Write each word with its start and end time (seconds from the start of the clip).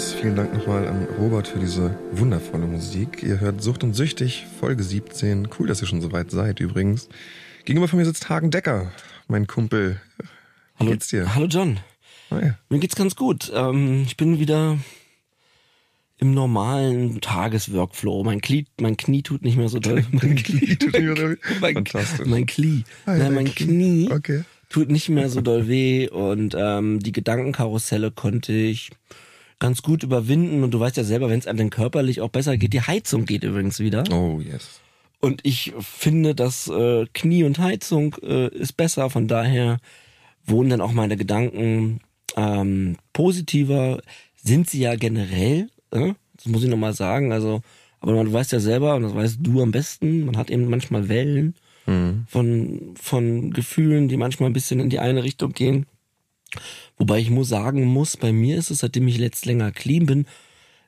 Aus. 0.00 0.14
Vielen 0.14 0.34
Dank 0.34 0.54
nochmal 0.54 0.88
an 0.88 1.06
Robert 1.18 1.46
für 1.46 1.58
diese 1.58 1.94
wundervolle 2.12 2.66
Musik. 2.66 3.22
Ihr 3.22 3.38
hört 3.38 3.62
Sucht 3.62 3.84
und 3.84 3.92
Süchtig, 3.92 4.46
Folge 4.58 4.82
17. 4.82 5.48
Cool, 5.58 5.66
dass 5.66 5.82
ihr 5.82 5.86
schon 5.86 6.00
so 6.00 6.10
weit 6.10 6.30
seid 6.30 6.58
übrigens. 6.60 7.10
Gegenüber 7.66 7.86
von 7.86 7.98
mir 7.98 8.06
sitzt 8.06 8.30
Hagen 8.30 8.50
Decker, 8.50 8.92
mein 9.28 9.46
Kumpel. 9.46 10.00
Wie 10.16 10.24
Hallo, 10.78 10.90
geht's 10.92 11.08
dir? 11.08 11.34
Hallo 11.34 11.48
John. 11.48 11.80
Ja. 12.30 12.56
Mir 12.70 12.78
geht's 12.78 12.96
ganz 12.96 13.14
gut. 13.14 13.52
Ähm, 13.54 14.04
ich 14.06 14.16
bin 14.16 14.38
wieder 14.38 14.78
im 16.16 16.32
normalen 16.32 17.20
Tagesworkflow. 17.20 18.24
Mein 18.24 18.40
Knie, 18.40 18.64
mein 18.80 18.96
Knie 18.96 19.22
tut 19.22 19.42
nicht 19.42 19.58
mehr 19.58 19.68
so 19.68 19.80
doll. 19.80 20.02
Dein 20.12 20.36
Knie 20.36 20.76
tut 20.76 20.94
nicht 20.94 21.02
mehr 21.02 21.16
so 21.16 21.28
weh. 21.28 21.36
mein, 21.60 21.74
Fantastisch. 21.74 22.26
Mein 22.26 22.46
Knie. 22.46 22.84
Nein, 23.04 23.34
mein 23.34 23.54
Knie. 23.54 24.06
Knie 24.06 24.12
Okay. 24.12 24.44
tut 24.70 24.90
nicht 24.90 25.10
mehr 25.10 25.28
so 25.28 25.42
doll 25.42 25.68
weh 25.68 26.08
und 26.08 26.56
ähm, 26.58 27.00
die 27.00 27.12
Gedankenkarusselle 27.12 28.10
konnte 28.10 28.54
ich 28.54 28.92
ganz 29.60 29.82
gut 29.82 30.02
überwinden 30.02 30.64
und 30.64 30.72
du 30.72 30.80
weißt 30.80 30.96
ja 30.96 31.04
selber, 31.04 31.28
wenn 31.28 31.38
es 31.38 31.46
einem 31.46 31.58
dann 31.58 31.70
körperlich 31.70 32.20
auch 32.20 32.30
besser 32.30 32.56
geht, 32.56 32.72
die 32.72 32.80
Heizung 32.80 33.24
geht 33.26 33.44
übrigens 33.44 33.78
wieder. 33.78 34.04
Oh, 34.10 34.40
yes. 34.40 34.80
Und 35.20 35.40
ich 35.44 35.72
finde, 35.78 36.34
dass 36.34 36.66
äh, 36.66 37.06
Knie 37.12 37.44
und 37.44 37.58
Heizung 37.58 38.16
äh, 38.22 38.48
ist 38.48 38.76
besser. 38.76 39.10
Von 39.10 39.28
daher 39.28 39.78
wohnen 40.44 40.70
dann 40.70 40.80
auch 40.80 40.92
meine 40.92 41.16
Gedanken 41.16 42.00
ähm, 42.36 42.96
positiver. 43.12 44.00
Sind 44.42 44.68
sie 44.68 44.80
ja 44.80 44.96
generell. 44.96 45.68
Äh? 45.90 46.14
Das 46.36 46.46
muss 46.46 46.64
ich 46.64 46.70
nochmal 46.70 46.94
sagen. 46.94 47.32
Also, 47.32 47.60
aber 48.00 48.14
man 48.14 48.32
weiß 48.32 48.50
ja 48.50 48.60
selber, 48.60 48.94
und 48.94 49.02
das 49.02 49.14
weißt 49.14 49.38
du 49.40 49.62
am 49.62 49.72
besten, 49.72 50.24
man 50.24 50.38
hat 50.38 50.50
eben 50.50 50.70
manchmal 50.70 51.10
Wellen 51.10 51.54
von, 52.28 52.94
von 53.00 53.50
Gefühlen, 53.50 54.08
die 54.08 54.16
manchmal 54.16 54.48
ein 54.48 54.52
bisschen 54.52 54.80
in 54.80 54.90
die 54.90 55.00
eine 55.00 55.24
Richtung 55.24 55.52
gehen. 55.52 55.86
Wobei 57.00 57.18
ich 57.18 57.30
muss 57.30 57.48
sagen 57.48 57.86
muss, 57.86 58.18
bei 58.18 58.30
mir 58.30 58.58
ist 58.58 58.70
es, 58.70 58.80
seitdem 58.80 59.08
ich 59.08 59.16
letzt 59.16 59.46
länger 59.46 59.72
clean 59.72 60.04
bin, 60.04 60.26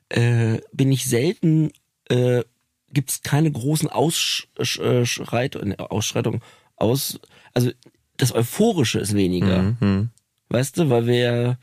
äh, 0.09 0.59
bin 0.71 0.91
ich 0.91 1.05
selten, 1.05 1.71
äh, 2.07 2.43
gibt 2.91 3.09
es 3.09 3.23
keine 3.23 3.51
großen 3.51 3.89
Ausschreitungen, 3.89 5.79
Ausschreitungen, 5.79 6.41
aus, 6.75 7.19
also 7.55 7.71
das 8.17 8.33
Euphorische 8.33 8.99
ist 8.99 9.15
weniger. 9.15 9.75
Mhm. 9.79 10.11
Weißt 10.49 10.77
du, 10.77 10.91
weil 10.91 11.07
wir 11.07 11.57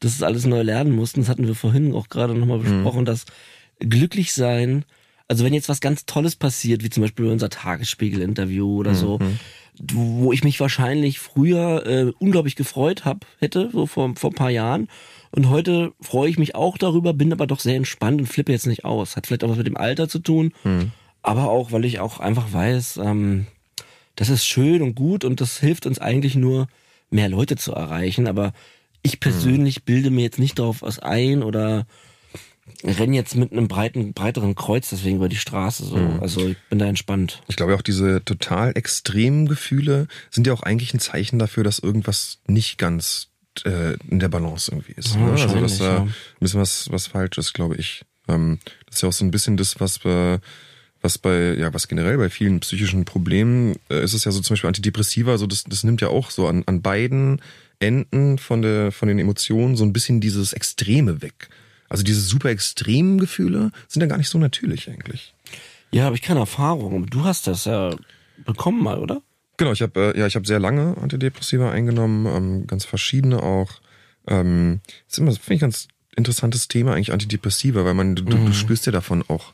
das 0.00 0.22
alles 0.22 0.44
neu 0.44 0.60
lernen 0.60 0.94
mussten, 0.94 1.20
das 1.20 1.30
hatten 1.30 1.46
wir 1.46 1.54
vorhin 1.54 1.94
auch 1.94 2.10
gerade 2.10 2.34
nochmal 2.34 2.58
besprochen, 2.58 3.06
dass 3.06 3.24
glücklich 3.80 4.34
sein, 4.34 4.84
also 5.28 5.46
wenn 5.46 5.54
jetzt 5.54 5.70
was 5.70 5.80
ganz 5.80 6.04
Tolles 6.04 6.36
passiert, 6.36 6.84
wie 6.84 6.90
zum 6.90 7.00
Beispiel 7.00 7.24
unser 7.24 7.48
Tagesspiegel-Interview 7.48 8.80
oder 8.80 8.94
so, 8.94 9.18
wo 9.80 10.32
ich 10.32 10.44
mich 10.44 10.60
wahrscheinlich 10.60 11.18
früher 11.18 11.86
äh, 11.86 12.12
unglaublich 12.18 12.56
gefreut 12.56 13.04
hab, 13.04 13.26
hätte, 13.38 13.70
so 13.72 13.86
vor, 13.86 14.14
vor 14.16 14.30
ein 14.30 14.34
paar 14.34 14.50
Jahren. 14.50 14.88
Und 15.30 15.50
heute 15.50 15.92
freue 16.00 16.30
ich 16.30 16.38
mich 16.38 16.54
auch 16.54 16.78
darüber, 16.78 17.12
bin 17.12 17.32
aber 17.32 17.46
doch 17.46 17.60
sehr 17.60 17.76
entspannt 17.76 18.20
und 18.20 18.26
flippe 18.26 18.52
jetzt 18.52 18.66
nicht 18.66 18.84
aus. 18.84 19.16
Hat 19.16 19.26
vielleicht 19.26 19.42
auch 19.42 19.50
was 19.50 19.58
mit 19.58 19.66
dem 19.66 19.76
Alter 19.76 20.08
zu 20.08 20.20
tun, 20.20 20.52
aber 21.22 21.50
auch, 21.50 21.72
weil 21.72 21.84
ich 21.84 21.98
auch 21.98 22.20
einfach 22.20 22.52
weiß, 22.52 22.98
ähm, 22.98 23.46
das 24.14 24.28
ist 24.28 24.44
schön 24.46 24.80
und 24.82 24.94
gut 24.94 25.24
und 25.24 25.40
das 25.40 25.58
hilft 25.58 25.86
uns 25.86 25.98
eigentlich 25.98 26.36
nur, 26.36 26.68
mehr 27.10 27.28
Leute 27.28 27.56
zu 27.56 27.72
erreichen. 27.72 28.26
Aber 28.26 28.52
ich 29.02 29.20
persönlich 29.20 29.84
bilde 29.84 30.10
mir 30.10 30.22
jetzt 30.22 30.38
nicht 30.38 30.58
darauf 30.58 30.82
was 30.82 30.98
ein 30.98 31.42
oder 31.42 31.86
renne 32.82 33.16
jetzt 33.16 33.34
mit 33.34 33.52
einem 33.52 33.68
breiten, 33.68 34.12
breiteren 34.12 34.54
Kreuz 34.54 34.90
deswegen 34.90 35.16
über 35.16 35.28
die 35.28 35.36
Straße 35.36 35.84
so. 35.84 35.96
Also 36.20 36.48
ich 36.48 36.56
bin 36.70 36.78
da 36.78 36.86
entspannt. 36.86 37.42
Ich 37.48 37.56
glaube 37.56 37.74
auch 37.74 37.82
diese 37.82 38.24
total 38.24 38.72
extremen 38.76 39.46
Gefühle 39.46 40.08
sind 40.30 40.46
ja 40.46 40.52
auch 40.52 40.62
eigentlich 40.62 40.94
ein 40.94 41.00
Zeichen 41.00 41.38
dafür, 41.38 41.64
dass 41.64 41.78
irgendwas 41.78 42.38
nicht 42.46 42.78
ganz 42.78 43.28
äh, 43.64 43.96
in 44.08 44.18
der 44.18 44.28
Balance 44.28 44.70
irgendwie 44.70 44.92
ist. 44.92 45.14
Ja, 45.14 45.20
ne? 45.20 45.32
Also 45.32 45.60
dass 45.60 45.78
da 45.78 45.84
ja. 45.84 46.00
ein 46.02 46.14
bisschen 46.40 46.60
was, 46.60 46.90
was 46.90 47.06
falsch 47.06 47.38
ist, 47.38 47.52
glaube 47.52 47.76
ich. 47.76 48.02
Ähm, 48.28 48.58
das 48.86 48.96
ist 48.96 49.02
ja 49.02 49.08
auch 49.08 49.12
so 49.12 49.24
ein 49.24 49.30
bisschen 49.30 49.56
das, 49.56 49.80
was 49.80 49.98
bei, 49.98 50.40
was 51.02 51.18
bei, 51.18 51.54
ja, 51.54 51.72
was 51.74 51.88
generell 51.88 52.16
bei 52.16 52.30
vielen 52.30 52.60
psychischen 52.60 53.04
Problemen 53.04 53.76
äh, 53.90 54.02
ist 54.02 54.14
es 54.14 54.24
ja 54.24 54.32
so 54.32 54.40
zum 54.40 54.54
Beispiel 54.54 54.68
Antidepressiva, 54.68 55.38
so 55.38 55.46
das, 55.46 55.64
das 55.64 55.84
nimmt 55.84 56.00
ja 56.00 56.08
auch 56.08 56.30
so 56.30 56.48
an, 56.48 56.64
an 56.66 56.82
beiden 56.82 57.40
Enden 57.78 58.38
von 58.38 58.62
der, 58.62 58.92
von 58.92 59.08
den 59.08 59.18
Emotionen 59.18 59.76
so 59.76 59.84
ein 59.84 59.92
bisschen 59.92 60.20
dieses 60.20 60.52
Extreme 60.52 61.20
weg. 61.22 61.48
Also 61.94 62.04
diese 62.04 62.20
super 62.20 62.50
extremen 62.50 63.18
Gefühle 63.18 63.70
sind 63.88 64.02
ja 64.02 64.06
gar 64.08 64.18
nicht 64.18 64.28
so 64.28 64.38
natürlich 64.38 64.90
eigentlich. 64.90 65.34
Ja, 65.92 66.04
habe 66.04 66.16
ich 66.16 66.22
keine 66.22 66.40
Erfahrung. 66.40 67.06
Du 67.06 67.24
hast 67.24 67.46
das 67.46 67.64
ja 67.66 67.94
bekommen 68.44 68.82
mal, 68.82 68.98
oder? 68.98 69.22
Genau, 69.56 69.72
ich 69.72 69.80
habe 69.82 70.12
äh, 70.14 70.18
ja, 70.18 70.26
ich 70.26 70.34
habe 70.34 70.46
sehr 70.46 70.58
lange 70.58 70.96
Antidepressiva 70.98 71.70
eingenommen, 71.70 72.26
ähm, 72.26 72.66
ganz 72.66 72.84
verschiedene 72.84 73.42
auch. 73.42 73.80
Ähm, 74.26 74.80
ist 75.08 75.18
immer, 75.18 75.30
finde 75.32 75.54
ich, 75.54 75.60
ganz 75.60 75.86
interessantes 76.16 76.66
Thema 76.66 76.94
eigentlich 76.94 77.12
Antidepressiva, 77.12 77.84
weil 77.84 77.94
man 77.94 78.16
du, 78.16 78.24
du, 78.24 78.36
du 78.36 78.52
spürst 78.52 78.86
ja 78.86 78.92
davon 78.92 79.22
auch 79.28 79.52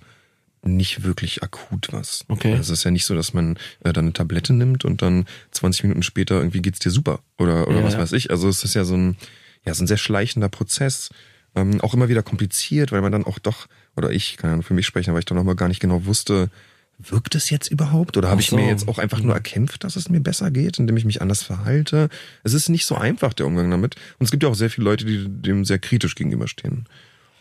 nicht 0.62 1.05
wirklich 1.05 1.43
akut 1.43 1.89
was. 1.93 2.25
Okay. 2.28 2.53
Also 2.55 2.72
es 2.72 2.81
ist 2.81 2.84
ja 2.84 2.91
nicht 2.91 3.05
so, 3.07 3.15
dass 3.15 3.33
man 3.34 3.57
äh, 3.84 3.93
dann 3.93 4.07
eine 4.07 4.12
Tablette 4.12 4.53
nimmt 4.53 4.84
und 4.84 5.03
dann 5.03 5.27
20 5.53 5.84
Minuten 5.84 6.03
später 6.03 6.37
irgendwie 6.37 6.62
geht's 6.62 6.78
dir 6.78 6.91
super 6.91 7.21
oder 7.39 7.69
oder 7.69 7.81
Ja, 7.81 7.84
was 7.84 7.95
ja. 7.95 7.99
weiß 8.01 8.12
ich. 8.12 8.31
Also 8.31 8.49
es 8.49 8.65
ist 8.65 8.75
ja 8.75 8.84
so 8.84 8.95
ein 8.97 9.17
ja 9.65 9.75
so 9.75 9.84
ein 9.84 9.87
sehr 9.87 9.99
schleichender 9.99 10.49
Prozess, 10.49 11.11
ähm, 11.55 11.81
auch 11.81 11.94
immer 11.94 12.09
wieder 12.09 12.22
kompliziert, 12.22 12.93
weil 12.93 13.00
man 13.03 13.12
dann 13.12 13.25
auch 13.25 13.38
doch 13.38 13.66
oder 13.97 14.11
ich 14.11 14.37
kann 14.37 14.56
ja 14.56 14.62
für 14.62 14.75
mich 14.75 14.87
sprechen, 14.87 15.12
weil 15.12 15.21
ich 15.21 15.25
dann 15.27 15.37
noch 15.37 15.44
mal 15.44 15.56
gar 15.56 15.69
nicht 15.69 15.81
genau 15.81 16.05
wusste, 16.06 16.50
wirkt 16.99 17.34
es 17.34 17.50
jetzt 17.50 17.71
überhaupt 17.71 18.16
oder 18.16 18.28
habe 18.28 18.41
Ach 18.41 18.44
ich 18.44 18.53
mir 18.53 18.62
so. 18.65 18.69
jetzt 18.69 18.88
auch 18.88 18.99
einfach 18.99 19.21
nur 19.21 19.34
erkämpft, 19.34 19.84
dass 19.84 19.97
es 19.97 20.09
mir 20.10 20.21
besser 20.21 20.50
geht, 20.50 20.78
indem 20.78 20.97
ich 20.97 21.05
mich 21.05 21.22
anders 21.22 21.43
verhalte? 21.43 22.09
Es 22.44 22.53
ist 22.55 22.69
nicht 22.69 22.84
so 22.87 22.94
einfach 22.94 23.33
der 23.33 23.47
Umgang 23.47 23.71
damit 23.71 23.97
und 24.19 24.25
es 24.25 24.31
gibt 24.31 24.43
ja 24.43 24.49
auch 24.49 24.55
sehr 24.55 24.71
viele 24.71 24.84
Leute, 24.84 25.05
die 25.06 25.25
dem 25.27 25.65
sehr 25.65 25.78
kritisch 25.78 26.15
gegenüberstehen. 26.15 26.87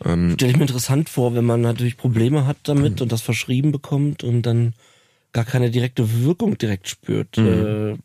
Stelle 0.02 0.50
ich 0.50 0.56
mir 0.56 0.62
interessant 0.62 1.10
vor, 1.10 1.34
wenn 1.34 1.44
man 1.44 1.60
natürlich 1.60 1.98
Probleme 1.98 2.46
hat 2.46 2.56
damit 2.62 3.02
und 3.02 3.12
das 3.12 3.20
verschrieben 3.20 3.70
bekommt 3.70 4.24
und 4.24 4.42
dann 4.42 4.72
gar 5.34 5.44
keine 5.44 5.70
direkte 5.70 6.22
Wirkung 6.24 6.56
direkt 6.56 6.88
spürt. 6.88 7.36
Äh, 7.36 7.98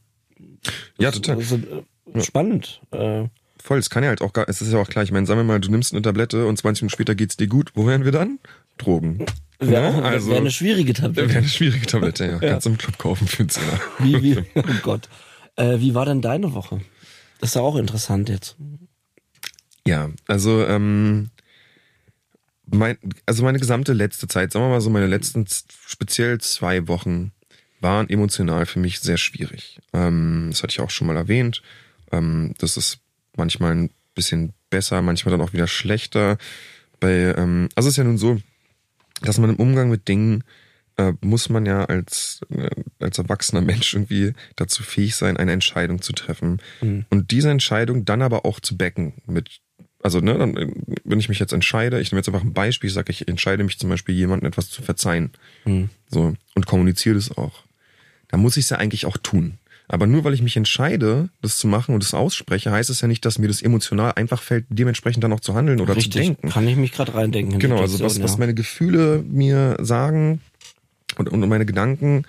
Ja, 0.99 1.11
total. 1.11 1.39
ist, 1.39 1.53
äh, 1.53 2.21
Spannend. 2.21 2.81
Äh, 2.91 3.27
Voll, 3.61 3.79
es 3.79 3.89
kann 3.89 4.03
ja 4.03 4.09
halt 4.09 4.21
auch 4.21 4.33
gar, 4.33 4.47
es 4.47 4.61
ist 4.61 4.71
ja 4.71 4.79
auch 4.79 4.87
klar, 4.89 5.03
ich 5.03 5.11
meine, 5.11 5.25
sagen 5.25 5.39
wir 5.39 5.43
mal, 5.43 5.59
du 5.59 5.69
nimmst 5.71 5.93
eine 5.93 6.01
Tablette 6.01 6.45
und 6.45 6.57
20 6.57 6.83
Minuten 6.83 6.93
später 6.93 7.15
geht's 7.15 7.37
dir 7.37 7.47
gut. 7.47 7.71
Wo 7.73 7.87
wären 7.87 8.05
wir 8.05 8.11
dann? 8.11 8.39
Drogen. 8.77 9.25
Wäre 9.59 9.85
Ja, 9.93 9.97
wär 9.97 10.05
also, 10.05 10.31
wär 10.31 10.37
eine 10.37 10.51
schwierige 10.51 10.89
wäre 10.93 11.01
Tablette. 11.01 11.37
eine 11.37 11.47
schwierige 11.47 11.85
Tablette, 11.85 12.25
ja. 12.25 12.37
Kannst 12.39 12.65
du 12.65 12.71
im 12.71 12.77
Club 12.77 12.97
kaufen 12.97 13.27
für 13.27 13.39
einen 13.39 13.49
Zehner. 13.49 13.79
Wie, 13.99 14.21
wie, 14.21 14.37
oh 14.55 14.63
Gott. 14.83 15.09
Äh, 15.55 15.79
wie 15.79 15.95
war 15.95 16.05
denn 16.05 16.21
deine 16.21 16.53
Woche? 16.53 16.81
Das 17.39 17.49
ist 17.51 17.55
ja 17.55 17.61
auch 17.61 17.75
interessant 17.75 18.29
jetzt. 18.29 18.55
Ja, 19.87 20.09
also, 20.27 20.65
ähm, 20.65 21.29
mein, 22.67 22.97
also 23.25 23.43
meine 23.43 23.59
gesamte 23.59 23.93
letzte 23.93 24.27
Zeit, 24.27 24.51
sagen 24.51 24.65
wir 24.65 24.69
mal 24.69 24.81
so, 24.81 24.89
meine 24.89 25.07
letzten 25.07 25.45
speziell 25.87 26.39
zwei 26.41 26.87
Wochen 26.87 27.31
waren 27.79 28.09
emotional 28.09 28.65
für 28.65 28.79
mich 28.79 28.99
sehr 28.99 29.17
schwierig. 29.17 29.79
Ähm, 29.93 30.47
das 30.51 30.63
hatte 30.63 30.71
ich 30.71 30.79
auch 30.79 30.89
schon 30.89 31.07
mal 31.07 31.15
erwähnt. 31.17 31.61
Ähm, 32.11 32.53
das 32.57 32.77
ist 32.77 32.99
manchmal 33.37 33.75
ein 33.75 33.89
bisschen 34.13 34.53
besser, 34.69 35.01
manchmal 35.01 35.31
dann 35.31 35.41
auch 35.45 35.53
wieder 35.53 35.67
schlechter. 35.67 36.37
Bei, 36.99 37.33
ähm, 37.37 37.69
also 37.75 37.87
es 37.87 37.93
ist 37.93 37.97
ja 37.97 38.03
nun 38.03 38.17
so, 38.17 38.39
dass 39.21 39.37
man 39.37 39.49
im 39.49 39.55
Umgang 39.57 39.89
mit 39.89 40.07
Dingen 40.07 40.43
äh, 40.97 41.13
muss 41.21 41.49
man 41.49 41.65
ja 41.65 41.85
als, 41.85 42.41
äh, 42.49 42.69
als 42.99 43.17
erwachsener 43.17 43.61
Mensch 43.61 43.93
irgendwie 43.93 44.33
dazu 44.55 44.83
fähig 44.83 45.15
sein, 45.15 45.37
eine 45.37 45.51
Entscheidung 45.51 46.01
zu 46.01 46.13
treffen. 46.13 46.61
Und 47.09 47.31
diese 47.31 47.49
Entscheidung 47.49 48.05
dann 48.05 48.21
aber 48.21 48.45
auch 48.45 48.59
zu 48.59 48.77
backen 48.77 49.13
mit, 49.25 49.61
also 50.01 50.19
ne, 50.21 50.37
dann, 50.37 50.55
äh, 50.55 50.67
wenn 51.03 51.19
ich 51.19 51.29
mich 51.29 51.39
jetzt 51.39 51.51
entscheide, 51.53 51.99
ich 51.99 52.11
nehme 52.11 52.19
jetzt 52.19 52.29
einfach 52.29 52.43
ein 52.43 52.53
Beispiel, 52.53 52.87
ich 52.87 52.93
sage, 52.93 53.11
ich 53.11 53.27
entscheide 53.27 53.63
mich 53.63 53.77
zum 53.77 53.89
Beispiel, 53.89 54.15
jemandem 54.15 54.47
etwas 54.47 54.69
zu 54.69 54.81
verzeihen. 54.81 55.31
So, 56.09 56.33
und 56.53 56.65
kommuniziere 56.65 57.15
das 57.15 57.35
auch. 57.37 57.63
Da 58.29 58.37
muss 58.37 58.57
ich 58.57 58.63
es 58.65 58.69
ja 58.69 58.77
eigentlich 58.77 59.05
auch 59.05 59.17
tun. 59.17 59.57
Aber 59.87 60.07
nur 60.07 60.23
weil 60.23 60.33
ich 60.33 60.41
mich 60.41 60.57
entscheide, 60.57 61.29
das 61.41 61.57
zu 61.57 61.67
machen 61.67 61.93
und 61.93 62.03
das 62.03 62.13
ausspreche, 62.13 62.71
heißt 62.71 62.89
es 62.89 63.01
ja 63.01 63.07
nicht, 63.07 63.23
dass 63.25 63.37
mir 63.37 63.47
das 63.47 63.61
emotional 63.61 64.13
einfach 64.13 64.41
fällt, 64.41 64.65
dementsprechend 64.69 65.23
dann 65.23 65.33
auch 65.33 65.39
zu 65.39 65.53
handeln 65.53 65.79
oder 65.79 65.97
zu 65.97 66.09
denken. 66.09 66.49
Kann 66.49 66.67
ich 66.67 66.75
mich 66.75 66.91
gerade 66.91 67.13
reindenken. 67.13 67.59
Genau, 67.59 67.79
also 67.79 68.03
was, 68.03 68.21
was 68.21 68.37
meine 68.37 68.53
Gefühle 68.53 69.23
mir 69.27 69.77
sagen 69.79 70.41
und, 71.17 71.29
und 71.29 71.47
meine 71.47 71.65
Gedanken, 71.65 72.25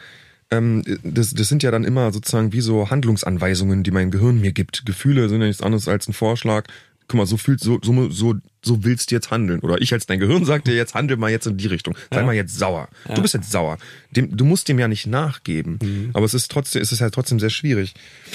ähm, 0.51 0.83
das, 1.03 1.35
das 1.35 1.49
sind 1.49 1.63
ja 1.63 1.71
dann 1.71 1.85
immer 1.85 2.13
sozusagen 2.13 2.53
wie 2.53 2.61
so 2.61 2.91
Handlungsanweisungen, 2.91 3.83
die 3.83 3.91
mein 3.91 4.11
Gehirn 4.11 4.41
mir 4.41 4.53
gibt. 4.53 4.87
Gefühle 4.87 5.29
sind 5.29 5.41
ja 5.41 5.47
nichts 5.47 5.63
anderes 5.63 5.89
als 5.89 6.09
ein 6.09 6.13
Vorschlag. 6.13 6.67
Guck 7.09 7.19
mal, 7.19 7.27
so 7.27 7.37
fühlst 7.37 7.65
so, 7.65 7.79
so, 7.83 8.11
so, 8.11 8.35
so 8.65 8.85
willst 8.85 9.11
du 9.11 9.15
jetzt 9.15 9.31
handeln. 9.31 9.61
Oder 9.61 9.81
ich 9.81 9.93
als 9.93 10.07
dein 10.07 10.19
Gehirn 10.19 10.45
sagt 10.45 10.67
dir 10.67 10.75
jetzt, 10.75 10.95
handel 10.95 11.17
mal 11.17 11.31
jetzt 11.31 11.47
in 11.47 11.57
die 11.57 11.67
Richtung. 11.67 11.97
Sei 12.11 12.23
mal 12.23 12.35
jetzt 12.35 12.59
sauer. 12.59 12.89
Du 13.15 13.23
bist 13.23 13.35
jetzt 13.35 13.51
sauer. 13.51 13.79
Dem, 14.11 14.37
du 14.37 14.45
musst 14.45 14.69
dem 14.69 14.79
ja 14.79 14.89
nicht 14.89 15.07
nachgeben. 15.07 15.79
Mhm. 15.81 16.11
Aber 16.15 16.25
es 16.25 16.35
ist 16.35 16.51
trotzdem, 16.51 16.83
es 16.83 16.91
ist 16.91 17.01
halt 17.01 17.15
trotzdem 17.15 17.39
sehr 17.39 17.51
schwierig. 17.51 17.95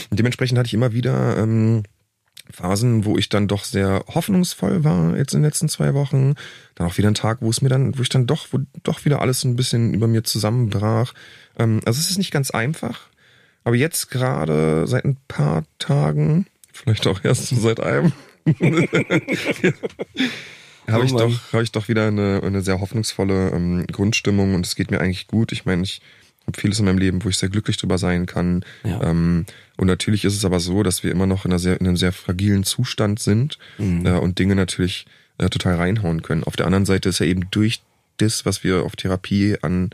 Und 0.09 0.19
dementsprechend 0.19 0.57
hatte 0.57 0.67
ich 0.67 0.73
immer 0.73 0.93
wieder 0.93 1.37
ähm, 1.37 1.83
Phasen, 2.49 3.05
wo 3.05 3.17
ich 3.17 3.29
dann 3.29 3.47
doch 3.47 3.63
sehr 3.63 4.03
hoffnungsvoll 4.07 4.83
war 4.83 5.17
jetzt 5.17 5.33
in 5.33 5.39
den 5.39 5.45
letzten 5.45 5.69
zwei 5.69 5.93
Wochen. 5.93 6.35
Dann 6.75 6.87
auch 6.87 6.97
wieder 6.97 7.09
ein 7.09 7.15
Tag, 7.15 7.39
wo 7.41 7.49
es 7.49 7.61
mir 7.61 7.69
dann, 7.69 7.97
wo 7.97 8.01
ich 8.01 8.09
dann 8.09 8.27
doch, 8.27 8.47
wo 8.51 8.59
doch 8.83 9.05
wieder 9.05 9.21
alles 9.21 9.41
so 9.41 9.47
ein 9.47 9.55
bisschen 9.55 9.93
über 9.93 10.07
mir 10.07 10.23
zusammenbrach. 10.23 11.13
Ähm, 11.57 11.81
also 11.85 11.99
es 11.99 12.09
ist 12.09 12.17
nicht 12.17 12.31
ganz 12.31 12.51
einfach. 12.51 13.09
Aber 13.63 13.75
jetzt 13.75 14.09
gerade 14.09 14.87
seit 14.87 15.05
ein 15.05 15.17
paar 15.27 15.63
Tagen, 15.77 16.47
vielleicht 16.73 17.05
auch 17.07 17.23
erst 17.23 17.47
so 17.47 17.57
seit 17.57 17.79
einem, 17.79 18.11
habe 20.87 21.05
ich, 21.05 21.11
Oh 21.13 21.17
Mann. 21.17 21.29
doch, 21.31 21.53
hab 21.53 21.61
ich 21.61 21.71
doch 21.71 21.87
wieder 21.87 22.07
eine, 22.07 22.41
eine 22.43 22.61
sehr 22.61 22.79
hoffnungsvolle 22.81 23.51
ähm, 23.53 23.85
Grundstimmung 23.87 24.55
und 24.55 24.65
es 24.65 24.75
geht 24.75 24.91
mir 24.91 24.99
eigentlich 24.99 25.27
gut. 25.27 25.51
Ich 25.51 25.65
meine, 25.65 25.83
ich 25.83 26.01
habe 26.47 26.59
vieles 26.59 26.79
in 26.79 26.85
meinem 26.85 26.97
Leben, 26.97 27.23
wo 27.23 27.29
ich 27.29 27.37
sehr 27.37 27.49
glücklich 27.49 27.77
drüber 27.77 27.97
sein 27.97 28.25
kann. 28.25 28.65
Ja. 28.83 29.01
Ähm, 29.03 29.45
und 29.77 29.87
natürlich 29.87 30.25
ist 30.25 30.35
es 30.35 30.43
aber 30.45 30.59
so, 30.59 30.83
dass 30.83 31.03
wir 31.03 31.11
immer 31.11 31.27
noch 31.27 31.45
in, 31.45 31.51
einer 31.51 31.59
sehr, 31.59 31.79
in 31.79 31.87
einem 31.87 31.97
sehr 31.97 32.11
fragilen 32.11 32.63
Zustand 32.63 33.19
sind 33.19 33.57
Mhm. 33.77 34.05
äh, 34.05 34.11
und 34.13 34.39
Dinge 34.39 34.55
natürlich 34.55 35.05
äh, 35.37 35.49
total 35.49 35.75
reinhauen 35.75 36.21
können. 36.23 36.43
Auf 36.43 36.55
der 36.55 36.65
anderen 36.65 36.85
Seite 36.85 37.09
ist 37.09 37.19
ja 37.19 37.25
eben 37.27 37.47
durch 37.51 37.81
das, 38.17 38.45
was 38.45 38.63
wir 38.63 38.83
auf 38.83 38.95
Therapie 38.95 39.57
an 39.61 39.91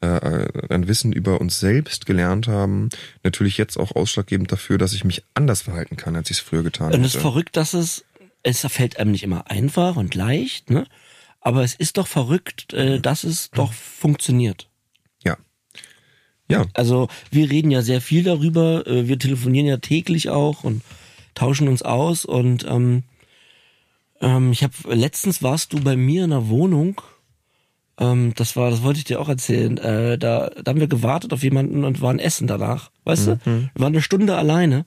äh, 0.00 0.48
an 0.68 0.88
Wissen 0.88 1.12
über 1.12 1.40
uns 1.40 1.60
selbst 1.60 2.06
gelernt 2.06 2.48
haben, 2.48 2.88
natürlich 3.22 3.58
jetzt 3.58 3.76
auch 3.76 3.94
ausschlaggebend 3.96 4.52
dafür, 4.52 4.78
dass 4.78 4.92
ich 4.92 5.04
mich 5.04 5.24
anders 5.34 5.62
verhalten 5.62 5.96
kann, 5.96 6.16
als 6.16 6.30
ich 6.30 6.38
es 6.38 6.42
früher 6.42 6.62
getan 6.62 6.92
Und 6.92 7.04
es 7.04 7.14
ist 7.14 7.20
verrückt, 7.20 7.56
dass 7.56 7.74
es, 7.74 8.04
es 8.42 8.60
fällt 8.60 8.98
einem 8.98 9.10
nicht 9.10 9.24
immer 9.24 9.50
einfach 9.50 9.96
und 9.96 10.14
leicht, 10.14 10.70
ne? 10.70 10.86
Aber 11.40 11.62
es 11.62 11.74
ist 11.74 11.98
doch 11.98 12.06
verrückt, 12.06 12.72
äh, 12.74 13.00
dass 13.00 13.24
es 13.24 13.50
doch 13.50 13.72
funktioniert. 13.72 14.68
Ja. 15.24 15.36
Ja. 16.50 16.66
Also 16.74 17.08
wir 17.30 17.48
reden 17.48 17.70
ja 17.70 17.82
sehr 17.82 18.00
viel 18.00 18.24
darüber, 18.24 18.86
äh, 18.86 19.08
wir 19.08 19.18
telefonieren 19.18 19.66
ja 19.66 19.76
täglich 19.78 20.30
auch 20.30 20.64
und 20.64 20.82
tauschen 21.34 21.68
uns 21.68 21.82
aus 21.82 22.24
und 22.24 22.64
ähm, 22.68 23.04
ähm, 24.20 24.52
ich 24.52 24.62
habe 24.62 24.74
letztens 24.94 25.42
warst 25.42 25.72
du 25.72 25.80
bei 25.80 25.96
mir 25.96 26.24
in 26.24 26.30
der 26.30 26.48
Wohnung. 26.48 27.00
Ähm, 27.98 28.32
das 28.36 28.56
war, 28.56 28.70
das 28.70 28.82
wollte 28.82 28.98
ich 28.98 29.04
dir 29.04 29.20
auch 29.20 29.28
erzählen. 29.28 29.76
Äh, 29.78 30.18
da, 30.18 30.50
da 30.62 30.70
haben 30.70 30.80
wir 30.80 30.88
gewartet 30.88 31.32
auf 31.32 31.42
jemanden 31.42 31.84
und 31.84 32.00
waren 32.00 32.18
essen 32.18 32.46
danach, 32.46 32.90
weißt 33.04 33.26
du? 33.26 33.40
Wir 33.74 33.82
waren 33.82 33.92
eine 33.92 34.02
Stunde 34.02 34.36
alleine 34.36 34.84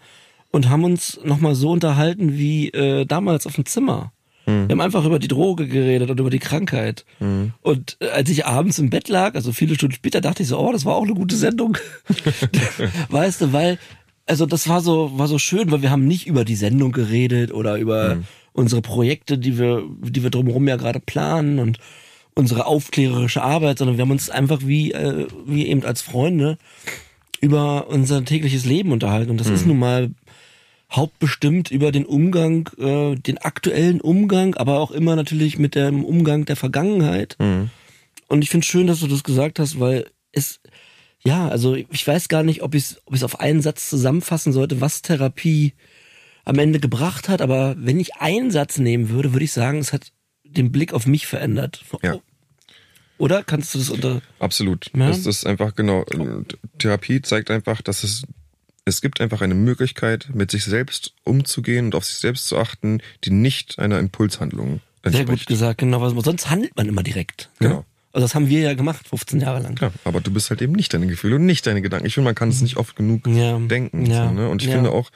und 0.52 0.70
haben 0.70 0.84
uns 0.84 1.20
nochmal 1.24 1.56
so 1.56 1.72
unterhalten 1.72 2.38
wie 2.38 2.70
äh, 2.70 3.06
damals 3.06 3.48
auf 3.48 3.56
dem 3.56 3.66
Zimmer. 3.66 4.12
Wir 4.68 4.74
haben 4.74 4.82
einfach 4.82 5.06
über 5.06 5.20
die 5.20 5.28
Droge 5.28 5.68
geredet 5.68 6.10
und 6.10 6.20
über 6.20 6.32
die 6.32 6.40
Krankheit. 6.40 7.06
Und 7.62 7.98
äh, 8.00 8.08
als 8.10 8.30
ich 8.30 8.46
abends 8.46 8.80
im 8.80 8.90
Bett 8.90 9.08
lag, 9.08 9.36
also 9.36 9.52
viele 9.54 9.76
Stunden 9.76 9.96
später, 9.96 10.20
dachte 10.20 10.44
ich 10.44 10.50
so, 10.50 10.58
oh, 10.60 10.72
das 10.72 10.84
war 10.84 10.96
auch 10.96 11.04
eine 11.04 11.14
gute 11.14 11.36
Sendung. 11.36 11.78
weißt 13.10 13.42
du, 13.42 13.54
weil, 13.54 13.78
also 14.26 14.46
das 14.46 14.68
war 14.68 14.82
so, 14.82 15.12
war 15.18 15.28
so 15.28 15.38
schön, 15.38 15.72
weil 15.72 15.84
wir 15.84 15.92
haben 15.92 16.08
nicht 16.08 16.28
über 16.28 16.44
die 16.44 16.56
Sendung 16.56 16.92
geredet 16.92 17.54
oder 17.54 17.78
über 17.78 18.18
unsere 18.54 18.82
Projekte, 18.82 19.38
die 19.38 19.58
wir, 19.58 19.84
die 20.02 20.24
wir 20.24 20.32
drumherum 20.32 20.68
ja 20.68 20.76
gerade 20.76 21.00
planen 21.00 21.60
und 21.60 21.78
unsere 22.36 22.66
aufklärerische 22.66 23.42
Arbeit, 23.42 23.80
sondern 23.80 23.98
wir 23.98 24.04
haben 24.04 24.12
uns 24.12 24.30
einfach 24.30 24.62
wie, 24.64 24.92
äh, 24.92 25.28
wie 25.46 25.68
eben 25.68 25.84
als 25.84 26.02
Freunde 26.02 26.58
über 27.42 27.88
unser 27.88 28.24
tägliches 28.24 28.66
Leben 28.66 28.92
unterhalten. 28.92 29.32
Und 29.32 29.40
das 29.40 29.48
ist 29.48 29.66
nun 29.66 29.80
mal 29.80 30.12
hauptbestimmt 30.92 31.72
über 31.72 31.92
den 31.92 32.06
Umgang, 32.06 32.70
äh, 32.78 33.16
den 33.16 33.38
aktuellen 33.38 34.02
Umgang, 34.02 34.56
aber 34.56 34.80
auch 34.80 34.92
immer 34.92 35.16
natürlich 35.16 35.58
mit 35.58 35.76
dem 35.76 36.04
Umgang 36.04 36.46
der 36.46 36.56
Vergangenheit. 36.56 37.36
Und 38.28 38.44
ich 38.44 38.50
finde 38.50 38.68
schön, 38.68 38.88
dass 38.88 39.00
du 39.00 39.08
das 39.08 39.24
gesagt 39.24 39.60
hast, 39.60 39.80
weil 39.80 40.06
es, 40.32 40.60
ja, 41.24 41.48
also 41.50 41.76
ich 41.76 42.06
weiß 42.06 42.30
gar 42.30 42.44
nicht, 42.44 42.62
ob 42.62 42.76
ich 42.76 42.84
es 42.84 43.02
ob 43.06 43.14
ich's 43.14 43.24
auf 43.24 43.40
einen 43.40 43.62
Satz 43.62 43.90
zusammenfassen 43.90 44.54
sollte, 44.54 44.82
was 44.82 45.02
Therapie 45.02 45.74
am 46.46 46.60
Ende 46.60 46.80
gebracht 46.80 47.30
hat, 47.30 47.42
aber 47.42 47.76
wenn 47.78 48.00
ich 48.00 48.16
einen 48.16 48.52
Satz 48.52 48.78
nehmen 48.78 49.10
würde, 49.10 49.34
würde 49.34 49.46
ich 49.46 49.52
sagen, 49.52 49.80
es 49.80 49.94
hat 49.94 50.12
den 50.52 50.72
Blick 50.72 50.94
auf 50.94 51.06
mich 51.08 51.28
verändert. 51.28 51.84
Ja. 52.04 52.20
Oder 53.18 53.44
kannst 53.44 53.74
du 53.76 53.80
das 53.80 53.90
unter... 53.90 54.22
Absolut. 54.40 54.90
Ja. 54.96 55.08
Das 55.08 55.26
ist 55.26 55.46
einfach 55.46 55.76
genau. 55.76 56.06
Therapie 56.80 57.22
zeigt 57.22 57.52
einfach, 57.52 57.82
dass 57.82 58.04
es 58.04 58.24
es 58.86 59.02
gibt 59.02 59.22
einfach 59.22 59.42
eine 59.42 59.54
Möglichkeit, 59.54 60.30
mit 60.34 60.52
sich 60.52 60.64
selbst 60.64 61.14
umzugehen 61.24 61.86
und 61.86 61.96
auf 61.96 62.06
sich 62.06 62.18
selbst 62.18 62.48
zu 62.48 62.58
achten, 62.58 63.02
die 63.24 63.30
nicht 63.30 63.80
einer 63.80 64.00
Impulshandlung 64.00 64.82
Sehr 65.04 65.20
entspricht. 65.20 65.42
gut 65.42 65.48
gesagt, 65.48 65.80
genau, 65.80 66.02
weil 66.02 66.24
sonst 66.24 66.50
handelt 66.50 66.76
man 66.76 66.88
immer 66.88 67.04
direkt. 67.04 67.50
Ne? 67.60 67.68
Genau. 67.70 67.86
Also 68.14 68.26
das 68.26 68.36
haben 68.36 68.50
wir 68.50 68.60
ja 68.60 68.74
gemacht, 68.74 69.08
15 69.08 69.40
Jahre 69.40 69.62
lang. 69.62 69.76
Klar, 69.76 69.94
aber 70.04 70.20
du 70.20 70.32
bist 70.32 70.50
halt 70.50 70.62
eben 70.62 70.74
nicht 70.74 70.94
deine 70.94 71.08
Gefühle 71.08 71.36
und 71.36 71.46
nicht 71.46 71.66
deine 71.66 71.82
Gedanken. 71.82 72.08
Ich 72.08 72.16
finde, 72.16 72.26
man 72.26 72.36
kann 72.36 72.50
es 72.50 72.62
nicht 72.62 72.76
oft 72.76 72.96
genug 72.96 73.26
Ja, 73.28 73.58
denken. 73.58 74.06
ja, 74.06 74.28
so, 74.28 74.34
ne? 74.34 74.50
Und 74.50 74.62
ich 74.62 74.68
ja. 74.68 74.76
finde 74.76 74.92
auch, 74.92 75.12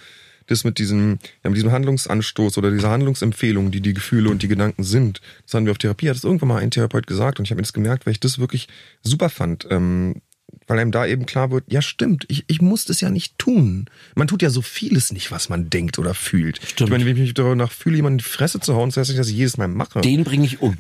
das 0.47 0.63
mit 0.63 0.77
diesem, 0.77 1.19
ja, 1.43 1.49
mit 1.49 1.57
diesem 1.57 1.71
Handlungsanstoß 1.71 2.57
oder 2.57 2.71
dieser 2.71 2.89
Handlungsempfehlung, 2.89 3.71
die 3.71 3.81
die 3.81 3.93
Gefühle 3.93 4.29
und 4.29 4.41
die 4.43 4.47
Gedanken 4.47 4.83
sind, 4.83 5.21
das 5.43 5.53
haben 5.53 5.65
wir 5.65 5.71
auf 5.71 5.77
Therapie, 5.77 6.09
hat 6.09 6.15
das 6.15 6.23
irgendwann 6.23 6.49
mal 6.49 6.61
ein 6.61 6.71
Therapeut 6.71 7.07
gesagt 7.07 7.39
und 7.39 7.45
ich 7.45 7.51
habe 7.51 7.57
mir 7.57 7.63
das 7.63 7.73
gemerkt, 7.73 8.05
weil 8.05 8.11
ich 8.11 8.19
das 8.19 8.39
wirklich 8.39 8.67
super 9.01 9.29
fand. 9.29 9.67
Ähm, 9.69 10.21
weil 10.67 10.79
einem 10.79 10.91
da 10.91 11.05
eben 11.05 11.25
klar 11.25 11.51
wird, 11.51 11.65
ja 11.67 11.81
stimmt, 11.81 12.25
ich, 12.27 12.43
ich 12.47 12.61
muss 12.61 12.85
das 12.85 13.01
ja 13.01 13.09
nicht 13.09 13.37
tun. 13.37 13.85
Man 14.15 14.27
tut 14.27 14.41
ja 14.41 14.49
so 14.49 14.61
vieles 14.61 15.11
nicht, 15.11 15.31
was 15.31 15.49
man 15.49 15.69
denkt 15.69 15.99
oder 15.99 16.13
fühlt. 16.13 16.57
Stimmt. 16.57 16.87
Ich 16.87 16.91
meine, 16.91 17.05
wenn 17.05 17.15
ich 17.15 17.21
mich 17.21 17.33
danach 17.33 17.71
fühle, 17.71 17.97
jemanden 17.97 18.19
in 18.19 18.25
die 18.25 18.29
Fresse 18.29 18.59
zu 18.59 18.75
hauen, 18.75 18.89
das 18.89 18.97
heißt 18.97 19.09
nicht, 19.09 19.19
dass 19.19 19.29
ich 19.29 19.35
jedes 19.35 19.57
Mal 19.57 19.67
mache. 19.67 20.01
Den 20.01 20.23
bringe 20.23 20.45
ich 20.45 20.61
um. 20.61 20.75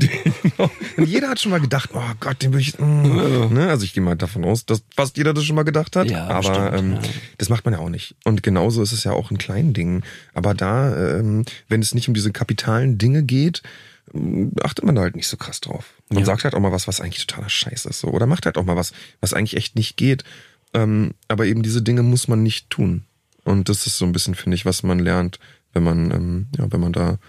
Und 0.97 1.07
jeder 1.07 1.29
hat 1.29 1.39
schon 1.39 1.51
mal 1.51 1.59
gedacht, 1.59 1.91
oh 1.93 2.01
Gott, 2.19 2.41
den 2.41 2.53
will 2.53 2.59
ich. 2.59 2.77
Mm, 2.79 3.53
ne? 3.53 3.67
Also 3.69 3.85
ich 3.85 3.93
gehe 3.93 4.03
mal 4.03 4.15
davon 4.15 4.43
aus, 4.43 4.65
dass 4.65 4.83
fast 4.95 5.17
jeder 5.17 5.33
das 5.33 5.45
schon 5.45 5.55
mal 5.55 5.63
gedacht 5.63 5.95
hat. 5.95 6.09
Ja, 6.09 6.27
aber 6.27 6.49
bestimmt, 6.49 6.79
ähm, 6.79 6.93
ja. 6.93 7.09
das 7.37 7.49
macht 7.49 7.65
man 7.65 7.73
ja 7.73 7.79
auch 7.79 7.89
nicht. 7.89 8.15
Und 8.23 8.43
genauso 8.43 8.81
ist 8.81 8.91
es 8.91 9.03
ja 9.03 9.11
auch 9.11 9.31
in 9.31 9.37
kleinen 9.37 9.73
Dingen. 9.73 10.03
Aber 10.33 10.53
da, 10.53 11.17
ähm, 11.17 11.45
wenn 11.67 11.81
es 11.81 11.93
nicht 11.93 12.07
um 12.07 12.13
diese 12.13 12.31
kapitalen 12.31 12.97
Dinge 12.97 13.23
geht, 13.23 13.61
achtet 14.63 14.85
man 14.85 14.95
da 14.95 15.01
halt 15.01 15.15
nicht 15.15 15.27
so 15.27 15.37
krass 15.37 15.61
drauf. 15.61 15.93
Man 16.09 16.19
Ja. 16.19 16.25
sagt 16.25 16.43
halt 16.43 16.55
auch 16.55 16.59
mal 16.59 16.71
was, 16.71 16.87
was 16.87 17.01
eigentlich 17.01 17.25
totaler 17.25 17.49
Scheiß 17.49 17.85
ist. 17.85 17.99
So. 17.99 18.07
Oder 18.09 18.25
macht 18.27 18.45
halt 18.45 18.57
auch 18.57 18.65
mal 18.65 18.75
was, 18.75 18.93
was 19.21 19.33
eigentlich 19.33 19.57
echt 19.57 19.75
nicht 19.75 19.97
geht. 19.97 20.23
Ähm, 20.73 21.13
aber 21.27 21.45
eben 21.45 21.63
diese 21.63 21.81
Dinge 21.81 22.03
muss 22.03 22.27
man 22.27 22.43
nicht 22.43 22.69
tun. 22.69 23.03
Und 23.43 23.69
das 23.69 23.85
ist 23.87 23.97
so 23.97 24.05
ein 24.05 24.11
bisschen, 24.11 24.35
finde 24.35 24.55
ich, 24.55 24.65
was 24.65 24.83
man 24.83 24.99
lernt, 24.99 25.39
wenn 25.73 25.83
man, 25.83 26.11
ähm, 26.11 26.47
ja, 26.57 26.71
wenn 26.71 26.79
man 26.81 26.93
da 26.93 27.19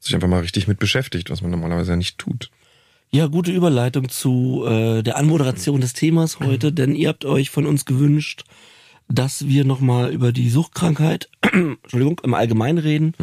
sich 0.00 0.14
einfach 0.14 0.28
mal 0.28 0.40
richtig 0.40 0.68
mit 0.68 0.78
beschäftigt, 0.78 1.30
was 1.30 1.42
man 1.42 1.50
normalerweise 1.50 1.92
ja 1.92 1.96
nicht 1.96 2.18
tut. 2.18 2.50
Ja, 3.10 3.26
gute 3.26 3.52
Überleitung 3.52 4.08
zu 4.08 4.64
äh, 4.66 5.02
der 5.02 5.16
Anmoderation 5.16 5.80
des 5.80 5.92
Themas 5.92 6.40
heute, 6.40 6.72
denn 6.72 6.94
ihr 6.94 7.08
habt 7.08 7.24
euch 7.24 7.48
von 7.50 7.64
uns 7.66 7.84
gewünscht, 7.84 8.44
dass 9.08 9.46
wir 9.46 9.64
nochmal 9.64 10.10
über 10.12 10.32
die 10.32 10.48
Suchtkrankheit, 10.50 11.28
Entschuldigung, 11.42 12.20
im 12.24 12.34
Allgemeinen 12.34 12.78
reden. 12.78 13.14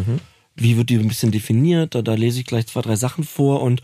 Wie 0.55 0.77
wird 0.77 0.89
die 0.89 0.97
ein 0.97 1.07
bisschen 1.07 1.31
definiert? 1.31 1.95
Da, 1.95 2.01
da 2.01 2.13
lese 2.13 2.39
ich 2.39 2.45
gleich 2.45 2.67
zwei, 2.67 2.81
drei 2.81 2.95
Sachen 2.95 3.23
vor 3.23 3.61
und 3.61 3.81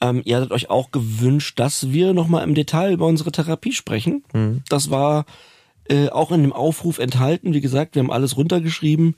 ähm, 0.00 0.22
ihr 0.24 0.36
hattet 0.36 0.52
euch 0.52 0.70
auch 0.70 0.90
gewünscht, 0.90 1.58
dass 1.58 1.92
wir 1.92 2.14
nochmal 2.14 2.44
im 2.44 2.54
Detail 2.54 2.92
über 2.92 3.06
unsere 3.06 3.32
Therapie 3.32 3.72
sprechen. 3.72 4.22
Das 4.68 4.90
war 4.90 5.26
äh, 5.88 6.08
auch 6.08 6.30
in 6.30 6.42
dem 6.42 6.52
Aufruf 6.52 6.98
enthalten. 6.98 7.54
Wie 7.54 7.60
gesagt, 7.60 7.94
wir 7.94 8.02
haben 8.02 8.12
alles 8.12 8.36
runtergeschrieben. 8.36 9.16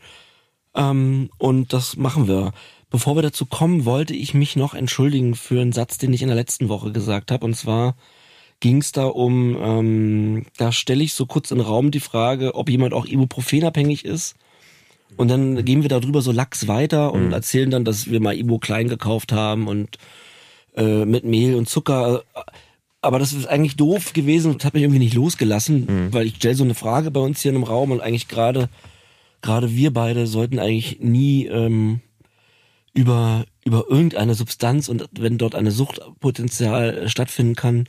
Ähm, 0.74 1.30
und 1.38 1.72
das 1.72 1.96
machen 1.96 2.28
wir. 2.28 2.52
Bevor 2.90 3.16
wir 3.16 3.22
dazu 3.22 3.46
kommen, 3.46 3.84
wollte 3.84 4.14
ich 4.14 4.34
mich 4.34 4.56
noch 4.56 4.74
entschuldigen 4.74 5.34
für 5.34 5.60
einen 5.60 5.72
Satz, 5.72 5.98
den 5.98 6.12
ich 6.12 6.22
in 6.22 6.28
der 6.28 6.36
letzten 6.36 6.68
Woche 6.68 6.92
gesagt 6.92 7.30
habe. 7.30 7.44
Und 7.44 7.54
zwar 7.54 7.96
ging 8.60 8.78
es 8.78 8.92
da 8.92 9.06
um, 9.06 9.56
ähm, 9.60 10.46
da 10.56 10.72
stelle 10.72 11.02
ich 11.02 11.14
so 11.14 11.26
kurz 11.26 11.50
in 11.50 11.58
den 11.58 11.66
Raum 11.66 11.90
die 11.90 12.00
Frage, 12.00 12.54
ob 12.54 12.68
jemand 12.68 12.94
auch 12.94 13.06
ibuprofenabhängig 13.06 14.04
ist. 14.04 14.34
Und 15.16 15.28
dann 15.28 15.64
gehen 15.64 15.82
wir 15.82 15.88
darüber 15.88 16.22
so 16.22 16.32
lax 16.32 16.68
weiter 16.68 17.12
und 17.12 17.32
erzählen 17.32 17.70
dann, 17.70 17.84
dass 17.84 18.10
wir 18.10 18.20
mal 18.20 18.36
Ibu 18.36 18.58
klein 18.58 18.88
gekauft 18.88 19.32
haben 19.32 19.68
und 19.68 19.98
äh, 20.76 21.04
mit 21.04 21.24
Mehl 21.24 21.54
und 21.54 21.68
Zucker. 21.68 22.22
Aber 23.02 23.18
das 23.18 23.32
ist 23.32 23.46
eigentlich 23.46 23.76
doof 23.76 24.12
gewesen 24.12 24.52
und 24.52 24.64
hat 24.64 24.74
mich 24.74 24.82
irgendwie 24.82 24.98
nicht 24.98 25.14
losgelassen, 25.14 25.86
weil 26.12 26.26
ich 26.26 26.36
stelle 26.36 26.54
so 26.54 26.64
eine 26.64 26.74
Frage 26.74 27.10
bei 27.10 27.20
uns 27.20 27.40
hier 27.40 27.50
in 27.50 27.56
einem 27.56 27.64
Raum 27.64 27.90
und 27.90 28.00
eigentlich 28.00 28.28
gerade 28.28 28.68
gerade 29.42 29.74
wir 29.74 29.92
beide 29.92 30.26
sollten 30.26 30.58
eigentlich 30.58 31.00
nie 31.00 31.46
ähm, 31.46 32.00
über 32.92 33.44
über 33.64 33.84
irgendeine 33.88 34.34
Substanz 34.34 34.88
und 34.88 35.08
wenn 35.18 35.38
dort 35.38 35.54
eine 35.54 35.70
Suchtpotenzial 35.70 36.98
äh, 36.98 37.08
stattfinden 37.08 37.54
kann, 37.54 37.86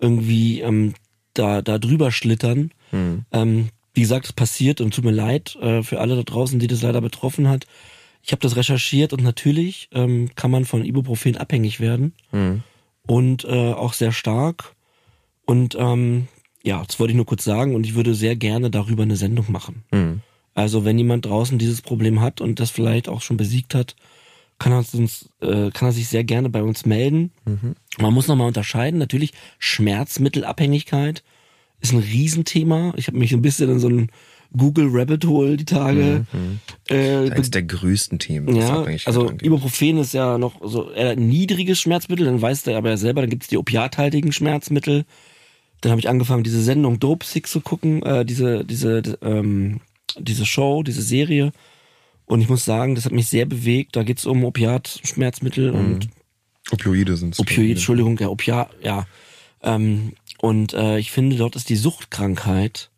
irgendwie 0.00 0.60
ähm, 0.60 0.94
da 1.34 1.62
da 1.62 1.78
drüber 1.78 2.10
schlittern. 2.10 2.72
Ähm, 3.32 3.68
wie 3.94 4.00
gesagt, 4.00 4.26
es 4.26 4.32
passiert 4.32 4.80
und 4.80 4.94
tut 4.94 5.04
mir 5.04 5.10
leid 5.12 5.56
äh, 5.56 5.82
für 5.82 6.00
alle 6.00 6.16
da 6.16 6.22
draußen, 6.22 6.58
die 6.58 6.66
das 6.66 6.82
leider 6.82 7.00
betroffen 7.00 7.48
hat. 7.48 7.66
Ich 8.22 8.32
habe 8.32 8.40
das 8.40 8.56
recherchiert 8.56 9.12
und 9.12 9.22
natürlich 9.22 9.88
ähm, 9.92 10.30
kann 10.34 10.50
man 10.50 10.64
von 10.64 10.84
Ibuprofen 10.84 11.36
abhängig 11.36 11.80
werden 11.80 12.14
und 13.06 13.44
äh, 13.44 13.72
auch 13.72 13.92
sehr 13.94 14.12
stark. 14.12 14.74
Und 15.44 15.74
ähm, 15.78 16.28
ja, 16.62 16.82
das 16.86 17.00
wollte 17.00 17.10
ich 17.12 17.16
nur 17.16 17.26
kurz 17.26 17.44
sagen 17.44 17.74
und 17.74 17.84
ich 17.84 17.94
würde 17.94 18.14
sehr 18.14 18.36
gerne 18.36 18.70
darüber 18.70 19.02
eine 19.02 19.16
Sendung 19.16 19.46
machen. 19.50 19.82
Also 20.54 20.84
wenn 20.84 20.98
jemand 20.98 21.26
draußen 21.26 21.58
dieses 21.58 21.82
Problem 21.82 22.20
hat 22.20 22.40
und 22.40 22.60
das 22.60 22.70
vielleicht 22.70 23.08
auch 23.08 23.22
schon 23.22 23.36
besiegt 23.36 23.74
hat, 23.74 23.96
kann 24.58 24.72
er, 24.72 24.84
uns, 24.94 25.28
äh, 25.40 25.70
kann 25.70 25.88
er 25.88 25.92
sich 25.92 26.06
sehr 26.08 26.22
gerne 26.22 26.48
bei 26.48 26.62
uns 26.62 26.86
melden. 26.86 27.32
Man 27.98 28.14
muss 28.14 28.28
nochmal 28.28 28.46
unterscheiden, 28.46 28.98
natürlich 29.00 29.32
Schmerzmittelabhängigkeit 29.58 31.24
ist 31.82 31.92
ein 31.92 31.98
Riesenthema. 31.98 32.94
Ich 32.96 33.08
habe 33.08 33.18
mich 33.18 33.32
ein 33.32 33.42
bisschen 33.42 33.70
in 33.70 33.78
so 33.78 33.88
ein 33.88 34.10
Google 34.56 34.88
Rabbit 34.90 35.24
Hole 35.24 35.56
die 35.56 35.64
Tage 35.64 36.26
äh, 36.88 37.30
Eines 37.30 37.50
der 37.50 37.62
größten 37.62 38.18
Themen. 38.18 38.54
ja, 38.54 38.84
also 39.06 39.28
angeht. 39.28 39.42
Ibuprofen 39.42 39.98
ist 39.98 40.14
ja 40.14 40.38
noch 40.38 40.60
so 40.62 40.90
eher 40.90 41.10
ein 41.10 41.28
niedriges 41.28 41.80
Schmerzmittel, 41.80 42.26
dann 42.26 42.40
weiß 42.40 42.62
der 42.64 42.76
aber 42.76 42.90
ja 42.90 42.96
selber, 42.96 43.22
dann 43.22 43.30
gibt 43.30 43.44
es 43.44 43.48
die 43.48 43.56
opiathaltigen 43.56 44.32
Schmerzmittel. 44.32 45.04
Dann 45.80 45.90
habe 45.90 46.00
ich 46.00 46.08
angefangen, 46.08 46.44
diese 46.44 46.62
Sendung 46.62 47.00
Dope 47.00 47.26
Sick 47.26 47.48
zu 47.48 47.60
gucken, 47.60 48.02
äh, 48.02 48.24
diese, 48.24 48.64
diese, 48.64 49.02
ähm, 49.22 49.80
diese 50.18 50.46
Show, 50.46 50.82
diese 50.82 51.02
Serie. 51.02 51.52
Und 52.26 52.40
ich 52.40 52.48
muss 52.48 52.64
sagen, 52.64 52.94
das 52.94 53.04
hat 53.04 53.12
mich 53.12 53.28
sehr 53.28 53.46
bewegt. 53.46 53.96
Da 53.96 54.04
geht 54.04 54.18
es 54.18 54.26
um 54.26 54.44
Opiatschmerzmittel 54.44 55.70
und 55.70 56.08
Opioide 56.70 57.16
sind 57.16 57.38
Opioid, 57.38 57.72
Entschuldigung, 57.72 58.16
ja, 58.18 58.28
Opia, 58.28 58.70
ja. 58.82 59.06
Ähm, 59.62 60.12
und 60.42 60.74
äh, 60.74 60.98
ich 60.98 61.12
finde, 61.12 61.36
dort 61.36 61.54
ist 61.54 61.68
die 61.68 61.76
Suchtkrankheit, 61.76 62.90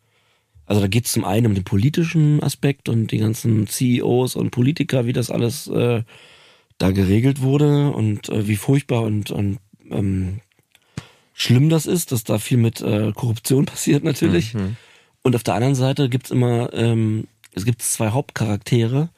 also 0.65 0.81
da 0.81 0.87
geht 0.87 1.05
es 1.05 1.11
zum 1.11 1.23
einen 1.23 1.45
um 1.45 1.53
den 1.53 1.63
politischen 1.63 2.41
Aspekt 2.41 2.89
und 2.89 3.11
die 3.11 3.19
ganzen 3.19 3.67
CEOs 3.67 4.35
und 4.35 4.49
Politiker, 4.49 5.05
wie 5.05 5.13
das 5.13 5.29
alles 5.29 5.67
äh, 5.67 6.01
da 6.79 6.89
geregelt 6.89 7.41
wurde 7.41 7.91
und 7.91 8.29
äh, 8.29 8.47
wie 8.47 8.55
furchtbar 8.55 9.03
und, 9.03 9.29
und 9.29 9.59
ähm, 9.91 10.41
schlimm 11.35 11.69
das 11.69 11.85
ist, 11.85 12.11
dass 12.11 12.23
da 12.23 12.39
viel 12.39 12.57
mit 12.57 12.81
äh, 12.81 13.11
Korruption 13.13 13.65
passiert 13.67 14.03
natürlich. 14.03 14.55
Mhm. 14.55 14.75
Und 15.21 15.35
auf 15.35 15.43
der 15.43 15.53
anderen 15.53 15.75
Seite 15.75 16.09
gibt's 16.09 16.31
immer, 16.31 16.73
ähm, 16.73 17.27
es 17.53 17.63
gibt 17.63 17.83
zwei 17.83 18.09
Hauptcharaktere, 18.09 19.09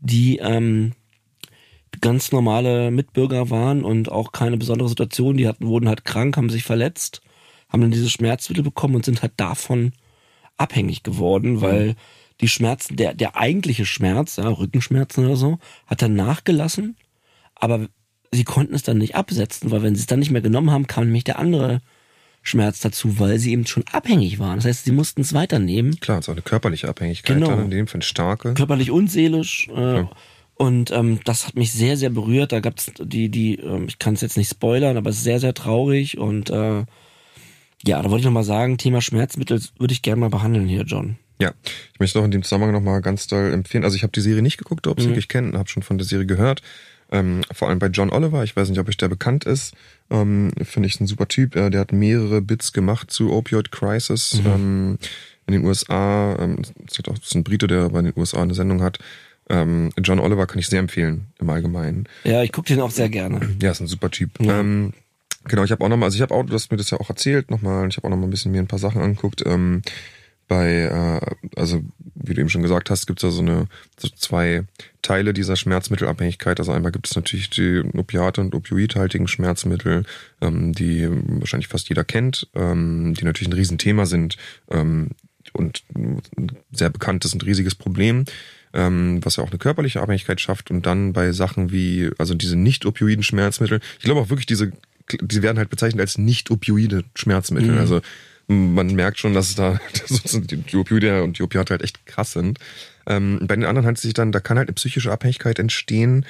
die 0.00 0.38
ähm, 0.38 0.92
ganz 2.00 2.32
normale 2.32 2.90
Mitbürger 2.90 3.50
waren 3.50 3.84
und 3.84 4.10
auch 4.10 4.32
keine 4.32 4.56
besondere 4.56 4.88
Situation. 4.88 5.36
Die 5.36 5.46
hatten, 5.46 5.66
wurden 5.66 5.86
halt 5.86 6.06
krank, 6.06 6.38
haben 6.38 6.48
sich 6.48 6.64
verletzt, 6.64 7.20
haben 7.74 7.80
dann 7.82 7.90
diese 7.90 8.08
Schmerzmittel 8.08 8.62
bekommen 8.62 8.94
und 8.94 9.04
sind 9.04 9.20
halt 9.20 9.32
davon 9.36 9.92
abhängig 10.56 11.02
geworden, 11.02 11.60
weil 11.60 11.88
mhm. 11.88 11.94
die 12.40 12.48
Schmerzen, 12.48 12.94
der, 12.94 13.14
der 13.14 13.36
eigentliche 13.36 13.84
Schmerz, 13.84 14.36
ja, 14.36 14.48
Rückenschmerzen 14.48 15.26
oder 15.26 15.36
so, 15.36 15.58
hat 15.86 16.00
dann 16.00 16.14
nachgelassen, 16.14 16.96
aber 17.56 17.88
sie 18.30 18.44
konnten 18.44 18.74
es 18.74 18.84
dann 18.84 18.98
nicht 18.98 19.16
absetzen, 19.16 19.72
weil 19.72 19.82
wenn 19.82 19.96
sie 19.96 20.02
es 20.02 20.06
dann 20.06 20.20
nicht 20.20 20.30
mehr 20.30 20.40
genommen 20.40 20.70
haben, 20.70 20.86
kam 20.86 21.06
nämlich 21.06 21.24
der 21.24 21.40
andere 21.40 21.80
Schmerz 22.42 22.78
dazu, 22.78 23.18
weil 23.18 23.40
sie 23.40 23.50
eben 23.50 23.66
schon 23.66 23.84
abhängig 23.90 24.38
waren. 24.38 24.56
Das 24.56 24.66
heißt, 24.66 24.84
sie 24.84 24.92
mussten 24.92 25.22
es 25.22 25.32
weiternehmen. 25.32 25.98
Klar, 25.98 26.18
es 26.18 26.26
ist 26.26 26.28
auch 26.28 26.34
eine 26.34 26.42
körperliche 26.42 26.88
Abhängigkeit 26.88 27.38
genau. 27.38 27.48
dann 27.50 27.64
in 27.64 27.70
dem 27.70 27.86
Fall 27.88 28.02
starke. 28.02 28.54
Körperlich 28.54 28.92
und 28.92 29.10
seelisch. 29.10 29.68
Äh, 29.74 29.96
ja. 29.96 30.10
Und 30.54 30.92
ähm, 30.92 31.18
das 31.24 31.48
hat 31.48 31.56
mich 31.56 31.72
sehr, 31.72 31.96
sehr 31.96 32.10
berührt. 32.10 32.52
Da 32.52 32.60
gab 32.60 32.78
es 32.78 32.92
die, 33.00 33.30
die, 33.30 33.56
ähm, 33.56 33.86
ich 33.88 33.98
kann 33.98 34.14
es 34.14 34.20
jetzt 34.20 34.36
nicht 34.36 34.50
spoilern, 34.50 34.96
aber 34.96 35.10
es 35.10 35.16
ist 35.16 35.24
sehr, 35.24 35.40
sehr 35.40 35.54
traurig. 35.54 36.18
Und 36.18 36.50
äh, 36.50 36.84
ja, 37.86 38.02
da 38.02 38.10
wollte 38.10 38.20
ich 38.20 38.26
nochmal 38.26 38.44
sagen, 38.44 38.78
Thema 38.78 39.00
Schmerzmittel 39.00 39.60
würde 39.78 39.92
ich 39.92 40.02
gerne 40.02 40.20
mal 40.20 40.30
behandeln 40.30 40.66
hier, 40.66 40.82
John. 40.82 41.16
Ja, 41.40 41.52
ich 41.92 42.00
möchte 42.00 42.18
auch 42.20 42.24
in 42.24 42.30
dem 42.30 42.42
Zusammenhang 42.42 42.72
nochmal 42.72 43.00
ganz 43.00 43.26
doll 43.26 43.52
empfehlen. 43.52 43.84
Also 43.84 43.96
ich 43.96 44.02
habe 44.02 44.12
die 44.12 44.20
Serie 44.20 44.42
nicht 44.42 44.56
geguckt, 44.56 44.86
ob 44.86 44.98
ich 44.98 45.06
mhm. 45.06 45.10
wirklich 45.10 45.28
kenne, 45.28 45.58
habe 45.58 45.68
schon 45.68 45.82
von 45.82 45.98
der 45.98 46.06
Serie 46.06 46.26
gehört. 46.26 46.62
Ähm, 47.10 47.42
vor 47.52 47.68
allem 47.68 47.78
bei 47.78 47.88
John 47.88 48.10
Oliver, 48.10 48.44
ich 48.44 48.56
weiß 48.56 48.68
nicht, 48.70 48.78
ob 48.78 48.88
euch 48.88 48.96
der 48.96 49.08
bekannt 49.08 49.44
ist, 49.44 49.74
ähm, 50.10 50.52
finde 50.62 50.88
ich 50.88 51.00
ein 51.00 51.06
super 51.06 51.28
Typ. 51.28 51.54
Äh, 51.54 51.70
der 51.70 51.80
hat 51.80 51.92
mehrere 51.92 52.40
Bits 52.40 52.72
gemacht 52.72 53.10
zu 53.10 53.32
Opioid 53.32 53.70
Crisis 53.72 54.40
mhm. 54.40 54.46
ähm, 54.46 54.98
in 55.46 55.52
den 55.52 55.64
USA. 55.64 56.36
Ähm, 56.38 56.62
das, 56.86 56.98
ist 56.98 57.08
auch, 57.08 57.18
das 57.18 57.26
ist 57.26 57.34
ein 57.34 57.44
Brite, 57.44 57.66
der 57.66 57.90
bei 57.90 58.00
den 58.00 58.12
USA 58.16 58.42
eine 58.42 58.54
Sendung 58.54 58.82
hat. 58.82 58.98
Ähm, 59.50 59.90
John 59.98 60.20
Oliver 60.20 60.46
kann 60.46 60.58
ich 60.58 60.68
sehr 60.68 60.80
empfehlen 60.80 61.26
im 61.38 61.50
Allgemeinen. 61.50 62.08
Ja, 62.24 62.42
ich 62.42 62.52
gucke 62.52 62.68
den 62.68 62.80
auch 62.80 62.90
sehr 62.90 63.10
gerne. 63.10 63.40
Ja, 63.60 63.72
ist 63.72 63.80
ein 63.80 63.86
super 63.86 64.10
Typ. 64.10 64.30
Ja. 64.40 64.60
Ähm, 64.60 64.94
genau, 65.44 65.64
ich 65.64 65.70
habe 65.70 65.84
auch 65.84 65.88
nochmal, 65.88 66.08
also 66.08 66.16
ich 66.16 66.22
habe 66.22 66.34
auch, 66.34 66.44
du 66.44 66.52
hast 66.54 66.70
mir 66.70 66.76
das 66.76 66.90
ja 66.90 66.98
auch 66.98 67.08
erzählt 67.08 67.50
nochmal, 67.50 67.88
ich 67.88 67.96
habe 67.96 68.06
auch 68.06 68.10
nochmal 68.10 68.28
ein 68.28 68.30
bisschen 68.30 68.52
mir 68.52 68.60
ein 68.60 68.66
paar 68.66 68.78
Sachen 68.78 69.00
angeguckt. 69.00 69.42
Ähm, 69.46 69.82
bei, 70.46 70.70
äh, 70.70 71.58
also 71.58 71.82
wie 72.14 72.34
du 72.34 72.40
eben 72.40 72.50
schon 72.50 72.62
gesagt 72.62 72.90
hast, 72.90 73.06
gibt 73.06 73.22
es 73.22 73.28
da 73.28 73.30
so 73.30 73.40
eine 73.40 73.66
so 73.98 74.08
zwei 74.08 74.64
Teile 75.00 75.32
dieser 75.32 75.56
Schmerzmittelabhängigkeit. 75.56 76.58
Also 76.58 76.72
einmal 76.72 76.92
gibt 76.92 77.06
es 77.06 77.16
natürlich 77.16 77.48
die 77.50 77.82
Opiate 77.96 78.40
und 78.40 78.54
opioidhaltigen 78.54 79.26
Schmerzmittel, 79.26 80.04
ähm, 80.42 80.72
die 80.72 81.08
wahrscheinlich 81.10 81.68
fast 81.68 81.88
jeder 81.88 82.04
kennt, 82.04 82.48
ähm, 82.54 83.14
die 83.14 83.24
natürlich 83.24 83.48
ein 83.48 83.54
Riesenthema 83.54 84.04
sind 84.04 84.36
ähm, 84.70 85.10
und 85.52 85.84
sehr 86.72 86.90
bekanntes 86.90 87.32
und 87.32 87.44
riesiges 87.44 87.74
Problem 87.74 88.24
ähm, 88.74 89.20
was 89.24 89.36
ja 89.36 89.44
auch 89.44 89.50
eine 89.50 89.58
körperliche 89.58 90.02
Abhängigkeit 90.02 90.40
schafft. 90.40 90.70
Und 90.70 90.84
dann 90.84 91.12
bei 91.12 91.32
Sachen 91.32 91.70
wie, 91.70 92.10
also 92.18 92.34
diese 92.34 92.56
nicht-opioiden 92.56 93.22
Schmerzmittel, 93.22 93.80
ich 93.98 94.04
glaube 94.04 94.20
auch 94.20 94.28
wirklich 94.28 94.46
diese, 94.46 94.72
die 95.12 95.42
werden 95.42 95.58
halt 95.58 95.70
bezeichnet 95.70 96.00
als 96.00 96.18
nicht-opioide 96.18 97.04
Schmerzmittel. 97.14 97.72
Mhm. 97.72 97.78
Also 97.78 98.00
man 98.46 98.94
merkt 98.94 99.18
schon, 99.18 99.34
dass 99.34 99.54
da 99.54 99.80
dass 100.22 100.40
die 100.42 100.76
Opioide 100.76 101.22
und 101.22 101.38
die 101.38 101.42
Opiate 101.42 101.74
halt 101.74 101.82
echt 101.82 102.06
krass 102.06 102.32
sind. 102.32 102.58
Ähm, 103.06 103.40
bei 103.42 103.56
den 103.56 103.64
anderen 103.64 103.86
handelt 103.86 103.98
es 103.98 104.02
sich 104.02 104.14
dann, 104.14 104.32
da 104.32 104.40
kann 104.40 104.58
halt 104.58 104.68
eine 104.68 104.74
psychische 104.74 105.12
Abhängigkeit 105.12 105.58
entstehen, 105.58 106.24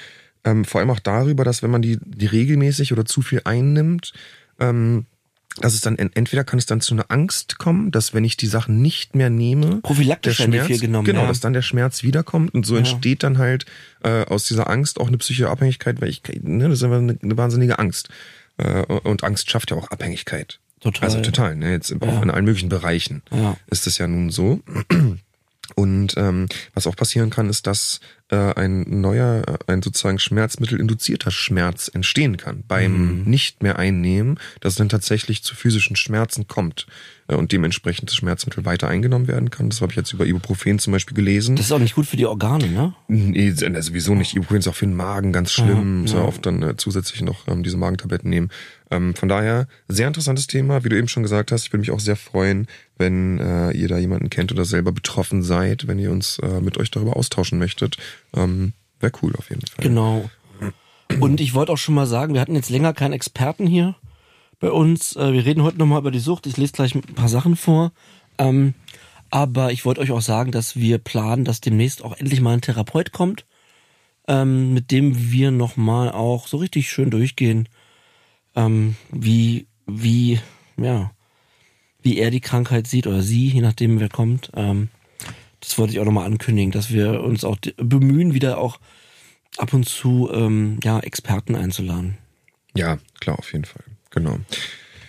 ähm, 0.44 0.64
vor 0.64 0.80
allem 0.80 0.90
auch 0.90 1.00
darüber, 1.00 1.44
dass 1.44 1.62
wenn 1.62 1.70
man 1.70 1.82
die, 1.82 1.98
die 2.04 2.26
regelmäßig 2.26 2.92
oder 2.92 3.04
zu 3.04 3.22
viel 3.22 3.42
einnimmt, 3.44 4.12
ähm, 4.60 5.06
dass 5.60 5.74
es 5.74 5.82
dann 5.82 5.96
entweder 5.96 6.42
kann 6.42 6.58
es 6.58 6.66
dann 6.66 6.80
zu 6.80 6.94
einer 6.94 7.10
Angst 7.10 7.58
kommen, 7.58 7.92
dass 7.92 8.12
wenn 8.12 8.24
ich 8.24 8.36
die 8.36 8.48
Sachen 8.48 8.82
nicht 8.82 9.14
mehr 9.14 9.30
nehme, 9.30 9.80
prophylaktisch 9.82 10.38
der 10.38 10.44
Schmerz, 10.44 10.66
viel 10.66 10.80
genommen, 10.80 11.04
genau, 11.04 11.22
ja. 11.22 11.28
dass 11.28 11.38
dann 11.38 11.52
der 11.52 11.62
Schmerz 11.62 12.02
wiederkommt 12.02 12.52
und 12.54 12.66
so 12.66 12.74
ja. 12.74 12.80
entsteht 12.80 13.22
dann 13.22 13.38
halt 13.38 13.64
äh, 14.02 14.24
aus 14.24 14.46
dieser 14.46 14.68
Angst 14.68 14.98
auch 14.98 15.06
eine 15.06 15.18
psychische 15.18 15.48
Abhängigkeit, 15.48 16.00
weil 16.00 16.08
ich 16.08 16.22
ne, 16.42 16.68
das 16.68 16.78
ist 16.78 16.82
einfach 16.82 16.98
eine, 16.98 17.16
eine 17.22 17.36
wahnsinnige 17.36 17.78
Angst 17.78 18.08
und 19.02 19.24
Angst 19.24 19.50
schafft 19.50 19.70
ja 19.70 19.76
auch 19.76 19.88
Abhängigkeit. 19.88 20.60
Total. 20.80 21.04
Also 21.08 21.20
total, 21.22 21.56
ne? 21.56 21.72
Jetzt 21.72 21.90
ja. 21.90 22.22
in 22.22 22.30
allen 22.30 22.44
möglichen 22.44 22.68
Bereichen 22.68 23.22
ja. 23.32 23.56
ist 23.68 23.86
es 23.86 23.98
ja 23.98 24.06
nun 24.06 24.30
so. 24.30 24.60
Und 25.74 26.14
ähm, 26.16 26.46
was 26.74 26.86
auch 26.86 26.96
passieren 26.96 27.30
kann, 27.30 27.48
ist, 27.48 27.66
dass 27.66 28.00
äh, 28.30 28.54
ein 28.54 29.00
neuer, 29.00 29.42
ein 29.66 29.82
sozusagen 29.82 30.18
schmerzmittelinduzierter 30.18 31.30
Schmerz 31.30 31.90
entstehen 31.92 32.36
kann 32.36 32.64
beim 32.66 33.20
mhm. 33.20 33.22
nicht 33.24 33.62
mehr 33.62 33.78
einnehmen, 33.78 34.38
dass 34.60 34.74
es 34.74 34.76
dann 34.78 34.88
tatsächlich 34.88 35.42
zu 35.42 35.54
physischen 35.54 35.96
Schmerzen 35.96 36.48
kommt 36.48 36.86
äh, 37.28 37.34
und 37.34 37.52
dementsprechend 37.52 38.10
das 38.10 38.16
Schmerzmittel 38.16 38.64
weiter 38.64 38.88
eingenommen 38.88 39.28
werden 39.28 39.50
kann. 39.50 39.68
Das 39.68 39.80
habe 39.80 39.92
ich 39.92 39.96
jetzt 39.96 40.12
über 40.12 40.26
Ibuprofen 40.26 40.78
zum 40.78 40.92
Beispiel 40.92 41.14
gelesen. 41.14 41.56
Das 41.56 41.66
ist 41.66 41.72
auch 41.72 41.78
nicht 41.78 41.94
gut 41.94 42.06
für 42.06 42.16
die 42.16 42.26
Organe, 42.26 42.68
ne? 42.68 42.94
Nee, 43.08 43.50
sowieso 43.52 44.14
nicht. 44.14 44.34
Ibuprofen 44.34 44.58
ist 44.58 44.68
auch 44.68 44.74
für 44.74 44.86
den 44.86 44.96
Magen 44.96 45.32
ganz 45.32 45.52
schlimm. 45.52 46.02
Muss 46.02 46.12
ja 46.12 46.22
oft 46.22 46.44
dann 46.46 46.62
äh, 46.62 46.76
zusätzlich 46.76 47.22
noch 47.22 47.46
ähm, 47.48 47.62
diese 47.62 47.76
Magentabletten 47.76 48.30
nehmen. 48.30 48.50
Ähm, 48.94 49.14
von 49.14 49.28
daher, 49.28 49.66
sehr 49.88 50.06
interessantes 50.06 50.46
Thema, 50.46 50.84
wie 50.84 50.88
du 50.88 50.96
eben 50.96 51.08
schon 51.08 51.22
gesagt 51.22 51.50
hast. 51.52 51.66
Ich 51.66 51.72
würde 51.72 51.80
mich 51.80 51.90
auch 51.90 52.00
sehr 52.00 52.16
freuen, 52.16 52.68
wenn 52.96 53.38
äh, 53.38 53.72
ihr 53.72 53.88
da 53.88 53.98
jemanden 53.98 54.30
kennt 54.30 54.52
oder 54.52 54.64
selber 54.64 54.92
betroffen 54.92 55.42
seid, 55.42 55.86
wenn 55.86 55.98
ihr 55.98 56.10
uns 56.10 56.38
äh, 56.38 56.60
mit 56.60 56.78
euch 56.78 56.90
darüber 56.90 57.16
austauschen 57.16 57.58
möchtet. 57.58 57.96
Ähm, 58.34 58.72
Wäre 59.00 59.12
cool 59.22 59.34
auf 59.36 59.50
jeden 59.50 59.66
Fall. 59.66 59.84
Genau. 59.84 60.30
Und 61.20 61.40
ich 61.40 61.54
wollte 61.54 61.72
auch 61.72 61.78
schon 61.78 61.94
mal 61.94 62.06
sagen, 62.06 62.34
wir 62.34 62.40
hatten 62.40 62.54
jetzt 62.54 62.70
länger 62.70 62.92
keinen 62.92 63.12
Experten 63.12 63.66
hier 63.66 63.96
bei 64.60 64.70
uns. 64.70 65.16
Äh, 65.16 65.32
wir 65.32 65.44
reden 65.44 65.62
heute 65.62 65.78
nochmal 65.78 66.00
über 66.00 66.10
die 66.10 66.20
Sucht. 66.20 66.46
Ich 66.46 66.56
lese 66.56 66.72
gleich 66.72 66.94
ein 66.94 67.02
paar 67.02 67.28
Sachen 67.28 67.56
vor. 67.56 67.92
Ähm, 68.38 68.74
aber 69.30 69.72
ich 69.72 69.84
wollte 69.84 70.00
euch 70.00 70.12
auch 70.12 70.22
sagen, 70.22 70.52
dass 70.52 70.76
wir 70.76 70.98
planen, 70.98 71.44
dass 71.44 71.60
demnächst 71.60 72.04
auch 72.04 72.16
endlich 72.16 72.40
mal 72.40 72.54
ein 72.54 72.60
Therapeut 72.60 73.12
kommt, 73.12 73.44
ähm, 74.28 74.72
mit 74.72 74.90
dem 74.92 75.32
wir 75.32 75.50
nochmal 75.50 76.12
auch 76.12 76.46
so 76.46 76.58
richtig 76.58 76.88
schön 76.88 77.10
durchgehen, 77.10 77.68
ähm, 78.54 78.96
wie, 79.10 79.66
wie, 79.86 80.40
ja, 80.76 81.12
wie 82.02 82.18
er 82.18 82.30
die 82.30 82.40
Krankheit 82.40 82.86
sieht 82.86 83.06
oder 83.06 83.22
sie, 83.22 83.48
je 83.48 83.60
nachdem 83.60 84.00
wer 84.00 84.08
kommt. 84.08 84.50
Ähm, 84.54 84.88
das 85.60 85.78
wollte 85.78 85.94
ich 85.94 86.00
auch 86.00 86.04
nochmal 86.04 86.26
ankündigen, 86.26 86.72
dass 86.72 86.90
wir 86.90 87.22
uns 87.22 87.44
auch 87.44 87.56
bemühen, 87.76 88.34
wieder 88.34 88.58
auch 88.58 88.78
ab 89.56 89.72
und 89.72 89.88
zu 89.88 90.30
ähm, 90.32 90.78
ja, 90.84 91.00
Experten 91.00 91.54
einzuladen. 91.56 92.18
Ja, 92.76 92.98
klar, 93.20 93.38
auf 93.38 93.52
jeden 93.52 93.64
Fall. 93.64 93.84
Genau. 94.10 94.38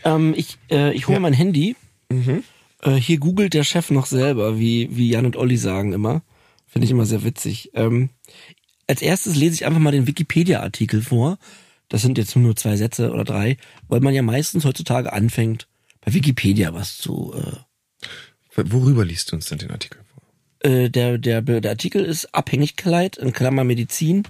Ähm, 0.04 0.34
ich 0.38 0.58
äh, 0.72 0.94
ich 0.94 1.08
hole 1.08 1.18
ja. 1.18 1.22
mein 1.22 1.34
Handy. 1.34 1.76
Mhm. 2.10 2.44
Äh, 2.82 2.94
hier 2.94 3.18
googelt 3.18 3.54
der 3.54 3.64
Chef 3.64 3.90
noch 3.90 4.06
selber, 4.06 4.58
wie, 4.58 4.96
wie 4.96 5.10
Jan 5.10 5.26
und 5.26 5.36
Olli 5.36 5.58
sagen 5.58 5.94
immer. 5.94 6.22
Finde 6.68 6.86
ich 6.86 6.92
immer 6.92 7.06
sehr 7.06 7.24
witzig. 7.24 7.72
Ähm, 7.74 8.10
als 8.88 9.02
erstes 9.02 9.36
lese 9.36 9.56
ich 9.56 9.66
einfach 9.66 9.80
mal 9.80 9.92
den 9.92 10.08
Wikipedia-Artikel 10.08 11.02
vor. 11.02 11.38
Das 11.90 12.02
sind 12.02 12.18
jetzt 12.18 12.36
nur 12.36 12.56
zwei 12.56 12.76
Sätze 12.78 13.12
oder 13.12 13.24
drei, 13.24 13.58
weil 13.88 14.00
man 14.00 14.14
ja 14.14 14.22
meistens 14.22 14.66
heutzutage 14.66 15.14
anfängt, 15.14 15.68
bei 16.02 16.14
Wikipedia 16.14 16.74
was 16.74 16.98
zu. 16.98 17.34
Äh, 17.36 18.64
Worüber 18.64 19.04
liest 19.04 19.32
du 19.32 19.36
uns 19.36 19.48
denn 19.48 19.58
den 19.58 19.72
Artikel 19.72 20.00
vor? 20.14 20.72
Äh, 20.72 20.90
der, 20.90 21.18
der, 21.18 21.42
der 21.42 21.72
Artikel 21.72 22.06
ist 22.06 22.34
Abhängigkeit 22.34 23.18
in 23.18 23.34
Klammer 23.34 23.64
Medizin. 23.64 24.24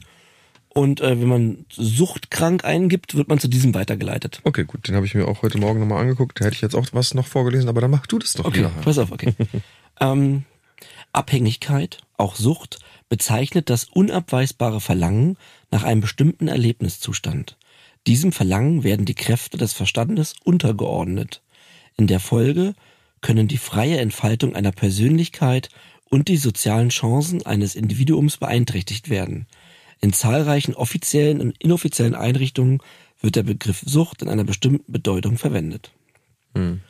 Und 0.70 1.00
äh, 1.00 1.22
wenn 1.22 1.30
man 1.30 1.66
suchtkrank 1.72 2.66
eingibt, 2.66 3.16
wird 3.16 3.30
man 3.30 3.40
zu 3.40 3.48
diesem 3.48 3.74
weitergeleitet. 3.74 4.42
Okay, 4.44 4.66
gut, 4.66 4.88
den 4.88 4.96
habe 4.96 5.06
ich 5.06 5.16
mir 5.16 5.26
auch 5.26 5.42
heute 5.42 5.58
Morgen 5.58 5.80
nochmal 5.80 6.02
angeguckt. 6.02 6.42
Da 6.42 6.46
hätte 6.46 6.56
ich 6.56 6.62
jetzt 6.62 6.76
auch 6.76 6.86
was 6.92 7.14
noch 7.14 7.28
vorgelesen, 7.28 7.70
aber 7.70 7.80
dann 7.80 7.92
mach 7.92 8.06
du 8.08 8.20
das 8.20 8.34
doch 8.34 8.44
okay, 8.44 8.60
wieder. 8.60 8.72
Pass 8.84 8.98
auf, 8.98 9.12
okay. 9.14 9.34
ähm, 10.02 10.44
Abhängigkeit, 11.14 12.00
auch 12.18 12.36
Sucht, 12.36 12.80
bezeichnet 13.10 13.70
das 13.70 13.86
unabweisbare 13.86 14.82
Verlangen 14.82 15.38
nach 15.72 15.84
einem 15.84 16.02
bestimmten 16.02 16.48
Erlebniszustand. 16.48 17.58
Diesem 18.08 18.32
Verlangen 18.32 18.84
werden 18.84 19.06
die 19.06 19.16
Kräfte 19.16 19.58
des 19.58 19.74
Verstandes 19.74 20.36
untergeordnet. 20.44 21.42
In 21.98 22.08
der 22.08 22.20
Folge 22.20 22.76
können 23.22 23.48
die 23.48 23.58
freie 23.58 23.98
Entfaltung 23.98 24.56
einer 24.56 24.72
Persönlichkeit 24.72 25.70
und 26.10 26.28
die 26.28 26.38
sozialen 26.38 26.90
Chancen 26.90 27.46
eines 27.46 27.76
Individuums 27.76 28.38
beeinträchtigt 28.38 29.10
werden. 29.10 29.48
In 30.02 30.14
zahlreichen 30.14 30.76
offiziellen 30.76 31.42
und 31.42 31.58
inoffiziellen 31.58 32.16
Einrichtungen 32.16 32.80
wird 33.22 33.36
der 33.36 33.44
Begriff 33.44 33.82
Sucht 33.86 34.22
in 34.22 34.30
einer 34.30 34.44
bestimmten 34.44 34.92
Bedeutung 34.92 35.38
verwendet. 35.38 35.92
Hm. 36.54 36.82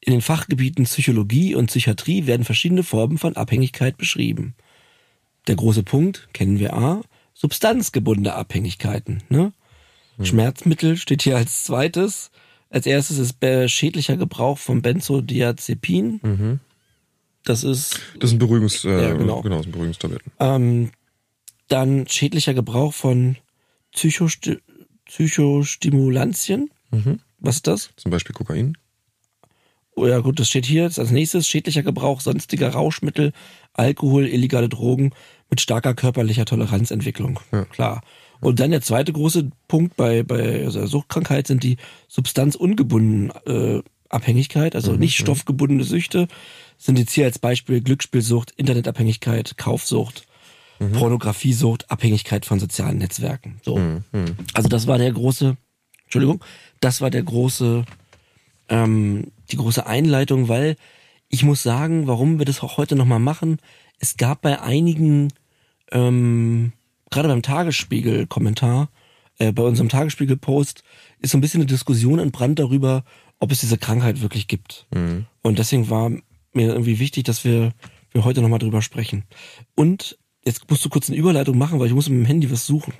In 0.00 0.12
den 0.12 0.20
Fachgebieten 0.20 0.84
Psychologie 0.84 1.54
und 1.54 1.66
Psychiatrie 1.66 2.26
werden 2.26 2.44
verschiedene 2.44 2.82
Formen 2.82 3.18
von 3.18 3.36
Abhängigkeit 3.36 3.96
beschrieben. 3.96 4.54
Der 5.46 5.56
große 5.56 5.82
Punkt 5.82 6.28
kennen 6.32 6.58
wir 6.58 6.74
A, 6.74 7.02
substanzgebundene 7.34 8.34
Abhängigkeiten. 8.34 9.22
Ne? 9.28 9.52
Schmerzmittel 10.22 10.96
steht 10.96 11.22
hier 11.22 11.36
als 11.36 11.64
zweites. 11.64 12.30
Als 12.70 12.86
erstes 12.86 13.18
ist 13.18 13.36
schädlicher 13.70 14.16
Gebrauch 14.16 14.58
von 14.58 14.80
Benzodiazepin. 14.82 16.60
Das 17.44 17.62
ist 17.64 18.00
Das 18.18 18.30
sind 18.30 18.38
Beruhigungs, 18.38 18.84
äh, 18.84 19.08
Ja, 19.08 19.14
genau. 19.14 19.42
genau, 19.42 19.56
das 19.56 19.64
sind 19.64 19.72
Beruhigungstabletten. 19.72 20.32
ähm, 20.40 20.90
dann 21.68 22.06
schädlicher 22.08 22.54
Gebrauch 22.54 22.94
von 22.94 23.36
Psychosti 23.92 24.58
Psychostimulantien. 25.06 26.70
Was 27.38 27.56
ist 27.56 27.66
das? 27.66 27.90
Zum 27.96 28.10
Beispiel 28.10 28.34
Kokain. 28.34 28.76
Oh 29.96 30.06
ja 30.06 30.18
gut, 30.20 30.40
das 30.40 30.48
steht 30.48 30.66
hier. 30.66 30.84
Als 30.84 31.10
nächstes 31.10 31.46
schädlicher 31.46 31.82
Gebrauch 31.82 32.20
sonstiger 32.20 32.70
Rauschmittel, 32.70 33.32
Alkohol, 33.72 34.26
illegale 34.26 34.68
Drogen 34.68 35.12
mit 35.50 35.60
starker 35.60 35.94
körperlicher 35.94 36.44
Toleranzentwicklung. 36.44 37.40
Ja. 37.52 37.64
Klar. 37.66 38.02
Und 38.40 38.60
dann 38.60 38.70
der 38.70 38.82
zweite 38.82 39.12
große 39.12 39.50
Punkt 39.68 39.96
bei, 39.96 40.22
bei 40.22 40.64
also 40.64 40.80
der 40.80 40.88
Suchtkrankheit 40.88 41.46
sind 41.46 41.62
die 41.62 41.76
substanzungebundenen 42.08 43.32
äh, 43.46 43.82
Abhängigkeit, 44.08 44.76
also 44.76 44.92
nicht 44.92 45.16
stoffgebundene 45.16 45.84
Süchte, 45.84 46.28
sind 46.76 46.98
jetzt 46.98 47.12
hier 47.12 47.24
als 47.24 47.38
Beispiel 47.38 47.80
Glücksspielsucht, 47.80 48.52
Internetabhängigkeit, 48.52 49.56
Kaufsucht, 49.56 50.26
Pornografiesucht, 50.78 51.90
Abhängigkeit 51.90 52.44
von 52.44 52.60
sozialen 52.60 52.98
Netzwerken. 52.98 53.60
So. 53.62 53.80
Also 54.52 54.68
das 54.68 54.86
war 54.86 54.98
der 54.98 55.10
große, 55.10 55.56
Entschuldigung, 56.04 56.44
das 56.80 57.00
war 57.00 57.10
der 57.10 57.22
große 57.22 57.84
ähm, 58.68 59.32
die 59.50 59.56
große 59.56 59.86
Einleitung, 59.86 60.48
weil 60.48 60.76
ich 61.28 61.42
muss 61.42 61.62
sagen, 61.62 62.06
warum 62.06 62.38
wir 62.38 62.46
das 62.46 62.62
auch 62.62 62.76
heute 62.76 62.96
nochmal 62.96 63.18
machen, 63.18 63.58
es 64.04 64.18
gab 64.18 64.42
bei 64.42 64.60
einigen, 64.60 65.32
ähm, 65.90 66.72
gerade 67.10 67.28
beim 67.28 67.40
Tagesspiegel-Kommentar, 67.40 68.90
äh, 69.38 69.50
bei 69.50 69.62
unserem 69.62 69.88
Tagesspiegel-Post, 69.88 70.84
ist 71.20 71.30
so 71.30 71.38
ein 71.38 71.40
bisschen 71.40 71.62
eine 71.62 71.66
Diskussion 71.66 72.18
entbrannt 72.18 72.58
darüber, 72.58 73.04
ob 73.38 73.50
es 73.50 73.60
diese 73.60 73.78
Krankheit 73.78 74.20
wirklich 74.20 74.46
gibt. 74.46 74.86
Und 75.42 75.58
deswegen 75.58 75.88
war 75.88 76.10
mir 76.10 76.68
irgendwie 76.68 76.98
wichtig, 76.98 77.24
dass 77.24 77.44
wir, 77.44 77.72
wir 78.12 78.24
heute 78.24 78.42
nochmal 78.42 78.58
drüber 78.58 78.82
sprechen. 78.82 79.24
Und 79.74 80.18
jetzt 80.44 80.68
musst 80.68 80.84
du 80.84 80.90
kurz 80.90 81.08
eine 81.08 81.18
Überleitung 81.18 81.56
machen, 81.56 81.80
weil 81.80 81.86
ich 81.86 81.94
muss 81.94 82.10
mit 82.10 82.18
dem 82.18 82.26
Handy 82.26 82.50
was 82.50 82.66
suchen. 82.66 82.92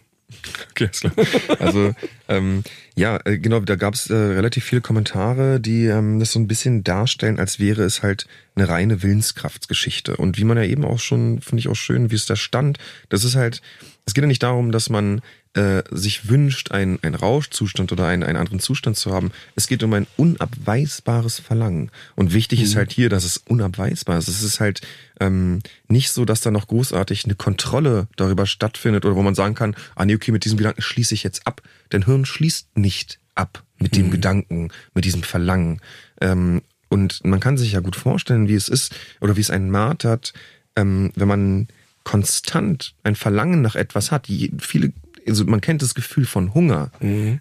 Okay, 0.70 0.88
ist 0.90 1.00
klar. 1.00 1.12
Also 1.60 1.94
ähm, 2.28 2.64
ja, 2.96 3.18
äh, 3.24 3.38
genau, 3.38 3.60
da 3.60 3.76
gab 3.76 3.94
es 3.94 4.10
äh, 4.10 4.14
relativ 4.14 4.64
viele 4.64 4.80
Kommentare, 4.80 5.60
die 5.60 5.86
ähm, 5.86 6.18
das 6.18 6.32
so 6.32 6.38
ein 6.38 6.48
bisschen 6.48 6.84
darstellen, 6.84 7.38
als 7.38 7.58
wäre 7.58 7.82
es 7.82 8.02
halt 8.02 8.26
eine 8.54 8.68
reine 8.68 9.02
Willenskraftsgeschichte. 9.02 10.16
Und 10.16 10.38
wie 10.38 10.44
man 10.44 10.56
ja 10.56 10.64
eben 10.64 10.84
auch 10.84 10.98
schon, 10.98 11.40
finde 11.40 11.60
ich 11.60 11.68
auch 11.68 11.76
schön, 11.76 12.10
wie 12.10 12.16
es 12.16 12.26
da 12.26 12.36
stand, 12.36 12.78
das 13.08 13.24
ist 13.24 13.36
halt, 13.36 13.62
es 14.06 14.14
geht 14.14 14.22
ja 14.22 14.28
nicht 14.28 14.42
darum, 14.42 14.72
dass 14.72 14.90
man 14.90 15.20
äh, 15.54 15.82
sich 15.90 16.28
wünscht, 16.28 16.72
einen, 16.72 16.98
einen 17.02 17.14
Rauschzustand 17.14 17.90
oder 17.92 18.06
einen, 18.06 18.22
einen 18.22 18.36
anderen 18.38 18.60
Zustand 18.60 18.96
zu 18.96 19.12
haben. 19.12 19.30
Es 19.54 19.66
geht 19.68 19.82
um 19.82 19.92
ein 19.92 20.06
unabweisbares 20.16 21.38
Verlangen. 21.38 21.90
Und 22.16 22.32
wichtig 22.32 22.60
ist 22.60 22.76
halt 22.76 22.92
hier, 22.92 23.08
dass 23.08 23.24
es 23.24 23.38
unabweisbar 23.38 24.18
ist. 24.18 24.28
Es 24.28 24.42
ist 24.42 24.60
halt 24.60 24.80
ähm, 25.20 25.60
nicht 25.88 26.10
so, 26.10 26.24
dass 26.24 26.40
da 26.40 26.50
noch 26.50 26.66
großartig 26.66 27.24
eine 27.24 27.34
Kontrolle 27.34 28.08
darüber 28.16 28.46
stattfindet 28.46 29.04
oder 29.04 29.16
wo 29.16 29.22
man 29.22 29.34
sagen 29.34 29.54
kann, 29.54 29.76
ah 29.94 30.04
nee, 30.04 30.14
okay, 30.14 30.32
mit 30.32 30.44
diesem 30.44 30.58
Gedanken 30.58 30.82
schließe 30.82 31.14
ich 31.14 31.22
jetzt 31.22 31.46
ab. 31.46 31.62
Dein 31.90 32.04
Hirn 32.04 32.24
schließt 32.24 32.76
nicht 32.76 33.20
ab 33.34 33.62
mit 33.78 33.96
dem 33.96 34.10
Gedanken, 34.10 34.70
mit 34.94 35.04
diesem 35.04 35.22
Verlangen. 35.22 35.80
Ähm, 36.20 36.62
und 36.88 37.24
man 37.24 37.40
kann 37.40 37.56
sich 37.58 37.72
ja 37.72 37.80
gut 37.80 37.96
vorstellen, 37.96 38.48
wie 38.48 38.54
es 38.54 38.68
ist 38.68 38.94
oder 39.20 39.36
wie 39.36 39.40
es 39.40 39.50
einen 39.50 39.70
martert, 39.70 40.32
ähm, 40.76 41.12
wenn 41.16 41.28
man 41.28 41.68
konstant 42.04 42.94
ein 43.02 43.16
Verlangen 43.16 43.62
nach 43.62 43.74
etwas 43.74 44.10
hat. 44.12 44.28
Je- 44.28 44.52
Viele, 44.58 44.92
also 45.26 45.44
man 45.44 45.60
kennt 45.60 45.82
das 45.82 45.94
Gefühl 45.94 46.26
von 46.26 46.54
Hunger. 46.54 46.90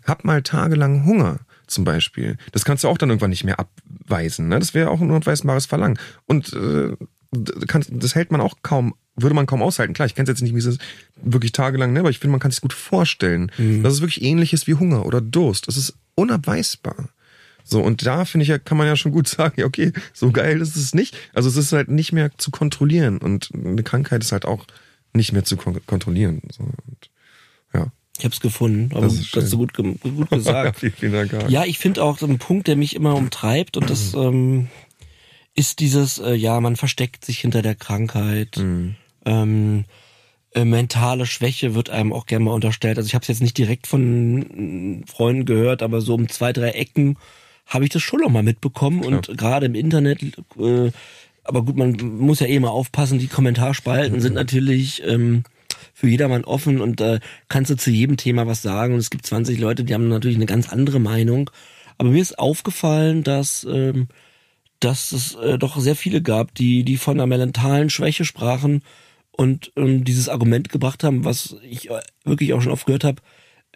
Hab 0.06 0.24
mal 0.24 0.42
tagelang 0.42 1.06
Hunger 1.06 1.40
zum 1.68 1.84
Beispiel. 1.84 2.38
Das 2.52 2.66
kannst 2.66 2.84
du 2.84 2.88
auch 2.88 2.98
dann 2.98 3.10
irgendwann 3.10 3.30
nicht 3.30 3.44
mehr 3.44 3.60
abweisen. 3.60 4.48
Ne? 4.48 4.60
Das 4.60 4.74
wäre 4.74 4.90
auch 4.90 5.02
ein 5.02 5.10
unabweisbares 5.10 5.66
Verlangen. 5.66 6.00
Und 6.26 6.54
äh, 6.54 6.96
das 7.32 8.16
hält 8.16 8.32
man 8.32 8.42
auch 8.42 8.58
kaum, 8.62 8.94
würde 9.16 9.36
man 9.36 9.46
kaum 9.46 9.62
aushalten. 9.62 9.94
Klar, 9.94 10.06
ich 10.06 10.16
kenne 10.16 10.26
es 10.26 10.30
jetzt 10.30 10.42
nicht, 10.42 10.54
wie 10.54 10.60
es 10.60 10.66
ist, 10.66 10.82
wirklich 11.22 11.52
tagelang, 11.52 11.94
ne? 11.94 12.02
aber 12.02 12.10
ich 12.10 12.20
finde, 12.20 12.32
man 12.32 12.40
kann 12.40 12.52
sich 12.52 12.62
gut 12.62 12.74
vorstellen, 12.74 13.52
dass 13.82 13.94
es 13.94 14.02
wirklich 14.02 14.22
ähnlich 14.22 14.54
ist 14.54 14.68
wie 14.68 14.76
Hunger 14.76 15.06
oder 15.06 15.20
Durst. 15.20 15.68
Das 15.68 15.78
ist 15.78 15.96
unabweisbar. 16.16 17.10
So, 17.64 17.82
und 17.82 18.06
da 18.06 18.26
finde 18.26 18.44
ich 18.44 18.50
ja, 18.50 18.60
kann 18.60 18.78
man 18.78 18.88
ja 18.88 18.96
schon 18.96 19.12
gut 19.12 19.28
sagen, 19.30 19.56
ja, 19.58 19.66
okay, 19.66 19.94
so 20.14 20.32
geil 20.32 20.62
ist 20.62 20.76
es 20.76 20.94
nicht. 20.94 21.18
Also 21.34 21.50
es 21.50 21.58
ist 21.58 21.72
halt 21.72 21.90
nicht 21.90 22.12
mehr 22.12 22.32
zu 22.38 22.52
kontrollieren 22.52 23.18
und 23.18 23.50
eine 23.54 23.84
Krankheit 23.84 24.22
ist 24.22 24.32
halt 24.32 24.46
auch 24.46 24.66
nicht 25.14 25.32
mehr 25.32 25.44
zu 25.44 25.58
kon 25.58 25.80
kontrollieren. 25.86 26.42
So, 26.52 26.64
und. 26.64 27.10
Ich 28.18 28.26
habe 28.26 28.34
es 28.34 28.40
gefunden, 28.40 28.92
aber 28.96 29.08
Das 29.08 29.14
ist 29.16 29.36
hast 29.36 29.52
du 29.52 29.58
gut, 29.58 29.74
gut 29.74 30.30
gesagt. 30.30 30.80
vielen, 30.98 31.14
Dank. 31.14 31.50
Ja, 31.50 31.66
ich 31.66 31.80
finde 31.80 32.04
auch 32.04 32.20
so 32.20 32.28
ein 32.28 32.38
Punkt, 32.38 32.68
der 32.68 32.76
mich 32.76 32.96
immer 32.96 33.16
umtreibt 33.16 33.76
und 33.76 33.90
das 33.90 34.14
ähm, 34.14 34.68
ist 35.56 35.80
dieses, 35.80 36.20
äh, 36.20 36.34
ja, 36.34 36.60
man 36.62 36.76
versteckt 36.76 37.26
sich 37.26 37.40
hinter 37.40 37.62
der 37.62 37.76
Krankheit. 37.76 38.58
Ähm, 39.26 39.86
äh, 40.54 40.66
mentale 40.66 41.26
Schwäche 41.26 41.74
wird 41.74 41.90
einem 41.90 42.14
auch 42.14 42.28
gerne 42.28 42.46
mal 42.46 42.52
unterstellt. 42.52 42.98
Also 42.98 43.08
ich 43.08 43.16
habe 43.16 43.24
es 43.24 43.28
jetzt 43.28 43.42
nicht 43.42 43.58
direkt 43.58 43.88
von 43.88 45.02
äh, 45.04 45.12
Freunden 45.12 45.46
gehört, 45.46 45.82
aber 45.82 46.02
so 46.02 46.14
um 46.14 46.30
zwei, 46.30 46.54
drei 46.54 46.70
Ecken 46.70 47.18
habe 47.66 47.86
ich 47.86 47.90
das 47.90 48.04
schon 48.04 48.20
noch 48.20 48.30
mal 48.30 48.44
mitbekommen 48.44 49.04
und 49.04 49.36
gerade 49.38 49.66
im 49.66 49.74
Internet, 49.74 50.22
äh, 50.60 50.92
aber 51.44 51.64
gut, 51.64 51.76
man 51.76 51.94
muss 52.20 52.40
ja 52.40 52.48
eh 52.48 52.60
mal 52.60 52.70
aufpassen, 52.70 53.20
die 53.20 53.28
Kommentarspalten 53.28 54.22
sind 54.22 54.34
natürlich 54.34 55.02
ähm, 55.06 55.44
für 55.94 56.10
jedermann 56.10 56.44
offen 56.44 56.82
und 56.82 57.00
äh, 57.00 57.20
kannst 57.48 57.72
du 57.72 57.76
zu 57.76 57.92
jedem 57.92 58.18
Thema 58.18 58.48
was 58.48 58.62
sagen 58.62 58.94
und 58.94 59.00
es 59.00 59.12
gibt 59.12 59.26
20 59.26 59.60
Leute, 59.60 59.84
die 59.84 59.94
haben 59.94 60.10
natürlich 60.10 60.38
eine 60.38 60.48
ganz 60.48 60.70
andere 60.70 61.00
Meinung. 61.00 61.52
Aber 61.98 62.10
mir 62.10 62.22
ist 62.22 62.40
aufgefallen, 62.40 63.24
dass 63.24 63.66
ähm, 63.70 64.08
dass 64.80 65.14
es 65.14 65.36
äh, 65.36 65.58
doch 65.58 65.80
sehr 65.80 65.96
viele 65.96 66.22
gab, 66.22 66.56
die 66.56 66.84
die 66.84 66.98
von 66.98 67.20
einer 67.20 67.38
mentalen 67.38 67.90
Schwäche 67.90 68.26
sprachen 68.26 68.82
und 69.32 69.72
ähm, 69.76 70.04
dieses 70.04 70.30
Argument 70.30 70.70
gebracht 70.70 71.04
haben, 71.04 71.24
was 71.24 71.56
ich 71.64 71.90
äh, 71.90 72.02
wirklich 72.26 72.54
auch 72.54 72.62
schon 72.62 72.72
oft 72.72 72.88
gehört 72.88 73.04
habe, 73.04 73.22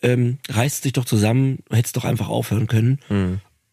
ähm, 0.02 0.40
reißt 0.50 0.84
sich 0.84 0.94
doch 0.94 1.06
zusammen, 1.06 1.60
hättest 1.70 1.98
doch 1.98 2.06
einfach 2.06 2.28
aufhören 2.28 2.68
können. 2.68 3.00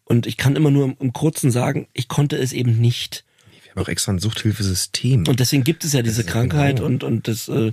Und 0.05 0.27
ich 0.27 0.37
kann 0.37 0.57
immer 0.57 0.71
nur 0.71 0.85
im, 0.85 0.97
im 1.01 1.13
Kurzen 1.13 1.51
sagen, 1.51 1.89
ich 1.93 2.09
konnte 2.09 2.37
es 2.37 2.53
eben 2.53 2.79
nicht. 2.81 3.25
Wir 3.63 3.73
haben 3.73 3.83
auch 3.83 3.89
extra 3.89 4.13
ein 4.13 4.19
Suchthilfesystem. 4.19 5.27
Und 5.27 5.41
deswegen 5.41 5.65
gibt 5.65 5.85
es 5.85 5.93
ja 5.93 6.03
diese 6.03 6.25
Krankheit 6.25 6.77
genau. 6.77 6.87
und 6.87 7.05
und 7.05 7.29
es 7.29 7.49
äh, 7.49 7.73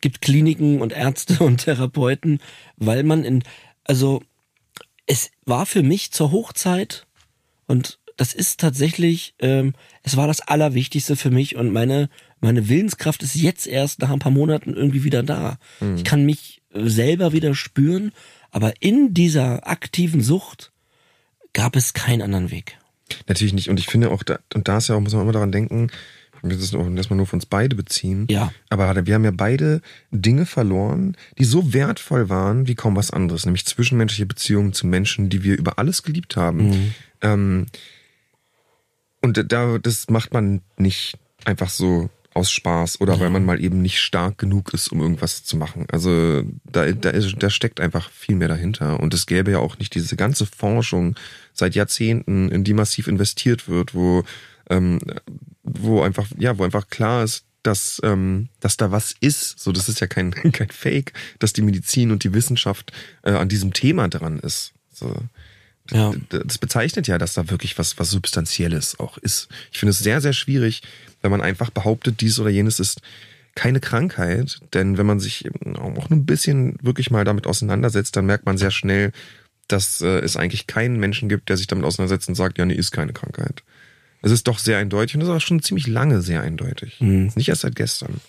gibt 0.00 0.20
Kliniken 0.20 0.80
und 0.80 0.92
Ärzte 0.92 1.42
und 1.44 1.58
Therapeuten, 1.58 2.40
weil 2.76 3.02
man 3.02 3.24
in 3.24 3.42
also 3.84 4.22
es 5.06 5.30
war 5.44 5.66
für 5.66 5.82
mich 5.82 6.12
zur 6.12 6.30
Hochzeit 6.30 7.06
und 7.66 7.98
das 8.16 8.34
ist 8.34 8.60
tatsächlich 8.60 9.34
ähm, 9.38 9.74
es 10.02 10.16
war 10.16 10.26
das 10.26 10.40
allerwichtigste 10.40 11.16
für 11.16 11.30
mich 11.30 11.56
und 11.56 11.72
meine 11.72 12.08
meine 12.40 12.68
Willenskraft 12.68 13.22
ist 13.22 13.34
jetzt 13.34 13.66
erst 13.66 14.00
nach 14.00 14.10
ein 14.10 14.18
paar 14.18 14.32
Monaten 14.32 14.74
irgendwie 14.74 15.04
wieder 15.04 15.22
da. 15.22 15.58
Ich 15.96 16.04
kann 16.04 16.24
mich 16.24 16.62
äh, 16.72 16.88
selber 16.88 17.32
wieder 17.32 17.54
spüren, 17.54 18.12
aber 18.50 18.72
in 18.80 19.14
dieser 19.14 19.68
aktiven 19.68 20.22
Sucht 20.22 20.72
gab 21.52 21.76
es 21.76 21.92
keinen 21.92 22.22
anderen 22.22 22.50
Weg. 22.50 22.78
Natürlich 23.26 23.52
nicht. 23.52 23.68
Und 23.68 23.78
ich 23.80 23.86
finde 23.86 24.10
auch, 24.10 24.22
da, 24.22 24.38
und 24.54 24.68
da 24.68 24.78
ist 24.78 24.88
ja 24.88 24.94
auch, 24.94 25.00
muss 25.00 25.12
man 25.12 25.22
immer 25.22 25.32
daran 25.32 25.52
denken, 25.52 25.90
das 26.42 26.74
auch 26.74 26.88
erstmal 26.90 27.16
nur 27.16 27.26
von 27.26 27.38
uns 27.38 27.46
beide 27.46 27.76
beziehen. 27.76 28.26
Ja. 28.30 28.52
Aber 28.68 29.06
wir 29.06 29.14
haben 29.14 29.24
ja 29.24 29.30
beide 29.30 29.80
Dinge 30.10 30.46
verloren, 30.46 31.16
die 31.38 31.44
so 31.44 31.72
wertvoll 31.72 32.28
waren 32.28 32.66
wie 32.66 32.74
kaum 32.74 32.96
was 32.96 33.10
anderes, 33.10 33.44
nämlich 33.44 33.66
zwischenmenschliche 33.66 34.26
Beziehungen 34.26 34.72
zu 34.72 34.86
Menschen, 34.86 35.28
die 35.28 35.42
wir 35.42 35.58
über 35.58 35.78
alles 35.78 36.02
geliebt 36.02 36.36
haben. 36.36 36.94
Ähm, 37.22 37.66
und 39.22 39.52
da, 39.52 39.78
das 39.78 40.08
macht 40.08 40.32
man 40.32 40.62
nicht 40.76 41.18
einfach 41.44 41.68
so 41.68 42.10
aus 42.32 42.50
Spaß 42.50 43.00
oder 43.00 43.18
weil 43.18 43.30
man 43.30 43.44
mal 43.44 43.62
eben 43.62 43.82
nicht 43.82 44.00
stark 44.00 44.38
genug 44.38 44.72
ist, 44.72 44.88
um 44.88 45.00
irgendwas 45.00 45.44
zu 45.44 45.56
machen. 45.56 45.86
Also 45.90 46.42
da, 46.64 46.90
da, 46.92 47.10
ist, 47.10 47.34
da 47.38 47.50
steckt 47.50 47.80
einfach 47.80 48.10
viel 48.10 48.36
mehr 48.36 48.48
dahinter. 48.48 49.00
Und 49.00 49.12
es 49.14 49.26
gäbe 49.26 49.50
ja 49.50 49.58
auch 49.58 49.78
nicht 49.78 49.94
diese 49.94 50.14
ganze 50.16 50.46
Forschung 50.46 51.16
seit 51.52 51.74
Jahrzehnten, 51.74 52.48
in 52.50 52.62
die 52.62 52.72
massiv 52.72 53.08
investiert 53.08 53.68
wird, 53.68 53.94
wo, 53.94 54.22
ähm, 54.70 54.98
wo 55.62 56.02
einfach, 56.02 56.26
ja, 56.38 56.56
wo 56.56 56.64
einfach 56.64 56.88
klar 56.88 57.24
ist, 57.24 57.44
dass, 57.62 58.00
ähm, 58.04 58.48
dass 58.60 58.76
da 58.76 58.90
was 58.90 59.14
ist. 59.20 59.58
So, 59.58 59.72
das 59.72 59.88
ist 59.88 60.00
ja 60.00 60.06
kein, 60.06 60.30
kein 60.52 60.70
Fake, 60.70 61.12
dass 61.38 61.52
die 61.52 61.62
Medizin 61.62 62.10
und 62.10 62.24
die 62.24 62.32
Wissenschaft 62.32 62.92
äh, 63.22 63.32
an 63.32 63.48
diesem 63.48 63.72
Thema 63.72 64.08
dran 64.08 64.38
ist. 64.38 64.72
So. 64.92 65.14
Ja. 65.90 66.12
Das 66.28 66.58
bezeichnet 66.58 67.08
ja, 67.08 67.18
dass 67.18 67.34
da 67.34 67.50
wirklich 67.50 67.76
was, 67.78 67.98
was 67.98 68.10
Substanzielles 68.10 69.00
auch 69.00 69.18
ist. 69.18 69.48
Ich 69.72 69.78
finde 69.78 69.90
es 69.90 69.98
sehr, 69.98 70.20
sehr 70.20 70.32
schwierig, 70.32 70.82
wenn 71.20 71.30
man 71.30 71.40
einfach 71.40 71.70
behauptet, 71.70 72.20
dies 72.20 72.38
oder 72.38 72.50
jenes 72.50 72.78
ist 72.78 73.00
keine 73.56 73.80
Krankheit. 73.80 74.60
Denn 74.72 74.98
wenn 74.98 75.06
man 75.06 75.18
sich 75.18 75.50
auch 75.74 76.08
nur 76.08 76.18
ein 76.18 76.26
bisschen 76.26 76.76
wirklich 76.80 77.10
mal 77.10 77.24
damit 77.24 77.46
auseinandersetzt, 77.46 78.16
dann 78.16 78.26
merkt 78.26 78.46
man 78.46 78.56
sehr 78.56 78.70
schnell, 78.70 79.12
dass 79.66 80.00
äh, 80.00 80.20
es 80.20 80.36
eigentlich 80.36 80.66
keinen 80.66 80.98
Menschen 80.98 81.28
gibt, 81.28 81.48
der 81.48 81.56
sich 81.56 81.66
damit 81.66 81.84
auseinandersetzt 81.84 82.28
und 82.28 82.34
sagt, 82.36 82.58
ja, 82.58 82.64
nee, 82.64 82.74
ist 82.74 82.92
keine 82.92 83.12
Krankheit. 83.12 83.62
Es 84.22 84.30
ist 84.30 84.48
doch 84.48 84.58
sehr 84.58 84.78
eindeutig 84.78 85.14
und 85.14 85.20
das 85.20 85.28
ist 85.28 85.34
auch 85.34 85.40
schon 85.40 85.62
ziemlich 85.62 85.86
lange 85.86 86.20
sehr 86.20 86.42
eindeutig. 86.42 87.00
Nicht 87.36 87.48
erst 87.48 87.62
seit 87.62 87.76
gestern. 87.76 88.20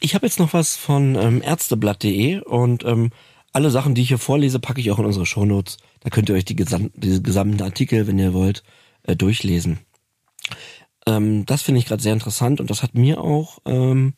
Ich 0.00 0.14
habe 0.14 0.26
jetzt 0.26 0.38
noch 0.38 0.52
was 0.52 0.76
von 0.76 1.14
ähm, 1.14 1.42
ärzteblatt.de 1.42 2.40
und 2.40 2.84
ähm, 2.84 3.10
alle 3.52 3.70
Sachen, 3.70 3.94
die 3.94 4.02
ich 4.02 4.08
hier 4.08 4.18
vorlese, 4.18 4.58
packe 4.58 4.80
ich 4.80 4.90
auch 4.90 4.98
in 4.98 5.04
unsere 5.04 5.26
Shownotes. 5.26 5.76
Da 6.00 6.10
könnt 6.10 6.28
ihr 6.28 6.34
euch 6.34 6.44
die, 6.44 6.56
gesam 6.56 6.90
die 6.94 7.22
gesamten 7.22 7.62
Artikel, 7.62 8.06
wenn 8.06 8.18
ihr 8.18 8.34
wollt, 8.34 8.64
äh, 9.04 9.14
durchlesen. 9.14 9.78
Ähm, 11.06 11.46
das 11.46 11.62
finde 11.62 11.78
ich 11.78 11.86
gerade 11.86 12.02
sehr 12.02 12.12
interessant 12.12 12.60
und 12.60 12.70
das 12.70 12.82
hat 12.82 12.94
mir 12.94 13.20
auch 13.20 13.58
ähm, 13.64 14.14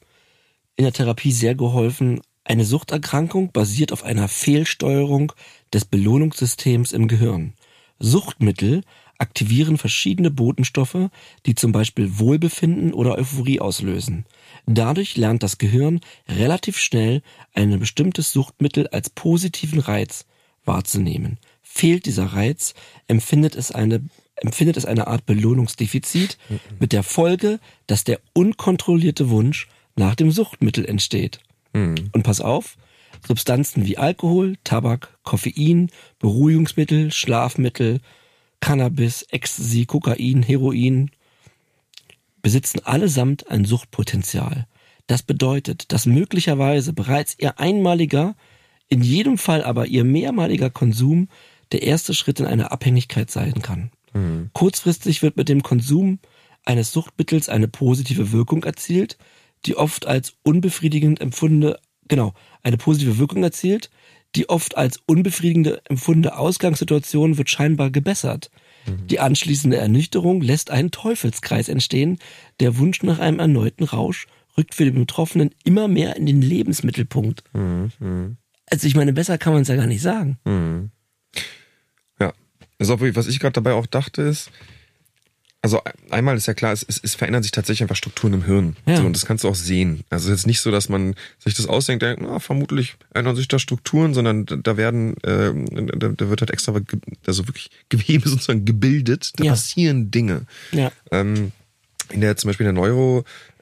in 0.76 0.84
der 0.84 0.92
Therapie 0.92 1.32
sehr 1.32 1.54
geholfen. 1.54 2.20
Eine 2.44 2.64
Suchterkrankung 2.64 3.52
basiert 3.52 3.92
auf 3.92 4.04
einer 4.04 4.28
Fehlsteuerung 4.28 5.32
des 5.72 5.84
Belohnungssystems 5.84 6.92
im 6.92 7.08
Gehirn. 7.08 7.54
Suchtmittel 7.98 8.82
aktivieren 9.18 9.78
verschiedene 9.78 10.30
Botenstoffe, 10.30 11.10
die 11.46 11.54
zum 11.54 11.72
Beispiel 11.72 12.18
Wohlbefinden 12.18 12.92
oder 12.92 13.16
Euphorie 13.16 13.60
auslösen. 13.60 14.24
Dadurch 14.66 15.16
lernt 15.16 15.42
das 15.42 15.58
Gehirn 15.58 16.00
relativ 16.28 16.78
schnell 16.78 17.22
ein 17.52 17.78
bestimmtes 17.78 18.32
Suchtmittel 18.32 18.88
als 18.88 19.10
positiven 19.10 19.80
Reiz 19.80 20.26
wahrzunehmen. 20.64 21.38
Fehlt 21.62 22.06
dieser 22.06 22.26
Reiz, 22.26 22.74
empfindet 23.08 23.56
es 23.56 23.70
eine 23.70 24.02
empfindet 24.36 24.76
es 24.76 24.84
eine 24.84 25.06
Art 25.06 25.26
Belohnungsdefizit 25.26 26.38
mit 26.80 26.92
der 26.92 27.04
Folge, 27.04 27.60
dass 27.86 28.02
der 28.02 28.20
unkontrollierte 28.32 29.30
Wunsch 29.30 29.68
nach 29.96 30.14
dem 30.16 30.32
Suchtmittel 30.32 30.84
entsteht. 30.84 31.38
Mhm. 31.72 32.10
Und 32.12 32.24
pass 32.24 32.40
auf, 32.40 32.76
Substanzen 33.26 33.86
wie 33.86 33.96
Alkohol, 33.96 34.56
Tabak, 34.64 35.16
Koffein, 35.22 35.90
Beruhigungsmittel, 36.18 37.12
Schlafmittel, 37.12 38.00
Cannabis, 38.64 39.26
Ecstasy, 39.28 39.84
Kokain, 39.84 40.42
Heroin 40.42 41.10
besitzen 42.40 42.80
allesamt 42.82 43.50
ein 43.50 43.66
Suchtpotenzial. 43.66 44.66
Das 45.06 45.22
bedeutet, 45.22 45.92
dass 45.92 46.06
möglicherweise 46.06 46.94
bereits 46.94 47.36
ihr 47.38 47.60
einmaliger, 47.60 48.34
in 48.88 49.02
jedem 49.02 49.36
Fall 49.36 49.62
aber 49.62 49.86
ihr 49.88 50.02
mehrmaliger 50.04 50.70
Konsum 50.70 51.28
der 51.72 51.82
erste 51.82 52.14
Schritt 52.14 52.40
in 52.40 52.46
eine 52.46 52.72
Abhängigkeit 52.72 53.30
sein 53.30 53.60
kann. 53.60 53.90
Mhm. 54.14 54.48
Kurzfristig 54.54 55.20
wird 55.20 55.36
mit 55.36 55.50
dem 55.50 55.62
Konsum 55.62 56.18
eines 56.64 56.90
Suchtmittels 56.90 57.50
eine 57.50 57.68
positive 57.68 58.32
Wirkung 58.32 58.64
erzielt, 58.64 59.18
die 59.66 59.76
oft 59.76 60.06
als 60.06 60.36
unbefriedigend 60.42 61.20
empfundene, 61.20 61.78
genau, 62.08 62.32
eine 62.62 62.78
positive 62.78 63.18
Wirkung 63.18 63.42
erzielt, 63.42 63.90
die 64.34 64.48
oft 64.48 64.76
als 64.76 65.00
unbefriedigende 65.06 65.80
empfundene 65.88 66.36
Ausgangssituation 66.36 67.38
wird 67.38 67.50
scheinbar 67.50 67.90
gebessert. 67.90 68.50
Die 68.86 69.20
anschließende 69.20 69.78
Ernüchterung 69.78 70.42
lässt 70.42 70.70
einen 70.70 70.90
Teufelskreis 70.90 71.68
entstehen. 71.68 72.18
Der 72.60 72.76
Wunsch 72.76 73.02
nach 73.02 73.18
einem 73.18 73.38
erneuten 73.38 73.84
Rausch 73.84 74.26
rückt 74.58 74.74
für 74.74 74.84
den 74.84 74.94
Betroffenen 74.94 75.50
immer 75.64 75.88
mehr 75.88 76.16
in 76.16 76.26
den 76.26 76.42
Lebensmittelpunkt. 76.42 77.44
Mhm. 77.54 78.36
Also 78.66 78.86
ich 78.86 78.94
meine, 78.94 79.12
besser 79.12 79.38
kann 79.38 79.52
man 79.52 79.62
es 79.62 79.68
ja 79.68 79.76
gar 79.76 79.86
nicht 79.86 80.02
sagen. 80.02 80.38
Mhm. 80.44 80.90
Ja. 82.20 82.32
Also, 82.78 83.00
was 83.00 83.26
ich 83.26 83.40
gerade 83.40 83.54
dabei 83.54 83.72
auch 83.72 83.86
dachte, 83.86 84.22
ist, 84.22 84.50
also 85.64 85.80
einmal 86.10 86.36
ist 86.36 86.44
ja 86.44 86.52
klar, 86.52 86.74
es, 86.74 86.84
es, 86.86 87.00
es 87.02 87.14
verändern 87.14 87.42
sich 87.42 87.50
tatsächlich 87.50 87.80
einfach 87.82 87.96
Strukturen 87.96 88.34
im 88.34 88.44
Hirn. 88.44 88.76
Ja. 88.84 88.98
So, 88.98 89.04
und 89.06 89.16
das 89.16 89.24
kannst 89.24 89.44
du 89.44 89.48
auch 89.48 89.54
sehen. 89.54 90.04
Also 90.10 90.30
es 90.30 90.40
ist 90.40 90.46
nicht 90.46 90.60
so, 90.60 90.70
dass 90.70 90.90
man 90.90 91.14
sich 91.38 91.54
das 91.54 91.64
ausdenkt, 91.66 92.02
denkt, 92.02 92.20
na, 92.22 92.38
vermutlich 92.38 92.96
ändern 93.14 93.34
sich 93.34 93.48
da 93.48 93.58
Strukturen, 93.58 94.12
sondern 94.12 94.44
da- 94.44 94.76
werden, 94.76 95.16
äh, 95.22 95.54
da, 95.96 96.08
da 96.08 96.28
wird 96.28 96.42
halt 96.42 96.50
extra, 96.50 96.78
also 97.26 97.48
wirklich 97.48 97.70
Gewebe 97.88 98.28
sozusagen 98.28 98.66
gebildet, 98.66 99.32
da 99.36 99.44
Ja. 99.44 99.52
passieren 99.52 100.10
Dinge. 100.10 100.42
Ja. 100.70 100.92
Ähm, 101.10 101.52
in 102.10 102.20
der 102.20 102.36
zum 102.36 102.48
Beispiel 102.48 102.66
in 102.66 102.74
der 102.74 102.82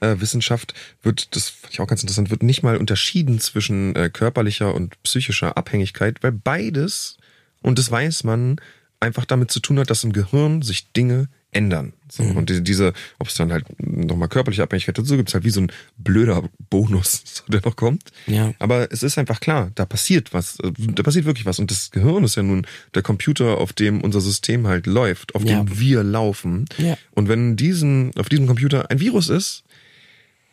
Neurowissenschaft 0.01 0.75
wird, 1.05 1.37
das 1.37 1.49
fand 1.51 1.73
ich 1.73 1.81
auch 1.81 1.87
ganz 1.87 2.03
interessant, 2.03 2.31
wird 2.31 2.43
nicht 2.43 2.65
mal 2.65 2.77
unterschieden 2.79 3.39
zwischen 3.39 3.95
äh, 3.95 4.11
körperlicher 4.13 4.75
und 4.75 5.01
psychischer 5.05 5.57
Abhängigkeit, 5.57 6.23
weil 6.23 6.33
beides, 6.33 7.17
und 7.63 7.79
das 7.79 7.91
weiß 7.93 8.25
man, 8.25 8.61
einfach 8.99 9.25
damit 9.25 9.53
zu 9.53 9.61
tun 9.61 9.79
hat, 9.79 9.91
dass 9.91 10.03
im 10.05 10.13
Gehirn 10.13 10.63
sich 10.63 10.91
Dinge 10.93 11.29
ändern. 11.53 11.93
So, 12.11 12.23
Und 12.23 12.51
die, 12.51 12.63
diese, 12.63 12.93
ob 13.19 13.29
es 13.29 13.35
dann 13.35 13.53
halt 13.53 13.65
nochmal 13.79 14.29
körperliche 14.29 14.63
Abhängigkeit 14.63 14.99
dazu 14.99 15.17
gibt, 15.17 15.29
ist 15.31 15.35
halt 15.35 15.45
wie 15.45 15.51
so 15.51 15.61
ein 15.61 15.73
blöder 15.99 16.43
Bonus, 16.71 17.23
so, 17.25 17.43
der 17.49 17.61
noch 17.65 17.77
kommt. 17.77 18.05
Ja. 18.27 18.53
Aber 18.59 18.91
es 18.91 19.03
ist 19.03 19.17
einfach 19.19 19.41
klar, 19.41 19.71
da 19.75 19.85
passiert 19.87 20.33
was, 20.35 20.59
äh, 20.61 20.73
da 20.77 21.03
passiert 21.03 21.25
wirklich 21.27 21.47
was. 21.47 21.59
Und 21.59 21.71
das 21.71 21.91
Gehirn 21.91 22.25
ist 22.25 22.37
ja 22.37 22.43
nun 22.43 22.67
der 22.95 23.03
Computer, 23.03 23.59
auf 23.59 23.73
dem 23.73 24.01
unser 24.03 24.21
System 24.21 24.67
halt 24.67 24.87
läuft, 24.87 25.35
auf 25.35 25.45
Ja. 25.45 25.63
dem 25.63 25.79
wir 25.79 26.03
laufen. 26.03 26.65
Ja. 26.79 26.97
Und 27.13 27.29
wenn 27.29 27.57
diesen, 27.57 28.11
auf 28.17 28.29
diesem 28.29 28.47
Computer 28.47 28.91
ein 28.91 29.01
Virus 29.01 29.29
ist, 29.29 29.63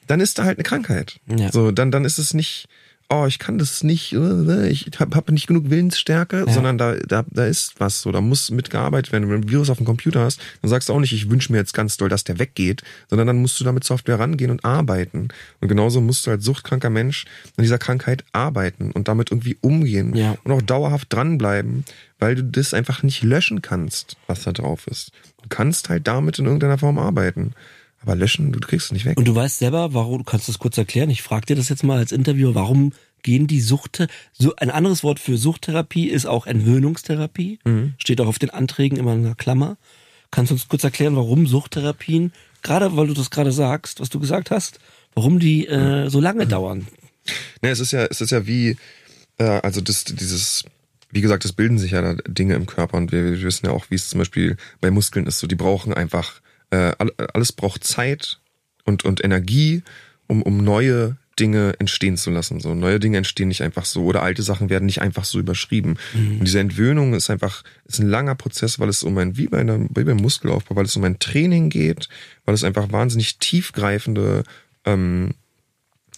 dann 0.08 0.20
ist 0.20 0.38
da 0.40 0.44
halt 0.46 0.58
eine 0.58 0.64
Krankheit. 0.64 1.20
Ja. 1.28 1.52
So, 1.52 1.72
dann, 1.72 1.92
dann 1.92 2.04
ist 2.06 2.18
es 2.18 2.34
nicht, 2.34 2.68
oh, 3.12 3.26
ich 3.26 3.40
kann 3.40 3.58
das 3.58 3.84
nicht, 3.84 4.14
äh, 4.14 4.68
ich 4.70 4.90
habe 5.00 5.16
hab 5.16 5.30
nicht 5.32 5.48
genug 5.48 5.70
Willensstärke, 5.72 6.44
Ja. 6.48 6.54
sondern 6.54 6.78
da, 6.78 6.96
da, 6.96 7.26
da 7.30 7.46
ist 7.46 7.80
was 7.80 8.02
so, 8.02 8.12
da 8.12 8.22
muss 8.22 8.52
mitgearbeitet 8.52 9.12
werden. 9.12 9.30
Wenn 9.30 9.42
du 9.42 9.48
ein 9.48 9.52
Virus 9.52 9.70
auf 9.72 9.78
dem 9.78 9.86
Computer 9.88 10.22
hast, 10.22 10.40
dann 10.62 10.70
sagst 10.70 10.90
du 10.90 10.94
auch 10.94 11.00
nicht, 11.00 11.12
ich 11.14 11.30
wünsche 11.30 11.52
mir 11.52 11.58
jetzt 11.58 11.74
ganz 11.74 11.98
doll, 11.98 12.08
dass 12.10 12.24
der 12.24 12.38
weggeht, 12.38 12.84
sondern 13.10 13.26
dann 13.28 13.38
musst 13.38 13.60
du 13.60 13.64
damit 13.64 13.84
Software 13.84 14.20
rangehen 14.20 14.52
und 14.52 14.64
arbeiten. 14.64 15.30
Und 15.60 15.68
genauso 15.68 16.02
musst 16.02 16.28
du 16.28 16.32
als 16.32 16.46
suchtkranker 16.46 16.90
Mensch 16.92 17.26
an 17.58 17.64
dieser 17.64 17.80
Krankheit 17.80 18.24
arbeiten 18.32 18.92
und 18.92 19.08
damit 19.08 19.32
irgendwie 19.32 19.58
umgehen 19.62 20.14
Ja. 20.16 20.36
und 20.44 20.52
auch 20.52 20.62
dauerhaft 20.62 21.12
dranbleiben, 21.12 21.86
weil 22.20 22.36
du 22.36 22.44
das 22.44 22.74
einfach 22.76 23.02
nicht 23.02 23.24
löschen 23.24 23.62
kannst, 23.64 24.18
was 24.28 24.44
da 24.44 24.52
drauf 24.52 24.86
ist. 24.88 25.12
Du 25.42 25.50
kannst 25.50 25.90
halt 25.90 26.06
damit 26.08 26.38
in 26.38 26.46
irgendeiner 26.46 26.78
Form 26.78 27.00
arbeiten. 27.00 27.54
Aber 28.02 28.16
löschen, 28.16 28.52
du 28.52 28.60
kriegst 28.60 28.88
es 28.88 28.92
nicht 28.92 29.06
weg. 29.06 29.18
Und 29.18 29.28
du 29.28 29.36
weißt 29.36 29.60
selber, 29.60 29.94
warum, 29.94 30.20
du 30.20 30.24
kannst 30.24 30.48
das 30.48 30.60
kurz 30.60 30.78
erklären, 30.78 31.10
ich 31.10 31.22
frage 31.22 31.48
dir 31.48 31.56
das 31.56 31.70
jetzt 31.70 31.84
mal 31.84 31.98
als 31.98 32.12
Interviewer, 32.12 32.56
warum 32.56 32.94
gehen 33.24 33.48
die 33.48 33.62
Suchte, 33.62 34.08
so 34.32 34.56
ein 34.56 34.70
anderes 34.70 35.04
Wort 35.04 35.20
für 35.20 35.38
Suchttherapie 35.38 36.08
ist 36.08 36.26
auch 36.26 36.48
Entwöhnungstherapie, 36.48 37.60
steht 37.98 38.22
auch 38.22 38.28
auf 38.28 38.40
den 38.40 38.50
Anträgen 38.50 38.98
immer 38.98 39.14
in 39.14 39.26
einer 39.26 39.36
Klammer. 39.36 39.78
Kannst 40.32 40.52
du 40.52 40.56
uns 40.56 40.68
kurz 40.68 40.84
erklären, 40.84 41.16
warum 41.16 41.48
Suchttherapien, 41.48 42.32
gerade 42.62 42.96
weil 42.96 43.08
du 43.08 43.14
das 43.14 43.30
gerade 43.30 43.52
sagst, 43.52 44.00
was 44.00 44.10
du 44.10 44.20
gesagt 44.20 44.52
hast, 44.52 44.80
warum 45.16 45.40
die 45.40 45.68
äh, 45.68 46.10
so 46.10 46.22
lange 46.22 46.48
dauern? 46.48 46.88
Ne, 47.62 47.70
es 47.70 47.80
ist 47.80 47.92
ja, 47.92 48.06
es 48.06 48.22
ist 48.22 48.32
ja 48.32 48.48
wie, 48.48 48.78
äh, 49.38 49.44
also 49.44 49.82
das, 49.82 50.06
dieses, 50.06 50.64
wie 51.12 51.22
gesagt, 51.22 51.46
es 51.46 51.54
bilden 51.54 51.78
sich 51.78 51.92
ja 51.92 52.02
da 52.02 52.14
Dinge 52.28 52.56
im 52.56 52.66
Körper 52.66 52.98
und 52.98 53.12
wir, 53.12 53.24
wir 53.24 53.42
wissen 53.42 53.66
ja 53.66 53.72
auch, 53.72 53.88
wie 53.90 53.96
es 53.96 54.10
zum 54.10 54.20
Beispiel 54.20 54.58
bei 54.82 54.92
Muskeln 54.92 55.26
ist. 55.26 55.40
So, 55.40 55.48
die 55.48 55.56
brauchen 55.56 55.94
einfach, 55.94 56.42
äh, 56.72 56.94
all- 56.98 57.14
alles 57.34 57.52
braucht 57.52 57.84
Zeit 57.84 58.40
und, 58.86 59.06
und 59.06 59.24
Energie, 59.24 59.84
um, 60.28 60.42
um 60.42 60.58
neue 60.64 61.18
Dinge 61.40 61.74
entstehen 61.80 62.18
zu 62.18 62.32
lassen. 62.32 62.60
So 62.60 62.76
neue 62.76 63.00
Dinge 63.00 63.18
entstehen 63.18 63.48
nicht 63.48 63.64
einfach 63.64 63.86
so 63.86 64.04
oder 64.04 64.24
alte 64.24 64.44
Sachen 64.44 64.70
werden 64.70 64.86
nicht 64.86 65.02
einfach 65.02 65.24
so 65.24 65.40
überschrieben. 65.40 65.98
Und 66.14 66.44
diese 66.46 66.60
Entwöhnung 66.60 67.14
ist 67.14 67.30
einfach 67.30 67.64
ist 67.86 68.00
ein 68.00 68.10
langer 68.10 68.36
Prozess, 68.36 68.78
weil 68.78 68.90
es 68.90 69.04
um 69.04 69.18
ein 69.18 69.38
wie 69.38 69.48
bei 69.48 69.60
einer 69.60 69.80
wie 69.96 70.04
beim 70.04 70.18
Muskelaufbau, 70.18 70.76
weil 70.76 70.84
es 70.86 70.98
um 70.98 71.04
ein 71.06 71.18
Training 71.20 71.70
geht, 71.70 72.10
weil 72.44 72.56
es 72.56 72.66
einfach 72.66 72.92
wahnsinnig 72.92 73.38
tiefgreifende 73.38 74.44
ähm, 74.84 75.34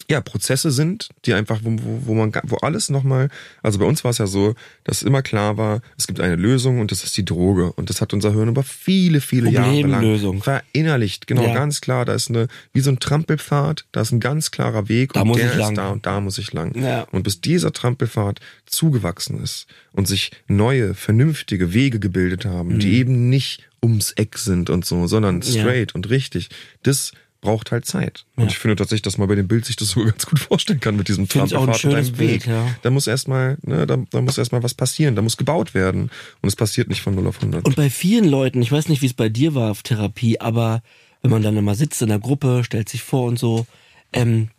ja, 0.10 0.22
Prozesse 0.22 0.72
sind, 0.72 1.10
die 1.26 1.34
einfach, 1.34 1.60
wo, 1.64 1.72
wo, 1.82 2.02
wo 2.08 2.14
man, 2.16 2.32
wo 2.44 2.58
alles 2.58 2.90
nochmal, 2.90 3.30
also 3.62 3.80
bei 3.80 3.86
uns 3.86 4.04
war 4.04 4.12
es 4.12 4.18
ja 4.18 4.28
so, 4.28 4.56
dass 4.84 5.04
immer 5.04 5.22
klar 5.22 5.58
war, 5.58 5.82
es 5.98 6.08
gibt 6.08 6.20
eine 6.20 6.36
Lösung 6.36 6.80
und 6.80 6.92
das 6.92 7.04
ist 7.04 7.16
die 7.18 7.26
Droge. 7.26 7.72
Und 7.74 7.90
das 7.90 8.02
hat 8.02 8.14
unser 8.14 8.34
Hirn 8.34 8.50
über 8.50 8.64
viele, 8.64 9.22
viele 9.22 9.50
Jahre 9.50 9.82
lang 9.82 10.42
verinnerlicht. 10.42 11.28
Genau, 11.28 11.44
Ja. 11.44 11.54
ganz 11.54 11.82
klar. 11.82 12.06
Da 12.06 12.14
ist 12.14 12.30
eine, 12.30 12.48
wie 12.74 12.82
so 12.82 12.90
ein 12.92 13.00
Trampelpfad, 13.00 13.86
da 13.92 14.02
ist 14.02 14.12
ein 14.12 14.20
ganz 14.20 14.52
klarer 14.52 14.88
Weg 14.90 15.14
Da 15.14 15.22
und 15.22 15.28
muss 15.30 15.38
der 15.38 15.52
ich 15.52 15.58
lang. 15.58 15.70
ist 15.72 15.78
da 15.78 15.90
und 15.90 16.06
da 16.06 16.20
muss 16.22 16.38
ich 16.38 16.54
lang. 16.54 16.76
Ja. 16.82 17.04
Und 17.12 17.24
bis 17.24 17.42
dieser 17.42 17.72
Trampelpfad 17.74 18.40
zugewachsen 18.66 19.42
ist 19.42 19.68
und 19.94 20.08
sich 20.08 20.32
neue, 20.48 20.94
vernünftige 20.94 21.74
Wege 21.74 22.00
gebildet 22.00 22.46
haben, 22.46 22.80
die 22.80 22.94
eben 22.94 23.30
nicht 23.30 23.64
ums 23.84 24.12
Eck 24.12 24.38
sind 24.38 24.70
und 24.70 24.86
so, 24.86 25.08
sondern 25.08 25.36
Mhm. 25.38 25.42
Ja. 25.44 25.62
straight 25.64 25.96
und 25.96 26.10
richtig, 26.10 26.50
das 26.84 27.12
braucht 27.42 27.72
halt 27.72 27.86
Zeit. 27.86 28.26
Und 28.36 28.44
Ja. 28.46 28.50
ich 28.52 28.58
finde 28.60 28.76
tatsächlich, 28.76 29.02
dass 29.02 29.18
man 29.18 29.28
bei 29.28 29.36
dem 29.36 29.48
Bild 29.48 29.66
sich 29.66 29.76
das 29.76 29.90
so 29.90 30.04
ganz 30.06 30.26
gut 30.26 30.40
vorstellen 30.40 30.80
kann 30.80 30.96
mit 30.96 31.08
diesem 31.08 31.28
Trampelpfad 31.28 31.68
und 31.68 31.78
schönes 31.78 32.08
einem 32.10 32.20
Weg. 32.20 32.44
Bild, 32.44 32.46
ja. 32.46 32.76
Da 32.84 32.90
muss 32.92 33.08
erstmal, 33.08 33.58
ne, 33.64 33.86
da, 33.88 33.98
da 34.12 34.22
muss 34.22 34.38
erstmal 34.38 34.62
was 34.64 34.74
passieren, 34.76 35.16
da 35.16 35.22
muss 35.22 35.38
gebaut 35.38 35.74
werden. 35.74 36.12
Und 36.42 36.48
es 36.48 36.56
passiert 36.56 36.88
nicht 36.88 37.02
von 37.02 37.16
0 37.16 37.28
auf 37.28 37.38
100. 37.38 37.66
Und 37.66 37.76
bei 37.76 37.90
vielen 37.90 38.26
Leuten, 38.26 38.62
ich 38.62 38.72
weiß 38.72 38.88
nicht, 38.90 39.02
wie 39.02 39.08
es 39.08 39.14
bei 39.14 39.28
dir 39.30 39.56
war 39.56 39.72
auf 39.72 39.82
Therapie, 39.84 40.40
aber 40.40 40.84
wenn 41.24 41.32
man 41.32 41.42
dann 41.44 41.58
immer 41.58 41.76
sitzt 41.76 42.02
in 42.02 42.10
der 42.10 42.20
Gruppe, 42.20 42.64
stellt 42.64 42.90
sich 42.90 43.04
vor 43.04 43.26
und 43.28 43.38
so, 43.40 43.66
ähm, 44.14 44.50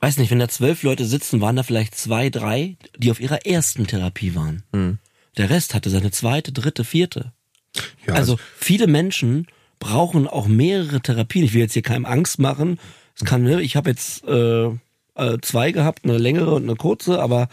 weiß 0.00 0.18
nicht, 0.18 0.30
wenn 0.30 0.38
da 0.38 0.48
zwölf 0.48 0.82
Leute 0.82 1.04
sitzen, 1.04 1.40
waren 1.40 1.56
da 1.56 1.62
vielleicht 1.62 1.94
zwei, 1.94 2.30
drei, 2.30 2.76
die 2.96 3.10
auf 3.10 3.20
ihrer 3.20 3.44
ersten 3.46 3.86
Therapie 3.86 4.34
waren. 4.34 4.98
Der 5.36 5.50
Rest 5.50 5.74
hatte 5.74 5.90
seine 5.90 6.10
zweite, 6.10 6.52
dritte, 6.52 6.84
vierte. 6.84 7.32
ja, 8.06 8.14
Also 8.14 8.38
viele 8.56 8.86
Menschen 8.86 9.46
brauchen 9.78 10.26
auch 10.26 10.46
mehrere 10.46 11.00
Therapien. 11.00 11.44
Ich 11.44 11.54
will 11.54 11.60
jetzt 11.60 11.74
hier 11.74 11.82
keinem 11.82 12.06
Angst 12.06 12.38
machen. 12.38 12.78
Es 13.16 13.24
kann, 13.24 13.42
ne, 13.42 13.60
ich 13.62 13.76
habe 13.76 13.90
jetzt 13.90 14.24
äh, 14.26 14.66
äh, 14.66 15.38
zwei 15.42 15.72
gehabt, 15.72 16.04
eine 16.04 16.18
längere 16.18 16.54
und 16.54 16.64
eine 16.64 16.76
kurze, 16.76 17.20
aber 17.20 17.48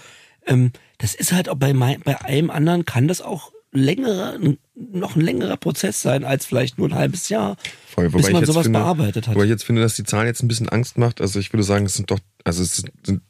ähm, 0.46 0.72
das 0.98 1.16
ist 1.16 1.34
halt 1.34 1.50
auch 1.50 1.56
bei, 1.56 1.74
mein, 1.74 2.02
bei 2.02 2.22
einem 2.22 2.50
anderen 2.50 2.86
kann 2.86 3.08
das 3.08 3.22
auch 3.22 3.52
längerer, 3.80 4.38
noch 4.76 5.16
ein 5.16 5.22
längerer 5.22 5.58
Prozess 5.58 6.02
sein 6.02 6.24
als 6.24 6.46
vielleicht 6.46 6.78
nur 6.78 6.90
ein 6.90 6.96
halbes 6.96 7.30
Jahr, 7.30 7.58
Voll, 7.94 8.10
bis 8.10 8.28
ich 8.28 8.34
man 8.34 8.42
jetzt 8.42 8.52
sowas 8.52 8.64
finde, 8.64 8.80
bearbeitet 8.80 9.28
hat. 9.28 9.36
Wobei 9.36 9.46
ich 9.46 9.50
jetzt 9.52 9.64
finde, 9.64 9.82
dass 9.82 9.96
die 9.96 10.04
Zahl 10.04 10.26
jetzt 10.26 10.44
ein 10.44 10.48
bisschen 10.48 10.68
Angst 10.70 10.98
macht. 10.98 11.22
Also 11.22 11.40
ich 11.40 11.54
würde 11.54 11.64
sagen, 11.64 11.86
es 11.86 11.94
sind 11.96 12.12
doch, 12.12 12.20
also 12.44 12.62
es 12.64 12.84
sind 13.04 13.22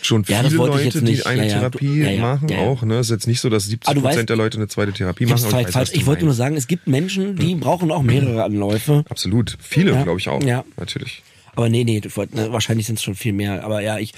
schon 0.00 0.24
Ja, 0.28 0.38
viele 0.38 0.48
ich 0.48 0.54
Leute, 0.54 1.02
die 1.02 1.24
eine 1.26 1.42
Ja, 1.42 1.48
ja, 1.48 1.58
Therapie 1.58 1.86
du- 1.86 2.04
ja, 2.04 2.10
ja, 2.10 2.20
machen 2.20 2.48
ja, 2.48 2.56
ja. 2.58 2.62
auch. 2.62 2.82
Ne? 2.82 2.94
Es 2.98 3.06
ist 3.06 3.10
jetzt 3.10 3.26
nicht 3.26 3.40
so, 3.40 3.50
dass 3.50 3.64
70 3.66 3.88
Ah, 3.88 3.94
du 3.94 4.00
Prozent 4.00 4.22
weißt- 4.22 4.26
der 4.26 4.36
Leute 4.36 4.58
eine 4.58 4.68
zweite 4.68 4.92
Therapie 4.92 5.24
Ich, 5.24 5.30
machen. 5.30 5.44
vielleicht 5.48 5.74
weiß, 5.74 5.92
ich 5.92 6.06
wollte 6.06 6.24
nur 6.24 6.34
sagen, 6.34 6.56
es 6.56 6.66
gibt 6.68 6.86
Menschen, 6.86 7.36
die 7.36 7.54
brauchen 7.56 7.90
auch 7.90 8.02
mehrere 8.02 8.44
Anläufe. 8.44 9.04
Absolut. 9.08 9.56
Viele, 9.60 9.92
Ja. 9.92 10.02
glaube 10.04 10.20
ich 10.20 10.28
auch. 10.28 10.42
Ja. 10.42 10.64
Natürlich. 10.76 11.22
Aber 11.54 11.68
nee, 11.68 11.84
nee, 11.84 12.00
ne, 12.00 12.52
wahrscheinlich 12.52 12.86
sind 12.86 12.96
es 12.98 13.02
schon 13.04 13.14
viel 13.14 13.32
mehr. 13.34 13.62
Aber 13.64 13.82
ja, 13.82 13.98
ich, 13.98 14.12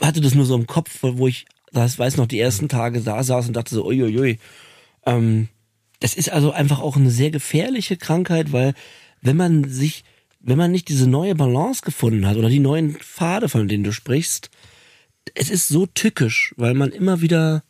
ich 0.00 0.04
hatte 0.06 0.20
das 0.20 0.34
nur 0.34 0.46
so 0.46 0.56
im 0.56 0.66
Kopf, 0.66 0.90
wo 1.02 1.28
ich, 1.28 1.44
das 1.72 1.98
weiß 1.98 2.16
noch, 2.16 2.26
die 2.26 2.40
ersten 2.40 2.68
Tage 2.68 3.00
da 3.02 3.22
saß 3.22 3.46
und 3.46 3.52
dachte 3.54 3.74
so, 3.74 3.84
uiuiui. 3.86 4.38
Ähm, 5.06 5.48
das 6.00 6.14
ist 6.14 6.30
also 6.30 6.52
einfach 6.52 6.80
auch 6.80 6.96
eine 6.96 7.10
sehr 7.10 7.30
gefährliche 7.30 7.96
Krankheit, 7.96 8.52
weil 8.52 8.74
wenn 9.20 9.36
man 9.36 9.64
sich, 9.64 10.04
wenn 10.40 10.58
man 10.58 10.72
nicht 10.72 10.88
diese 10.88 11.08
neue 11.08 11.34
Balance 11.34 11.82
gefunden 11.82 12.26
hat 12.26 12.36
oder 12.36 12.48
die 12.48 12.58
neuen 12.58 12.96
Pfade, 12.96 13.48
von 13.48 13.68
denen 13.68 13.84
du 13.84 13.92
sprichst, 13.92 14.50
es 15.34 15.50
ist 15.50 15.68
so 15.68 15.86
tückisch, 15.86 16.54
weil 16.56 16.74
man 16.74 16.90
immer 16.90 17.20
wieder 17.20 17.62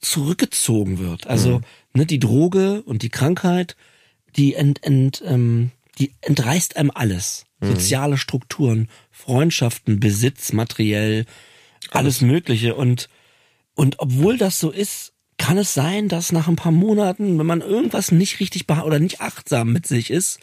zurückgezogen 0.00 0.98
wird. 0.98 1.26
Also 1.26 1.62
ne, 1.94 2.04
die 2.04 2.18
Droge 2.18 2.82
und 2.82 3.02
die 3.02 3.08
Krankheit, 3.08 3.76
die 4.36 4.54
ent, 4.54 4.82
ent, 4.84 5.22
ähm, 5.24 5.70
die 5.98 6.12
entreißt 6.20 6.76
einem 6.76 6.90
alles. 6.94 7.44
Soziale 7.64 8.18
Strukturen, 8.18 8.88
Freundschaften, 9.12 10.00
Besitz, 10.00 10.52
materiell, 10.52 11.26
alles 11.90 12.20
Mögliche. 12.20 12.74
Und, 12.74 13.08
und 13.76 14.00
obwohl 14.00 14.36
das 14.36 14.58
so 14.58 14.72
ist, 14.72 15.11
kann 15.42 15.58
es 15.58 15.74
sein, 15.74 16.08
dass 16.08 16.30
nach 16.30 16.46
ein 16.46 16.54
paar 16.54 16.70
Monaten, 16.70 17.36
wenn 17.36 17.46
man 17.46 17.62
irgendwas 17.62 18.12
nicht 18.12 18.38
richtig 18.38 18.70
oder 18.70 19.00
nicht 19.00 19.20
achtsam 19.20 19.72
mit 19.72 19.88
sich 19.88 20.08
ist, 20.08 20.38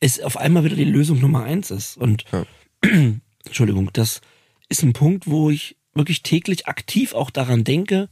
es 0.00 0.18
auf 0.18 0.38
einmal 0.38 0.64
wieder 0.64 0.76
die 0.76 0.84
Lösung 0.84 1.20
Nummer 1.20 1.44
eins 1.44 1.70
ist. 1.70 1.98
Und 1.98 2.24
Ja. 2.32 2.46
Entschuldigung, 3.44 3.90
das 3.92 4.22
ist 4.70 4.82
ein 4.82 4.94
Punkt, 4.94 5.26
wo 5.26 5.50
ich 5.50 5.76
wirklich 5.92 6.22
täglich 6.22 6.68
aktiv 6.68 7.12
auch 7.12 7.28
daran 7.28 7.64
denke, 7.64 8.08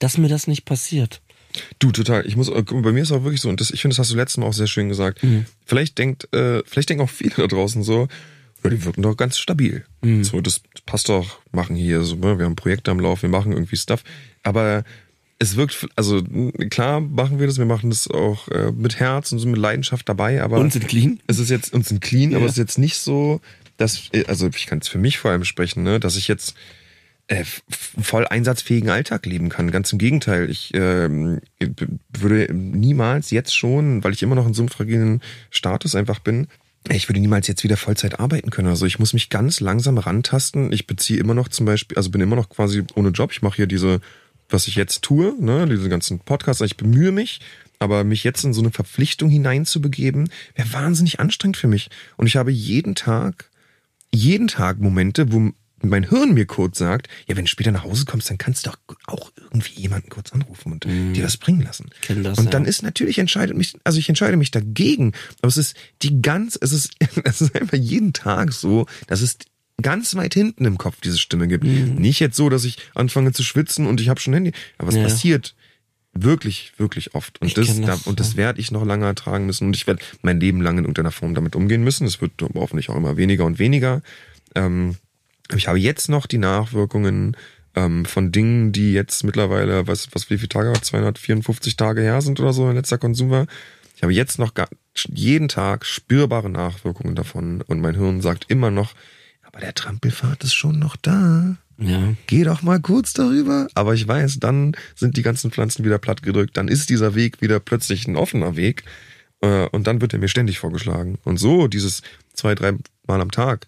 dass 0.00 0.18
mir 0.18 0.26
das 0.28 0.48
nicht 0.48 0.64
passiert. 0.64 1.22
Du, 1.78 1.92
total. 1.92 2.26
Ich 2.26 2.34
muss, 2.34 2.48
äh, 2.48 2.62
bei 2.62 2.90
mir 2.90 3.02
ist 3.02 3.12
auch 3.12 3.22
wirklich 3.22 3.40
so, 3.40 3.48
und 3.48 3.60
das, 3.60 3.70
ich 3.70 3.80
finde, 3.80 3.94
das 3.94 4.00
hast 4.00 4.10
du 4.10 4.16
letztes 4.16 4.38
Mal 4.38 4.46
auch 4.46 4.52
sehr 4.52 4.66
schön 4.66 4.88
gesagt. 4.88 5.22
Mhm. 5.22 5.46
Vielleicht 5.64 5.96
denkt, 5.98 6.32
äh, 6.34 6.64
vielleicht 6.66 6.90
denken 6.90 7.04
auch 7.04 7.10
viele 7.10 7.34
da 7.36 7.46
draußen 7.46 7.84
so, 7.84 8.08
ja, 8.64 8.70
die 8.70 8.84
wirken 8.84 9.02
doch 9.02 9.16
ganz 9.16 9.38
stabil. 9.38 9.84
Mhm. 10.02 10.24
So, 10.24 10.40
das 10.40 10.60
passt 10.86 11.08
doch, 11.08 11.38
machen 11.52 11.76
hier 11.76 12.02
so, 12.02 12.16
ne, 12.16 12.36
wir 12.38 12.46
haben 12.46 12.56
Projekte 12.56 12.90
am 12.90 12.98
Lauf, 12.98 13.22
wir 13.22 13.28
machen 13.28 13.52
irgendwie 13.52 13.76
Stuff. 13.76 14.02
Aber 14.42 14.82
es 15.38 15.56
wirkt, 15.56 15.86
also 15.96 16.22
klar 16.70 17.00
machen 17.00 17.38
wir 17.38 17.46
das, 17.46 17.58
wir 17.58 17.64
machen 17.64 17.90
das 17.90 18.08
auch 18.08 18.48
äh, 18.48 18.72
mit 18.72 18.98
Herz 18.98 19.30
und 19.32 19.38
so 19.38 19.46
mit 19.48 19.58
Leidenschaft 19.58 20.08
dabei, 20.08 20.42
aber 20.42 20.58
Und 20.58 20.72
sind 20.72 20.88
clean? 20.88 21.20
es 21.26 21.38
ist 21.38 21.50
jetzt, 21.50 21.72
uns 21.72 21.88
sind 21.88 22.00
clean, 22.00 22.30
aber 22.32 22.40
Ja. 22.40 22.46
es 22.46 22.52
ist 22.52 22.58
jetzt 22.58 22.78
nicht 22.78 22.96
so, 22.96 23.40
dass, 23.76 24.08
äh, 24.12 24.24
also 24.26 24.48
ich 24.48 24.66
kann 24.66 24.78
es 24.80 24.88
für 24.88 24.98
mich 24.98 25.18
vor 25.18 25.30
allem 25.30 25.44
sprechen, 25.44 25.82
ne, 25.84 26.00
dass 26.00 26.16
ich 26.16 26.26
jetzt 26.28 26.54
äh, 27.28 27.44
voll 28.00 28.26
einsatzfähigen 28.26 28.88
Alltag 28.90 29.26
leben 29.26 29.48
kann. 29.50 29.70
Ganz 29.70 29.92
im 29.92 29.98
Gegenteil. 29.98 30.48
Ich 30.50 30.72
b- 30.72 31.36
würde 32.18 32.52
niemals 32.54 33.30
jetzt 33.30 33.54
schon, 33.54 34.02
weil 34.02 34.14
ich 34.14 34.22
immer 34.22 34.34
noch 34.34 34.46
in 34.46 34.54
so 34.54 34.62
einem 34.62 34.70
fragilen 34.70 35.20
Status 35.50 35.94
einfach 35.94 36.20
bin, 36.20 36.48
ich 36.90 37.06
würde 37.08 37.20
niemals 37.20 37.46
jetzt 37.46 37.64
wieder 37.64 37.76
Vollzeit 37.76 38.18
arbeiten 38.18 38.48
können. 38.50 38.68
Also 38.68 38.86
ich 38.86 38.98
muss 38.98 39.12
mich 39.12 39.28
ganz 39.28 39.60
langsam 39.60 39.98
rantasten. 39.98 40.72
Ich 40.72 40.86
beziehe 40.86 41.20
immer 41.20 41.34
noch 41.34 41.48
zum 41.48 41.66
Beispiel, 41.66 41.98
also 41.98 42.08
bin 42.10 42.22
immer 42.22 42.36
noch 42.36 42.48
quasi 42.48 42.82
ohne 42.94 43.10
Job. 43.10 43.30
Ich 43.30 43.42
mache 43.42 43.56
hier 43.56 43.66
diese, 43.66 44.00
was 44.48 44.68
ich 44.68 44.74
jetzt 44.74 45.02
tue, 45.02 45.34
ne, 45.38 45.66
diese 45.66 45.88
ganzen 45.88 46.20
Podcasts. 46.20 46.62
Ich 46.62 46.76
bemühe 46.76 47.12
mich, 47.12 47.40
aber 47.78 48.04
mich 48.04 48.24
jetzt 48.24 48.44
in 48.44 48.52
so 48.52 48.60
eine 48.60 48.70
Verpflichtung 48.70 49.28
hineinzubegeben, 49.30 50.30
wäre 50.54 50.72
wahnsinnig 50.72 51.20
anstrengend 51.20 51.56
für 51.56 51.68
mich. 51.68 51.90
Und 52.16 52.26
ich 52.26 52.36
habe 52.36 52.50
jeden 52.50 52.94
Tag 52.94 53.50
jeden 54.12 54.48
Tag 54.48 54.80
Momente, 54.80 55.32
wo 55.32 55.52
mein 55.80 56.08
Hirn 56.08 56.34
mir 56.34 56.46
kurz 56.46 56.78
sagt, 56.78 57.08
ja, 57.28 57.36
wenn 57.36 57.44
du 57.44 57.50
später 57.50 57.70
nach 57.70 57.84
Hause 57.84 58.04
kommst, 58.04 58.28
dann 58.30 58.38
kannst 58.38 58.66
du 58.66 58.70
doch 58.70 58.78
auch 59.06 59.30
irgendwie 59.44 59.80
jemanden 59.80 60.08
kurz 60.08 60.32
anrufen 60.32 60.72
und 60.72 60.84
dir 60.84 61.22
was 61.22 61.36
bringen 61.36 61.60
lassen. 61.60 61.90
das, 62.08 62.38
und 62.38 62.52
dann 62.52 62.64
ja. 62.64 62.68
ist 62.68 62.82
natürlich 62.82 63.18
entscheidet 63.18 63.56
mich, 63.56 63.76
also 63.84 63.98
ich 63.98 64.08
entscheide 64.08 64.36
mich 64.36 64.50
dagegen, 64.50 65.12
aber 65.40 65.48
es 65.48 65.56
ist 65.56 65.76
die 66.02 66.20
ganz, 66.20 66.58
es 66.60 66.72
ist, 66.72 66.94
es 67.24 67.40
ist 67.40 67.54
einfach 67.54 67.76
jeden 67.76 68.12
Tag 68.12 68.52
so, 68.52 68.86
dass 69.06 69.20
es 69.20 69.38
ganz 69.80 70.14
weit 70.16 70.34
hinten 70.34 70.64
im 70.64 70.78
Kopf 70.78 71.00
diese 71.00 71.18
Stimme 71.18 71.48
gibt. 71.48 71.64
Nicht 71.64 72.20
jetzt 72.20 72.36
so, 72.36 72.48
dass 72.48 72.64
ich 72.64 72.78
anfange 72.94 73.32
zu 73.32 73.42
schwitzen 73.44 73.86
und 73.86 74.00
ich 74.00 74.08
habe 74.08 74.20
schon 74.20 74.34
Handy, 74.34 74.52
aber 74.76 74.88
es 74.88 74.96
Ja. 74.96 75.02
passiert 75.04 75.54
wirklich, 76.14 76.72
wirklich 76.78 77.14
oft. 77.14 77.40
Und 77.40 77.48
Ich 77.48 77.54
das, 77.54 77.66
kenn 77.66 77.82
da, 77.82 77.88
das, 77.88 78.06
und 78.06 78.18
das 78.18 78.36
werde 78.36 78.60
ich 78.60 78.70
noch 78.72 78.84
lange 78.84 79.06
ertragen 79.06 79.46
müssen 79.46 79.66
und 79.68 79.76
ich 79.76 79.86
werde 79.86 80.02
mein 80.22 80.40
Leben 80.40 80.60
lang 80.60 80.78
in 80.78 80.84
irgendeiner 80.84 81.12
Form 81.12 81.34
damit 81.34 81.54
umgehen 81.54 81.84
müssen. 81.84 82.06
Es 82.06 82.20
wird 82.20 82.32
hoffentlich 82.54 82.88
auch 82.90 82.96
immer 82.96 83.16
weniger 83.16 83.44
und 83.44 83.58
weniger. 83.58 84.02
Ähm, 84.54 84.96
ich 85.54 85.68
habe 85.68 85.78
jetzt 85.78 86.08
noch 86.08 86.26
die 86.26 86.38
Nachwirkungen 86.38 87.36
ähm, 87.76 88.04
von 88.04 88.32
Dingen, 88.32 88.72
die 88.72 88.92
jetzt 88.92 89.22
mittlerweile, 89.22 89.86
was, 89.86 90.08
was 90.12 90.28
wie 90.30 90.38
viele 90.38 90.48
Tage, 90.48 90.72
254 90.72 91.76
Tage 91.76 92.00
her 92.00 92.20
sind 92.20 92.40
oder 92.40 92.52
so, 92.52 92.64
mein 92.64 92.74
letzter 92.76 92.98
Konsum 92.98 93.30
war. 93.30 93.46
Ich 93.94 94.02
habe 94.02 94.12
jetzt 94.12 94.38
noch 94.38 94.54
gar, 94.54 94.68
jeden 95.12 95.48
Tag 95.48 95.84
spürbare 95.86 96.50
Nachwirkungen 96.50 97.14
davon 97.14 97.62
und 97.62 97.80
mein 97.80 97.94
Hirn 97.94 98.20
sagt 98.20 98.46
immer 98.48 98.70
noch, 98.70 98.94
aber 99.48 99.60
der 99.60 99.74
Trampelpfad 99.74 100.44
ist 100.44 100.54
schon 100.54 100.78
noch 100.78 100.96
da 100.96 101.56
Ja. 101.78 102.14
geh 102.26 102.44
doch 102.44 102.62
mal 102.62 102.80
kurz 102.80 103.12
darüber. 103.12 103.68
Aber 103.74 103.94
ich 103.94 104.06
weiß, 104.06 104.38
dann 104.40 104.76
sind 104.94 105.16
die 105.16 105.22
ganzen 105.22 105.50
Pflanzen 105.50 105.84
wieder 105.84 105.98
platt 105.98 106.22
gedrückt. 106.22 106.56
Dann 106.56 106.68
ist 106.68 106.90
dieser 106.90 107.14
Weg 107.14 107.40
wieder 107.40 107.60
plötzlich 107.60 108.06
ein 108.06 108.16
offener 108.16 108.56
Weg. 108.56 108.84
Äh, 109.40 109.68
Und 109.68 109.86
dann 109.86 110.00
wird 110.00 110.12
er 110.12 110.18
mir 110.18 110.28
ständig 110.28 110.58
vorgeschlagen. 110.58 111.18
Und 111.24 111.38
so, 111.38 111.68
dieses 111.68 112.02
zwei, 112.32 112.54
drei 112.54 112.72
Mal 113.06 113.20
am 113.20 113.30
Tag, 113.30 113.66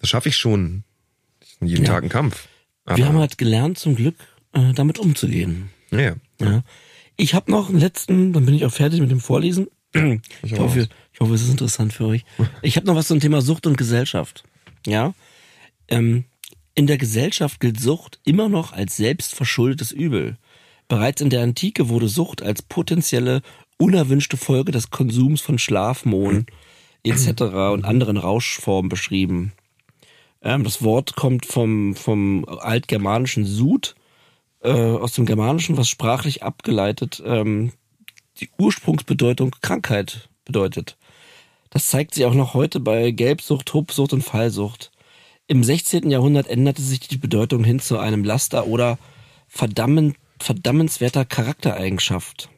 das 0.00 0.10
schaffe 0.10 0.28
ich 0.28 0.36
schon. 0.36 0.84
Jeden 1.62 1.84
Ja. 1.86 1.92
Tag 1.92 2.02
ein 2.04 2.08
Kampf. 2.10 2.46
Aber, 2.84 2.96
Wir 2.98 3.06
haben 3.06 3.18
halt 3.18 3.38
gelernt, 3.38 3.78
zum 3.78 3.96
Glück, 3.96 4.16
äh, 4.52 4.72
damit 4.74 4.98
umzugehen. 4.98 5.70
ja, 5.90 6.14
ja. 6.40 6.62
Ich 7.16 7.34
habe 7.34 7.50
noch 7.50 7.68
einen 7.68 7.78
letzten, 7.80 8.32
dann 8.32 8.46
bin 8.46 8.54
ich 8.54 8.64
auch 8.64 8.72
fertig 8.72 9.00
mit 9.00 9.10
dem 9.10 9.20
Vorlesen. 9.20 9.66
Ich, 10.42 10.54
auch 10.54 10.60
hoffe, 10.60 10.88
ich 11.12 11.20
hoffe, 11.20 11.34
es 11.34 11.42
ist 11.42 11.50
interessant 11.50 11.92
für 11.92 12.06
euch. 12.06 12.24
Ich 12.62 12.76
habe 12.76 12.86
noch 12.86 12.94
was 12.94 13.08
zum 13.08 13.20
Thema 13.20 13.42
Sucht 13.42 13.66
und 13.66 13.76
Gesellschaft. 13.76 14.44
Ja. 14.86 15.14
Ähm, 15.88 16.24
in 16.74 16.86
der 16.86 16.98
Gesellschaft 16.98 17.60
gilt 17.60 17.80
Sucht 17.80 18.20
immer 18.24 18.48
noch 18.48 18.72
als 18.72 18.96
selbstverschuldetes 18.96 19.92
Übel. 19.92 20.38
Bereits 20.88 21.20
in 21.20 21.30
der 21.30 21.42
Antike 21.42 21.88
wurde 21.88 22.08
Sucht 22.08 22.42
als 22.42 22.62
potenzielle 22.62 23.42
unerwünschte 23.78 24.36
Folge 24.36 24.72
des 24.72 24.90
Konsums 24.90 25.40
von 25.40 25.58
Schlafmohn 25.58 26.46
etc. 27.02 27.42
und 27.72 27.84
anderen 27.84 28.16
Rauschformen 28.16 28.88
beschrieben. 28.88 29.52
Ähm, 30.42 30.64
das 30.64 30.82
Wort 30.82 31.16
kommt 31.16 31.46
vom, 31.46 31.94
vom 31.94 32.44
altgermanischen 32.46 33.44
Sud, 33.44 33.94
äh, 34.62 34.70
aus 34.70 35.12
dem 35.12 35.26
Germanischen, 35.26 35.76
was 35.76 35.88
sprachlich 35.88 36.42
abgeleitet 36.42 37.22
ähm, 37.24 37.72
die 38.40 38.50
Ursprungsbedeutung 38.58 39.54
Krankheit 39.60 40.28
bedeutet. 40.44 40.96
Das 41.70 41.86
zeigt 41.86 42.14
sich 42.14 42.24
auch 42.24 42.34
noch 42.34 42.54
heute 42.54 42.80
bei 42.80 43.12
Gelbsucht, 43.12 43.72
Hubsucht 43.72 44.12
und 44.12 44.22
Fallsucht. 44.22 44.90
Im 45.46 45.62
16. 45.64 46.10
Jahrhundert 46.10 46.48
änderte 46.48 46.82
sich 46.82 47.00
die 47.00 47.16
Bedeutung 47.16 47.64
hin 47.64 47.80
zu 47.80 47.98
einem 47.98 48.24
Laster 48.24 48.66
oder 48.66 48.98
verdammen, 49.48 50.14
verdammenswerter 50.38 51.24
Charaktereigenschaft. 51.24 52.48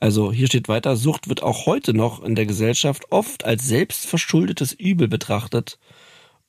Also 0.00 0.32
hier 0.32 0.46
steht 0.46 0.68
weiter, 0.68 0.96
Sucht 0.96 1.28
wird 1.28 1.42
auch 1.42 1.66
heute 1.66 1.94
noch 1.94 2.22
in 2.22 2.34
der 2.34 2.46
Gesellschaft 2.46 3.10
oft 3.10 3.44
als 3.44 3.66
selbstverschuldetes 3.66 4.72
Übel 4.72 5.08
betrachtet. 5.08 5.78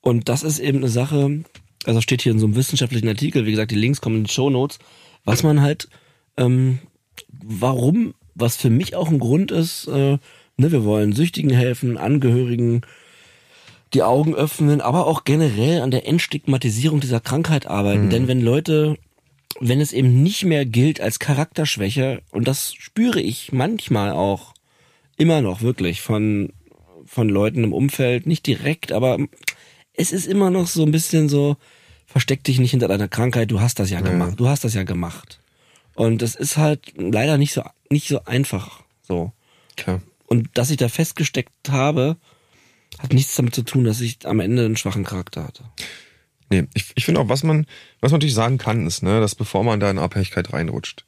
Und 0.01 0.29
das 0.29 0.43
ist 0.43 0.59
eben 0.59 0.79
eine 0.79 0.89
Sache, 0.89 1.43
also 1.85 2.01
steht 2.01 2.21
hier 2.21 2.31
in 2.31 2.39
so 2.39 2.45
einem 2.45 2.55
wissenschaftlichen 2.55 3.07
Artikel, 3.07 3.45
wie 3.45 3.51
gesagt, 3.51 3.71
die 3.71 3.75
Links 3.75 4.01
kommen 4.01 4.17
in 4.17 4.23
die 4.25 4.31
Show 4.31 4.49
Notes, 4.49 4.79
was 5.23 5.43
man 5.43 5.61
halt, 5.61 5.89
ähm, 6.37 6.79
warum, 7.29 8.13
was 8.35 8.55
für 8.55 8.69
mich 8.69 8.95
auch 8.95 9.09
ein 9.09 9.19
Grund 9.19 9.51
ist, 9.51 9.87
äh, 9.87 10.17
ne, 10.57 10.71
wir 10.71 10.83
wollen 10.83 11.13
Süchtigen 11.13 11.51
helfen, 11.51 11.97
Angehörigen 11.97 12.81
die 13.93 14.03
Augen 14.03 14.35
öffnen, 14.35 14.81
aber 14.81 15.07
auch 15.07 15.23
generell 15.23 15.81
an 15.81 15.91
der 15.91 16.07
Entstigmatisierung 16.07 16.99
dieser 16.99 17.21
Krankheit 17.21 17.67
arbeiten. 17.67 18.09
Denn 18.09 18.27
wenn 18.27 18.41
Leute, 18.41 18.97
wenn 19.61 19.79
es 19.79 19.93
eben 19.93 20.23
nicht 20.23 20.43
mehr 20.43 20.65
gilt 20.65 20.99
als 20.99 21.19
Charakterschwäche, 21.19 22.21
und 22.31 22.47
das 22.47 22.73
spüre 22.73 23.21
ich 23.21 23.53
manchmal 23.53 24.11
auch 24.11 24.53
immer 25.17 25.41
noch 25.41 25.61
wirklich 25.61 26.01
von, 26.01 26.51
von 27.05 27.29
Leuten 27.29 27.63
im 27.63 27.73
Umfeld, 27.73 28.27
nicht 28.27 28.45
direkt, 28.45 28.91
aber 28.91 29.17
es 29.93 30.11
ist 30.11 30.27
immer 30.27 30.51
noch 30.51 30.67
so 30.67 30.83
ein 30.83 30.91
bisschen 30.91 31.29
so, 31.29 31.55
versteck 32.05 32.43
dich 32.43 32.59
nicht 32.59 32.71
hinter 32.71 32.87
deiner 32.87 33.07
Krankheit, 33.07 33.51
du 33.51 33.61
hast 33.61 33.79
das 33.79 33.89
ja 33.89 34.01
gemacht, 34.01 34.39
du 34.39 34.47
hast 34.47 34.63
das 34.63 34.73
ja 34.73 34.83
gemacht. 34.83 35.39
Und 35.95 36.21
es 36.21 36.35
ist 36.35 36.57
halt 36.57 36.93
leider 36.95 37.37
nicht 37.37 37.53
so, 37.53 37.63
nicht 37.89 38.07
so 38.07 38.23
einfach, 38.25 38.83
so. 39.01 39.31
Klar. 39.75 40.01
Und 40.27 40.49
dass 40.53 40.69
ich 40.69 40.77
da 40.77 40.89
festgesteckt 40.89 41.69
habe, 41.69 42.17
hat 42.99 43.13
nichts 43.13 43.35
damit 43.35 43.55
zu 43.55 43.63
tun, 43.63 43.85
dass 43.85 44.01
ich 44.01 44.25
am 44.25 44.39
Ende 44.39 44.65
einen 44.65 44.77
schwachen 44.77 45.03
Charakter 45.03 45.43
hatte. 45.43 45.63
Nee, 46.49 46.67
ich, 46.73 46.91
ich 46.95 47.05
finde 47.05 47.19
auch, 47.21 47.29
was 47.29 47.43
man, 47.43 47.65
was 47.99 48.11
man 48.11 48.19
natürlich 48.19 48.35
sagen 48.35 48.57
kann, 48.57 48.87
ist, 48.87 49.03
ne, 49.03 49.19
dass 49.19 49.35
bevor 49.35 49.63
man 49.63 49.79
da 49.79 49.89
in 49.89 49.99
Abhängigkeit 49.99 50.53
reinrutscht, 50.53 51.05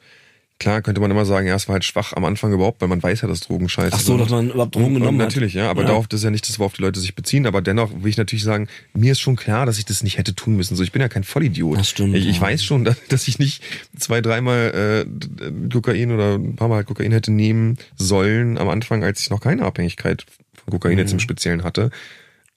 Klar, 0.60 0.82
könnte 0.82 1.00
man 1.00 1.10
immer 1.10 1.24
sagen, 1.26 1.48
ja, 1.48 1.56
es 1.56 1.70
war 1.70 1.74
halt 1.74 1.86
schwach 1.86 2.12
am 2.12 2.26
Anfang 2.26 2.52
überhaupt, 2.52 2.82
weil 2.82 2.90
man 2.90 3.02
weiß 3.02 3.22
ja, 3.22 3.30
dass 3.30 3.40
Drogen 3.40 3.70
scheiße 3.70 3.96
Ach 3.96 4.00
so, 4.02 4.12
sind. 4.14 4.22
dass 4.24 4.30
man 4.30 4.50
überhaupt 4.50 4.76
Drogen 4.76 4.88
Und 4.88 4.94
genommen 4.96 5.22
hat. 5.22 5.28
Natürlich, 5.30 5.54
ja, 5.54 5.70
aber 5.70 5.84
Ja. 5.84 5.88
darauf 5.88 6.08
das 6.10 6.20
ist 6.20 6.24
ja 6.26 6.32
nicht 6.32 6.50
das, 6.50 6.60
worauf 6.60 6.74
die 6.74 6.82
Leute 6.82 7.00
sich 7.00 7.16
beziehen. 7.16 7.48
Aber 7.48 7.62
dennoch 7.62 7.90
will 8.04 8.10
ich 8.10 8.18
natürlich 8.18 8.44
sagen, 8.44 8.68
mir 8.94 9.14
ist 9.14 9.22
schon 9.22 9.38
klar, 9.38 9.66
dass 9.66 9.78
ich 9.80 9.86
das 9.86 10.04
nicht 10.04 10.18
hätte 10.18 10.36
tun 10.36 10.58
müssen. 10.58 10.76
So, 10.76 10.84
ich 10.84 10.92
bin 10.92 11.02
ja 11.02 11.08
kein 11.08 11.24
Vollidiot. 11.24 11.78
Das 11.80 11.88
stimmt, 11.90 12.14
Ich, 12.14 12.28
ich 12.28 12.36
ja. 12.36 12.42
weiß 12.42 12.62
schon, 12.64 12.84
dass, 12.86 12.98
dass 13.08 13.28
ich 13.30 13.40
nicht 13.40 13.64
zwei, 13.98 14.20
dreimal 14.20 15.06
äh, 15.08 15.70
Kokain 15.72 16.12
oder 16.12 16.36
ein 16.36 16.58
paar 16.58 16.68
Mal 16.68 16.76
halt 16.76 16.88
Kokain 16.88 17.14
hätte 17.14 17.32
nehmen 17.32 17.78
sollen 17.96 18.58
am 18.58 18.68
Anfang, 18.68 19.04
als 19.04 19.22
ich 19.22 19.30
noch 19.30 19.40
keine 19.40 19.64
Abhängigkeit 19.64 20.26
von 20.56 20.72
Kokain 20.72 20.98
jetzt 20.98 21.12
Mhm. 21.12 21.16
im 21.16 21.20
Speziellen 21.22 21.64
hatte. 21.64 21.90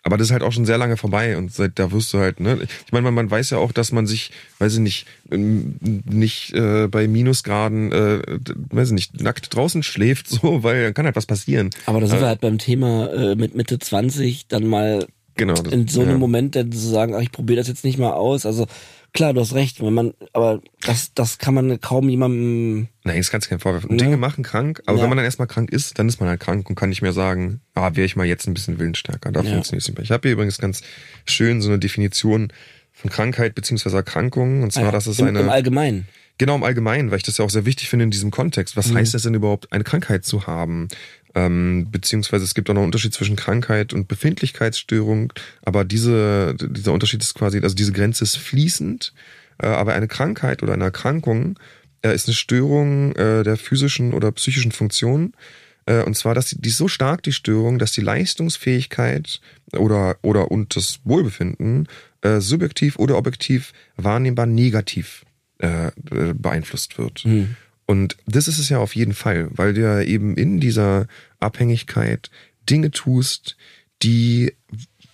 Aber 0.04 0.16
das 0.16 0.28
ist 0.28 0.32
halt 0.32 0.42
auch 0.42 0.50
schon 0.52 0.64
sehr 0.66 0.78
lange 0.78 0.96
vorbei 0.96 1.36
und 1.36 1.52
seit 1.52 1.78
da 1.78 1.92
wirst 1.92 2.12
du 2.12 2.18
halt, 2.18 2.40
ne? 2.40 2.58
Ich 2.86 2.92
meine, 2.92 3.04
man, 3.04 3.14
man 3.14 3.30
weiß 3.30 3.50
ja 3.50 3.58
auch, 3.58 3.70
dass 3.70 3.92
man 3.92 4.06
sich, 4.06 4.32
weiß 4.58 4.74
ich 4.74 4.78
nicht, 4.80 5.06
ähm, 5.30 5.76
nicht 5.80 6.52
äh, 6.54 6.88
bei 6.88 7.06
Minusgraden, 7.06 7.92
äh, 7.92 8.20
weiß 8.70 8.88
ich 8.88 8.94
nicht, 8.94 9.20
nackt 9.20 9.54
draußen 9.54 9.82
schläft, 9.84 10.28
so, 10.28 10.62
weil 10.64 10.82
dann 10.82 10.94
kann 10.94 11.06
halt 11.06 11.14
was 11.16 11.26
passieren. 11.26 11.70
Aber 11.86 12.00
da 12.00 12.06
sind 12.08 12.18
Äh, 12.18 12.22
wir 12.22 12.28
halt 12.28 12.40
beim 12.40 12.58
Thema 12.58 13.10
äh, 13.12 13.36
mit 13.36 13.54
Mitte 13.54 13.78
20 13.78 14.48
dann 14.48 14.66
mal 14.66 15.06
Genau. 15.36 15.54
das- 15.54 15.72
in 15.72 15.88
so 15.88 16.02
einem 16.02 16.10
ja. 16.10 16.18
Moment 16.18 16.56
dann 16.56 16.70
zu 16.72 16.78
sagen, 16.78 17.14
ach, 17.14 17.22
ich 17.22 17.32
probiere 17.32 17.56
das 17.58 17.68
jetzt 17.68 17.84
nicht 17.84 17.98
mal 17.98 18.12
aus. 18.12 18.44
Also 18.44 18.66
klar, 19.12 19.33
du 19.35 19.40
hast 19.40 19.55
recht, 19.55 19.83
wenn 19.83 19.92
man, 19.94 20.14
aber 20.33 20.61
das, 20.87 21.12
das 21.14 21.38
kann 21.38 21.55
man 21.55 21.81
kaum 21.81 22.09
jemandem. 22.09 22.88
Nein, 23.05 23.16
das 23.18 23.31
kannst 23.31 23.46
du 23.46 23.51
keinen 23.51 23.61
Vorwurf. 23.61 23.87
Ja. 23.88 23.96
Dinge 23.96 24.16
machen 24.16 24.42
krank, 24.44 24.83
aber 24.87 24.96
Ja. 24.98 25.03
wenn 25.03 25.09
man 25.11 25.16
dann 25.18 25.25
erstmal 25.25 25.48
krank 25.48 25.70
ist, 25.70 25.98
dann 25.98 26.09
ist 26.09 26.20
man 26.20 26.29
halt 26.29 26.40
krank 26.40 26.68
und 26.68 26.77
kann 26.77 26.88
nicht 26.88 27.03
mehr 27.03 27.12
sagen, 27.12 27.61
ah, 27.75 27.90
wäre 27.94 28.05
ich 28.07 28.16
mal 28.16 28.27
jetzt 28.27 28.46
ein 28.46 28.55
bisschen 28.55 28.79
willensstärker. 28.79 29.31
Da 29.33 29.40
Ja. 29.42 29.51
funktioniert 29.53 29.83
es 29.83 29.88
nicht 29.88 29.96
mehr. 29.98 30.05
Ich 30.05 30.11
habe 30.11 30.29
hier 30.29 30.33
übrigens 30.33 30.59
ganz 30.59 30.83
schön 31.27 31.61
so 31.62 31.68
eine 31.68 31.79
Definition 31.79 32.53
von 32.92 33.11
Krankheit 33.11 33.55
beziehungsweise 33.55 33.96
Erkrankung. 33.96 34.62
Und 34.62 34.72
zwar, 34.72 34.85
Ah 34.85 34.87
ja, 34.87 34.92
das 34.92 35.07
ist 35.07 35.18
im, 35.20 35.27
eine. 35.29 35.40
Im 35.40 35.48
Allgemeinen. 35.48 36.07
Genau 36.38 36.55
im 36.57 36.64
Allgemeinen, 36.64 37.11
weil 37.11 37.18
ich 37.18 37.22
das 37.22 37.38
ja 37.38 37.44
auch 37.44 37.51
sehr 37.51 37.66
wichtig 37.66 37.88
finde 37.90 38.05
in 38.05 38.11
diesem 38.11 38.31
Kontext. 38.31 38.77
Was 38.77 38.88
Mhm. 38.90 38.96
heißt 38.96 39.14
es 39.14 39.22
denn 39.22 39.35
überhaupt, 39.35 39.70
eine 39.72 39.85
Krankheit 39.85 40.25
zu 40.25 40.46
haben? 40.46 40.88
Ähm, 41.35 41.88
beziehungsweise 41.90 42.45
es 42.45 42.55
gibt 42.55 42.68
auch 42.68 42.75
noch 42.75 42.83
einen 42.83 42.88
Unterschied 42.88 43.14
zwischen 43.14 43.37
Krankheit 43.37 43.92
und 43.92 44.07
Befindlichkeitsstörung, 44.07 45.33
aber 45.62 45.85
diese, 45.85 46.55
dieser 46.55 46.92
Unterschied 46.92 47.23
ist 47.23 47.35
quasi, 47.35 47.59
also 47.61 47.75
diese 47.75 47.92
Grenze 47.92 48.25
ist 48.25 48.37
fließend, 48.37 49.14
äh, 49.59 49.66
aber 49.66 49.95
eine 49.95 50.09
Krankheit 50.09 50.62
oder 50.62 50.75
eine 50.75 50.85
Erkrankung 50.85 51.59
äh, 52.03 52.14
ist 52.14 52.29
eine 52.29 52.35
Störung 52.35 53.14
äh, 53.16 53.42
der 53.45 53.57
physischen 53.57 54.12
oder 54.12 54.31
psychischen 54.33 54.73
Funktion. 54.73 55.33
Äh, 55.87 56.03
und 56.03 56.16
zwar, 56.16 56.35
dass 56.35 56.47
die, 56.47 56.61
die 56.61 56.68
ist 56.68 56.77
so 56.77 56.88
stark, 56.88 57.23
die 57.23 57.33
Störung, 57.33 57.79
dass 57.79 57.92
die 57.92 58.03
Leistungsfähigkeit 58.03 59.40
oder, 59.77 60.16
oder 60.23 60.51
und 60.51 60.77
das 60.77 61.01
Wohlbefinden 61.05 61.88
äh, 62.21 62.40
subjektiv 62.40 62.99
oder 62.99 63.16
objektiv 63.16 63.73
wahrnehmbar 63.97 64.47
negativ 64.47 65.25
äh, 65.59 65.90
beeinflusst 66.35 66.99
wird. 66.99 67.25
Und 67.92 68.16
das 68.26 68.48
ist 68.48 68.59
es 68.59 68.70
ja 68.70 68.78
auf 68.78 68.96
jeden 68.96 69.12
Fall, 69.12 69.48
weil 69.50 69.74
du 69.74 69.83
ja 69.83 70.00
eben 70.00 70.35
in 70.38 70.61
dieser 70.61 71.07
Abhängigkeit 71.40 72.31
Dinge 72.70 72.90
tust, 72.90 73.59
die, 74.02 74.55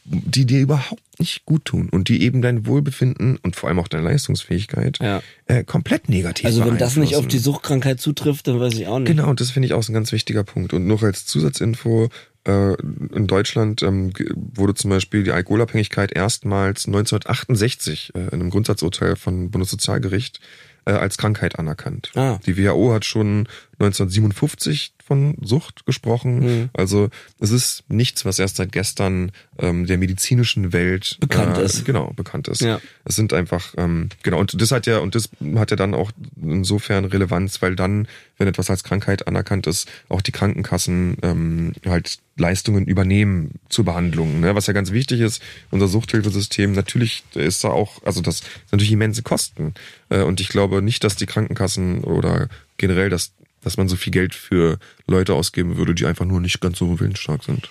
die 0.04 0.46
dir 0.46 0.60
überhaupt 0.60 1.02
nicht 1.18 1.44
gut 1.44 1.64
tun 1.64 1.88
und 1.90 2.08
die 2.08 2.22
eben 2.22 2.40
dein 2.40 2.66
Wohlbefinden 2.66 3.36
und 3.38 3.56
vor 3.56 3.68
allem 3.68 3.80
auch 3.80 3.88
deine 3.88 4.04
Leistungsfähigkeit 4.04 4.98
Ja. 5.00 5.20
äh, 5.46 5.64
komplett 5.64 6.08
negativ 6.08 6.46
Also 6.46 6.64
wenn 6.64 6.78
das 6.78 6.94
nicht 6.94 7.16
auf 7.16 7.26
die. 7.26 7.38
Suchtkrankheit 7.38 8.00
zutrifft, 8.00 8.46
dann 8.46 8.60
weiß 8.60 8.74
ich 8.74 8.86
auch 8.86 9.00
nicht. 9.00 9.08
Genau, 9.08 9.28
und 9.28 9.40
das 9.40 9.50
finde 9.50 9.66
ich 9.66 9.72
auch 9.74 9.82
so 9.82 9.90
ein 9.90 9.94
ganz 9.94 10.12
wichtiger 10.12 10.44
Punkt. 10.44 10.72
Und 10.72 10.86
noch 10.86 11.02
als 11.02 11.26
Zusatzinfo, 11.26 12.10
äh, 12.44 12.74
in 13.12 13.26
Deutschland 13.26 13.82
ähm, 13.82 14.12
wurde 14.54 14.74
zum 14.74 14.90
Beispiel 14.90 15.24
die 15.24 15.32
Alkoholabhängigkeit 15.32 16.12
erstmals 16.12 16.86
1968 16.86 18.12
äh, 18.14 18.18
in 18.20 18.28
einem 18.34 18.50
Grundsatzurteil 18.50 19.16
von 19.16 19.50
Bundessozialgericht 19.50 20.38
äh, 20.38 20.67
als 20.92 21.18
Krankheit 21.18 21.58
anerkannt. 21.58 22.10
Ah. 22.14 22.38
Die 22.46 22.56
WHO 22.56 22.92
hat 22.92 23.04
schon 23.04 23.48
1957 23.78 24.92
von 25.08 25.36
Sucht 25.40 25.86
gesprochen. 25.86 26.40
Mhm. 26.40 26.70
Also 26.74 27.08
es 27.40 27.50
ist 27.50 27.84
nichts, 27.88 28.26
was 28.26 28.38
erst 28.38 28.56
seit 28.56 28.72
gestern 28.72 29.32
ähm, 29.58 29.86
der 29.86 29.96
medizinischen 29.96 30.72
Welt 30.72 31.16
Bekannt 31.20 31.56
äh, 31.56 31.64
ist. 31.64 31.86
Genau, 31.86 32.12
bekannt 32.14 32.48
ist. 32.48 32.60
Ja. 32.60 32.80
Es 33.04 33.16
sind 33.16 33.32
einfach, 33.32 33.74
ähm, 33.78 34.10
genau, 34.22 34.38
und 34.38 34.60
das 34.60 34.70
hat 34.70 34.86
ja, 34.86 34.98
und 34.98 35.14
das 35.14 35.30
hat 35.56 35.70
ja 35.70 35.76
dann 35.76 35.94
auch 35.94 36.12
insofern 36.40 37.06
Relevanz, 37.06 37.62
weil 37.62 37.74
dann, 37.74 38.06
wenn 38.36 38.48
etwas 38.48 38.68
als 38.68 38.84
Krankheit 38.84 39.26
anerkannt 39.26 39.66
ist, 39.66 39.88
auch 40.10 40.20
die 40.20 40.32
Krankenkassen 40.32 41.16
ähm, 41.22 41.72
halt 41.86 42.18
Leistungen 42.38 42.86
übernehmen 42.86 43.52
zur 43.68 43.84
Behandlung. 43.84 44.40
Ne? 44.40 44.54
Was 44.54 44.66
ja 44.66 44.72
ganz 44.72 44.92
wichtig 44.92 45.20
ist, 45.20 45.42
unser 45.70 45.88
Suchthilfesystem, 45.88 46.72
natürlich 46.72 47.24
ist 47.34 47.64
da 47.64 47.68
auch, 47.68 48.02
also 48.04 48.20
das 48.20 48.38
sind 48.38 48.72
natürlich 48.72 48.92
immense 48.92 49.22
Kosten. 49.22 49.74
Äh, 50.08 50.22
und 50.22 50.40
ich 50.40 50.48
glaube 50.48 50.80
nicht, 50.80 51.04
dass 51.04 51.16
die 51.16 51.26
Krankenkassen 51.26 52.04
oder 52.04 52.48
generell, 52.76 53.10
dass, 53.10 53.32
dass 53.62 53.76
man 53.76 53.88
so 53.88 53.96
viel 53.96 54.12
Geld 54.12 54.34
für 54.34 54.78
Leute 55.06 55.34
ausgeben 55.34 55.76
würde, 55.76 55.94
die 55.94 56.06
einfach 56.06 56.24
nur 56.24 56.40
nicht 56.40 56.60
ganz 56.60 56.78
so 56.78 56.98
willensstark 56.98 57.44
sind. 57.44 57.68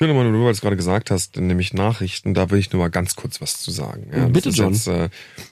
will 0.00 0.08
nochmal, 0.14 0.32
weil 0.32 0.32
du 0.32 0.48
es 0.48 0.62
gerade 0.62 0.76
gesagt 0.76 1.10
hast, 1.10 1.36
nämlich 1.36 1.74
Nachrichten, 1.74 2.32
da 2.32 2.50
will 2.50 2.58
ich 2.58 2.72
nur 2.72 2.80
mal 2.80 2.88
ganz 2.88 3.16
kurz 3.16 3.42
was 3.42 3.60
zu 3.60 3.70
sagen. 3.70 4.10
Ja, 4.10 4.28
Bitte, 4.28 4.48
John. 4.48 4.72
Jetzt, 4.72 4.86
äh, 4.86 5.10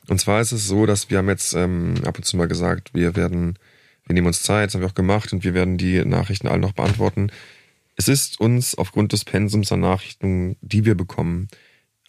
und 0.08 0.18
zwar 0.18 0.40
ist 0.40 0.52
es 0.52 0.66
so, 0.66 0.86
dass 0.86 1.10
wir 1.10 1.18
haben 1.18 1.28
jetzt 1.28 1.52
ähm, 1.52 1.96
ab 2.04 2.16
und 2.16 2.24
zu 2.24 2.38
mal 2.38 2.48
gesagt, 2.48 2.94
wir 2.94 3.14
werden, 3.14 3.58
wir 4.06 4.14
nehmen 4.14 4.26
uns 4.26 4.42
Zeit, 4.42 4.68
das 4.68 4.74
haben 4.74 4.80
wir 4.80 4.88
auch 4.88 4.94
gemacht 4.94 5.34
und 5.34 5.44
wir 5.44 5.52
werden 5.52 5.76
die 5.76 6.02
Nachrichten 6.02 6.48
alle 6.48 6.60
noch 6.60 6.72
beantworten. 6.72 7.30
Es 7.98 8.06
ist 8.06 8.40
uns 8.40 8.76
aufgrund 8.76 9.12
des 9.12 9.24
Pensums 9.24 9.72
an 9.72 9.80
Nachrichten, 9.80 10.56
die 10.60 10.84
wir 10.84 10.94
bekommen, 10.94 11.48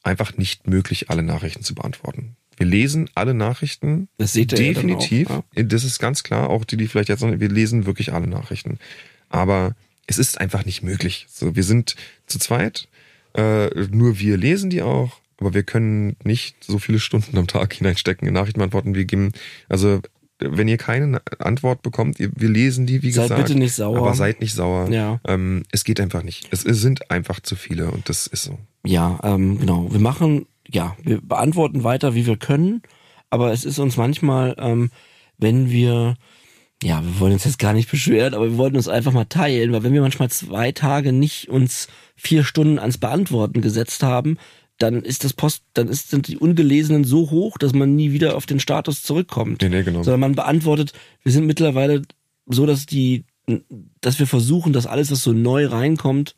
einfach 0.03 0.37
nicht 0.37 0.67
möglich, 0.67 1.09
alle 1.09 1.23
Nachrichten 1.23 1.63
zu 1.63 1.73
beantworten. 1.73 2.37
Wir 2.57 2.67
lesen 2.67 3.09
alle 3.15 3.33
Nachrichten. 3.33 4.07
Das 4.17 4.33
seht 4.33 4.51
ihr 4.53 4.59
ja 4.61 4.73
definitiv. 4.73 5.29
auch, 5.31 5.43
Das 5.55 5.83
ist 5.83 5.97
ganz 5.97 6.21
klar. 6.21 6.51
Auch 6.51 6.63
die, 6.63 6.77
die 6.77 6.87
vielleicht 6.87 7.09
jetzt 7.09 7.21
noch, 7.21 7.39
wir 7.39 7.49
lesen 7.49 7.87
wirklich 7.87 8.13
alle 8.13 8.27
Nachrichten. 8.27 8.77
Aber 9.29 9.75
es 10.05 10.19
ist 10.19 10.39
einfach 10.39 10.63
nicht 10.63 10.83
möglich. 10.83 11.25
So, 11.27 11.55
wir 11.55 11.63
sind 11.63 11.95
zu 12.27 12.37
zweit. 12.37 12.87
Äh, 13.33 13.69
nur 13.89 14.19
wir 14.19 14.37
lesen 14.37 14.69
die 14.69 14.83
auch. 14.83 15.19
Aber 15.37 15.55
wir 15.55 15.63
können 15.63 16.17
nicht 16.23 16.63
so 16.63 16.77
viele 16.77 16.99
Stunden 16.99 17.35
am 17.37 17.47
Tag 17.47 17.73
hineinstecken 17.77 18.27
in 18.27 18.35
Nachrichten 18.35 18.59
beantworten. 18.59 18.93
Wir 18.93 19.05
geben, 19.05 19.31
also, 19.69 20.01
wenn 20.39 20.67
ihr 20.67 20.77
keine 20.77 21.21
Antwort 21.39 21.81
bekommt, 21.81 22.19
ihr, 22.19 22.31
wir 22.35 22.49
lesen 22.49 22.85
die, 22.85 23.03
wie 23.03 23.11
Seid 23.11 23.29
gesagt. 23.29 23.47
bitte 23.47 23.59
nicht 23.59 23.75
sauer. 23.75 23.97
Aber 23.97 24.13
seid 24.13 24.39
nicht 24.39 24.53
sauer. 24.53 24.89
Ja. 24.89 25.19
Ähm, 25.27 25.63
es 25.71 25.83
geht 25.83 25.99
einfach 25.99 26.23
nicht. 26.23 26.47
Es, 26.51 26.65
es 26.65 26.79
sind 26.79 27.11
einfach 27.11 27.39
zu 27.41 27.55
viele 27.55 27.91
und 27.91 28.09
das 28.09 28.27
ist 28.27 28.43
so. 28.43 28.57
Ja, 28.85 29.19
ähm, 29.23 29.59
genau. 29.59 29.91
Wir 29.91 29.99
machen, 29.99 30.45
ja, 30.67 30.95
wir 31.03 31.21
beantworten 31.21 31.83
weiter, 31.83 32.15
wie 32.15 32.25
wir 32.25 32.37
können, 32.37 32.81
aber 33.29 33.51
es 33.51 33.65
ist 33.65 33.79
uns 33.79 33.97
manchmal, 33.97 34.55
ähm, 34.57 34.91
wenn 35.37 35.69
wir, 35.69 36.15
ja, 36.81 37.03
wir 37.03 37.19
wollen 37.19 37.33
uns 37.33 37.43
jetzt 37.43 37.59
gar 37.59 37.73
nicht 37.73 37.91
beschweren, 37.91 38.33
aber 38.33 38.49
wir 38.49 38.57
wollten 38.57 38.77
uns 38.77 38.87
einfach 38.87 39.11
mal 39.11 39.25
teilen, 39.25 39.73
weil 39.73 39.83
wenn 39.83 39.93
wir 39.93 40.01
manchmal 40.01 40.29
zwei 40.29 40.71
Tage 40.71 41.11
nicht 41.11 41.49
uns 41.49 41.87
vier 42.15 42.43
Stunden 42.43 42.79
ans 42.79 42.97
Beantworten 42.97 43.61
gesetzt 43.61 44.03
haben, 44.03 44.37
dann 44.79 45.03
ist 45.03 45.23
das 45.23 45.33
Post, 45.33 45.63
dann 45.73 45.89
ist, 45.89 46.09
sind 46.09 46.27
die 46.27 46.37
Ungelesenen 46.37 47.03
so 47.03 47.29
hoch, 47.29 47.57
dass 47.57 47.73
man 47.73 47.95
nie 47.95 48.11
wieder 48.11 48.35
auf 48.35 48.45
den 48.45 48.59
Status 48.59 49.03
zurückkommt. 49.03 49.61
Nee, 49.61 49.69
nee, 49.69 49.83
genau. 49.83 50.03
Sondern 50.03 50.21
man 50.21 50.35
beantwortet, 50.35 50.93
wir 51.23 51.31
sind 51.31 51.45
mittlerweile 51.45 52.01
so, 52.47 52.65
dass 52.65 52.85
die, 52.85 53.25
dass 54.01 54.19
wir 54.19 54.25
versuchen, 54.25 54.73
dass 54.73 54.87
alles, 54.87 55.11
was 55.11 55.21
so 55.21 55.33
neu 55.33 55.67
reinkommt, 55.67 56.35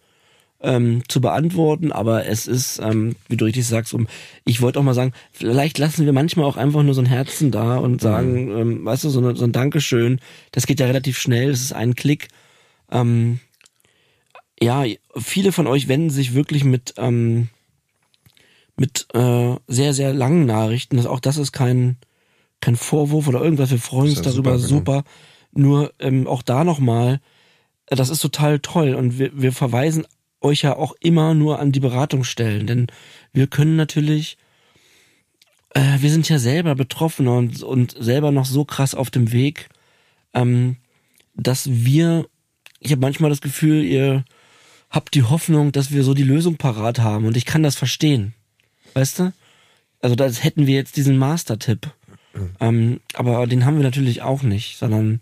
ähm, 0.63 1.03
zu 1.07 1.21
beantworten, 1.21 1.91
aber 1.91 2.25
es 2.25 2.47
ist, 2.47 2.79
ähm, 2.79 3.15
wie 3.27 3.37
du 3.37 3.45
richtig 3.45 3.65
sagst, 3.65 3.93
um, 3.93 4.07
ich 4.45 4.61
wollte 4.61 4.79
auch 4.79 4.83
mal 4.83 4.93
sagen, 4.93 5.13
vielleicht 5.31 5.77
lassen 5.77 6.05
wir 6.05 6.13
manchmal 6.13 6.45
auch 6.45 6.57
einfach 6.57 6.83
nur 6.83 6.93
so 6.93 7.01
ein 7.01 7.07
Herzen 7.07 7.51
da 7.51 7.77
und 7.77 8.01
sagen, 8.01 8.55
ähm, 8.55 8.85
weißt 8.85 9.03
du, 9.03 9.09
so, 9.09 9.19
eine, 9.19 9.35
so 9.35 9.43
ein 9.43 9.51
Dankeschön, 9.51 10.19
das 10.51 10.67
geht 10.67 10.79
ja 10.79 10.85
relativ 10.85 11.17
schnell, 11.17 11.51
das 11.51 11.61
ist 11.61 11.73
ein 11.73 11.95
Klick. 11.95 12.27
Ähm, 12.91 13.39
ja, 14.61 14.83
viele 15.17 15.51
von 15.51 15.65
euch 15.65 15.87
wenden 15.87 16.11
sich 16.11 16.35
wirklich 16.35 16.63
mit, 16.63 16.93
ähm, 16.97 17.49
mit 18.81 19.05
äh, 19.13 19.55
sehr, 19.67 19.93
sehr 19.93 20.11
langen 20.11 20.47
Nachrichten. 20.47 20.97
Das, 20.97 21.05
auch 21.05 21.19
das 21.19 21.37
ist 21.37 21.51
kein, 21.51 21.97
kein 22.61 22.75
Vorwurf 22.75 23.27
oder 23.27 23.39
irgendwas, 23.39 23.69
wir 23.69 23.77
freuen 23.77 24.09
uns 24.09 24.17
ja 24.17 24.23
darüber, 24.23 24.57
super, 24.57 24.67
super. 24.67 25.03
Nur 25.53 25.93
ähm, 25.99 26.25
auch 26.25 26.41
da 26.41 26.63
nochmal, 26.63 27.21
äh, 27.85 27.95
das 27.95 28.09
ist 28.09 28.23
total 28.23 28.59
toll 28.59 28.95
und 28.95 29.19
wir, 29.19 29.39
wir 29.39 29.51
verweisen 29.51 30.07
euch 30.41 30.63
ja 30.63 30.75
auch 30.75 30.95
immer 30.99 31.35
nur 31.35 31.59
an 31.59 31.71
die 31.71 31.79
Beratungsstellen, 31.79 32.65
denn 32.65 32.87
wir 33.33 33.45
können 33.45 33.75
natürlich, 33.75 34.37
äh, 35.75 35.99
wir 35.99 36.09
sind 36.09 36.27
ja 36.27 36.39
selber 36.39 36.73
betroffen 36.73 37.27
und, 37.27 37.61
und 37.61 37.95
selber 37.99 38.31
noch 38.31 38.45
so 38.45 38.65
krass 38.65 38.95
auf 38.95 39.11
dem 39.11 39.31
Weg, 39.31 39.69
ähm, 40.33 40.77
dass 41.35 41.69
wir, 41.69 42.25
ich 42.79 42.91
habe 42.91 43.01
manchmal 43.01 43.29
das 43.29 43.41
Gefühl, 43.41 43.83
ihr 43.83 44.25
habt 44.89 45.13
die 45.13 45.23
Hoffnung, 45.23 45.71
dass 45.71 45.91
wir 45.91 46.03
so 46.03 46.15
die 46.15 46.23
Lösung 46.23 46.57
parat 46.57 46.97
haben 46.97 47.25
und 47.25 47.37
ich 47.37 47.45
kann 47.45 47.61
das 47.61 47.75
verstehen, 47.75 48.33
weißt 48.93 49.19
du? 49.19 49.33
Also 50.01 50.15
das 50.15 50.43
hätten 50.43 50.67
wir 50.67 50.75
jetzt 50.75 50.97
diesen 50.97 51.17
Master-Tipp, 51.17 51.91
ähm, 52.59 53.01
aber 53.13 53.45
den 53.47 53.65
haben 53.65 53.77
wir 53.77 53.83
natürlich 53.83 54.21
auch 54.21 54.41
nicht, 54.41 54.77
sondern 54.77 55.21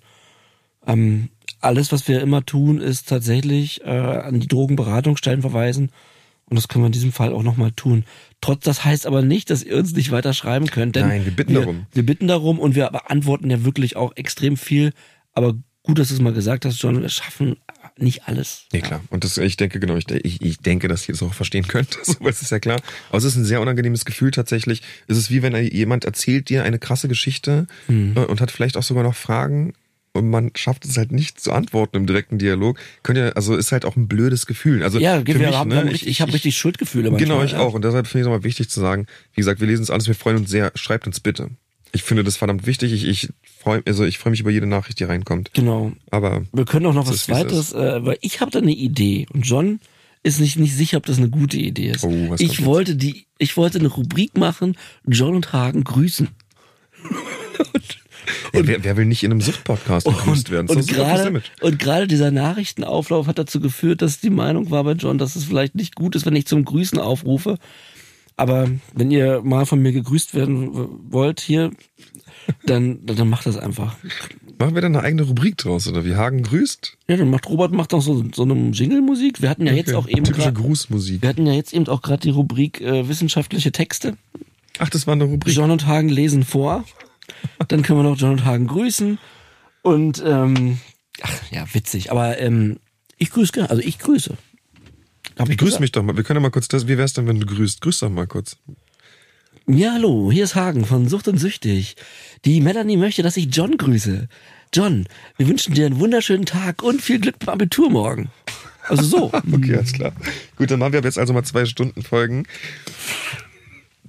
ähm, 0.87 1.29
alles, 1.61 1.91
was 1.91 2.07
wir 2.07 2.21
immer 2.21 2.45
tun, 2.45 2.79
ist 2.79 3.09
tatsächlich 3.09 3.81
äh, 3.83 3.89
an 3.89 4.39
die 4.39 4.47
Drogenberatungsstellen 4.47 5.41
verweisen 5.41 5.91
Und 6.49 6.55
das 6.55 6.67
können 6.67 6.83
wir 6.83 6.87
in 6.87 6.93
diesem 6.93 7.11
Fall 7.11 7.33
auch 7.33 7.43
nochmal 7.43 7.71
tun. 7.71 8.05
Trotz, 8.41 8.63
das 8.63 8.85
heißt 8.85 9.05
aber 9.05 9.21
nicht, 9.21 9.49
dass 9.49 9.63
ihr 9.63 9.77
uns 9.77 9.93
nicht 9.93 10.11
weiter 10.11 10.33
schreiben 10.33 10.67
könnt. 10.67 10.95
Denn 10.95 11.07
Nein, 11.07 11.25
wir 11.25 11.35
bitten 11.35 11.53
wir, 11.53 11.61
darum. 11.61 11.85
Wir 11.91 12.05
bitten 12.05 12.27
darum 12.27 12.59
und 12.59 12.75
wir 12.75 12.89
beantworten 12.89 13.49
ja 13.49 13.63
wirklich 13.65 13.95
auch 13.97 14.15
extrem 14.15 14.55
viel. 14.57 14.93
Aber 15.33 15.55
gut, 15.83 15.99
dass 15.99 16.07
du 16.07 16.13
es 16.13 16.21
mal 16.21 16.33
gesagt 16.33 16.65
hast, 16.65 16.81
John, 16.81 17.01
wir 17.01 17.09
schaffen 17.09 17.57
nicht 18.01 18.27
alles. 18.27 18.65
Nee, 18.73 18.81
klar. 18.81 19.03
Und 19.09 19.23
das, 19.23 19.37
ich 19.37 19.57
denke, 19.57 19.79
genau, 19.79 19.95
ich, 19.95 20.09
ich, 20.09 20.41
ich 20.41 20.57
denke, 20.59 20.87
dass 20.87 21.07
ihr 21.07 21.13
das 21.13 21.23
auch 21.23 21.33
verstehen 21.33 21.67
könnt. 21.67 21.97
So, 22.09 22.27
es 22.27 22.41
ist 22.41 22.51
ja 22.51 22.59
klar. 22.59 22.81
Aber 23.09 23.17
es 23.17 23.23
ist 23.23 23.35
ein 23.35 23.45
sehr 23.45 23.61
unangenehmes 23.61 24.05
Gefühl 24.05 24.31
tatsächlich. 24.31 24.81
Es 25.07 25.17
ist 25.17 25.29
wie 25.29 25.43
wenn 25.43 25.55
jemand 25.55 26.05
erzählt 26.05 26.49
dir 26.49 26.63
eine 26.63 26.79
krasse 26.79 27.07
Geschichte 27.07 27.67
Hm. 27.87 28.13
äh, 28.15 28.21
und 28.21 28.41
hat 28.41 28.51
vielleicht 28.51 28.77
auch 28.77 28.83
sogar 28.83 29.03
noch 29.03 29.15
Fragen 29.15 29.73
und 30.13 30.29
man 30.29 30.51
schafft 30.55 30.85
es 30.85 30.97
halt 30.97 31.11
nicht 31.11 31.39
zu 31.39 31.51
antworten 31.51 31.97
im 31.97 32.07
direkten 32.07 32.39
Dialog. 32.39 32.79
Könnt 33.03 33.17
ihr, 33.17 33.35
also 33.35 33.55
ist 33.55 33.71
halt 33.71 33.85
auch 33.85 33.95
ein 33.95 34.07
blödes 34.07 34.45
Gefühl. 34.45 34.83
Also 34.83 34.99
Ja, 34.99 35.21
für 35.23 35.37
mich, 35.37 35.55
haben, 35.55 35.69
ne, 35.69 35.77
haben 35.77 35.87
richtig, 35.87 36.09
ich, 36.09 36.21
habe 36.21 36.33
richtig 36.33 36.57
Schuldgefühle 36.57 37.11
manchmal. 37.11 37.29
Genau, 37.29 37.43
ich 37.43 37.51
ja. 37.53 37.59
auch. 37.59 37.73
Und 37.73 37.85
deshalb 37.85 38.07
finde 38.07 38.19
ich 38.19 38.23
es 38.23 38.25
nochmal 38.25 38.43
wichtig 38.43 38.69
zu 38.69 38.79
sagen, 38.79 39.05
wie 39.33 39.41
gesagt, 39.41 39.59
wir 39.59 39.67
lesen 39.67 39.83
es 39.83 39.89
alles, 39.89 40.07
wir 40.07 40.15
freuen 40.15 40.37
uns 40.37 40.49
sehr. 40.49 40.71
Schreibt 40.75 41.05
uns 41.05 41.19
bitte. 41.19 41.49
Ich 41.91 42.03
finde 42.03 42.23
das 42.23 42.37
verdammt 42.37 42.65
wichtig. 42.65 42.93
Ich, 42.93 43.05
ich 43.05 43.29
freue 43.43 43.81
also 43.85 44.05
ich 44.05 44.17
freue 44.17 44.31
mich 44.31 44.39
über 44.41 44.51
jede 44.51 44.67
Nachricht, 44.67 44.99
die 44.99 45.03
reinkommt. 45.03 45.53
Genau. 45.53 45.91
Aber 46.11 46.43
Wir 46.53 46.65
können 46.65 46.85
auch 46.85 46.93
noch 46.93 47.07
was 47.07 47.23
Zweites, 47.25 47.73
äh, 47.73 48.05
weil 48.05 48.17
ich 48.21 48.41
habe 48.41 48.51
da 48.51 48.59
eine 48.59 48.71
Idee 48.71 49.25
und 49.33 49.41
John 49.41 49.79
ist 50.23 50.39
nicht, 50.39 50.57
nicht 50.57 50.75
sicher, 50.75 50.97
ob 50.97 51.05
das 51.05 51.17
eine 51.17 51.29
gute 51.29 51.57
Idee 51.57 51.91
ist. 51.91 52.03
Oh, 52.03 52.29
was 52.29 52.41
ich 52.41 52.57
jetzt? 52.57 52.65
wollte 52.65 52.95
die, 52.95 53.25
ich 53.37 53.55
wollte 53.57 53.79
eine 53.79 53.87
Rubrik 53.87 54.37
machen, 54.37 54.77
John 55.07 55.35
und 55.35 55.53
Hagen 55.53 55.83
grüßen. 55.83 56.27
ja, 58.53 58.67
wer, 58.67 58.83
wer 58.83 58.97
will 58.97 59.05
nicht 59.05 59.23
in 59.23 59.31
einem 59.31 59.41
Suchtpodcast 59.41 60.05
begrüßt 60.05 60.51
werden? 60.51 60.69
und 60.69 60.87
gerade 60.87 61.41
und 61.61 61.79
gerade 61.79 62.07
dieser 62.07 62.31
Nachrichtenauflauf 62.31 63.27
hat 63.27 63.39
dazu 63.39 63.61
geführt, 63.61 64.01
dass 64.01 64.19
die 64.19 64.29
Meinung 64.29 64.69
war 64.69 64.83
bei 64.83 64.93
John, 64.93 65.17
dass 65.17 65.35
es 65.35 65.45
vielleicht 65.45 65.75
nicht 65.75 65.95
gut 65.95 66.15
ist, 66.15 66.25
wenn 66.25 66.35
ich 66.35 66.45
zum 66.45 66.65
Grüßen 66.65 66.99
aufrufe. 66.99 67.57
Aber 68.39 68.69
wenn 68.95 69.11
ihr 69.11 69.41
mal 69.43 69.65
von 69.65 69.81
mir 69.81 69.91
gegrüßt 69.91 70.33
werden 70.33 70.71
wollt 71.11 71.39
hier, 71.41 71.71
dann 72.65 73.05
dann 73.05 73.29
macht 73.29 73.45
das 73.45 73.57
einfach. 73.57 73.95
Machen 74.57 74.75
wir 74.75 74.81
dann 74.81 74.95
eine 74.95 75.03
eigene 75.05 75.23
Rubrik 75.23 75.57
draus, 75.57 75.87
oder 75.87 76.05
wie 76.05 76.15
Hagen 76.15 76.43
grüßt? 76.43 76.97
Ja, 77.07 77.17
dann 77.17 77.29
macht 77.29 77.47
Robert 77.49 77.71
macht 77.73 77.93
auch 77.93 78.01
so 78.01 78.23
so 78.33 78.43
eine 78.43 78.69
Jingle-Musik. 78.71 79.41
Wir 79.41 79.49
hatten 79.49 79.65
ja 79.67 79.73
jetzt 79.73 79.89
Okay. 79.93 79.97
auch 79.97 80.07
eben 80.07 80.23
Typische 80.23 80.45
grad- 80.53 80.55
Grußmusik. 80.55 81.21
Wir 81.21 81.29
hatten 81.29 81.45
ja 81.45 81.53
jetzt 81.53 81.73
eben 81.73 81.87
auch 81.87 82.01
gerade 82.01 82.21
die 82.21 82.29
Rubrik 82.29 82.81
äh, 82.81 83.07
wissenschaftliche 83.09 83.71
Texte. 83.71 84.17
Ach, 84.79 84.89
das 84.89 85.05
war 85.05 85.13
eine 85.13 85.25
Rubrik. 85.25 85.53
John 85.55 85.71
und 85.71 85.85
Hagen 85.85 86.09
lesen 86.09 86.43
vor. 86.43 86.85
Dann 87.67 87.81
können 87.83 87.99
wir 87.99 88.03
noch 88.09 88.17
John 88.17 88.31
und 88.31 88.45
Hagen 88.45 88.67
grüßen. 88.67 89.19
Und 89.81 90.23
ähm, 90.25 90.79
ach 91.21 91.33
ja, 91.51 91.65
witzig. 91.73 92.11
Aber 92.11 92.39
ähm, 92.39 92.77
ich 93.17 93.29
grüße 93.31 93.51
gerne. 93.51 93.69
Also 93.69 93.83
ich 93.83 93.99
grüße. 93.99 94.35
Hab 95.39 95.49
ich 95.49 95.57
Grüß 95.57 95.67
gesagt? 95.69 95.81
mich 95.81 95.91
doch 95.91 96.03
mal. 96.03 96.15
Wir 96.15 96.23
können 96.23 96.37
ja 96.37 96.41
mal 96.41 96.51
kurz 96.51 96.67
das. 96.67 96.87
Wie 96.87 96.97
wär's 96.97 97.13
denn, 97.13 97.27
wenn 97.27 97.39
du 97.39 97.45
grüßt? 97.45 97.81
Grüß 97.81 97.99
doch 97.99 98.09
mal 98.09 98.27
kurz. 98.27 98.57
Ja, 99.67 99.93
hallo, 99.93 100.31
hier 100.31 100.43
ist 100.43 100.55
Hagen 100.55 100.83
von 100.85 101.07
Sucht 101.07 101.27
und 101.27 101.37
Süchtig. 101.37 101.95
Die 102.43 102.59
Melanie 102.59 102.97
möchte, 102.97 103.21
dass 103.23 103.37
ich 103.37 103.47
John 103.51 103.77
grüße. 103.77 104.27
John, 104.73 105.07
wir 105.37 105.47
wünschen 105.47 105.73
dir 105.73 105.85
einen 105.85 105.99
wunderschönen 105.99 106.45
Tag 106.45 106.83
und 106.83 107.01
viel 107.01 107.19
Glück 107.19 107.39
beim 107.39 107.49
Abitur 107.49 107.89
morgen. 107.89 108.29
Also 108.87 109.03
so. 109.03 109.31
Okay, 109.51 109.75
alles 109.75 109.93
klar. 109.93 110.11
Gut, 110.57 110.71
dann 110.71 110.79
machen 110.79 110.93
wir 110.93 110.99
ab 110.99 111.05
jetzt 111.05 111.19
also 111.19 111.33
mal 111.33 111.43
zwei 111.43 111.65
Stunden 111.65 112.01
Folgen. 112.01 112.45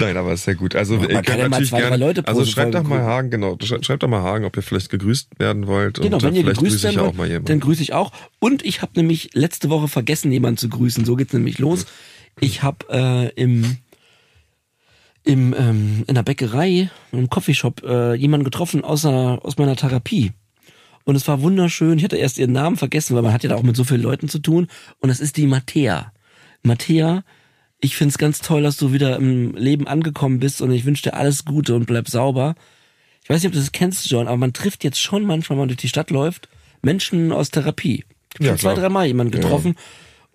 Nein, 0.01 0.17
aber 0.17 0.33
ist 0.33 0.45
sehr 0.45 0.55
gut. 0.55 0.75
Also 0.75 0.97
man 0.97 1.11
ihr 1.11 1.23
kann 1.23 1.39
ja 1.39 1.49
mal 1.49 1.65
zwei, 1.65 1.83
drei. 1.83 1.97
Leute 1.97 2.23
pro 2.23 2.31
also 2.31 2.45
schreibt 2.45 2.75
doch 2.75 2.83
mal. 2.83 3.03
Hagen, 3.03 3.31
genau. 3.31 3.57
Schreibt, 3.63 4.03
doch 4.03 4.09
mal 4.09 4.23
Hagen, 4.23 4.45
ob 4.45 4.57
ihr 4.57 4.63
vielleicht 4.63 4.91
gegrüßt 4.91 5.39
werden 5.39 5.67
wollt. 5.67 6.01
Genau, 6.01 6.17
und 6.17 6.23
wenn 6.23 6.35
ihr 6.35 6.45
gegrüßt 6.45 6.83
werden 6.83 7.01
wollt, 7.01 7.09
auch 7.11 7.15
mal 7.15 7.27
jemanden. 7.27 7.47
dann 7.47 7.61
grüße 7.61 7.83
ich 7.83 7.93
auch. 7.93 8.13
Und 8.39 8.65
ich 8.65 8.83
habe 8.83 8.93
nämlich 8.97 9.31
letzte 9.35 9.71
Woche 9.71 9.89
vergessen, 9.89 10.33
jemanden 10.33 10.59
zu 10.59 10.69
grüßen. 10.69 11.05
So 11.05 11.17
geht's 11.17 11.33
nämlich 11.33 11.59
los. 11.59 11.87
Ich 12.41 12.63
habe 12.63 12.87
äh, 12.91 13.29
im 13.41 13.79
im 15.23 15.55
ähm, 15.57 16.05
in 16.07 16.15
der 16.15 16.23
Bäckerei, 16.23 16.91
im 17.13 17.29
Coffeeshop 17.29 17.83
äh, 17.83 18.15
jemanden 18.15 18.45
getroffen 18.45 18.85
aus, 18.85 19.05
einer, 19.05 19.41
aus 19.43 19.59
meiner 19.59 19.77
Therapie. 19.77 20.33
Und 21.05 21.17
es 21.17 21.27
war 21.29 21.43
wunderschön. 21.43 21.99
Ich 21.99 22.05
hatte 22.05 22.17
erst 22.17 22.39
ihren 22.39 22.53
Namen 22.53 22.77
vergessen, 22.77 23.17
weil 23.17 23.23
man 23.23 23.33
hat 23.33 23.43
ja 23.43 23.51
da 23.51 23.57
auch 23.57 23.63
mit 23.63 23.77
so 23.77 23.85
vielen 23.85 24.03
Leuten 24.03 24.29
zu 24.29 24.39
tun. 24.39 24.69
Und 25.01 25.09
das 25.09 25.21
ist 25.21 25.37
die 25.37 25.47
Mattea. 25.47 26.13
Mattea, 26.63 27.25
ich 27.81 27.97
find's 27.97 28.19
ganz 28.19 28.41
toll, 28.41 28.63
dass 28.63 28.77
du 28.77 28.93
wieder 28.93 29.17
im 29.17 29.55
Leben 29.57 29.87
angekommen 29.87 30.39
bist 30.39 30.61
und 30.61 30.71
ich 30.71 30.85
wünsche 30.85 31.05
dir 31.05 31.15
alles 31.15 31.45
Gute 31.45 31.75
und 31.75 31.87
bleib 31.87 32.09
sauber. 32.09 32.55
Ich 33.23 33.31
weiß 33.31 33.43
nicht, 33.43 33.49
ob 33.49 33.53
du 33.53 33.59
das 33.59 33.73
kennst, 33.73 34.11
John, 34.11 34.29
aber 34.29 34.37
man 34.37 34.53
trifft 34.53 34.85
jetzt 34.85 35.01
schon 35.01 35.25
manchmal, 35.25 35.57
wenn 35.57 35.63
man 35.63 35.69
durch 35.69 35.79
die 35.79 35.89
Stadt 35.89 36.11
läuft, 36.11 36.49
Menschen 36.83 37.33
aus 37.33 37.51
Therapie. 37.51 38.05
Ich 38.35 38.41
habe 38.41 38.45
Ja, 38.45 38.51
schon 38.51 38.59
zwei, 38.59 38.73
klar. 38.75 38.85
drei 38.87 38.93
Mal 38.93 39.07
jemanden 39.07 39.33
getroffen. 39.33 39.77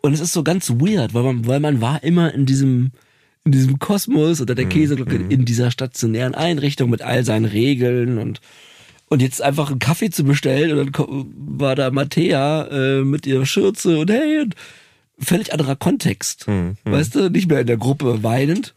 Und 0.02 0.14
es 0.14 0.20
ist 0.20 0.34
so 0.34 0.44
ganz 0.44 0.70
weird, 0.70 1.14
weil 1.14 1.24
man, 1.24 1.48
weil 1.48 1.60
man 1.60 1.82
war 1.82 2.04
immer 2.04 2.34
in 2.34 2.46
diesem, 2.46 2.92
in 3.44 3.52
diesem 3.52 3.80
Kosmos 3.80 4.42
oder 4.42 4.54
Mhm, 4.54 4.58
der 4.58 4.66
Käseglocke 4.70 5.16
in 5.16 5.46
dieser 5.46 5.72
stationären 5.72 6.36
Einrichtung 6.36 6.90
mit 6.90 7.02
all 7.02 7.24
seinen 7.24 7.46
Regeln 7.46 8.18
und 8.18 8.42
und 9.08 9.22
jetzt 9.22 9.40
einfach 9.40 9.70
einen 9.70 9.78
Kaffee 9.78 10.10
zu 10.10 10.24
bestellen 10.24 10.78
und 10.80 10.98
dann 10.98 11.26
war 11.60 11.76
da 11.76 11.92
Mattea 11.92 12.66
äh, 12.72 13.02
mit 13.04 13.28
ihrer 13.28 13.46
Schürze 13.46 14.00
und 14.00 14.10
hey 14.10 14.40
und 14.42 14.56
völlig 15.20 15.52
anderer 15.54 15.76
Kontext. 15.76 16.48
Mhm, 16.48 16.78
Weißt 16.84 17.16
du, 17.16 17.30
nicht 17.30 17.48
mehr 17.50 17.62
in 17.62 17.68
der 17.68 17.78
Gruppe 17.78 18.24
weinend, 18.24 18.74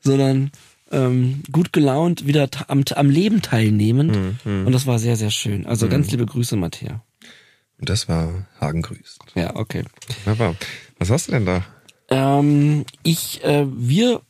sondern 0.00 0.50
ähm, 0.90 1.42
gut 1.50 1.72
gelaunt 1.72 2.26
wieder 2.26 2.48
am, 2.68 2.84
am 2.94 3.10
Leben 3.10 3.42
teilnehmend. 3.42 4.16
Mhm, 4.44 4.66
Und 4.66 4.72
das 4.72 4.86
war 4.86 4.98
sehr, 4.98 5.16
sehr 5.16 5.30
schön. 5.30 5.66
Also 5.66 5.88
ganz 5.88 6.10
liebe 6.10 6.26
Grüße, 6.26 6.56
Mattea. 6.56 7.02
Und 7.78 7.88
das 7.88 8.08
war 8.08 8.46
Hagen 8.60 8.82
grüßt. 8.82 9.20
Ja, 9.34 9.56
okay. 9.56 9.84
Wunderbar. 10.24 10.54
Was 10.98 11.10
hast 11.10 11.28
du 11.28 11.32
denn 11.32 11.46
da? 11.46 11.64
Ähm, 12.10 12.84
ich, 13.02 13.42
äh, 13.42 13.66
wir 13.68 14.20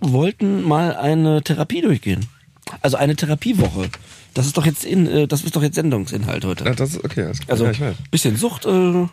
wollten 0.00 0.62
mal 0.62 0.94
eine 0.96 1.42
Therapie 1.42 1.80
durchgehen. 1.80 2.26
Also 2.80 2.96
eine 2.96 3.16
Therapiewoche. 3.16 3.88
Das 4.34 4.46
ist 4.46 4.56
doch 4.56 4.66
jetzt 4.66 4.84
in, 4.84 5.06
äh, 5.06 5.26
das 5.26 5.42
ist 5.42 5.56
doch 5.56 5.62
jetzt 5.62 5.74
Sendungsinhalt 5.74 6.44
heute. 6.44 6.64
Ah, 6.66 6.74
das 6.74 6.90
ist 6.94 7.04
okay. 7.04 7.32
Klar. 7.32 7.48
Also 7.48 7.66
ja, 7.66 7.94
bisschen 8.10 8.36
Sucht. 8.36 8.66
Äh, 8.66 9.06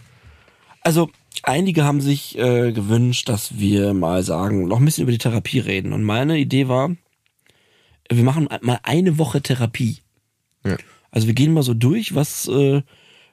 also 0.81 1.09
einige 1.43 1.83
haben 1.83 2.01
sich 2.01 2.37
äh, 2.37 2.71
gewünscht, 2.71 3.29
dass 3.29 3.59
wir 3.59 3.93
mal 3.93 4.23
sagen, 4.23 4.67
noch 4.67 4.79
ein 4.79 4.85
bisschen 4.85 5.03
über 5.03 5.11
die 5.11 5.17
Therapie 5.17 5.59
reden. 5.59 5.93
Und 5.93 6.03
meine 6.03 6.37
Idee 6.37 6.67
war, 6.67 6.95
wir 8.09 8.23
machen 8.23 8.49
mal 8.61 8.79
eine 8.83 9.17
Woche 9.17 9.41
Therapie. 9.41 9.99
Ja. 10.65 10.77
Also 11.11 11.27
wir 11.27 11.33
gehen 11.33 11.53
mal 11.53 11.63
so 11.63 11.73
durch, 11.73 12.15
was 12.15 12.47
äh, 12.47 12.81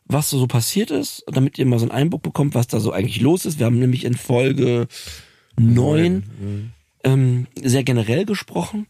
was 0.09 0.31
so 0.31 0.47
passiert 0.47 0.91
ist, 0.91 1.25
damit 1.27 1.59
ihr 1.59 1.67
mal 1.67 1.79
so 1.79 1.85
einen 1.85 1.93
Einblick 1.93 2.23
bekommt, 2.23 2.55
was 2.55 2.69
da 2.69 2.81
so 2.81 2.93
eigentlich 2.93 3.21
los 3.21 3.45
ist. 3.45 3.59
Wir 3.59 3.67
haben 3.67 3.79
nämlich 3.79 4.05
in 4.05 4.15
Folge 4.15 4.89
neun 5.59 6.73
ähm, 7.03 7.47
sehr 7.61 7.83
generell 7.83 8.25
gesprochen 8.25 8.87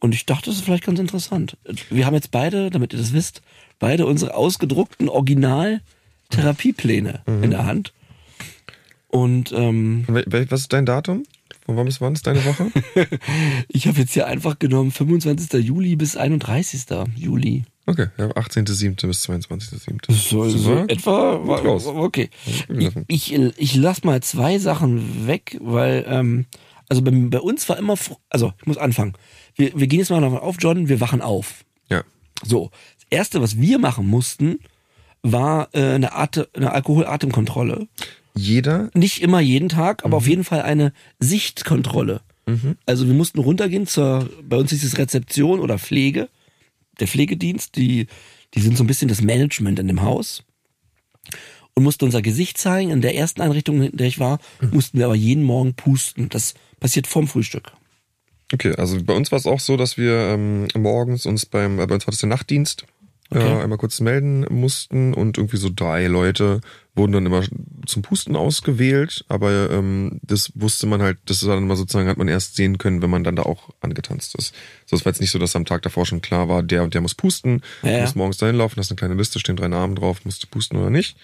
und 0.00 0.14
ich 0.14 0.26
dachte, 0.26 0.46
das 0.46 0.56
ist 0.56 0.64
vielleicht 0.64 0.84
ganz 0.84 0.98
interessant. 0.98 1.56
Wir 1.90 2.06
haben 2.06 2.14
jetzt 2.14 2.30
beide, 2.30 2.70
damit 2.70 2.92
ihr 2.92 2.98
das 2.98 3.12
wisst, 3.12 3.42
beide 3.78 4.06
unsere 4.06 4.34
ausgedruckten 4.34 5.08
Original-Therapiepläne 5.08 7.22
in 7.42 7.50
der 7.50 7.66
Hand. 7.66 7.92
Und 9.08 9.52
ähm, 9.52 10.04
Was 10.08 10.60
ist 10.60 10.72
dein 10.72 10.86
Datum? 10.86 11.24
Von 11.64 11.76
wann 11.76 11.86
bis 11.86 12.00
wann 12.00 12.12
ist 12.12 12.26
deine 12.26 12.44
Woche? 12.44 12.70
ich 13.68 13.88
habe 13.88 13.98
jetzt 13.98 14.12
hier 14.12 14.26
einfach 14.26 14.58
genommen 14.58 14.92
25. 14.92 15.64
Juli 15.64 15.96
bis 15.96 16.16
31. 16.16 16.84
Juli. 17.16 17.64
Okay, 17.86 18.06
ja, 18.18 18.26
18.07. 18.26 19.06
bis 19.06 19.28
22.07. 19.28 20.12
So, 20.12 20.48
so 20.48 20.58
Super. 20.58 20.84
etwa. 20.88 21.34
Raus. 21.34 21.86
Okay. 21.86 22.30
Ich, 22.68 22.92
ich, 23.08 23.34
ich 23.34 23.76
lass 23.76 24.04
mal 24.04 24.22
zwei 24.22 24.58
Sachen 24.58 25.26
weg, 25.26 25.56
weil, 25.60 26.04
ähm, 26.08 26.46
also 26.88 27.02
bei, 27.02 27.10
bei 27.10 27.40
uns 27.40 27.68
war 27.68 27.78
immer, 27.78 27.96
also 28.28 28.52
ich 28.60 28.66
muss 28.66 28.76
anfangen. 28.76 29.14
Wir, 29.54 29.72
wir 29.78 29.86
gehen 29.86 30.00
jetzt 30.00 30.10
mal 30.10 30.20
davon 30.20 30.38
auf, 30.38 30.56
John, 30.60 30.88
wir 30.88 31.00
wachen 31.00 31.20
auf. 31.20 31.64
Ja. 31.88 32.02
So. 32.44 32.70
Das 32.96 33.06
erste, 33.10 33.40
was 33.40 33.58
wir 33.60 33.78
machen 33.78 34.06
mussten, 34.06 34.58
war 35.22 35.68
äh, 35.72 35.94
eine, 35.94 36.12
Ate, 36.12 36.48
eine 36.54 36.72
Alkoholatemkontrolle. 36.72 37.86
Jeder 38.36 38.90
Nicht 38.94 39.22
immer 39.22 39.40
jeden 39.40 39.68
Tag, 39.68 40.04
aber 40.04 40.16
Mhm. 40.16 40.22
auf 40.22 40.28
jeden 40.28 40.44
Fall 40.44 40.62
eine 40.62 40.92
Sichtkontrolle. 41.18 42.20
Also 42.86 43.08
wir 43.08 43.14
mussten 43.14 43.40
runtergehen 43.40 43.88
zur, 43.88 44.30
bei 44.48 44.56
uns 44.56 44.70
ist 44.72 44.84
es 44.84 44.98
Rezeption 44.98 45.58
oder 45.58 45.80
Pflege, 45.80 46.28
der 47.00 47.08
Pflegedienst, 47.08 47.74
die, 47.74 48.06
die 48.54 48.60
sind 48.60 48.76
so 48.76 48.84
ein 48.84 48.86
bisschen 48.86 49.08
das 49.08 49.20
Management 49.20 49.80
in 49.80 49.88
dem 49.88 50.02
Haus 50.02 50.44
und 51.74 51.82
mussten 51.82 52.04
unser 52.04 52.22
Gesicht 52.22 52.56
zeigen. 52.56 52.90
In 52.90 53.00
der 53.00 53.16
ersten 53.16 53.40
Einrichtung, 53.42 53.82
in 53.82 53.96
der 53.96 54.06
ich 54.06 54.20
war, 54.20 54.38
Mhm. 54.60 54.70
mussten 54.74 54.98
wir 54.98 55.06
aber 55.06 55.16
jeden 55.16 55.42
Morgen 55.42 55.74
pusten. 55.74 56.28
Das 56.28 56.54
passiert 56.78 57.08
vorm 57.08 57.26
Frühstück. 57.26 57.72
Okay, 58.54 58.74
also 58.76 59.02
bei 59.02 59.12
uns 59.14 59.32
war 59.32 59.40
es 59.40 59.46
auch 59.46 59.58
so, 59.58 59.76
dass 59.76 59.96
wir 59.98 60.12
ähm, 60.14 60.68
morgens 60.76 61.26
uns 61.26 61.46
beim, 61.46 61.80
äh, 61.80 61.86
bei 61.88 61.96
uns 61.96 62.06
war 62.06 62.12
das 62.12 62.20
der 62.20 62.28
Nachtdienst, 62.28 62.86
Okay. 63.30 63.58
äh, 63.58 63.62
einmal 63.62 63.78
kurz 63.78 64.00
melden 64.00 64.46
mussten 64.50 65.12
und 65.14 65.36
irgendwie 65.38 65.56
so 65.56 65.68
drei 65.74 66.06
Leute 66.06 66.60
wurden 66.94 67.12
dann 67.12 67.26
immer 67.26 67.42
zum 67.86 68.02
Pusten 68.02 68.36
ausgewählt, 68.36 69.24
aber 69.28 69.70
ähm, 69.70 70.20
das 70.22 70.50
wusste 70.54 70.86
man 70.86 71.02
halt, 71.02 71.18
das 71.26 71.42
ist 71.42 71.48
dann 71.48 71.58
immer 71.58 71.76
sozusagen, 71.76 72.08
hat 72.08 72.16
man 72.18 72.28
erst 72.28 72.56
sehen 72.56 72.78
können, 72.78 73.02
wenn 73.02 73.10
man 73.10 73.22
dann 73.24 73.36
da 73.36 73.42
auch 73.42 73.68
angetanzt 73.80 74.34
ist. 74.36 74.54
So, 74.86 74.96
es 74.96 75.04
war 75.04 75.10
jetzt 75.12 75.20
nicht 75.20 75.30
so, 75.32 75.38
dass 75.38 75.54
am 75.56 75.64
Tag 75.66 75.82
davor 75.82 76.06
schon 76.06 76.22
klar 76.22 76.48
war, 76.48 76.62
der 76.62 76.82
und 76.84 76.94
der 76.94 77.00
muss 77.02 77.14
pusten, 77.14 77.62
Ja, 77.82 78.00
muss 78.00 78.14
morgens 78.14 78.38
dahin 78.38 78.56
laufen, 78.56 78.78
hast 78.78 78.90
eine 78.90 78.96
kleine 78.96 79.14
Liste, 79.14 79.38
stehen 79.40 79.56
drei 79.56 79.68
Namen 79.68 79.96
drauf, 79.96 80.24
musst 80.24 80.42
du 80.42 80.46
pusten 80.46 80.78
oder 80.78 80.90
nicht. 80.90 81.16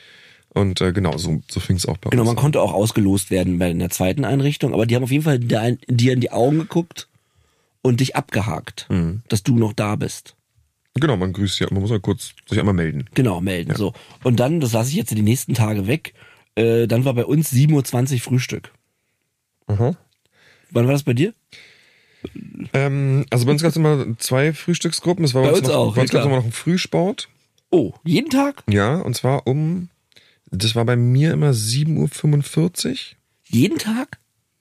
Und 0.50 0.82
äh, 0.82 0.92
genau, 0.92 1.16
so, 1.16 1.40
so 1.50 1.60
fing 1.60 1.76
es 1.76 1.86
auch 1.86 1.96
bei 1.96 2.10
Genau, 2.10 2.22
uns 2.24 2.26
man 2.28 2.36
an. 2.36 2.42
konnte 2.42 2.60
auch 2.60 2.74
ausgelost 2.74 3.30
werden 3.30 3.58
bei 3.58 3.70
einer 3.70 3.88
zweiten 3.88 4.26
Einrichtung, 4.26 4.74
aber 4.74 4.84
die 4.84 4.94
haben 4.96 5.04
auf 5.04 5.10
jeden 5.10 5.24
Fall 5.24 5.38
dir 5.38 5.78
in 5.86 6.20
die 6.20 6.30
Augen 6.32 6.58
geguckt 6.58 7.08
und 7.80 8.00
dich 8.00 8.14
abgehakt, 8.16 8.86
Mhm. 8.90 9.22
dass 9.28 9.42
du 9.42 9.56
noch 9.56 9.72
da 9.72 9.96
bist. 9.96 10.34
Genau, 10.94 11.16
man 11.16 11.32
grüßt 11.32 11.58
ja, 11.60 11.68
man 11.70 11.80
muss 11.80 11.90
ja 11.90 11.98
kurz 11.98 12.34
sich 12.46 12.58
einmal 12.58 12.74
melden. 12.74 13.06
Genau, 13.14 13.40
melden. 13.40 13.74
So. 13.74 13.92
Und 14.22 14.40
dann, 14.40 14.60
das 14.60 14.72
lasse 14.72 14.90
ich 14.90 14.96
jetzt 14.96 15.10
die 15.10 15.22
nächsten 15.22 15.54
Tage 15.54 15.86
weg, 15.86 16.14
äh, 16.54 16.86
dann 16.86 17.04
war 17.04 17.14
bei 17.14 17.24
uns 17.24 17.52
7.20 17.52 18.14
Uhr 18.14 18.20
Frühstück. 18.20 18.72
Aha. 19.68 19.96
Wann 20.70 20.86
war 20.86 20.92
das 20.92 21.02
bei 21.02 21.14
dir? 21.14 21.32
Ähm, 22.72 23.24
also 23.30 23.46
bei 23.46 23.52
uns 23.52 23.62
gab 23.62 23.70
es 23.70 23.76
immer 23.76 24.06
zwei 24.18 24.52
Frühstücksgruppen. 24.52 25.24
Es 25.24 25.34
war 25.34 25.42
Bei 25.42 25.50
uns 25.50 25.60
uns 25.60 25.68
noch, 25.68 25.74
auch, 25.74 25.94
Bei 25.94 26.02
uns 26.02 26.12
ja, 26.12 26.18
gab 26.18 26.22
es 26.22 26.26
immer 26.26 26.36
noch 26.36 26.44
einen 26.44 26.52
Frühsport. 26.52 27.28
Oh, 27.70 27.92
jeden 28.04 28.30
Tag? 28.30 28.62
Ja, 28.68 28.96
und 28.96 29.16
zwar 29.16 29.46
um, 29.46 29.88
das 30.50 30.74
war 30.74 30.84
bei 30.84 30.96
mir 30.96 31.32
immer 31.32 31.50
7.45 31.52 32.90
Uhr. 32.90 32.96
Jeden 33.44 33.78
Tag? 33.78 34.18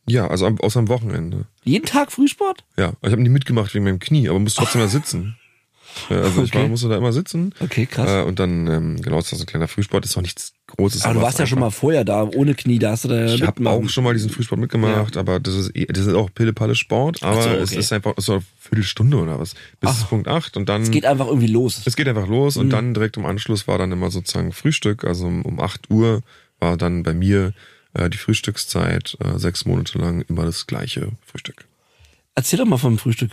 Ja, 0.08 0.28
also 0.28 0.46
am, 0.46 0.60
außer 0.60 0.80
am 0.80 0.88
Wochenende. 0.88 1.46
Jeden 1.64 1.86
Tag 1.86 2.12
Frühsport? 2.12 2.64
Ja, 2.78 2.94
ich 3.02 3.12
habe 3.12 3.22
nie 3.22 3.30
mitgemacht 3.30 3.74
wegen 3.74 3.86
meinem 3.86 4.00
Knie, 4.00 4.30
aber 4.30 4.40
musste 4.40 4.62
trotzdem 4.62 4.82
mal 4.82 4.88
sitzen. 4.88 5.38
Ja, 6.10 6.18
Also 6.22 6.44
ich 6.44 6.54
war, 6.54 6.62
Okay. 6.62 6.70
musste 6.70 6.90
da 6.90 6.98
immer 6.98 7.14
sitzen. 7.14 7.54
Okay, 7.60 7.86
krass. 7.86 8.10
Äh, 8.10 8.22
und 8.28 8.40
dann, 8.40 8.68
ähm, 8.68 9.02
genau, 9.02 9.18
das 9.18 9.32
ist 9.32 9.40
ein 9.42 9.46
kleiner 9.46 9.68
Frühsport, 9.68 10.06
ist 10.06 10.18
auch 10.18 10.22
nichts 10.22 10.54
Großes. 10.68 11.04
aber 11.04 11.14
du 11.16 11.20
es 11.20 11.24
warst 11.26 11.40
ja 11.40 11.46
schon 11.48 11.60
mal 11.60 11.70
vorher 11.72 12.06
da, 12.06 12.24
ohne 12.24 12.56
Knie, 12.56 12.80
da 12.80 12.92
hast 12.92 13.04
du 13.04 13.10
da 13.10 13.26
Ich 13.34 13.42
habe 13.44 13.70
auch 13.70 13.88
schon 13.90 14.04
mal 14.04 14.14
diesen 14.14 14.30
Frühsport 14.30 14.60
mitgemacht, 14.62 15.18
aber 15.18 15.40
das 15.40 15.56
ist, 15.56 15.76
eh- 15.76 15.86
das 15.88 16.06
ist 16.06 16.14
auch 16.14 16.30
Pille-Palle 16.34 16.76
Sport, 16.76 17.22
aber 17.24 17.42
so, 17.42 17.50
es 17.50 17.72
okay. 17.72 17.80
ist 17.80 17.92
einfach 17.94 18.14
so 18.18 18.34
eine 18.34 18.44
Viertelstunde 18.60 19.18
oder 19.18 19.40
was. 19.40 19.54
Bis 19.80 19.90
Ach. 19.92 20.10
Punkt 20.10 20.28
8 20.28 20.56
und 20.58 20.70
dann. 20.70 20.82
Es 20.84 20.92
geht 20.92 21.06
einfach 21.06 21.28
irgendwie 21.28 21.48
los. 21.48 21.82
Es 21.86 21.96
geht 21.96 22.08
einfach 22.08 22.28
los 22.28 22.56
Mhm. 22.56 22.62
und 22.62 22.70
dann 22.70 22.94
direkt 22.94 23.18
im 23.18 23.26
Anschluss 23.26 23.68
war 23.68 23.78
dann 23.78 23.92
immer 23.92 24.12
sozusagen 24.12 24.52
Frühstück. 24.54 25.04
Also 25.04 25.26
um, 25.28 25.44
um 25.44 25.60
8 25.60 25.90
Uhr 25.90 26.22
war 26.60 26.78
dann 26.78 27.04
bei 27.04 27.14
mir 27.14 27.54
äh, 27.94 28.10
die 28.10 28.18
Frühstückszeit, 28.18 29.18
äh, 29.20 29.38
sechs 29.38 29.66
Monate 29.66 29.98
lang 29.98 30.22
immer 30.30 30.46
das 30.46 30.68
gleiche 30.68 31.10
Frühstück. 31.26 31.66
Erzähl 32.36 32.58
doch 32.60 32.66
mal 32.66 32.78
vom 32.78 32.98
Frühstück. 32.98 33.32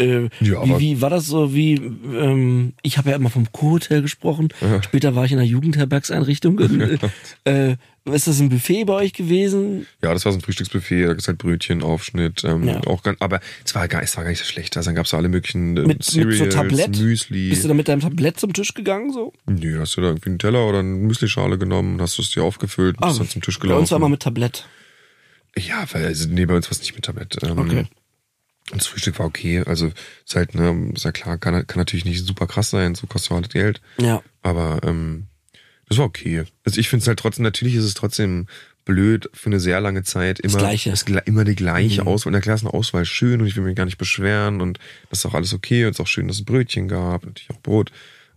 Äh, 0.00 0.22
Ja, 0.24 0.30
wie, 0.40 0.54
aber- 0.56 0.80
wie 0.80 1.00
war 1.02 1.10
das 1.10 1.26
so, 1.26 1.54
wie, 1.54 1.74
ähm, 1.74 2.72
ich 2.82 2.96
habe 2.98 3.10
ja 3.10 3.16
immer 3.16 3.30
vom 3.30 3.52
Co-Hotel 3.52 4.02
gesprochen, 4.02 4.48
später 4.82 5.14
war 5.14 5.24
ich 5.26 5.32
in 5.32 5.38
einer 5.38 5.46
Jugendherbergseinrichtung. 5.46 6.58
Und, 6.58 6.80
äh, 7.44 7.76
ist 8.06 8.26
das 8.26 8.40
ein 8.40 8.48
Buffet 8.48 8.84
bei 8.84 8.94
euch 8.94 9.12
gewesen? 9.12 9.86
Ja, 10.02 10.14
das 10.14 10.24
war 10.24 10.32
so 10.32 10.38
ein 10.38 10.40
Frühstücksbuffet, 10.40 11.02
da 11.04 11.08
gibt's 11.08 11.28
halt 11.28 11.36
Brötchen, 11.36 11.82
Aufschnitt, 11.82 12.42
ähm, 12.44 12.66
Ja. 12.66 12.80
auch 12.86 13.02
ganz, 13.02 13.20
aber 13.20 13.40
es 13.64 13.74
war 13.74 13.86
gar, 13.88 14.02
es 14.02 14.16
war 14.16 14.24
gar 14.24 14.30
nicht 14.30 14.38
so 14.40 14.46
schlecht. 14.46 14.74
Also 14.78 14.88
dann 14.88 14.94
gab's 14.94 15.10
da 15.10 15.18
alle 15.18 15.28
möglichen 15.28 15.76
äh, 15.76 15.80
Mit, 15.82 15.88
mit 15.88 16.02
so 16.04 16.12
Cereals, 16.22 16.54
Tablett? 16.54 16.98
Müsli. 16.98 17.50
Bist 17.50 17.62
du 17.64 17.68
da 17.68 17.74
mit 17.74 17.88
deinem 17.88 18.00
Tablett 18.00 18.40
zum 18.40 18.54
Tisch 18.54 18.72
gegangen 18.72 19.12
so? 19.12 19.34
Nö, 19.46 19.78
hast 19.80 19.96
du 19.96 20.00
da 20.00 20.08
irgendwie 20.08 20.30
einen 20.30 20.38
Teller 20.38 20.66
oder 20.66 20.78
eine 20.78 20.88
Müslischale 20.88 21.58
genommen, 21.58 22.00
hast 22.00 22.16
du 22.16 22.22
es 22.22 22.30
dir 22.30 22.42
aufgefüllt 22.42 22.96
und 23.00 23.06
bist 23.06 23.20
dann 23.20 23.28
zum 23.28 23.42
Tisch 23.42 23.58
Ah, 23.60 23.66
bei 23.66 23.74
uns 23.74 23.90
war 23.90 23.98
gelaufen. 23.98 24.02
immer 24.02 24.08
mit 24.08 24.20
Tablett. 24.22 24.66
Ja, 25.58 25.84
weil, 25.92 26.06
also, 26.06 26.28
nee, 26.30 26.46
bei 26.46 26.54
uns 26.56 26.66
war 26.66 26.72
es 26.72 26.80
nicht 26.80 26.94
mit 26.94 27.04
Tablett. 27.04 27.36
Ähm, 27.42 27.58
Okay. 27.58 27.84
Und 28.70 28.80
das 28.80 28.86
Frühstück 28.86 29.18
war 29.18 29.26
okay. 29.26 29.62
Also, 29.66 29.90
ist 30.24 30.34
halt, 30.36 30.54
ne, 30.54 30.92
ist 30.94 31.04
ja 31.04 31.12
klar, 31.12 31.38
kann, 31.38 31.66
kann 31.66 31.78
natürlich 31.78 32.04
nicht 32.04 32.24
super 32.24 32.46
krass 32.46 32.70
sein, 32.70 32.94
so 32.94 33.06
kostet 33.06 33.32
halt 33.32 33.50
Geld. 33.52 33.80
Ja. 33.98 34.22
Aber, 34.42 34.80
ähm, 34.84 35.26
das 35.88 35.98
war 35.98 36.04
okay. 36.04 36.44
Also, 36.64 36.78
ich 36.78 36.88
finde 36.88 37.02
es 37.02 37.08
halt 37.08 37.18
trotzdem, 37.18 37.42
natürlich 37.42 37.74
ist 37.74 37.84
es 37.84 37.94
trotzdem 37.94 38.46
blöd 38.84 39.28
für 39.34 39.46
eine 39.50 39.60
sehr 39.60 39.80
lange 39.80 40.02
Zeit 40.04 40.40
immer, 40.40 40.58
Gleiche. 40.58 40.90
ist 40.90 41.06
gla- 41.06 41.24
immer 41.26 41.44
die 41.44 41.54
gleiche 41.56 42.02
Mhm. 42.02 42.08
Auswahl. 42.08 42.32
Na 42.32 42.40
klar 42.40 42.54
ist 42.56 42.62
eine 42.62 42.72
Auswahl 42.72 43.04
schön 43.04 43.40
und 43.40 43.46
ich 43.46 43.54
will 43.56 43.62
mich 43.64 43.76
gar 43.76 43.84
nicht 43.84 43.98
beschweren 43.98 44.60
und 44.60 44.78
das 45.10 45.18
ist 45.20 45.26
auch 45.26 45.34
alles 45.34 45.52
okay 45.52 45.84
und 45.84 45.90
es 45.90 45.96
ist 45.96 46.00
auch 46.00 46.06
schön, 46.06 46.26
dass 46.28 46.38
es 46.38 46.44
Brötchen 46.44 46.88
gab, 46.88 47.24
natürlich 47.26 47.50
auch 47.50 47.60
Brot. 47.60 47.92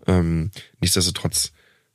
Ähm, 0.06 0.52
nichtsdestotrotz 0.82 1.54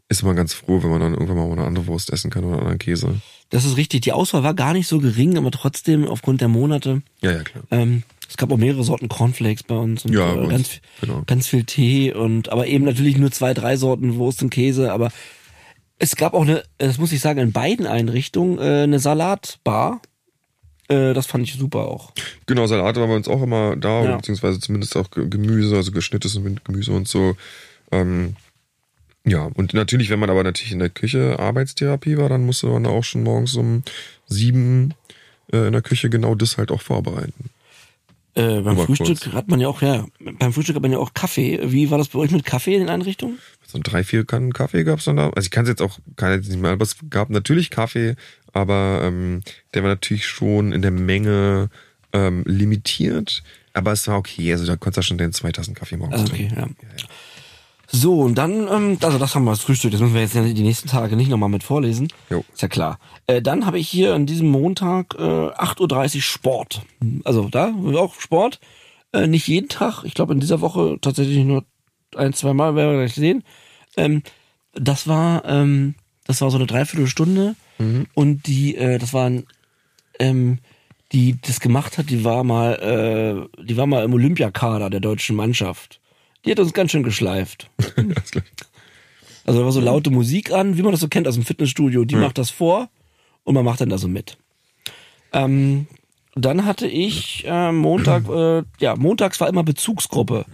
ist 0.09 0.23
man 0.23 0.35
ganz 0.35 0.55
froh, 0.55 0.83
wenn 0.83 0.91
man 0.91 1.01
dann 1.01 1.13
irgendwann 1.13 1.37
mal 1.37 1.53
eine 1.53 1.65
andere 1.67 1.87
Wurst 1.87 2.11
essen 2.11 2.31
kann 2.31 2.43
oder 2.45 2.55
einen 2.55 2.61
anderen 2.63 2.79
Käse. 2.79 3.21
Das 3.51 3.65
ist 3.67 3.77
richtig. 3.77 4.01
Die 4.03 4.13
Auswahl 4.13 4.43
war 4.43 4.55
gar 4.55 4.73
nicht 4.73 4.89
so 4.89 4.99
gering, 4.99 5.37
aber 5.37 5.51
trotzdem 5.51 6.07
aufgrund 6.07 6.41
der 6.41 6.49
Monate. 6.49 7.03
Ja, 7.21 7.33
ja, 7.33 7.43
klar. 7.43 7.65
Ähm, 7.71 8.03
es 8.29 8.37
gab 8.37 8.53
auch 8.53 8.59
mehrere 8.59 8.85
Sorten 8.85 9.09
Cornflakes 9.09 9.63
bei 9.63 9.75
uns 9.77 10.05
und 10.05 10.13
Ja, 10.13 10.35
äh, 10.35 10.47
ganz, 10.49 10.81
genau. 11.01 11.23
ganz 11.27 11.49
viel 11.49 11.65
Tee 11.65 12.13
und 12.13 12.51
aber 12.51 12.67
eben 12.67 12.85
natürlich 12.85 13.17
nur 13.17 13.31
zwei, 13.33 13.55
drei 13.55 13.77
Sorten 13.77 14.17
Wurst 14.17 14.43
und 14.43 14.51
Käse. 14.51 14.93
Aber 14.93 15.11
es 15.99 16.15
gab 16.15 16.35
auch 16.35 16.43
eine, 16.43 16.63
das 16.77 16.99
muss 16.99 17.11
ich 17.13 17.21
sagen, 17.21 17.41
in 17.41 17.53
beiden 17.53 17.87
Einrichtungen 17.87 18.59
äh, 18.59 18.83
eine 18.83 18.99
Salatbar. 18.99 20.03
Äh, 20.89 21.15
das 21.15 21.27
fand 21.27 21.49
ich 21.49 21.55
super 21.55 21.89
auch. 21.89 22.13
Genau, 22.47 22.67
Salate 22.67 23.01
war 23.01 23.09
bei 23.09 23.17
uns 23.17 23.29
auch 23.29 23.43
immer 23.43 23.77
da, 23.77 24.05
Ja. 24.05 24.17
beziehungsweise 24.17 24.61
zumindest 24.61 24.97
auch 24.97 25.11
Ge- 25.11 25.29
Gemüse, 25.29 25.75
also 25.77 25.91
geschnittenes 25.93 26.39
Gemüse 26.65 26.93
und 26.93 27.09
so. 27.09 27.37
Ähm, 27.91 28.37
ja, 29.27 29.45
und 29.55 29.75
natürlich, 29.75 30.09
wenn 30.11 30.19
man 30.21 30.31
aber 30.31 30.45
natürlich 30.45 30.73
in 30.73 30.79
der 30.79 30.89
Küche 30.91 31.39
Arbeitstherapie 31.39 32.17
war, 32.17 32.29
dann 32.29 32.47
musste 32.47 32.67
man 32.69 32.87
auch 32.87 33.05
schon 33.05 33.23
morgens 33.23 33.55
um 33.55 33.83
sieben 34.27 34.95
äh, 35.53 35.67
in 35.67 35.73
der 35.73 35.83
Küche 35.83 36.09
genau 36.11 36.35
das 36.35 36.57
halt 36.59 36.71
auch 36.71 36.81
vorbereiten. 36.83 37.51
Äh, 38.35 38.61
beim 38.61 38.77
Frühstück 38.79 39.21
kurz. 39.21 39.33
hat 39.33 39.49
man 39.49 39.59
ja 39.61 39.69
auch, 39.69 39.83
ja, 39.83 40.07
beim 40.39 40.53
Frühstück 40.53 40.77
hat 40.77 40.83
man 40.83 40.93
ja 40.93 40.99
auch 40.99 41.13
Kaffee. 41.15 41.59
Wie 41.65 41.91
war 41.91 41.99
das 41.99 42.09
bei 42.09 42.19
euch 42.21 42.31
mit 42.31 42.45
Kaffee 42.45 42.75
in 42.75 42.81
den 42.81 42.89
Einrichtungen? 42.89 43.39
So 43.67 43.81
drei, 43.83 44.05
vier 44.05 44.25
Kannen 44.25 44.53
Kaffee 44.53 44.85
gab's 44.85 45.05
dann 45.05 45.17
da. 45.17 45.31
Also 45.31 45.47
ich 45.47 45.51
kann 45.51 45.65
es 45.65 45.69
jetzt 45.71 45.83
auch 45.83 45.99
kann 46.17 46.33
jetzt 46.33 46.49
nicht 46.49 46.61
mehr, 46.61 46.71
aber 46.71 46.85
es 46.85 46.97
gab 47.11 47.31
natürlich 47.31 47.71
Kaffee, 47.71 48.15
aber 48.53 49.01
ähm, 49.03 49.43
der 49.75 49.83
war 49.83 49.91
natürlich 49.91 50.27
schon 50.27 50.73
in 50.73 50.83
der 50.83 50.91
Menge 50.91 51.69
ähm, 52.13 52.45
limitiert. 52.47 53.43
Aber 53.75 53.93
es 53.93 54.07
war 54.09 54.17
okay, 54.19 54.53
also 54.53 54.67
da 54.67 54.77
konntest 54.77 54.99
du 54.99 55.09
schon 55.09 55.19
den 55.19 55.33
zwei 55.33 55.53
Tassen 55.53 55.75
Kaffee 55.75 55.97
morgens 55.97 56.21
Also 56.21 56.33
okay, 56.33 56.49
trinken. 56.49 56.77
ja. 56.81 57.05
So, 57.91 58.21
und 58.21 58.37
dann, 58.37 58.69
ähm, 58.69 58.99
also 59.01 59.19
das 59.19 59.35
haben 59.35 59.45
wir 59.45 59.53
das 59.53 59.61
Frühstück, 59.61 59.93
das 59.93 60.01
müssen 60.01 60.15
wir 60.15 60.21
jetzt 60.21 60.35
die 60.35 60.63
nächsten 60.63 60.89
Tage 60.89 61.17
nicht 61.17 61.31
nochmal 61.31 61.49
mit 61.49 61.63
vorlesen. 61.63 62.09
Jo. 62.29 62.45
Ist 62.53 62.61
ja 62.61 62.69
klar. 62.69 62.99
Äh, 63.27 63.41
dann 63.41 63.65
habe 63.65 63.79
ich 63.79 63.89
hier 63.89 64.15
an 64.15 64.27
diesem 64.27 64.49
Montag 64.49 65.15
äh, 65.19 65.23
8.30 65.23 66.17
Uhr 66.17 66.23
Sport. 66.23 66.83
Also 67.25 67.49
da 67.49 67.73
auch 67.95 68.15
Sport. 68.21 68.61
Äh, 69.13 69.27
nicht 69.27 69.49
jeden 69.49 69.69
Tag. 69.69 70.05
Ich 70.05 70.13
glaube 70.13 70.35
in 70.35 70.41
dieser 70.41 70.61
Woche 70.61 70.99
tatsächlich 71.01 71.43
nur 71.45 71.65
ein, 72.15 72.35
zwei 72.35 72.53
Mal, 72.53 72.75
werden 72.75 72.91
wir 72.91 72.99
gleich 72.99 73.15
sehen. 73.15 73.43
Ähm, 73.97 74.23
das 74.75 75.09
war, 75.09 75.45
ähm, 75.47 75.95
das 76.27 76.43
war 76.43 76.51
so 76.51 76.59
eine 76.59 76.67
Dreiviertelstunde 76.67 77.57
und 78.15 78.47
die, 78.47 78.77
äh, 78.77 78.99
das 78.99 79.15
waren, 79.15 79.47
ähm, 80.19 80.59
die 81.13 81.37
das 81.41 81.61
gemacht 81.61 81.97
hat, 81.97 82.11
die 82.11 82.25
war 82.25 82.45
mal, 82.45 83.49
äh, 83.57 83.63
die 83.63 83.77
war 83.77 83.87
mal 83.87 84.05
im 84.05 84.13
Olympiakader 84.13 84.91
der 84.91 85.01
deutschen 85.01 85.37
Mannschaft. 85.37 86.01
Die 86.45 86.51
hat 86.51 86.61
uns 86.61 86.73
ganz 86.73 86.91
schön 86.91 87.03
geschleift. 87.03 87.71
Also 89.45 89.61
da 89.61 89.65
war 89.65 89.73
so 89.73 89.81
laute 89.81 90.11
Musik 90.11 90.53
an, 90.53 90.77
wie 90.77 90.83
man 90.83 90.93
das 90.93 91.01
so 91.01 91.09
kennt 91.09 91.27
aus 91.27 91.33
dem 91.33 91.43
Fitnessstudio. 91.43 92.05
Die 92.05 92.17
macht 92.17 92.37
das 92.37 92.51
vor 92.51 92.91
und 93.45 93.55
man 93.55 93.65
macht 93.65 93.81
dann 93.81 93.89
da 93.89 93.97
so 93.97 94.07
mit. 94.07 94.37
Ähm, 95.33 95.87
dann 96.35 96.67
hatte 96.67 96.87
ich 96.87 97.45
äh, 97.47 97.73
Montag, 97.73 98.29
äh, 98.29 98.63
ja, 98.79 98.95
montags 98.95 99.41
war 99.41 99.49
immer 99.49 99.65
Bezugsgruppe. 99.65 100.45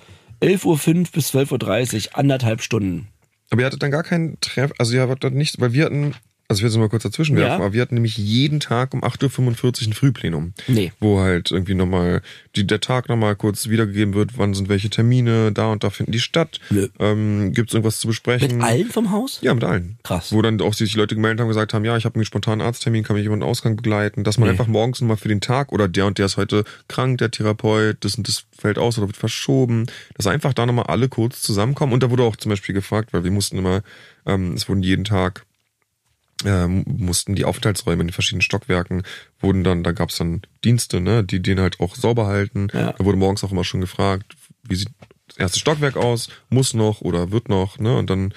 11.05 0.40 0.66
Uhr 0.66 1.06
bis 1.12 1.34
12.30 1.34 2.06
Uhr, 2.06 2.18
anderthalb 2.18 2.62
Stunden. 2.62 3.08
Aber 3.50 3.62
ihr 3.62 3.66
hattet 3.66 3.82
dann 3.82 3.90
gar 3.90 4.04
keinen 4.04 4.38
Treff, 4.40 4.72
also 4.78 4.94
ihr 4.94 5.08
hattet 5.08 5.34
nicht, 5.34 5.60
weil 5.60 5.72
wir 5.72 5.86
hatten, 5.86 6.14
also 6.54 6.60
ich 6.60 6.62
will 6.62 6.70
es 6.70 6.76
mal 6.76 6.88
kurz 6.88 7.02
dazwischen 7.02 7.36
werfen, 7.36 7.50
Ja. 7.50 7.56
aber 7.56 7.72
wir 7.72 7.82
hatten 7.82 7.94
nämlich 7.94 8.16
jeden 8.16 8.60
Tag 8.60 8.94
um 8.94 9.02
8.45 9.02 9.64
Uhr 9.82 9.88
ein 9.88 9.92
Frühplenum. 9.92 10.52
Nee. 10.68 10.92
Wo 11.00 11.20
halt 11.20 11.50
irgendwie 11.50 11.74
nochmal, 11.74 12.22
die, 12.56 12.66
der 12.66 12.80
Tag 12.80 13.08
nochmal 13.08 13.34
kurz 13.36 13.68
wiedergegeben 13.68 14.14
wird, 14.14 14.38
wann 14.38 14.54
sind 14.54 14.68
welche 14.68 14.88
Termine, 14.90 15.50
da 15.52 15.70
und 15.72 15.82
da 15.84 15.90
finden 15.90 16.12
die 16.12 16.20
statt. 16.20 16.60
Nö. 16.70 16.88
Ähm, 16.98 17.52
Gibt 17.52 17.70
es 17.70 17.74
irgendwas 17.74 17.98
zu 17.98 18.06
besprechen? 18.06 18.58
Mit 18.58 18.66
allen 18.66 18.88
vom 18.90 19.10
Haus? 19.10 19.38
Ja, 19.42 19.52
mit 19.54 19.64
allen. 19.64 19.98
Krass. 20.04 20.32
Wo 20.32 20.40
dann 20.42 20.60
auch 20.60 20.74
sich 20.74 20.92
die 20.92 20.98
Leute 20.98 21.14
gemeldet 21.14 21.40
haben, 21.40 21.48
gesagt 21.48 21.74
haben, 21.74 21.84
ja, 21.84 21.96
ich 21.96 22.04
habe 22.04 22.14
einen 22.16 22.24
spontanen 22.24 22.60
Arzttermin, 22.64 23.02
kann 23.02 23.16
mich 23.16 23.24
jemand 23.24 23.42
Ausgang 23.42 23.76
begleiten, 23.76 24.22
dass 24.24 24.38
man 24.38 24.46
Nee. 24.48 24.52
einfach 24.52 24.66
morgens 24.68 25.00
nochmal 25.00 25.16
für 25.16 25.28
den 25.28 25.40
Tag 25.40 25.72
oder 25.72 25.88
der 25.88 26.06
und 26.06 26.18
der 26.18 26.26
ist 26.26 26.36
heute 26.36 26.64
krank, 26.88 27.18
der 27.18 27.30
Therapeut, 27.30 27.96
das 28.00 28.14
und 28.16 28.28
das 28.28 28.44
fällt 28.56 28.78
aus 28.78 28.96
oder 28.98 29.08
wird 29.08 29.16
verschoben, 29.16 29.86
dass 30.16 30.26
einfach 30.26 30.52
da 30.54 30.66
nochmal 30.66 30.86
alle 30.86 31.08
kurz 31.08 31.42
zusammenkommen. 31.42 31.92
Und 31.92 32.02
da 32.02 32.10
wurde 32.10 32.22
auch 32.22 32.36
zum 32.36 32.50
Beispiel 32.50 32.74
gefragt, 32.74 33.12
weil 33.12 33.24
wir 33.24 33.30
mussten 33.30 33.58
immer, 33.58 33.82
ähm, 34.26 34.52
es 34.54 34.68
wurden 34.68 34.82
jeden 34.82 35.04
Tag 35.04 35.44
ähm, 36.44 36.84
mussten 36.86 37.34
die 37.34 37.44
Aufenthaltsräume 37.44 38.02
in 38.02 38.08
den 38.08 38.12
verschiedenen 38.12 38.42
Stockwerken 38.42 39.02
wurden 39.40 39.64
dann, 39.64 39.82
da 39.82 39.92
gab 39.92 40.10
es 40.10 40.16
dann 40.16 40.42
Dienste, 40.64 41.00
ne, 41.00 41.24
die 41.24 41.40
den 41.40 41.60
halt 41.60 41.80
auch 41.80 41.94
sauber 41.94 42.26
halten. 42.26 42.68
Ja. 42.72 42.92
Da 42.92 43.04
wurde 43.04 43.18
morgens 43.18 43.44
auch 43.44 43.52
immer 43.52 43.64
schon 43.64 43.80
gefragt, 43.80 44.36
wie 44.62 44.76
sieht 44.76 44.90
das 45.28 45.38
erste 45.38 45.58
Stockwerk 45.60 45.96
aus, 45.96 46.28
muss 46.50 46.74
noch 46.74 47.00
oder 47.00 47.30
wird 47.30 47.48
noch, 47.48 47.78
ne? 47.78 47.96
Und 47.96 48.10
dann 48.10 48.34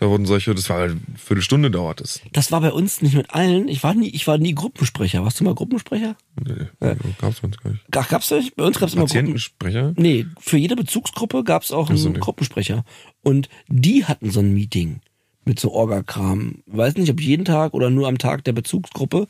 da 0.00 0.08
wurden 0.08 0.24
solche, 0.24 0.54
das 0.54 0.70
war 0.70 0.78
halt 0.78 0.92
eine 0.92 1.18
Viertelstunde 1.18 1.70
dauert 1.70 2.00
es. 2.00 2.22
Das 2.32 2.50
war 2.50 2.62
bei 2.62 2.72
uns 2.72 3.02
nicht 3.02 3.14
mit 3.14 3.34
allen. 3.34 3.68
Ich 3.68 3.82
war 3.82 3.92
nie, 3.92 4.08
ich 4.08 4.26
war 4.26 4.38
nie 4.38 4.54
Gruppensprecher. 4.54 5.22
Warst 5.22 5.38
du 5.38 5.44
mal 5.44 5.54
Gruppensprecher? 5.54 6.16
Nee, 6.42 6.96
gab's 7.18 7.40
bei 7.40 7.48
uns 7.48 7.58
gar 7.58 7.70
nicht. 7.70 7.84
Ach, 7.94 8.08
gab's 8.08 8.30
nicht? 8.30 8.56
Bei 8.56 8.64
uns 8.64 8.78
gab's 8.78 8.94
immer 8.94 9.02
Gruppen. 9.02 9.12
Patientensprecher? 9.12 9.92
Nee, 9.96 10.24
für 10.38 10.56
jede 10.56 10.74
Bezugsgruppe 10.74 11.44
gab's 11.44 11.70
auch 11.70 11.90
einen 11.90 11.98
so, 11.98 12.08
nee. 12.08 12.18
Gruppensprecher. 12.18 12.86
Und 13.22 13.50
die 13.68 14.06
hatten 14.06 14.30
so 14.30 14.40
ein 14.40 14.54
Meeting 14.54 15.02
mit 15.44 15.58
so 15.58 15.72
Orga-Kram. 15.72 16.62
Weiß 16.66 16.96
nicht, 16.96 17.10
ob 17.10 17.20
jeden 17.20 17.44
Tag 17.44 17.74
oder 17.74 17.90
nur 17.90 18.08
am 18.08 18.18
Tag 18.18 18.44
der 18.44 18.52
Bezugsgruppe. 18.52 19.26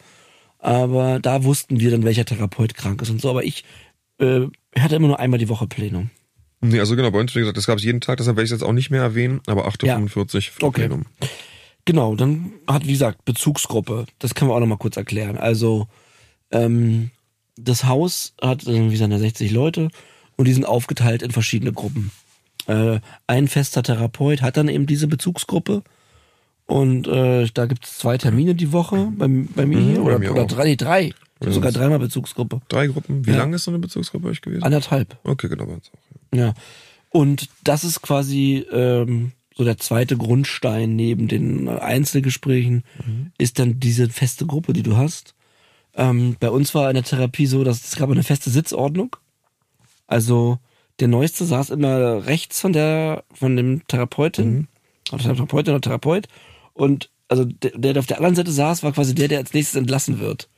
Aber 0.58 1.20
da 1.20 1.44
wussten 1.44 1.80
wir 1.80 1.90
dann, 1.90 2.04
welcher 2.04 2.24
Therapeut 2.24 2.74
krank 2.74 3.00
ist 3.02 3.10
und 3.10 3.20
so. 3.20 3.30
Aber 3.30 3.44
ich 3.44 3.64
äh, 4.18 4.42
hatte 4.78 4.96
immer 4.96 5.08
nur 5.08 5.18
einmal 5.20 5.38
die 5.38 5.48
Woche 5.48 5.66
Plenum. 5.66 6.10
Nee, 6.60 6.78
also 6.80 6.94
genau, 6.94 7.10
bei 7.10 7.18
uns, 7.18 7.34
wie 7.34 7.38
gesagt, 7.40 7.56
das 7.56 7.66
gab's 7.66 7.82
jeden 7.82 8.02
Tag, 8.02 8.18
deshalb 8.18 8.36
werde 8.36 8.44
ich 8.44 8.52
es 8.52 8.60
jetzt 8.60 8.68
auch 8.68 8.74
nicht 8.74 8.90
mehr 8.90 9.00
erwähnen, 9.00 9.40
aber 9.46 9.66
8.45 9.66 10.50
Uhr 10.62 10.68
Okay. 10.68 10.80
Plenum. 10.82 11.06
genau, 11.86 12.14
dann 12.16 12.52
hat, 12.66 12.86
wie 12.86 12.92
gesagt, 12.92 13.24
Bezugsgruppe. 13.24 14.04
Das 14.18 14.34
können 14.34 14.50
wir 14.50 14.54
auch 14.54 14.60
nochmal 14.60 14.76
kurz 14.76 14.98
erklären. 14.98 15.38
Also, 15.38 15.88
ähm, 16.50 17.10
das 17.56 17.84
Haus 17.84 18.34
hat, 18.42 18.66
äh, 18.66 18.88
wie 18.88 18.90
gesagt, 18.90 19.12
60 19.12 19.50
Leute 19.52 19.88
und 20.36 20.46
die 20.46 20.52
sind 20.52 20.66
aufgeteilt 20.66 21.22
in 21.22 21.30
verschiedene 21.30 21.72
Gruppen. 21.72 22.10
Äh, 22.66 23.00
ein 23.26 23.48
fester 23.48 23.82
Therapeut 23.82 24.42
hat 24.42 24.58
dann 24.58 24.68
eben 24.68 24.86
diese 24.86 25.06
Bezugsgruppe 25.06 25.82
und 26.70 27.06
äh, 27.08 27.46
da 27.52 27.66
gibt 27.66 27.84
es 27.84 27.98
zwei 27.98 28.16
Termine 28.18 28.54
die 28.54 28.72
Woche 28.72 29.08
bei, 29.16 29.26
bei 29.26 29.66
mir 29.66 29.78
Mhm, 29.78 29.90
hier 29.90 30.02
oder, 30.02 30.18
mir 30.18 30.30
oder 30.32 30.46
drei, 30.46 30.64
nee, 30.64 30.76
drei. 30.76 31.12
Ja, 31.42 31.50
sogar 31.52 31.72
dreimal 31.72 31.98
Bezugsgruppe. 31.98 32.60
Drei 32.68 32.86
Gruppen. 32.86 33.26
Wie 33.26 33.30
Ja. 33.30 33.38
lange 33.38 33.56
ist 33.56 33.64
so 33.64 33.70
eine 33.70 33.78
Bezugsgruppe 33.78 34.28
euch 34.28 34.42
gewesen? 34.42 34.62
Anderthalb. 34.62 35.16
Okay, 35.24 35.48
genau, 35.48 35.66
bei 35.66 35.72
uns 35.74 35.90
auch. 35.92 36.36
Ja. 36.36 36.54
Und 37.08 37.48
das 37.64 37.82
ist 37.82 38.02
quasi 38.02 38.64
ähm, 38.70 39.32
so 39.56 39.64
der 39.64 39.78
zweite 39.78 40.16
Grundstein 40.16 40.96
neben 40.96 41.28
den 41.28 41.68
Einzelgesprächen, 41.68 42.84
ist 43.38 43.58
dann 43.58 43.80
diese 43.80 44.08
feste 44.08 44.46
Gruppe, 44.46 44.72
die 44.74 44.82
du 44.82 44.96
hast. 44.96 45.34
Ähm, 45.94 46.36
bei 46.38 46.50
uns 46.50 46.74
war 46.74 46.88
in 46.88 46.94
der 46.94 47.04
Therapie 47.04 47.46
so, 47.46 47.64
dass 47.64 47.84
es 47.84 47.96
gab 47.96 48.10
eine 48.10 48.22
feste 48.22 48.48
Sitzordnung. 48.50 49.16
Also 50.06 50.58
der 51.00 51.08
Neueste 51.08 51.44
saß 51.44 51.70
immer 51.70 52.26
rechts 52.26 52.60
von 52.60 52.72
der 52.72 53.24
von 53.32 53.56
dem 53.56 53.86
Therapeutin, 53.88 54.68
oder 55.12 55.22
Therapeutin 55.22 55.74
oder 55.74 55.80
Therapeut. 55.80 56.28
Und 56.80 57.10
also 57.28 57.44
der, 57.44 57.72
der 57.72 57.98
auf 57.98 58.06
der 58.06 58.16
anderen 58.16 58.34
Seite 58.34 58.50
saß, 58.50 58.82
war 58.82 58.92
quasi 58.92 59.14
der, 59.14 59.28
der 59.28 59.38
als 59.38 59.52
nächstes 59.52 59.76
entlassen 59.76 60.18
wird. 60.18 60.48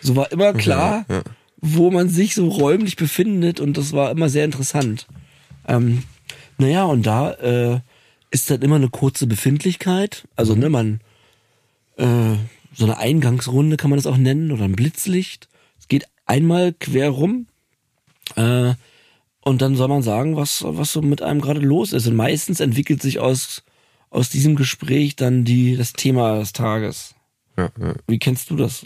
So 0.00 0.16
war 0.16 0.32
immer 0.32 0.52
klar, 0.52 1.04
ja. 1.08 1.22
wo 1.56 1.90
man 1.90 2.08
sich 2.08 2.34
so 2.34 2.48
räumlich 2.48 2.96
befindet 2.96 3.60
und 3.60 3.76
das 3.76 3.92
war 3.92 4.10
immer 4.10 4.28
sehr 4.28 4.44
interessant. 4.44 5.06
Ähm, 5.66 6.04
naja, 6.58 6.84
und 6.84 7.04
da 7.04 7.32
äh, 7.32 7.80
ist 8.30 8.50
dann 8.50 8.62
immer 8.62 8.76
eine 8.76 8.88
kurze 8.88 9.26
Befindlichkeit. 9.26 10.26
Also, 10.36 10.54
ne, 10.54 10.70
man, 10.70 11.00
äh, 11.96 12.36
so 12.72 12.84
eine 12.84 12.98
Eingangsrunde 12.98 13.76
kann 13.76 13.90
man 13.90 13.98
das 13.98 14.06
auch 14.06 14.16
nennen 14.16 14.52
oder 14.52 14.64
ein 14.64 14.76
Blitzlicht. 14.76 15.48
Es 15.78 15.88
geht 15.88 16.06
einmal 16.26 16.72
quer 16.72 17.10
rum 17.10 17.46
äh, 18.36 18.74
und 19.40 19.62
dann 19.62 19.76
soll 19.76 19.88
man 19.88 20.02
sagen, 20.02 20.36
was, 20.36 20.64
was 20.66 20.92
so 20.92 21.02
mit 21.02 21.22
einem 21.22 21.40
gerade 21.40 21.60
los 21.60 21.92
ist. 21.92 22.06
Und 22.06 22.16
meistens 22.16 22.60
entwickelt 22.60 23.02
sich 23.02 23.18
aus, 23.18 23.62
aus 24.14 24.28
diesem 24.28 24.56
Gespräch 24.56 25.16
dann 25.16 25.44
die, 25.44 25.76
das 25.76 25.92
Thema 25.92 26.38
des 26.38 26.52
Tages. 26.52 27.14
Ja, 27.56 27.70
ja. 27.80 27.94
Wie 28.06 28.18
kennst 28.18 28.50
du 28.50 28.56
das? 28.56 28.82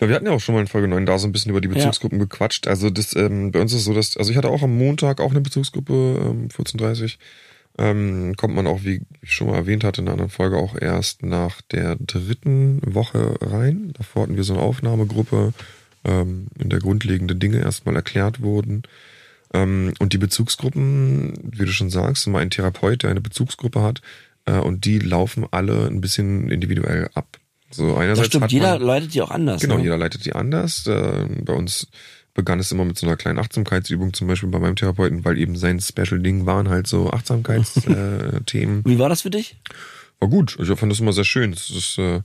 Ja, 0.00 0.08
wir 0.08 0.14
hatten 0.14 0.26
ja 0.26 0.32
auch 0.32 0.40
schon 0.40 0.54
mal 0.54 0.60
in 0.60 0.68
Folge 0.68 0.88
9 0.88 1.06
da 1.06 1.18
so 1.18 1.26
ein 1.26 1.32
bisschen 1.32 1.50
über 1.50 1.60
die 1.60 1.68
Bezugsgruppen 1.68 2.18
gequatscht. 2.18 2.68
Also 2.68 2.88
das, 2.88 3.16
ähm, 3.16 3.50
bei 3.50 3.60
uns 3.60 3.72
ist 3.72 3.80
es 3.80 3.84
so, 3.84 3.94
dass, 3.94 4.16
also 4.16 4.30
ich 4.30 4.36
hatte 4.36 4.48
auch 4.48 4.62
am 4.62 4.76
Montag 4.76 5.20
auch 5.20 5.32
eine 5.32 5.40
Bezugsgruppe, 5.40 5.92
ähm, 5.92 6.48
14.30 6.48 7.16
ähm, 7.78 8.34
kommt 8.36 8.54
man 8.54 8.66
auch, 8.66 8.84
wie 8.84 9.02
ich 9.22 9.32
schon 9.32 9.48
mal 9.48 9.56
erwähnt 9.56 9.84
hatte, 9.84 10.00
in 10.00 10.08
einer 10.08 10.14
anderen 10.14 10.30
Folge 10.30 10.56
auch 10.56 10.76
erst 10.76 11.22
nach 11.22 11.60
der 11.62 11.96
dritten 11.96 12.80
Woche 12.84 13.36
rein. 13.40 13.92
Davor 13.96 14.24
hatten 14.24 14.36
wir 14.36 14.44
so 14.44 14.54
eine 14.54 14.62
Aufnahmegruppe, 14.62 15.52
ähm, 16.04 16.48
in 16.58 16.70
der 16.70 16.80
grundlegende 16.80 17.36
Dinge 17.36 17.60
erstmal 17.60 17.94
erklärt 17.94 18.42
wurden. 18.42 18.82
Ähm, 19.54 19.94
und 19.98 20.12
die 20.12 20.18
Bezugsgruppen, 20.18 21.34
wie 21.42 21.64
du 21.64 21.72
schon 21.72 21.90
sagst, 21.90 22.26
immer 22.26 22.40
ein 22.40 22.50
Therapeut, 22.50 23.02
der 23.02 23.10
eine 23.10 23.20
Bezugsgruppe 23.20 23.82
hat, 23.82 24.02
äh, 24.44 24.58
und 24.58 24.84
die 24.84 24.98
laufen 24.98 25.46
alle 25.50 25.86
ein 25.86 26.00
bisschen 26.00 26.50
individuell 26.50 27.08
ab. 27.14 27.38
So 27.70 27.96
einerseits 27.96 28.18
Das 28.18 28.26
stimmt, 28.28 28.52
jeder 28.52 28.78
man, 28.78 28.88
leitet 28.88 29.14
die 29.14 29.22
auch 29.22 29.30
anders. 29.30 29.60
Genau, 29.60 29.76
ne? 29.76 29.82
jeder 29.82 29.98
leitet 29.98 30.24
die 30.24 30.34
anders. 30.34 30.86
Äh, 30.86 31.26
bei 31.42 31.52
uns 31.52 31.88
begann 32.34 32.60
es 32.60 32.70
immer 32.70 32.84
mit 32.84 32.96
so 32.96 33.06
einer 33.06 33.16
kleinen 33.16 33.38
Achtsamkeitsübung, 33.38 34.14
zum 34.14 34.28
Beispiel 34.28 34.48
bei 34.48 34.58
meinem 34.58 34.76
Therapeuten, 34.76 35.24
weil 35.24 35.38
eben 35.38 35.56
sein 35.56 35.80
Special-Ding 35.80 36.46
waren 36.46 36.68
halt 36.68 36.86
so 36.86 37.10
Achtsamkeitsthemen. 37.10 38.84
Wie 38.86 38.98
war 38.98 39.08
das 39.08 39.22
für 39.22 39.30
dich? 39.30 39.56
War 40.20 40.28
gut. 40.28 40.56
Ich 40.60 40.68
fand 40.68 40.92
das 40.92 41.00
immer 41.00 41.12
sehr 41.12 41.24
schön. 41.24 41.52
Es, 41.52 41.68
ist, 41.68 41.98
äh, 41.98 42.22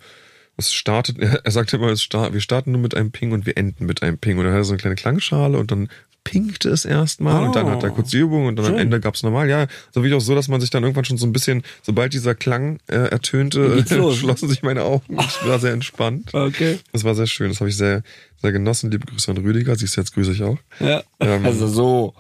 es 0.56 0.72
startet, 0.72 1.18
er 1.44 1.52
sagt 1.52 1.74
immer, 1.74 1.88
wir 1.90 2.42
starten 2.42 2.72
nur 2.72 2.82
mit 2.82 2.96
einem 2.96 3.12
Ping 3.12 3.32
und 3.32 3.46
wir 3.46 3.58
enden 3.58 3.86
mit 3.86 4.04
einem 4.04 4.18
Ping. 4.18 4.38
Und 4.38 4.46
dann 4.46 4.54
hat 4.54 4.62
er 4.62 4.66
so 4.66 4.74
eine 4.74 4.80
kleine 4.80 4.96
Klangschale 4.96 5.58
und 5.58 5.72
dann 5.72 5.90
pingte 6.24 6.70
es 6.70 6.86
erstmal 6.86 7.46
und 7.46 7.56
dann 7.56 7.68
hat 7.68 7.84
er 7.84 7.90
kurz 7.90 8.10
die 8.12 8.18
Übung 8.18 8.46
und 8.46 8.56
dann 8.56 8.66
am 8.66 8.72
Schön. 8.74 8.80
Ende 8.80 9.00
gab's 9.00 9.24
normal. 9.24 9.50
Ja, 9.50 9.68
so 9.92 10.04
wie 10.04 10.14
auch 10.14 10.22
so, 10.22 10.36
dass 10.36 10.48
man 10.48 10.62
sich 10.62 10.70
dann 10.70 10.84
irgendwann 10.84 11.06
schon 11.06 11.18
so 11.18 11.26
ein 11.26 11.34
bisschen, 11.34 11.64
sobald 11.82 12.14
dieser 12.14 12.36
Klang 12.36 12.80
äh, 12.88 12.96
ertönte, 12.96 13.84
schlossen 14.16 14.50
sich 14.50 14.64
meine 14.64 14.84
Augen. 14.84 15.18
Ich 15.44 15.48
war 15.48 15.60
sehr 15.60 15.74
entspannt. 15.74 16.34
Okay. 16.34 16.80
Das 16.92 17.04
war 17.04 17.16
sehr 17.16 17.28
schön. 17.28 17.50
Das 17.50 17.60
habe 17.60 17.70
ich 17.70 17.78
sehr, 17.78 18.04
sehr 18.42 18.52
genossen. 18.52 18.92
Liebe 18.92 19.06
Grüße 19.06 19.32
an 19.32 19.38
Rüdiger. 19.38 19.76
Siehst 19.76 19.98
du, 19.98 20.02
jetzt 20.02 20.14
grüße 20.14 20.32
ich 20.32 20.44
auch. 20.44 20.58
Ja. 20.80 21.04
Ähm, 21.20 21.46
also 21.46 21.68
so. 21.68 22.14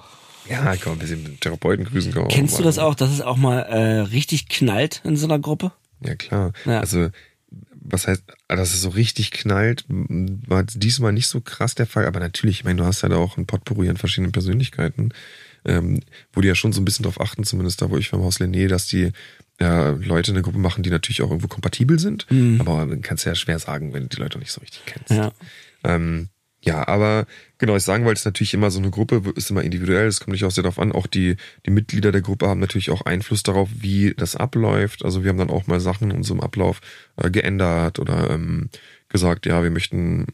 Ja, 0.50 0.72
ein 0.72 0.98
bisschen 1.00 1.24
den 1.24 1.40
Therapeuten 1.40 1.86
grüßen. 1.86 2.14
Kann 2.14 2.28
Kennst 2.28 2.60
du 2.60 2.64
das 2.64 2.78
auch, 2.80 2.96
dass 2.96 3.12
es 3.12 3.22
auch 3.22 3.38
mal 3.38 3.60
äh, 3.60 4.00
richtig 4.02 4.50
knallt 4.50 5.02
in 5.06 5.16
so 5.16 5.26
einer 5.26 5.40
Gruppe? 5.40 5.72
Ja, 6.02 6.16
klar. 6.16 6.52
Ja. 6.66 6.80
Also, 6.82 7.10
was 7.86 8.08
heißt, 8.08 8.24
dass 8.48 8.74
es 8.74 8.82
so 8.82 8.90
richtig 8.90 9.32
knallt, 9.32 9.86
war 9.88 10.64
diesmal 10.64 11.12
nicht 11.12 11.28
so 11.28 11.42
krass 11.42 11.76
der 11.76 11.88
Fall. 11.88 12.06
Aber 12.06 12.20
natürlich, 12.20 12.60
ich 12.60 12.64
meine, 12.64 12.82
du 12.82 12.86
hast 12.86 13.02
ja 13.02 13.10
da 13.10 13.18
auch 13.18 13.38
ein 13.38 13.46
Potpourri 13.46 13.90
an 13.90 13.98
verschiedenen 13.98 14.32
Persönlichkeiten, 14.32 15.10
ähm, 15.66 16.02
wo 16.32 16.42
die 16.42 16.48
ja 16.48 16.56
schon 16.56 16.74
so 16.74 16.82
ein 16.82 16.86
bisschen 16.86 17.04
drauf 17.04 17.20
achten, 17.22 17.44
zumindest 17.44 17.82
da, 17.82 17.90
wo 17.90 17.98
ich 17.98 18.10
vom 18.10 18.24
Haus 18.24 18.40
Lené, 18.40 18.68
dass 18.68 18.88
die 18.88 19.12
ja, 19.60 19.92
Leute 19.92 20.32
eine 20.32 20.42
Gruppe 20.42 20.58
machen, 20.58 20.84
die 20.84 20.90
natürlich 20.90 21.22
auch 21.22 21.30
irgendwo 21.30 21.48
kompatibel 21.48 22.00
sind. 22.00 22.26
Aber 22.60 22.86
man 22.86 23.02
kann 23.02 23.16
es 23.16 23.24
ja 23.24 23.36
schwer 23.36 23.60
sagen, 23.60 23.94
wenn 23.94 24.04
du 24.04 24.10
die 24.10 24.22
Leute 24.22 24.40
nicht 24.40 24.52
so 24.52 24.62
richtig 24.62 24.84
kennst. 24.86 25.12
Ja. 25.12 25.32
Ähm, 25.84 26.30
ja, 26.66 26.88
aber 26.88 27.26
genau, 27.58 27.76
ich 27.76 27.84
sagen 27.84 28.06
wollte, 28.06 28.16
es 28.16 28.22
ist 28.22 28.26
natürlich 28.26 28.54
immer 28.54 28.72
so 28.72 28.80
eine 28.80 28.90
Gruppe, 28.90 29.22
ist 29.36 29.52
immer 29.52 29.64
individuell, 29.64 30.08
es 30.08 30.22
kommt 30.22 30.32
nicht 30.32 30.46
auch 30.46 30.52
sehr 30.52 30.64
darauf 30.64 30.80
an. 30.80 30.94
Auch 30.94 31.08
die, 31.08 31.36
die 31.66 31.72
Mitglieder 31.72 32.14
der 32.14 32.22
Gruppe 32.22 32.48
haben 32.48 32.62
natürlich 32.62 32.90
auch 32.90 33.02
Einfluss 33.02 33.44
darauf, 33.44 33.68
wie 33.76 34.14
das 34.16 34.38
abläuft. 34.38 35.04
Also 35.04 35.24
wir 35.24 35.30
haben 35.30 35.38
dann 35.38 35.50
auch 35.50 35.68
mal 35.68 35.82
Sachen 35.82 36.12
in 36.12 36.18
unserem 36.18 36.40
Ablauf 36.40 36.80
äh, 37.18 37.30
geändert 37.30 38.00
oder 38.00 38.30
ähm, 38.30 38.70
gesagt, 39.10 39.46
ja, 39.46 39.62
wir 39.62 39.72
möchten 39.72 40.28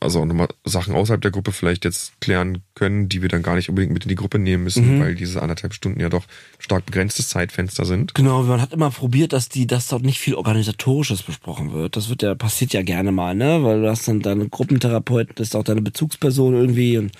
also 0.00 0.20
auch 0.20 0.24
nochmal 0.24 0.48
Sachen 0.64 0.94
außerhalb 0.94 1.20
der 1.20 1.30
Gruppe 1.30 1.52
vielleicht 1.52 1.84
jetzt 1.84 2.20
klären 2.20 2.62
können, 2.74 3.08
die 3.08 3.22
wir 3.22 3.28
dann 3.28 3.42
gar 3.42 3.54
nicht 3.54 3.68
unbedingt 3.68 3.92
mit 3.92 4.04
in 4.04 4.08
die 4.08 4.16
Gruppe 4.16 4.38
nehmen 4.38 4.64
müssen, 4.64 5.00
weil 5.00 5.14
diese 5.14 5.40
anderthalb 5.40 5.74
Stunden 5.74 6.00
ja 6.00 6.08
doch 6.08 6.24
stark 6.58 6.86
begrenztes 6.86 7.28
Zeitfenster 7.28 7.84
sind. 7.84 8.14
Genau, 8.14 8.42
man 8.42 8.60
hat 8.60 8.72
immer 8.72 8.90
probiert, 8.90 9.32
dass 9.32 9.48
die, 9.48 9.66
dass 9.66 9.86
dort 9.86 10.02
nicht 10.02 10.18
viel 10.18 10.34
Organisatorisches 10.34 11.22
besprochen 11.22 11.72
wird. 11.72 11.96
Das 11.96 12.08
wird 12.08 12.22
ja, 12.22 12.34
passiert 12.34 12.72
ja 12.72 12.82
gerne 12.82 13.12
mal, 13.12 13.34
ne? 13.34 13.62
Weil 13.62 13.82
du 13.82 13.88
hast 13.88 14.08
dann 14.08 14.20
deine 14.20 14.48
Gruppentherapeut, 14.48 15.28
das 15.36 15.48
ist 15.48 15.56
auch 15.56 15.64
deine 15.64 15.82
Bezugsperson 15.82 16.54
irgendwie 16.54 16.98
und 16.98 17.12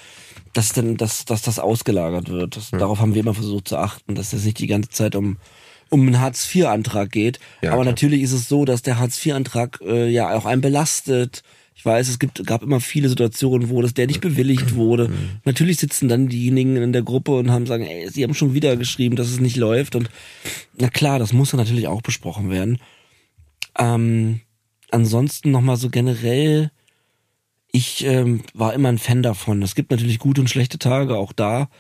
dass 0.53 0.73
dann, 0.73 0.97
dass, 0.97 1.25
dass 1.25 1.43
das 1.43 1.61
ausgelagert 1.61 2.29
wird. 2.29 2.57
Das, 2.57 2.71
Darauf 2.73 2.99
haben 2.99 3.15
wir 3.15 3.21
immer 3.21 3.35
versucht 3.35 3.69
zu 3.69 3.77
achten, 3.77 4.17
dass 4.17 4.31
das 4.31 4.45
nicht 4.45 4.59
die 4.59 4.67
ganze 4.67 4.91
Zeit 4.91 5.15
um 5.15 5.37
um 5.93 6.07
einen 6.07 6.21
Hartz-IV-Antrag 6.21 7.11
geht. 7.11 7.41
Ja, 7.63 7.73
Aber 7.73 7.83
klar. 7.83 7.93
natürlich 7.93 8.23
ist 8.23 8.31
es 8.33 8.49
so, 8.49 8.65
dass 8.65 8.83
der 8.83 9.01
Hartz-IV-Antrag 9.01 9.81
äh, 9.85 10.09
ja 10.09 10.33
auch 10.37 10.47
einen 10.47 10.61
belastet. 10.61 11.43
Ich 11.81 11.87
weiß, 11.87 12.11
es 12.11 12.19
gibt, 12.19 12.47
gab 12.47 12.63
immer 12.63 12.79
viele 12.79 13.09
Situationen, 13.09 13.71
wo 13.71 13.81
das 13.81 13.95
der 13.95 14.07
nicht 14.07 14.21
bewilligt 14.21 14.75
wurde. 14.75 15.09
Mhm. 15.09 15.41
Natürlich 15.47 15.79
sitzen 15.79 16.11
dann 16.11 16.29
diejenigen 16.29 16.77
in 16.77 16.93
der 16.93 17.01
Gruppe 17.01 17.33
und 17.39 17.51
haben 17.51 17.65
sagen, 17.65 17.85
ey, 17.85 18.07
sie 18.11 18.23
haben 18.23 18.35
schon 18.35 18.53
wieder 18.53 18.77
geschrieben, 18.77 19.17
dass 19.17 19.31
es 19.31 19.41
nicht 19.41 19.57
läuft. 19.57 19.97
Und 19.97 20.11
na 20.77 20.91
klar, 20.91 21.19
das 21.19 21.33
muss 21.33 21.53
dann 21.53 21.59
natürlich 21.59 21.89
auch 21.89 22.03
besprochen 22.03 22.51
werden. 22.51 22.77
Ähm, 23.79 24.41
ansonsten 24.91 25.53
nochmal 25.53 25.79
so 25.79 25.89
generell, 25.89 26.71
ich 27.73 28.05
ähm, 28.05 28.43
war 28.53 28.75
immer 28.75 28.91
ein 28.91 28.99
Fan 28.99 29.23
davon. 29.23 29.63
Es 29.63 29.75
gibt 29.75 29.91
natürlich 29.91 30.19
gute 30.19 30.43
und 30.43 30.49
schlechte 30.49 30.79
Tage 30.79 31.17
auch 31.17 31.33
da, 31.33 31.71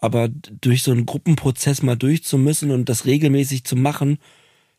aber 0.00 0.30
durch 0.30 0.82
so 0.82 0.90
einen 0.90 1.06
Gruppenprozess 1.06 1.80
mal 1.80 1.94
durchzumüssen 1.94 2.72
und 2.72 2.88
das 2.88 3.06
regelmäßig 3.06 3.62
zu 3.62 3.76
machen, 3.76 4.18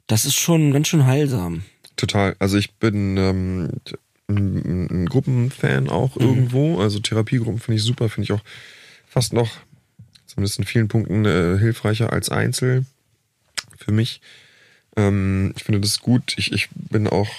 das 0.06 0.26
ist 0.26 0.36
schon 0.36 0.74
ganz 0.74 0.90
schön 0.90 1.06
heilsam. 1.06 1.64
Total. 1.96 2.36
Also 2.40 2.58
ich 2.58 2.76
bin 2.76 3.16
ähm, 3.16 3.70
ein, 4.28 4.88
ein 4.90 5.06
Gruppenfan 5.08 5.90
auch 5.90 6.18
irgendwo. 6.18 6.80
Also 6.80 7.00
Therapiegruppen 7.00 7.60
finde 7.60 7.78
ich 7.78 7.84
super, 7.84 8.10
finde 8.10 8.26
ich 8.26 8.32
auch 8.32 8.44
fast 9.08 9.34
noch, 9.34 9.58
zumindest 10.26 10.60
in 10.60 10.66
vielen 10.66 10.88
Punkten, 10.88 11.26
äh, 11.26 11.58
hilfreicher 11.58 12.12
als 12.12 12.30
Einzel 12.30 12.86
für 13.78 13.92
mich. 13.92 14.22
Ähm, 14.96 15.54
ich 15.56 15.64
finde 15.64 15.80
das 15.82 16.00
gut. 16.00 16.34
Ich, 16.38 16.52
ich 16.52 16.70
bin 16.74 17.08
auch, 17.08 17.30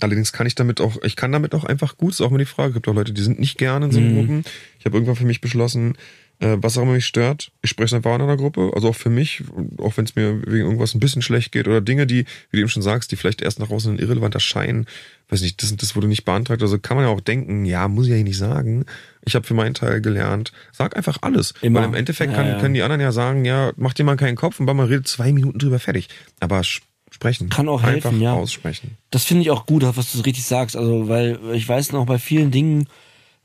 allerdings 0.00 0.32
kann 0.32 0.46
ich 0.46 0.54
damit 0.54 0.80
auch, 0.80 1.02
ich 1.02 1.16
kann 1.16 1.32
damit 1.32 1.54
auch 1.54 1.64
einfach 1.64 1.96
gut, 1.96 2.12
ist 2.12 2.20
auch 2.20 2.30
immer 2.30 2.38
die 2.38 2.44
Frage. 2.46 2.68
Es 2.70 2.74
gibt 2.74 2.88
auch 2.88 2.94
Leute, 2.94 3.12
die 3.12 3.22
sind 3.22 3.38
nicht 3.38 3.58
gerne 3.58 3.86
in 3.86 3.92
so 3.92 4.00
Gruppen. 4.00 4.44
Ich 4.78 4.86
habe 4.86 4.96
irgendwann 4.96 5.16
für 5.16 5.26
mich 5.26 5.40
beschlossen, 5.40 5.96
äh, 6.40 6.56
was 6.60 6.76
auch 6.76 6.82
immer 6.82 6.94
mich 6.94 7.06
stört, 7.06 7.52
ich 7.62 7.70
spreche 7.70 7.86
es 7.86 7.92
einfach 7.92 8.12
an 8.12 8.22
in 8.22 8.26
einer 8.26 8.36
Gruppe. 8.36 8.72
Also 8.74 8.88
auch 8.88 8.96
für 8.96 9.10
mich, 9.10 9.44
auch 9.78 9.96
wenn 9.96 10.06
es 10.06 10.16
mir 10.16 10.40
wegen 10.46 10.64
irgendwas 10.64 10.94
ein 10.94 11.00
bisschen 11.00 11.22
schlecht 11.22 11.52
geht 11.52 11.68
oder 11.68 11.80
Dinge, 11.80 12.06
die, 12.06 12.24
wie 12.50 12.56
du 12.56 12.60
eben 12.60 12.68
schon 12.68 12.82
sagst, 12.82 13.12
die 13.12 13.16
vielleicht 13.16 13.42
erst 13.42 13.58
nach 13.58 13.70
außen 13.70 13.98
irrelevant 13.98 14.34
erscheinen, 14.34 14.86
weiß 15.28 15.42
nicht, 15.42 15.62
das, 15.62 15.76
das 15.76 15.94
wurde 15.94 16.08
nicht 16.08 16.24
beantragt. 16.24 16.62
Also 16.62 16.78
kann 16.78 16.96
man 16.96 17.06
ja 17.06 17.12
auch 17.12 17.20
denken, 17.20 17.64
ja, 17.64 17.88
muss 17.88 18.06
ich 18.06 18.12
ja 18.12 18.22
nicht 18.22 18.38
sagen. 18.38 18.86
Ich 19.24 19.34
habe 19.34 19.46
für 19.46 19.54
meinen 19.54 19.74
Teil 19.74 20.00
gelernt, 20.00 20.52
sag 20.72 20.96
einfach 20.96 21.18
alles. 21.20 21.54
Immer. 21.60 21.80
Weil 21.80 21.88
im 21.88 21.94
Endeffekt 21.94 22.32
Ja, 22.32 22.38
kann, 22.38 22.48
ja. 22.48 22.58
können 22.58 22.74
die 22.74 22.82
anderen 22.82 23.02
ja 23.02 23.12
sagen, 23.12 23.44
ja, 23.44 23.72
mach 23.76 23.92
dir 23.92 24.04
mal 24.04 24.16
keinen 24.16 24.36
Kopf 24.36 24.60
und 24.60 24.66
man 24.66 24.80
redet 24.80 25.06
zwei 25.08 25.32
Minuten 25.32 25.58
drüber 25.58 25.78
fertig. 25.78 26.08
Aber 26.40 26.62
sprechen. 27.10 27.50
Kann 27.50 27.68
auch 27.68 27.82
einfach 27.82 28.10
helfen, 28.10 28.22
ja. 28.22 28.32
aussprechen. 28.32 28.96
Das 29.10 29.24
finde 29.24 29.42
ich 29.42 29.50
auch 29.50 29.66
gut, 29.66 29.82
was 29.82 30.12
du 30.12 30.20
richtig 30.20 30.44
sagst. 30.44 30.76
Also, 30.76 31.08
weil 31.08 31.38
ich 31.52 31.68
weiß 31.68 31.92
noch, 31.92 32.06
bei 32.06 32.18
vielen 32.18 32.50
Dingen, 32.50 32.88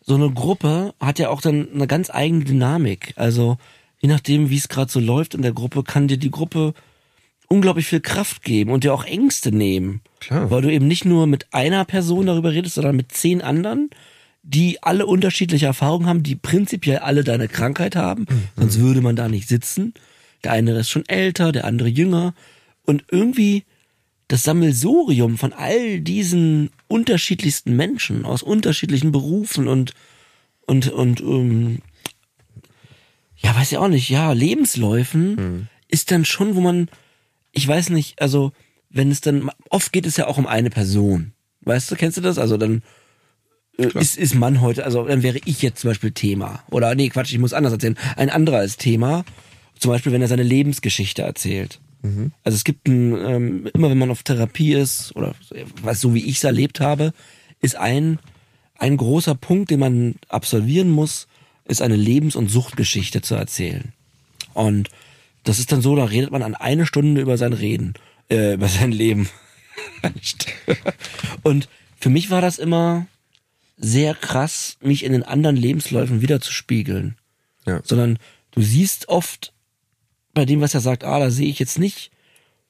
so 0.06 0.16
eine 0.16 0.32
Gruppe 0.32 0.93
hat 0.99 1.18
ja 1.20 1.30
auch 1.30 1.41
dann 1.41 1.68
eine 1.74 1.88
ganz 1.88 2.10
eigene 2.12 2.43
Dynamik. 2.43 3.14
Also, 3.16 3.58
je 3.99 4.08
nachdem, 4.08 4.49
wie 4.49 4.58
es 4.58 4.70
gerade 4.70 4.91
so 4.91 4.99
läuft 4.99 5.34
in 5.34 5.41
der 5.41 5.51
Gruppe, 5.51 5.84
kann 5.84 6.08
dir 6.08 6.18
die 6.18 6.32
Gruppe 6.32 6.74
unglaublich 7.47 7.88
viel 7.88 8.01
Kraft 8.01 8.43
geben 8.43 8.72
und 8.72 8.84
dir 8.84 8.93
auch 8.93 9.03
Ängste 9.06 9.51
nehmen. 9.51 10.01
Klar. 10.20 10.51
Weil 10.51 10.62
du 10.62 10.72
eben 10.72 10.88
nicht 10.88 11.06
nur 11.06 11.26
mit 11.26 11.47
einer 11.53 11.86
Person 11.86 12.28
darüber 12.28 12.51
redest, 12.51 12.76
sondern 12.76 12.95
mit 12.95 13.12
zehn 13.12 13.41
anderen, 13.41 13.89
die 14.43 14.82
alle 14.84 15.08
unterschiedliche 15.08 15.66
Erfahrungen 15.66 16.08
haben, 16.08 16.24
die 16.24 16.36
prinzipiell 16.36 16.99
alle 16.99 17.24
deine 17.24 17.47
Krankheit 17.47 17.95
haben. 17.95 18.28
Sonst 18.56 18.80
würde 18.80 19.01
man 19.01 19.16
da 19.16 19.28
nicht 19.28 19.47
sitzen. 19.47 19.95
Der 20.43 20.51
eine 20.51 20.78
ist 20.78 20.89
schon 20.89 21.08
älter, 21.08 21.51
der 21.51 21.66
andere 21.66 21.88
jünger. 21.88 22.36
Und 22.86 23.06
irgendwie 23.10 23.64
das 24.28 24.44
Sammelsurium 24.44 25.38
von 25.38 25.54
all 25.54 26.00
diesen 26.00 26.72
unterschiedlichsten 26.88 27.76
Menschen 27.76 28.26
aus 28.26 28.42
unterschiedlichen 28.42 29.12
Berufen 29.12 29.68
und 29.68 29.94
und 30.66 30.90
und 30.92 31.20
ähm, 31.22 31.80
ja 33.38 33.56
weiß 33.56 33.72
ich 33.72 33.78
auch 33.78 33.88
nicht 33.88 34.10
ja 34.10 34.32
Lebensläufen 34.32 35.70
ist 35.88 36.12
dann 36.12 36.26
schon 36.26 36.56
wo 36.56 36.62
man 36.62 36.90
ich 37.52 37.68
weiß 37.68 37.90
nicht 37.92 38.22
also 38.22 38.52
wenn 38.90 39.12
es 39.12 39.22
dann 39.22 39.52
oft 39.70 39.92
geht 39.94 40.06
es 40.06 40.18
ja 40.18 40.28
auch 40.28 40.38
um 40.38 40.48
eine 40.48 40.70
Person. 40.70 41.34
Weißt 41.62 41.92
du 41.92 41.96
kennst 41.96 42.18
du 42.18 42.22
das? 42.22 42.38
Also 42.38 42.58
dann 42.58 42.82
äh, 43.78 43.90
ist 44.00 44.18
ist 44.18 44.34
Mann 44.34 44.62
heute 44.62 44.86
also 44.86 45.06
dann 45.06 45.22
wäre 45.22 45.40
ich 45.46 45.62
jetzt 45.62 45.82
zum 45.82 45.92
Beispiel 45.92 46.12
Thema. 46.12 46.64
Oder 46.72 46.96
nee 46.96 47.10
Quatsch 47.10 47.32
ich 47.32 47.40
muss 47.40 47.54
anders 47.54 47.74
erzählen. 47.74 47.98
Ein 48.16 48.32
anderer 48.32 48.64
ist 48.64 48.80
Thema. 48.80 49.24
Zum 49.78 49.92
Beispiel 49.92 50.12
wenn 50.12 50.22
er 50.24 50.30
seine 50.30 50.44
Lebensgeschichte 50.44 51.22
erzählt 51.22 51.80
also 52.43 52.56
es 52.56 52.64
gibt 52.64 52.88
ein, 52.88 53.18
ähm, 53.18 53.70
immer 53.74 53.89
wenn 53.89 53.97
man 53.97 54.12
auf 54.12 54.24
Therapie 54.24 54.74
ist 54.74 55.16
oder 55.16 55.36
was 55.82 56.01
so 56.01 56.14
wie 56.14 56.26
ich 56.26 56.38
es 56.38 56.43
erlebt 56.43 56.80
habe, 56.80 57.14
ist 57.62 57.76
ein 57.76 58.20
ein 58.78 58.97
großer 58.97 59.36
Punkt, 59.36 59.72
den 59.72 59.80
man 59.80 60.16
absolvieren 60.28 60.89
muss, 60.89 61.28
ist 61.66 61.82
eine 61.82 61.95
Lebens- 61.95 62.36
und 62.36 62.49
Suchtgeschichte 62.49 63.22
zu 63.22 63.36
erzählen. 63.36 63.93
Und 64.53 64.89
das 65.43 65.60
ist 65.60 65.72
dann 65.72 65.82
so, 65.82 65.95
da 65.95 66.06
redet 66.06 66.32
man 66.32 66.43
an 66.43 66.56
eine 66.56 66.86
Stunde 66.86 67.22
über 67.22 67.38
sein 67.38 67.53
Reden, 67.53 67.93
äh, 68.30 68.53
über 68.53 68.68
sein 68.68 68.91
Leben. 68.91 69.30
und 71.43 71.70
für 71.99 72.10
mich 72.10 72.30
war 72.30 72.41
das 72.41 72.58
immer 72.58 73.08
sehr 73.78 74.14
krass, 74.14 74.78
mich 74.82 75.03
in 75.03 75.12
den 75.12 75.24
anderen 75.24 75.56
Lebensläufen 75.56 76.22
wiederzuspiegeln. 76.22 77.18
Ja. 77.66 77.82
Sondern 77.84 78.20
du 78.51 78.62
siehst 78.62 79.10
oft 79.10 79.53
bei 80.36 80.46
dem, 80.46 80.62
was 80.62 80.76
er 80.76 80.82
sagt, 80.82 81.04
ah, 81.04 81.18
da 81.20 81.32
sehe 81.32 81.50
ich 81.50 81.58
jetzt 81.58 81.80
nicht. 81.80 82.12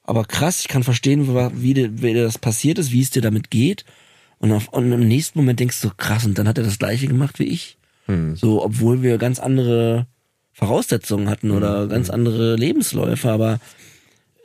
Aber 0.04 0.24
krass, 0.24 0.62
ich 0.62 0.68
kann 0.70 0.84
verstehen, 0.84 1.28
wie, 1.62 1.74
dir- 1.74 2.02
wie 2.02 2.14
dir 2.14 2.24
das 2.24 2.38
passiert 2.38 2.78
ist, 2.78 2.92
wie 2.94 3.02
es 3.02 3.10
dir 3.10 3.22
damit 3.22 3.52
geht. 3.52 3.84
Und, 4.38 4.52
auf, 4.54 4.70
und 4.70 4.92
im 4.92 5.08
nächsten 5.08 5.40
Moment 5.40 5.60
denkst 5.60 5.82
du, 5.82 5.90
krass, 5.98 6.26
und 6.26 6.38
dann 6.38 6.48
hat 6.48 6.58
er 6.58 6.64
das 6.64 6.78
gleiche 6.80 7.08
gemacht 7.08 7.40
wie 7.40 7.46
ich. 7.46 7.78
So, 8.36 8.64
obwohl 8.64 9.02
wir 9.02 9.18
ganz 9.18 9.40
andere 9.40 10.06
Voraussetzungen 10.54 11.28
hatten 11.28 11.50
oder 11.52 11.88
ganz 11.88 12.12
andere 12.12 12.56
Lebensläufe. 12.56 13.32
Aber 13.32 13.60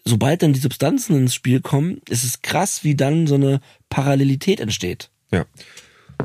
sobald 0.06 0.42
dann 0.42 0.54
die 0.54 0.60
Substanzen 0.60 1.14
ins 1.14 1.34
Spiel 1.34 1.60
kommen, 1.60 2.00
ist 2.08 2.24
es 2.24 2.40
krass, 2.40 2.84
wie 2.84 2.94
dann 2.94 3.26
so 3.26 3.34
eine 3.34 3.60
Parallelität 3.90 4.60
entsteht. 4.60 5.10
Ja. 5.30 5.44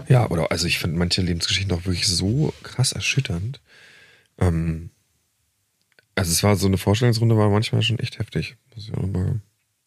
Ja, 0.07 0.29
oder 0.29 0.49
also 0.51 0.65
ich 0.65 0.79
finde 0.79 0.97
manche 0.97 1.21
Lebensgeschichten 1.21 1.73
auch 1.75 1.85
wirklich 1.85 2.07
so 2.07 2.53
krass 2.63 2.93
erschütternd. 2.93 3.59
Ähm, 4.39 4.91
also 6.15 6.31
es 6.31 6.43
war 6.43 6.55
so 6.55 6.67
eine 6.67 6.77
Vorstellungsrunde, 6.77 7.37
war 7.37 7.49
manchmal 7.49 7.81
schon 7.81 7.99
echt 7.99 8.19
heftig, 8.19 8.55
muss 8.73 8.87
ich 8.87 8.93
auch 8.93 9.05
mal 9.05 9.41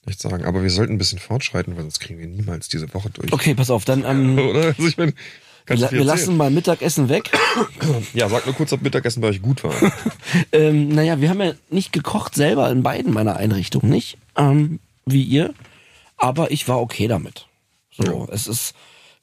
echt 0.07 0.21
sagen. 0.21 0.45
Aber 0.45 0.63
wir 0.63 0.71
sollten 0.71 0.95
ein 0.95 0.99
bisschen 0.99 1.19
fortschreiten, 1.19 1.77
weil 1.77 1.83
sonst 1.83 2.01
kriegen 2.01 2.19
wir 2.19 2.27
niemals 2.27 2.69
diese 2.69 2.93
Woche 2.95 3.11
durch. 3.11 3.33
Okay, 3.33 3.55
pass 3.55 3.71
auf, 3.71 3.85
dann 3.85 4.05
ähm, 4.05 4.39
Oder? 4.51 4.67
Also 4.67 4.87
ich 4.87 4.99
meine, 4.99 5.15
wir, 5.67 5.91
wir 5.91 6.05
lassen 6.05 6.37
mal 6.37 6.51
Mittagessen 6.51 7.09
weg. 7.09 7.31
Ja, 8.15 8.29
sag 8.29 8.47
nur 8.47 8.55
kurz, 8.55 8.73
ob 8.73 8.83
Mittagessen 8.83 9.21
bei 9.21 9.29
euch 9.29 9.43
gut 9.43 9.65
war. 9.65 9.75
Ähm, 10.53 10.91
naja, 10.91 11.23
wir 11.23 11.31
haben 11.31 11.41
ja 11.41 11.55
nicht 11.71 11.93
gekocht 11.93 12.35
selber 12.35 12.71
in 12.71 12.83
beiden 12.83 13.15
meiner 13.15 13.37
Einrichtungen, 13.37 13.89
nicht? 13.89 14.19
Ähm, 14.37 14.79
wie 15.07 15.23
ihr. 15.23 15.55
Aber 16.19 16.51
ich 16.51 16.69
war 16.69 16.81
okay 16.81 17.09
damit. 17.09 17.47
So, 17.91 18.29
es 18.31 18.47
ist, 18.47 18.75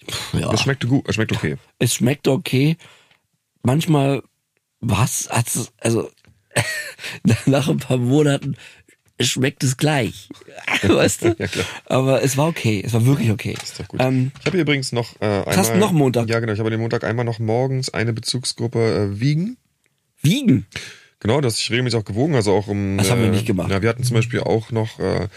pff, 0.09 0.33
ja, 0.33 0.51
Es 0.51 0.61
schmeckte 0.61 0.87
gut, 0.87 1.07
es 1.07 1.15
schmeckt 1.15 1.31
okay. 1.31 1.57
es 1.77 1.93
schmeckt 1.93 2.27
okay. 2.27 2.77
Manchmal 3.61 4.23
was, 4.79 5.29
also 5.79 6.09
nach 7.45 7.69
ein 7.69 7.77
paar 7.77 7.97
Monaten 7.97 8.55
schmeckt 9.19 9.63
es 9.63 9.77
gleich. 9.77 10.29
weißt 10.83 11.23
du? 11.23 11.35
Ja, 11.37 11.47
klar. 11.47 11.65
Aber 11.85 12.23
es 12.23 12.37
war 12.37 12.47
okay, 12.47 12.83
es 12.85 12.93
war 12.93 13.05
wirklich 13.05 13.31
okay. 13.31 13.55
Ist 13.61 13.79
doch 13.79 13.87
gut. 13.87 14.01
Ähm, 14.01 14.31
ich 14.39 14.45
habe 14.45 14.59
übrigens 14.59 14.91
noch 14.91 15.19
äh, 15.21 15.25
einmal... 15.25 15.57
hast 15.57 15.73
du 15.73 15.77
noch 15.77 15.91
Montag? 15.91 16.29
Ja, 16.29 16.39
genau. 16.39 16.53
Ich 16.53 16.59
habe 16.59 16.69
den 16.69 16.81
Montag 16.81 17.03
einmal 17.03 17.25
noch 17.25 17.39
morgens 17.39 17.93
eine 17.93 18.13
Bezugsgruppe 18.13 18.79
äh, 19.13 19.19
Wiegen. 19.19 19.57
Wiegen. 20.21 20.65
Genau, 21.19 21.41
das 21.41 21.59
ich 21.59 21.71
regelmäßig 21.71 21.99
auch 21.99 22.05
gewogen, 22.05 22.35
also 22.35 22.53
auch 22.53 22.67
um. 22.67 22.97
Das 22.97 23.09
haben 23.09 23.21
wir 23.21 23.29
äh, 23.29 23.31
nicht 23.31 23.45
gemacht. 23.45 23.71
Ja, 23.71 23.81
wir 23.81 23.89
hatten 23.89 24.03
zum 24.03 24.15
Beispiel 24.15 24.41
auch 24.41 24.71
noch, 24.71 24.99
äh, 24.99 25.27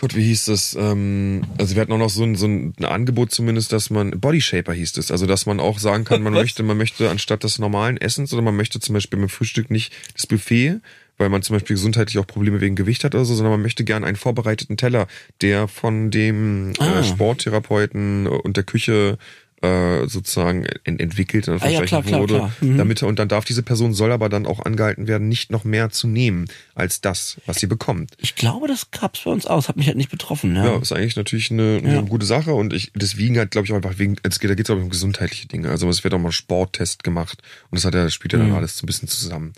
Gott, 0.00 0.14
wie 0.14 0.22
hieß 0.22 0.44
das? 0.46 0.76
Ähm, 0.78 1.42
also 1.58 1.74
wir 1.74 1.82
hatten 1.82 1.90
auch 1.92 1.98
noch 1.98 2.08
so 2.10 2.22
ein, 2.22 2.36
so 2.36 2.46
ein 2.46 2.72
Angebot 2.84 3.32
zumindest, 3.32 3.72
dass 3.72 3.90
man 3.90 4.12
Body 4.12 4.40
Shaper 4.40 4.72
hieß 4.72 4.96
es, 4.96 5.10
also 5.10 5.26
dass 5.26 5.44
man 5.44 5.58
auch 5.58 5.80
sagen 5.80 6.04
kann, 6.04 6.22
man 6.22 6.32
möchte, 6.34 6.62
man 6.62 6.76
möchte 6.76 7.10
anstatt 7.10 7.42
des 7.42 7.58
normalen 7.58 7.96
Essens 7.96 8.32
oder 8.32 8.42
man 8.42 8.54
möchte 8.56 8.78
zum 8.78 8.92
Beispiel 8.94 9.18
beim 9.18 9.28
Frühstück 9.28 9.70
nicht 9.72 9.92
das 10.14 10.28
Buffet, 10.28 10.76
weil 11.16 11.30
man 11.30 11.42
zum 11.42 11.56
Beispiel 11.56 11.74
gesundheitlich 11.74 12.18
auch 12.18 12.26
Probleme 12.28 12.60
wegen 12.60 12.76
Gewicht 12.76 13.02
hat 13.02 13.16
oder 13.16 13.24
so, 13.24 13.34
sondern 13.34 13.54
man 13.54 13.62
möchte 13.62 13.82
gern 13.82 14.04
einen 14.04 14.16
vorbereiteten 14.16 14.76
Teller, 14.76 15.08
der 15.40 15.66
von 15.66 16.12
dem 16.12 16.74
Ah. 16.78 17.00
äh, 17.00 17.04
Sporttherapeuten 17.04 18.28
und 18.28 18.56
der 18.56 18.64
Küche 18.64 19.18
äh, 19.62 20.06
sozusagen 20.06 20.64
ent 20.84 21.00
entwickelt 21.00 21.48
Ah 21.48 21.68
ja, 21.68 21.82
klar, 21.82 22.02
klar, 22.02 22.20
wurde, 22.20 22.34
klar. 22.34 22.52
Mhm. 22.60 22.78
damit 22.78 23.02
und 23.02 23.18
dann 23.18 23.28
darf 23.28 23.44
diese 23.44 23.62
Person 23.62 23.92
soll 23.94 24.12
aber 24.12 24.28
dann 24.28 24.46
auch 24.46 24.64
angehalten 24.64 25.06
werden, 25.08 25.28
nicht 25.28 25.50
noch 25.50 25.64
mehr 25.64 25.90
zu 25.90 26.06
nehmen 26.06 26.46
als 26.74 27.00
das, 27.00 27.38
was 27.46 27.58
sie 27.58 27.66
bekommt. 27.66 28.12
Ich 28.18 28.34
glaube, 28.36 28.68
das 28.68 28.90
gab's 28.90 29.20
bei 29.24 29.30
uns 29.30 29.46
aus. 29.46 29.68
Hat 29.68 29.76
mich 29.76 29.86
halt 29.88 29.96
nicht 29.96 30.10
betroffen. 30.10 30.54
Ja. 30.56 30.64
Ja, 30.64 30.78
ist 30.78 30.92
eigentlich 30.92 31.16
natürlich 31.16 31.50
eine, 31.50 31.80
eine 31.82 31.94
Ja. 31.94 32.00
gute 32.02 32.24
Sache 32.26 32.54
und 32.54 32.72
ich 32.72 32.92
deswegen 32.94 33.36
halt 33.38 33.50
glaube 33.50 33.66
ich 33.66 33.72
auch 33.72 33.76
einfach 33.76 33.98
wegen 33.98 34.16
es 34.22 34.38
geht 34.40 34.50
da 34.50 34.54
geht's 34.54 34.70
auch 34.70 34.76
um 34.76 34.90
gesundheitliche 34.90 35.48
Dinge. 35.48 35.70
Also 35.70 35.88
es 35.88 36.04
wird 36.04 36.14
auch 36.14 36.18
mal 36.18 36.28
ein 36.28 36.32
Sporttest 36.32 37.02
gemacht 37.04 37.42
und 37.70 37.76
das 37.78 37.84
hat 37.84 37.94
ja 37.94 38.08
spielt 38.10 38.32
ja 38.32 38.38
dann 38.38 38.50
Mhm. 38.50 38.54
alles 38.56 38.76
so 38.76 38.84
ein 38.84 38.86
bisschen 38.86 39.08
zusammen. 39.08 39.52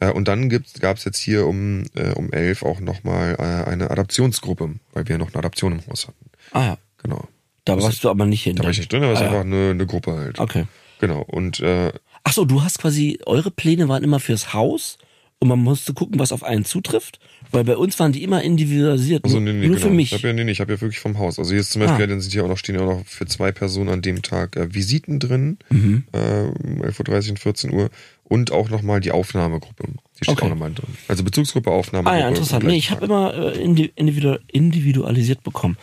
Äh, 0.00 0.10
Und 0.10 0.26
dann 0.28 0.48
gibt's, 0.48 0.72
gab's 0.80 1.04
jetzt 1.04 1.18
hier 1.18 1.46
um, 1.46 1.84
äh, 1.94 2.12
um 2.12 2.32
elf 2.32 2.62
auch 2.62 2.80
nochmal 2.80 3.36
äh, 3.38 3.70
eine 3.70 3.90
Adaptionsgruppe, 3.90 4.76
weil 4.94 5.06
wir 5.06 5.18
noch 5.18 5.28
eine 5.28 5.36
Adaption 5.36 5.72
im 5.72 5.86
Haus 5.86 6.08
hatten. 6.08 6.30
Ah 6.52 6.64
ja. 6.64 6.78
Genau. 7.02 7.28
Da 7.64 7.80
warst 7.80 8.02
du 8.04 8.10
aber 8.10 8.26
nicht 8.26 8.42
hin. 8.42 8.56
Da 8.56 8.64
war 8.64 8.70
ich 8.70 8.78
nicht 8.78 8.92
drin, 8.92 9.02
aber 9.04 9.12
es 9.12 9.20
ah, 9.20 9.24
ist 9.24 9.30
ja. 9.32 9.38
einfach 9.40 9.46
eine, 9.46 9.70
eine 9.70 9.86
Gruppe 9.86 10.12
halt. 10.16 10.38
Okay. 10.40 10.64
Genau. 11.00 11.22
Und 11.22 11.60
äh, 11.60 11.92
Ach 12.24 12.32
so, 12.32 12.44
du 12.44 12.62
hast 12.62 12.78
quasi, 12.78 13.18
eure 13.26 13.50
Pläne 13.50 13.88
waren 13.88 14.02
immer 14.04 14.20
fürs 14.20 14.52
Haus 14.54 14.98
und 15.40 15.48
man 15.48 15.58
musste 15.58 15.92
gucken, 15.92 16.20
was 16.20 16.30
auf 16.30 16.44
einen 16.44 16.64
zutrifft, 16.64 17.18
weil 17.50 17.64
bei 17.64 17.76
uns 17.76 17.98
waren 17.98 18.12
die 18.12 18.22
immer 18.22 18.42
individualisiert. 18.42 19.24
Also, 19.24 19.40
nee, 19.40 19.52
nee, 19.52 19.66
nur 19.66 19.76
genau. 19.76 19.88
für 19.88 19.92
mich. 19.92 20.12
Ich 20.12 20.18
habe 20.18 20.28
ja, 20.28 20.32
nee, 20.34 20.44
nee, 20.44 20.52
ich 20.52 20.60
habe 20.60 20.72
ja 20.72 20.80
wirklich 20.80 21.00
vom 21.00 21.18
Haus. 21.18 21.38
Also 21.40 21.52
jetzt 21.54 21.72
zum 21.72 21.80
Beispiel, 21.82 22.04
Ah. 22.04 22.06
dann 22.06 22.20
sind 22.20 22.32
hier 22.32 22.44
auch 22.44 22.48
noch, 22.48 22.58
stehen 22.58 22.76
ja 22.76 22.82
auch 22.82 22.98
noch 23.00 23.06
für 23.06 23.26
zwei 23.26 23.50
Personen 23.50 23.88
an 23.90 24.02
dem 24.02 24.22
Tag 24.22 24.54
äh, 24.56 24.72
Visiten 24.72 25.18
drin, 25.18 25.58
Mhm. 25.70 26.04
äh, 26.12 26.18
um 26.18 26.82
11.30 26.82 27.24
Uhr 27.26 27.30
und 27.30 27.38
14 27.40 27.72
Uhr. 27.72 27.90
Und 28.24 28.52
auch 28.52 28.70
nochmal 28.70 29.00
die 29.00 29.10
Aufnahmegruppe. 29.10 29.84
Die 29.88 30.24
steht 30.24 30.28
Okay. 30.36 30.44
auch 30.46 30.50
nochmal 30.50 30.72
drin. 30.72 30.86
Also 31.08 31.24
Bezugsgruppe, 31.24 31.70
Aufnahmegruppe. 31.72 32.16
Ah 32.16 32.20
ja, 32.20 32.28
interessant. 32.28 32.64
Nee, 32.64 32.76
ich 32.76 32.90
habe 32.92 33.04
immer 33.04 33.34
äh, 33.34 33.58
indi- 33.64 33.90
individu 33.96 34.36
individualisiert 34.52 35.42
bekommen. 35.42 35.76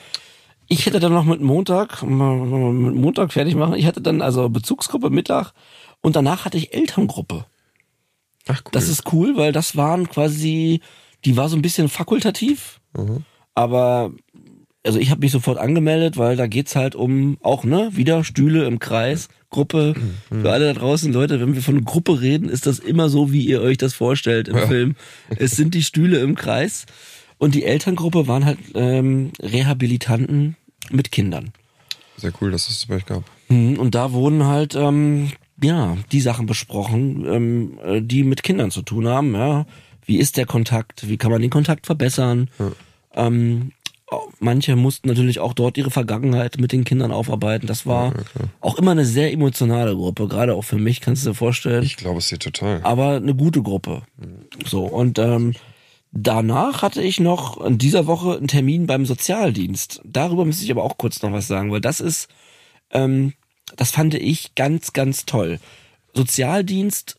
Ich 0.71 0.85
hätte 0.85 0.99
dann 0.99 1.11
noch 1.13 1.25
mit 1.25 1.41
Montag, 1.41 2.03
mit 2.03 2.95
Montag 2.95 3.33
fertig 3.33 3.55
machen. 3.55 3.73
Ich 3.75 3.85
hatte 3.87 4.01
dann 4.01 4.21
also 4.21 4.49
Bezugsgruppe 4.49 5.09
Mittag 5.09 5.53
und 6.01 6.15
danach 6.15 6.45
hatte 6.45 6.57
ich 6.57 6.73
Elterngruppe. 6.73 7.45
Ach 8.47 8.61
cool. 8.65 8.71
Das 8.71 8.87
ist 8.87 9.11
cool, 9.11 9.35
weil 9.35 9.51
das 9.51 9.75
waren 9.75 10.07
quasi, 10.09 10.81
die 11.25 11.35
war 11.37 11.49
so 11.49 11.55
ein 11.55 11.61
bisschen 11.63 11.89
fakultativ, 11.89 12.79
Mhm. 12.95 13.23
aber 13.55 14.11
also 14.85 14.97
ich 14.97 15.09
habe 15.11 15.19
mich 15.21 15.31
sofort 15.31 15.57
angemeldet, 15.57 16.17
weil 16.17 16.35
da 16.37 16.47
geht's 16.47 16.75
halt 16.75 16.95
um 16.95 17.37
auch 17.41 17.63
ne 17.63 17.89
wieder 17.93 18.23
Stühle 18.23 18.65
im 18.65 18.79
Kreis, 18.79 19.27
Gruppe. 19.49 19.93
Mhm. 20.29 20.41
Für 20.41 20.51
alle 20.51 20.73
da 20.73 20.79
draußen, 20.79 21.11
Leute, 21.11 21.39
wenn 21.41 21.53
wir 21.55 21.61
von 21.63 21.83
Gruppe 21.83 22.21
reden, 22.21 22.47
ist 22.47 22.65
das 22.67 22.79
immer 22.79 23.09
so, 23.09 23.31
wie 23.31 23.41
ihr 23.45 23.61
euch 23.61 23.77
das 23.77 23.93
vorstellt 23.93 24.47
im 24.47 24.55
Ja. 24.57 24.67
Film. 24.67 24.95
Es 25.35 25.51
sind 25.51 25.73
die 25.73 25.83
Stühle 25.83 26.19
im 26.19 26.35
Kreis 26.35 26.85
und 27.39 27.55
die 27.55 27.63
Elterngruppe 27.65 28.27
waren 28.27 28.45
halt 28.45 28.59
ähm, 28.75 29.31
Rehabilitanten 29.41 30.55
mit 30.91 31.11
Kindern. 31.11 31.51
Sehr 32.17 32.31
cool, 32.41 32.51
dass 32.51 32.69
es 32.69 32.79
das 32.79 32.85
bei 32.87 32.95
euch 32.95 33.05
gab. 33.05 33.23
Mhm, 33.47 33.79
Und 33.79 33.95
da 33.95 34.11
wurden 34.11 34.45
halt 34.45 34.75
ähm, 34.75 35.31
ja 35.61 35.97
die 36.11 36.21
Sachen 36.21 36.45
besprochen, 36.45 37.25
ähm, 37.25 37.79
äh, 37.83 38.01
die 38.01 38.23
mit 38.23 38.43
Kindern 38.43 38.71
zu 38.71 38.81
tun 38.81 39.07
haben. 39.07 39.33
Ja, 39.33 39.65
wie 40.05 40.17
ist 40.17 40.37
der 40.37 40.45
Kontakt? 40.45 41.07
Wie 41.07 41.17
kann 41.17 41.31
man 41.31 41.41
den 41.41 41.49
Kontakt 41.49 41.85
verbessern? 41.85 42.49
Ähm, 43.13 43.71
oh, 44.11 44.17
manche 44.39 44.75
mussten 44.75 45.07
natürlich 45.07 45.39
auch 45.39 45.53
dort 45.53 45.77
ihre 45.77 45.91
Vergangenheit 45.91 46.59
mit 46.59 46.71
den 46.71 46.83
Kindern 46.83 47.11
aufarbeiten. 47.11 47.67
Das 47.67 47.85
war 47.85 48.13
auch 48.59 48.77
immer 48.77 48.91
eine 48.91 49.05
sehr 49.05 49.31
emotionale 49.31 49.95
Gruppe, 49.95 50.27
gerade 50.27 50.55
auch 50.55 50.63
für 50.63 50.77
mich, 50.77 50.99
kannst 51.01 51.25
du 51.25 51.29
dir 51.29 51.35
vorstellen. 51.35 51.83
Ich 51.83 51.95
glaube 51.97 52.17
es 52.19 52.27
dir 52.29 52.39
total. 52.39 52.81
aber 52.83 53.15
eine 53.15 53.33
gute 53.35 53.61
Gruppe. 53.61 54.01
So 54.65 54.83
und 54.83 55.19
ähm, 55.19 55.53
danach 56.11 56.81
hatte 56.81 57.01
ich 57.01 57.19
noch 57.19 57.63
in 57.63 57.77
dieser 57.77 58.07
Woche 58.07 58.37
einen 58.37 58.47
Termin 58.47 58.87
beim 58.87 59.05
Sozialdienst. 59.05 60.01
Darüber 60.03 60.45
müsste 60.45 60.65
ich 60.65 60.71
aber 60.71 60.83
auch 60.83 60.97
kurz 60.97 61.21
noch 61.21 61.31
was 61.31 61.47
sagen, 61.47 61.71
weil 61.71 61.81
das 61.81 62.01
ist, 62.01 62.29
ähm, 62.91 63.33
das 63.75 63.91
fand 63.91 64.15
ich 64.15 64.55
ganz, 64.55 64.93
ganz 64.93 65.25
toll. 65.25 65.59
Sozialdienst 66.13 67.17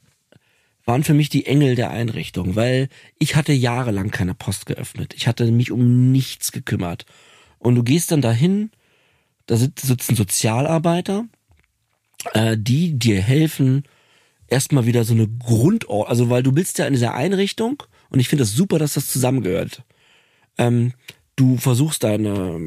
waren 0.84 1.04
für 1.04 1.14
mich 1.14 1.28
die 1.28 1.46
Engel 1.46 1.76
der 1.76 1.90
Einrichtung, 1.90 2.56
weil 2.56 2.88
ich 3.18 3.36
hatte 3.36 3.52
jahrelang 3.52 4.10
keine 4.10 4.34
Post 4.34 4.66
geöffnet. 4.66 5.14
Ich 5.14 5.28
hatte 5.28 5.50
mich 5.52 5.70
um 5.70 6.10
nichts 6.10 6.50
gekümmert. 6.50 7.06
Und 7.58 7.76
du 7.76 7.84
gehst 7.84 8.10
dann 8.10 8.22
dahin, 8.22 8.70
da 9.46 9.56
sitzen 9.56 10.16
Sozialarbeiter, 10.16 11.26
äh, 12.32 12.56
die 12.58 12.98
dir 12.98 13.20
helfen, 13.20 13.84
erstmal 14.48 14.86
wieder 14.86 15.04
so 15.04 15.14
eine 15.14 15.28
Grundordnung, 15.28 16.08
also 16.08 16.28
weil 16.28 16.42
du 16.42 16.52
bist 16.52 16.78
ja 16.78 16.86
in 16.86 16.94
dieser 16.94 17.14
Einrichtung 17.14 17.82
und 18.10 18.20
ich 18.20 18.28
finde 18.28 18.42
das 18.42 18.52
super, 18.52 18.78
dass 18.78 18.94
das 18.94 19.06
zusammengehört. 19.06 19.82
Ähm, 20.58 20.92
du 21.36 21.56
versuchst 21.56 22.04
deine, 22.04 22.60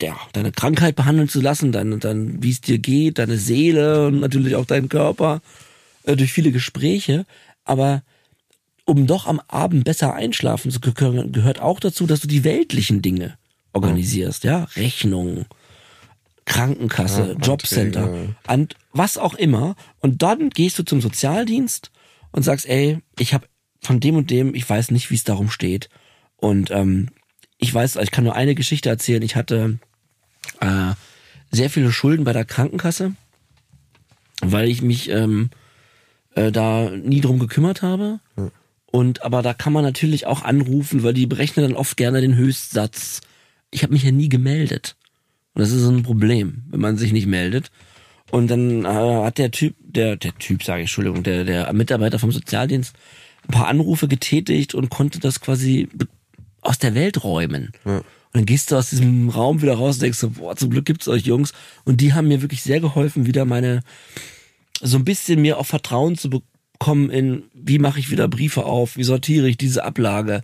ja, 0.00 0.16
deine 0.32 0.52
Krankheit 0.52 0.96
behandeln 0.96 1.28
zu 1.28 1.40
lassen, 1.40 1.70
dein, 1.70 2.00
dein, 2.00 2.42
wie 2.42 2.50
es 2.50 2.60
dir 2.60 2.78
geht, 2.78 3.18
deine 3.18 3.38
Seele 3.38 4.08
und 4.08 4.20
natürlich 4.20 4.56
auch 4.56 4.64
deinen 4.64 4.88
Körper 4.88 5.40
äh, 6.04 6.16
durch 6.16 6.32
viele 6.32 6.50
Gespräche. 6.50 7.24
Aber 7.64 8.02
um 8.84 9.06
doch 9.06 9.26
am 9.26 9.40
Abend 9.48 9.84
besser 9.84 10.14
einschlafen 10.14 10.70
zu 10.70 10.80
können, 10.80 11.32
gehört 11.32 11.60
auch 11.60 11.78
dazu, 11.78 12.06
dass 12.06 12.20
du 12.20 12.28
die 12.28 12.44
weltlichen 12.44 13.02
Dinge 13.02 13.36
organisierst, 13.72 14.44
ja, 14.44 14.64
Rechnungen, 14.76 15.46
Krankenkasse, 16.46 17.36
ja, 17.38 17.46
Jobcenter, 17.46 18.34
und 18.48 18.76
was 18.92 19.18
auch 19.18 19.34
immer. 19.34 19.76
Und 20.00 20.22
dann 20.22 20.50
gehst 20.50 20.78
du 20.78 20.84
zum 20.84 21.00
Sozialdienst 21.00 21.90
und 22.32 22.42
sagst, 22.42 22.66
ey, 22.66 22.98
ich 23.18 23.34
habe 23.34 23.46
von 23.80 24.00
dem 24.00 24.16
und 24.16 24.30
dem, 24.30 24.54
ich 24.54 24.68
weiß 24.68 24.90
nicht, 24.90 25.10
wie 25.10 25.14
es 25.14 25.24
darum 25.24 25.50
steht. 25.50 25.88
Und 26.36 26.70
ähm, 26.70 27.08
ich 27.58 27.72
weiß, 27.72 27.96
ich 27.96 28.10
kann 28.10 28.24
nur 28.24 28.34
eine 28.34 28.54
Geschichte 28.54 28.88
erzählen. 28.88 29.22
Ich 29.22 29.36
hatte 29.36 29.78
äh, 30.60 30.92
sehr 31.50 31.70
viele 31.70 31.92
Schulden 31.92 32.24
bei 32.24 32.32
der 32.32 32.44
Krankenkasse, 32.44 33.14
weil 34.42 34.68
ich 34.68 34.82
mich 34.82 35.08
ähm, 35.10 35.50
äh, 36.34 36.52
da 36.52 36.90
nie 36.90 37.20
drum 37.20 37.38
gekümmert 37.38 37.82
habe. 37.82 38.20
Ja. 38.36 38.50
Und 38.86 39.22
aber 39.22 39.42
da 39.42 39.52
kann 39.52 39.72
man 39.72 39.84
natürlich 39.84 40.26
auch 40.26 40.42
anrufen, 40.42 41.02
weil 41.02 41.14
die 41.14 41.26
berechnen 41.26 41.68
dann 41.68 41.76
oft 41.76 41.96
gerne 41.96 42.20
den 42.20 42.36
Höchstsatz. 42.36 43.20
Ich 43.70 43.82
habe 43.82 43.92
mich 43.92 44.04
ja 44.04 44.12
nie 44.12 44.28
gemeldet. 44.28 44.96
Und 45.54 45.60
das 45.60 45.72
ist 45.72 45.82
so 45.82 45.90
ein 45.90 46.02
Problem, 46.02 46.64
wenn 46.68 46.80
man 46.80 46.96
sich 46.96 47.12
nicht 47.12 47.26
meldet. 47.26 47.70
Und 48.30 48.48
dann 48.48 48.84
äh, 48.84 48.88
hat 48.88 49.38
der 49.38 49.50
Typ, 49.50 49.74
der, 49.80 50.16
der 50.16 50.36
Typ, 50.38 50.62
sage 50.62 50.82
ich, 50.82 50.86
Entschuldigung, 50.86 51.22
der, 51.22 51.44
der 51.44 51.72
Mitarbeiter 51.72 52.18
vom 52.18 52.32
Sozialdienst 52.32 52.94
ein 53.48 53.52
paar 53.52 53.68
Anrufe 53.68 54.08
getätigt 54.08 54.74
und 54.74 54.90
konnte 54.90 55.20
das 55.20 55.40
quasi 55.40 55.88
aus 56.60 56.78
der 56.78 56.94
Welt 56.94 57.22
räumen. 57.24 57.72
Ja. 57.84 57.98
Und 57.98 58.04
dann 58.40 58.46
gehst 58.46 58.70
du 58.70 58.76
aus 58.76 58.90
diesem 58.90 59.28
Raum 59.28 59.62
wieder 59.62 59.74
raus 59.74 59.96
und 59.96 60.02
denkst 60.02 60.18
so, 60.18 60.30
boah, 60.30 60.56
zum 60.56 60.70
Glück 60.70 60.84
gibt's 60.84 61.08
euch 61.08 61.22
Jungs. 61.22 61.52
Und 61.84 62.00
die 62.00 62.12
haben 62.12 62.28
mir 62.28 62.42
wirklich 62.42 62.62
sehr 62.62 62.80
geholfen, 62.80 63.26
wieder 63.26 63.44
meine, 63.44 63.82
so 64.82 64.98
ein 64.98 65.04
bisschen 65.04 65.40
mir 65.40 65.58
auch 65.58 65.66
Vertrauen 65.66 66.18
zu 66.18 66.28
bekommen 66.28 67.10
in, 67.10 67.44
wie 67.54 67.78
mache 67.78 67.98
ich 67.98 68.10
wieder 68.10 68.28
Briefe 68.28 68.66
auf, 68.66 68.96
wie 68.96 69.04
sortiere 69.04 69.48
ich 69.48 69.56
diese 69.56 69.84
Ablage. 69.84 70.42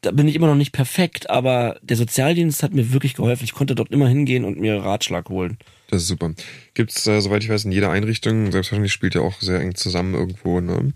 Da 0.00 0.12
bin 0.12 0.28
ich 0.28 0.36
immer 0.36 0.46
noch 0.46 0.54
nicht 0.54 0.72
perfekt, 0.72 1.28
aber 1.28 1.78
der 1.82 1.96
Sozialdienst 1.96 2.62
hat 2.62 2.72
mir 2.72 2.92
wirklich 2.92 3.14
geholfen. 3.14 3.44
Ich 3.44 3.52
konnte 3.52 3.74
dort 3.74 3.90
immer 3.90 4.08
hingehen 4.08 4.44
und 4.44 4.58
mir 4.58 4.76
Ratschlag 4.76 5.28
holen. 5.28 5.58
Das 5.90 6.02
ist 6.02 6.08
super. 6.08 6.32
Gibt's, 6.74 7.06
äh, 7.06 7.20
soweit 7.20 7.42
ich 7.42 7.50
weiß, 7.50 7.64
in 7.64 7.72
jeder 7.72 7.90
Einrichtung, 7.90 8.52
selbstverständlich 8.52 8.92
spielt 8.92 9.16
ja 9.16 9.22
auch 9.22 9.40
sehr 9.40 9.60
eng 9.60 9.74
zusammen 9.74 10.14
irgendwo, 10.14 10.60
ne? 10.60 10.92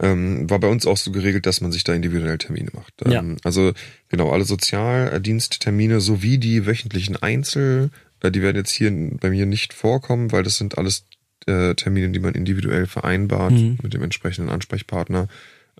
Ähm, 0.00 0.50
war 0.50 0.58
bei 0.58 0.68
uns 0.68 0.86
auch 0.86 0.96
so 0.96 1.12
geregelt, 1.12 1.46
dass 1.46 1.60
man 1.60 1.70
sich 1.70 1.84
da 1.84 1.94
individuell 1.94 2.36
Termine 2.38 2.70
macht. 2.72 2.94
Ähm, 3.04 3.12
ja. 3.12 3.22
Also 3.44 3.72
genau, 4.08 4.30
alle 4.30 4.44
Sozialdiensttermine 4.44 6.00
sowie 6.00 6.38
die 6.38 6.66
wöchentlichen 6.66 7.16
Einzel, 7.16 7.90
äh, 8.20 8.32
die 8.32 8.42
werden 8.42 8.56
jetzt 8.56 8.72
hier 8.72 8.90
bei 9.20 9.30
mir 9.30 9.46
nicht 9.46 9.72
vorkommen, 9.72 10.32
weil 10.32 10.42
das 10.42 10.56
sind 10.56 10.78
alles 10.78 11.06
äh, 11.46 11.74
Termine, 11.74 12.10
die 12.10 12.18
man 12.18 12.34
individuell 12.34 12.86
vereinbart 12.86 13.52
mhm. 13.52 13.78
mit 13.82 13.94
dem 13.94 14.02
entsprechenden 14.02 14.50
Ansprechpartner. 14.50 15.28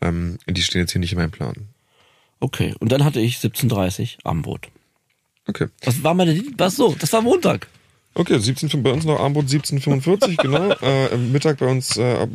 Ähm, 0.00 0.38
die 0.48 0.62
stehen 0.62 0.82
jetzt 0.82 0.92
hier 0.92 1.00
nicht 1.00 1.12
in 1.12 1.18
meinem 1.18 1.30
Plan. 1.30 1.68
Okay, 2.40 2.74
und 2.78 2.92
dann 2.92 3.04
hatte 3.04 3.20
ich 3.20 3.38
17.30 3.38 4.18
Armbrot. 4.24 4.68
Okay. 5.46 5.68
Was 5.82 6.02
war 6.02 6.14
meine, 6.14 6.40
was 6.56 6.76
so? 6.76 6.94
Das 6.98 7.12
war 7.12 7.22
Montag. 7.22 7.68
Okay, 8.14 8.38
17, 8.38 8.82
bei 8.82 8.92
uns 8.92 9.04
noch 9.04 9.18
Armbrot 9.18 9.44
1745, 9.44 10.36
genau. 10.36 10.70
äh, 10.82 11.16
Mittag 11.16 11.58
bei 11.58 11.66
uns 11.66 11.96
äh, 11.96 12.28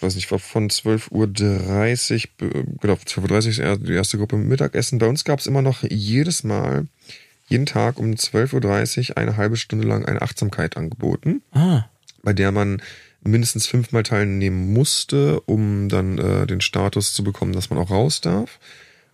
weiß 0.00 0.14
nicht, 0.14 0.30
war 0.30 0.38
von 0.38 0.68
12.30 0.68 2.28
Uhr, 2.40 2.64
genau, 2.80 2.94
12.30 2.94 3.68
Uhr 3.68 3.78
die 3.78 3.92
erste 3.92 4.18
Gruppe 4.18 4.36
Mittagessen. 4.36 4.98
Bei 4.98 5.06
uns 5.06 5.24
gab 5.24 5.40
es 5.40 5.46
immer 5.46 5.62
noch 5.62 5.82
jedes 5.82 6.44
Mal, 6.44 6.86
jeden 7.48 7.66
Tag 7.66 7.98
um 7.98 8.12
12.30 8.12 9.10
Uhr 9.10 9.16
eine 9.16 9.36
halbe 9.36 9.56
Stunde 9.56 9.86
lang 9.86 10.04
eine 10.04 10.22
Achtsamkeit 10.22 10.76
angeboten, 10.76 11.42
ah. 11.52 11.84
bei 12.22 12.32
der 12.32 12.52
man 12.52 12.82
mindestens 13.22 13.66
fünfmal 13.66 14.02
teilnehmen 14.02 14.72
musste, 14.72 15.40
um 15.40 15.88
dann 15.88 16.18
äh, 16.18 16.46
den 16.46 16.60
Status 16.60 17.12
zu 17.12 17.24
bekommen, 17.24 17.52
dass 17.52 17.70
man 17.70 17.78
auch 17.78 17.90
raus 17.90 18.20
darf. 18.20 18.58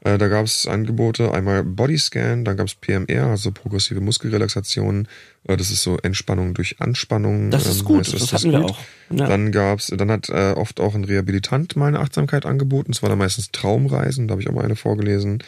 Äh, 0.04 0.18
da 0.18 0.28
gab 0.28 0.46
es 0.46 0.66
Angebote, 0.66 1.32
einmal 1.32 1.62
Bodyscan, 1.62 2.44
dann 2.44 2.56
gab 2.56 2.66
es 2.66 2.74
PMR, 2.74 3.26
also 3.26 3.52
progressive 3.52 4.00
Muskelrelaxation. 4.00 5.06
Äh, 5.44 5.56
das 5.56 5.70
ist 5.70 5.82
so 5.82 5.96
Entspannung 5.98 6.54
durch 6.54 6.80
Anspannung. 6.80 7.50
Das 7.50 7.66
ist 7.66 7.80
ähm, 7.80 7.84
gut, 7.84 7.98
heißt, 8.00 8.14
das, 8.14 8.20
das 8.22 8.32
hatten 8.32 8.50
gut. 8.50 8.60
wir 8.60 8.64
auch. 8.64 8.78
Ja. 9.10 9.28
Dann 9.28 9.52
gab's, 9.52 9.92
dann 9.96 10.10
hat 10.10 10.28
äh, 10.28 10.54
oft 10.56 10.80
auch 10.80 10.94
ein 10.94 11.04
Rehabilitant 11.04 11.76
mal 11.76 11.86
eine 11.86 12.00
Achtsamkeit 12.00 12.46
angeboten. 12.46 12.90
Das 12.92 13.02
war 13.02 13.10
dann 13.10 13.18
meistens 13.18 13.52
Traumreisen, 13.52 14.26
da 14.26 14.32
habe 14.32 14.42
ich 14.42 14.48
auch 14.48 14.54
mal 14.54 14.64
eine 14.64 14.76
vorgelesen. 14.76 15.42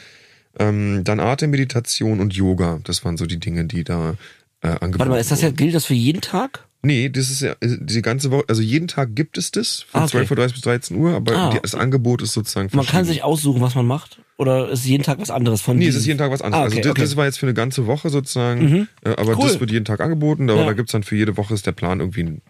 Ähm, 0.57 1.03
dann 1.03 1.19
Atemmeditation 1.19 2.21
und 2.21 2.35
Yoga. 2.35 2.79
Das 2.85 3.05
waren 3.05 3.17
so 3.17 3.27
die 3.27 3.41
Dinge, 3.41 3.65
die 3.65 3.83
da 3.83 4.15
äh, 4.61 4.69
angeboten 4.69 4.83
wurden. 4.83 4.99
Warte 5.01 5.11
mal, 5.11 5.21
ist 5.21 5.33
das 5.33 5.43
ja, 5.43 5.51
gilt 5.51 5.75
das 5.75 5.85
für 5.85 5.95
jeden 5.95 6.21
Tag? 6.21 6.69
Nee, 6.85 7.09
das 7.09 7.31
ist 7.31 7.41
ja 7.41 7.53
äh, 7.61 7.79
die 7.81 8.03
ganze 8.03 8.31
Woche, 8.31 8.45
also 8.49 8.63
jeden 8.63 8.89
Tag 8.89 9.15
gibt 9.15 9.39
es 9.39 9.51
das 9.51 9.85
von 9.89 10.03
ah, 10.03 10.05
okay. 10.05 10.19
12.30 10.19 10.31
Uhr 10.31 10.49
bis 10.49 10.61
13 10.61 10.97
Uhr, 10.97 11.15
aber 11.15 11.37
ah. 11.37 11.51
die, 11.51 11.61
das 11.61 11.75
Angebot 11.75 12.23
ist 12.23 12.33
sozusagen 12.33 12.69
Man 12.73 12.87
kann 12.87 13.05
sich 13.05 13.23
aussuchen, 13.23 13.61
was 13.61 13.75
man 13.75 13.87
macht? 13.87 14.21
Oder 14.37 14.69
ist 14.71 14.85
jeden 14.85 15.05
Tag 15.05 15.21
was 15.21 15.31
anderes 15.31 15.61
von 15.61 15.77
Nee, 15.77 15.87
es 15.87 15.95
ist 15.95 16.07
jeden 16.07 16.19
Tag 16.19 16.31
was 16.31 16.43
anderes. 16.43 16.65
Ah, 16.65 16.67
okay, 16.67 16.77
also 16.77 16.89
das, 16.89 16.91
okay. 16.91 17.01
das, 17.03 17.17
war 17.17 17.25
jetzt 17.25 17.39
für 17.39 17.47
eine 17.47 17.55
ganze 17.55 17.87
Woche 17.87 18.11
sozusagen, 18.11 18.69
mhm. 18.69 18.89
Äh, 19.05 19.11
aber 19.11 19.39
cool. 19.39 19.45
das 19.45 19.61
wird 19.61 19.71
jeden 19.71 19.85
Tag 19.85 20.01
angeboten, 20.01 20.51
aber 20.51 20.61
ja. 20.61 20.67
da 20.67 20.73
gibt's 20.73 20.93
dann 20.93 21.05
für 21.05 21.17
jede 21.17 21.37
Woche 21.37 21.55
ist 21.55 21.67
der 21.67 21.73
Plan 21.73 22.01
irgendwie 22.01 22.41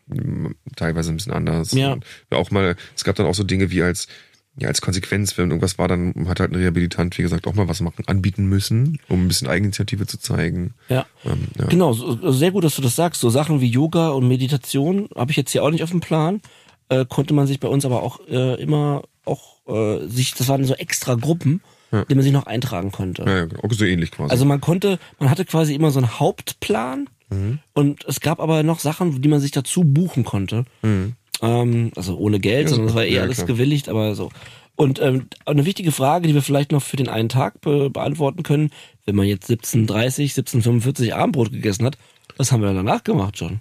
teilweise 0.76 1.10
ein 1.10 1.16
bisschen 1.16 1.32
anders. 1.32 1.72
Ja. 1.72 1.98
auch 2.30 2.50
mal, 2.50 2.76
es 2.96 3.04
gab 3.04 3.16
dann 3.16 3.26
auch 3.26 3.34
so 3.34 3.44
Dinge 3.44 3.70
wie 3.70 3.82
als 3.82 4.08
ja, 4.56 4.68
als 4.68 4.80
Konsequenz, 4.80 5.36
wenn 5.36 5.50
irgendwas 5.50 5.78
war, 5.78 5.88
dann 5.88 6.28
hat 6.28 6.38
halt 6.38 6.52
ein 6.52 6.56
Rehabilitant, 6.56 7.18
wie 7.18 7.22
gesagt, 7.22 7.46
auch 7.46 7.54
mal 7.54 7.66
was 7.66 7.80
machen, 7.80 8.04
anbieten 8.06 8.46
müssen, 8.46 9.00
um 9.08 9.24
ein 9.24 9.28
bisschen 9.28 9.48
Eigeninitiative 9.48 10.06
zu 10.06 10.18
zeigen. 10.18 10.74
Ja. 10.88 11.06
Ähm, 11.24 11.48
ja. 11.58 11.66
Genau, 11.66 11.92
so, 11.92 12.30
sehr 12.30 12.52
gut, 12.52 12.62
dass 12.62 12.76
du 12.76 12.82
das 12.82 12.94
sagst. 12.94 13.20
So 13.20 13.30
Sachen 13.30 13.60
wie 13.60 13.68
Yoga 13.68 14.10
und 14.10 14.28
Meditation 14.28 15.08
habe 15.16 15.32
ich 15.32 15.36
jetzt 15.36 15.50
hier 15.50 15.64
auch 15.64 15.70
nicht 15.70 15.82
auf 15.82 15.90
dem 15.90 16.00
Plan. 16.00 16.40
Äh, 16.88 17.04
konnte 17.06 17.34
man 17.34 17.46
sich 17.46 17.58
bei 17.58 17.68
uns 17.68 17.84
aber 17.84 18.02
auch 18.02 18.20
äh, 18.28 18.60
immer 18.62 19.02
auch 19.24 19.56
äh, 19.66 20.06
sich, 20.06 20.34
das 20.34 20.48
waren 20.48 20.64
so 20.64 20.74
extra 20.74 21.14
Gruppen, 21.14 21.60
ja. 21.90 22.04
die 22.04 22.14
man 22.14 22.22
sich 22.22 22.32
noch 22.32 22.46
eintragen 22.46 22.92
konnte. 22.92 23.24
Ja, 23.26 23.38
ja, 23.38 23.46
auch 23.62 23.72
so 23.72 23.84
ähnlich 23.84 24.12
quasi. 24.12 24.30
Also 24.30 24.44
man 24.44 24.60
konnte, 24.60 24.98
man 25.18 25.30
hatte 25.30 25.44
quasi 25.44 25.74
immer 25.74 25.90
so 25.90 25.98
einen 25.98 26.20
Hauptplan 26.20 27.08
mhm. 27.30 27.58
und 27.72 28.04
es 28.04 28.20
gab 28.20 28.38
aber 28.38 28.62
noch 28.62 28.78
Sachen, 28.78 29.20
die 29.20 29.28
man 29.28 29.40
sich 29.40 29.50
dazu 29.50 29.82
buchen 29.82 30.24
konnte. 30.24 30.64
Mhm. 30.82 31.14
Ähm, 31.42 31.90
also 31.96 32.16
ohne 32.16 32.40
Geld, 32.40 32.68
sondern 32.68 32.86
das 32.86 32.96
war 32.96 33.04
eher 33.04 33.22
alles 33.22 33.46
gewilligt, 33.46 33.88
aber 33.88 34.14
so. 34.14 34.30
Und 34.76 35.00
ähm, 35.00 35.28
eine 35.46 35.66
wichtige 35.66 35.92
Frage, 35.92 36.26
die 36.26 36.34
wir 36.34 36.42
vielleicht 36.42 36.72
noch 36.72 36.82
für 36.82 36.96
den 36.96 37.08
einen 37.08 37.28
Tag 37.28 37.60
be 37.60 37.90
beantworten 37.90 38.42
können, 38.42 38.70
wenn 39.04 39.14
man 39.14 39.26
jetzt 39.26 39.48
17.30, 39.48 40.34
17.45 40.34 41.12
Abendbrot 41.12 41.52
gegessen 41.52 41.84
hat, 41.84 41.96
was 42.36 42.50
haben 42.50 42.62
wir 42.62 42.72
danach 42.72 43.04
gemacht 43.04 43.38
schon? 43.38 43.60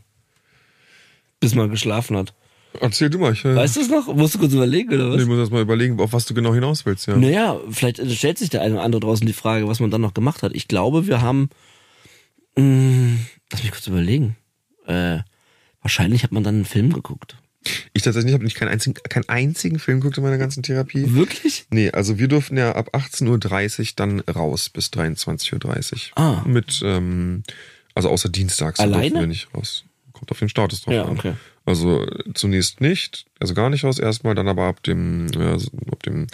Bis 1.39 1.53
man 1.53 1.69
geschlafen 1.69 2.17
hat. 2.17 2.33
Erzähl 2.79 3.09
du 3.09 3.19
mal. 3.19 3.33
Ich, 3.33 3.45
äh, 3.45 3.55
weißt 3.55 3.75
du 3.75 3.81
es 3.81 3.89
noch? 3.89 4.13
Musst 4.15 4.33
du 4.33 4.39
kurz 4.39 4.53
überlegen, 4.53 4.91
oder 4.93 5.11
was? 5.11 5.21
Ich 5.21 5.27
muss 5.27 5.37
erst 5.37 5.51
mal 5.51 5.61
überlegen, 5.61 5.99
auf 5.99 6.13
was 6.13 6.25
du 6.25 6.33
genau 6.33 6.53
hinaus 6.55 6.85
willst, 6.85 7.07
ja. 7.07 7.15
Naja, 7.15 7.59
vielleicht 7.69 8.01
stellt 8.11 8.39
sich 8.39 8.49
der 8.49 8.61
eine 8.61 8.75
oder 8.75 8.83
andere 8.83 9.01
draußen 9.01 9.27
die 9.27 9.33
Frage, 9.33 9.67
was 9.67 9.79
man 9.79 9.91
dann 9.91 10.01
noch 10.01 10.15
gemacht 10.15 10.41
hat. 10.41 10.55
Ich 10.55 10.67
glaube, 10.67 11.05
wir 11.05 11.21
haben, 11.21 11.49
mh, 12.55 12.63
hm, 12.63 13.19
lass 13.51 13.61
mich 13.61 13.71
kurz 13.71 13.85
überlegen. 13.85 14.35
Äh, 14.87 15.19
wahrscheinlich 15.81 16.23
hat 16.23 16.31
man 16.31 16.43
dann 16.43 16.55
einen 16.55 16.65
Film 16.65 16.91
geguckt. 16.91 17.37
Ich 17.93 18.01
tatsächlich 18.03 18.33
habe 18.33 18.43
nicht 18.43 18.55
keinen 18.55 18.69
einzigen, 18.69 18.95
keinen 19.09 19.29
einzigen 19.29 19.79
Film 19.79 19.99
geguckt 19.99 20.17
in 20.17 20.23
meiner 20.23 20.37
ganzen 20.37 20.63
Therapie. 20.63 21.13
Wirklich? 21.13 21.65
Nee, 21.69 21.91
also 21.91 22.19
wir 22.19 22.27
durften 22.27 22.57
ja 22.57 22.73
ab 22.73 22.95
18.30 22.95 23.79
Uhr 23.79 23.87
dann 23.95 24.19
raus 24.21 24.69
bis 24.69 24.87
23.30 24.87 25.93
Uhr. 25.93 25.99
Ah. 26.15 26.43
Mit, 26.45 26.81
ähm, 26.83 27.43
also 27.95 28.09
außer 28.09 28.29
dienstags 28.29 28.79
Alleine? 28.79 29.01
durften 29.01 29.19
wir 29.19 29.27
nicht 29.27 29.53
raus. 29.53 29.85
Kommt 30.11 30.31
auf 30.31 30.39
den 30.39 30.49
Status 30.49 30.81
drauf 30.81 30.93
ja, 30.93 31.07
okay. 31.07 31.33
Also 31.65 32.05
zunächst 32.33 32.81
nicht, 32.81 33.25
also 33.39 33.53
gar 33.53 33.69
nicht 33.69 33.85
raus 33.85 33.97
erstmal, 33.97 34.35
dann 34.35 34.49
aber 34.49 34.65
ab 34.65 34.83
dem, 34.83 35.27
ja, 35.29 35.53
ab 35.53 36.03
dem 36.03 36.27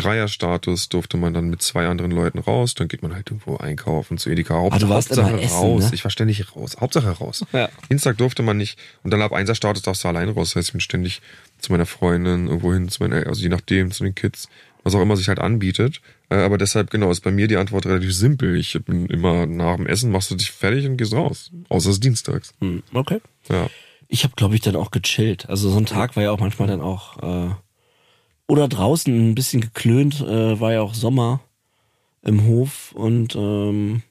Dreierstatus 0.00 0.88
durfte 0.88 1.16
man 1.16 1.34
dann 1.34 1.48
mit 1.48 1.62
zwei 1.62 1.86
anderen 1.86 2.10
Leuten 2.10 2.38
raus. 2.38 2.74
Dann 2.74 2.88
geht 2.88 3.02
man 3.02 3.14
halt 3.14 3.30
irgendwo 3.30 3.56
einkaufen 3.56 4.18
zu 4.18 4.30
Edeka. 4.30 4.54
Haupt, 4.54 4.74
ah, 4.74 4.78
du 4.78 4.88
warst 4.88 5.10
Hauptsache 5.10 5.40
essen, 5.40 5.56
raus. 5.56 5.84
Ne? 5.84 5.94
Ich 5.94 6.04
war 6.04 6.10
ständig 6.10 6.56
raus. 6.56 6.76
Hauptsache 6.80 7.10
raus. 7.10 7.44
Ja. 7.52 7.68
Dienstag 7.90 8.16
durfte 8.16 8.42
man 8.42 8.56
nicht. 8.56 8.78
Und 9.02 9.10
dann 9.10 9.20
ab 9.20 9.32
Einserstatus 9.32 9.82
darfst 9.82 10.04
du 10.04 10.08
alleine 10.08 10.32
raus. 10.32 10.50
Das 10.50 10.56
heißt, 10.56 10.68
ich 10.68 10.72
bin 10.72 10.80
ständig 10.80 11.20
zu 11.58 11.72
meiner 11.72 11.84
Freundin 11.84 12.46
irgendwo 12.46 12.72
hin, 12.72 12.88
zu 12.88 13.02
meinen, 13.02 13.26
also 13.26 13.42
je 13.42 13.48
nachdem, 13.48 13.90
zu 13.90 14.04
den 14.04 14.14
Kids, 14.14 14.48
was 14.82 14.94
auch 14.94 15.02
immer 15.02 15.16
sich 15.16 15.28
halt 15.28 15.40
anbietet. 15.40 16.00
Äh, 16.30 16.36
aber 16.36 16.58
deshalb, 16.58 16.90
genau, 16.90 17.10
ist 17.10 17.20
bei 17.22 17.30
mir 17.32 17.48
die 17.48 17.56
Antwort 17.56 17.86
relativ 17.86 18.14
simpel. 18.14 18.56
Ich 18.56 18.78
bin 18.84 19.06
immer 19.06 19.46
nach 19.46 19.76
dem 19.76 19.86
Essen, 19.86 20.10
machst 20.10 20.30
du 20.30 20.36
dich 20.36 20.52
fertig 20.52 20.86
und 20.86 20.96
gehst 20.96 21.12
raus. 21.12 21.50
Außer 21.68 21.90
es 21.90 21.96
ist 21.96 22.04
dienstags. 22.04 22.54
Hm, 22.60 22.82
okay. 22.94 23.20
Ja. 23.48 23.68
Ich 24.08 24.24
habe, 24.24 24.34
glaube 24.36 24.54
ich, 24.54 24.60
dann 24.60 24.76
auch 24.76 24.90
gechillt. 24.90 25.48
Also 25.48 25.70
so 25.70 25.76
ein 25.76 25.86
Tag 25.86 26.16
war 26.16 26.22
ja 26.22 26.30
auch 26.30 26.40
manchmal 26.40 26.68
dann 26.68 26.80
auch 26.80 27.50
äh, 27.50 27.54
Oder 28.50 28.66
draußen 28.66 29.30
ein 29.30 29.36
bisschen 29.36 29.60
geklönt, 29.60 30.20
äh, 30.22 30.58
war 30.58 30.72
ja 30.72 30.82
auch 30.82 30.94
Sommer 30.94 31.38
im 32.20 32.46
Hof 32.46 32.90
und 32.96 33.36
ähm, 33.36 34.02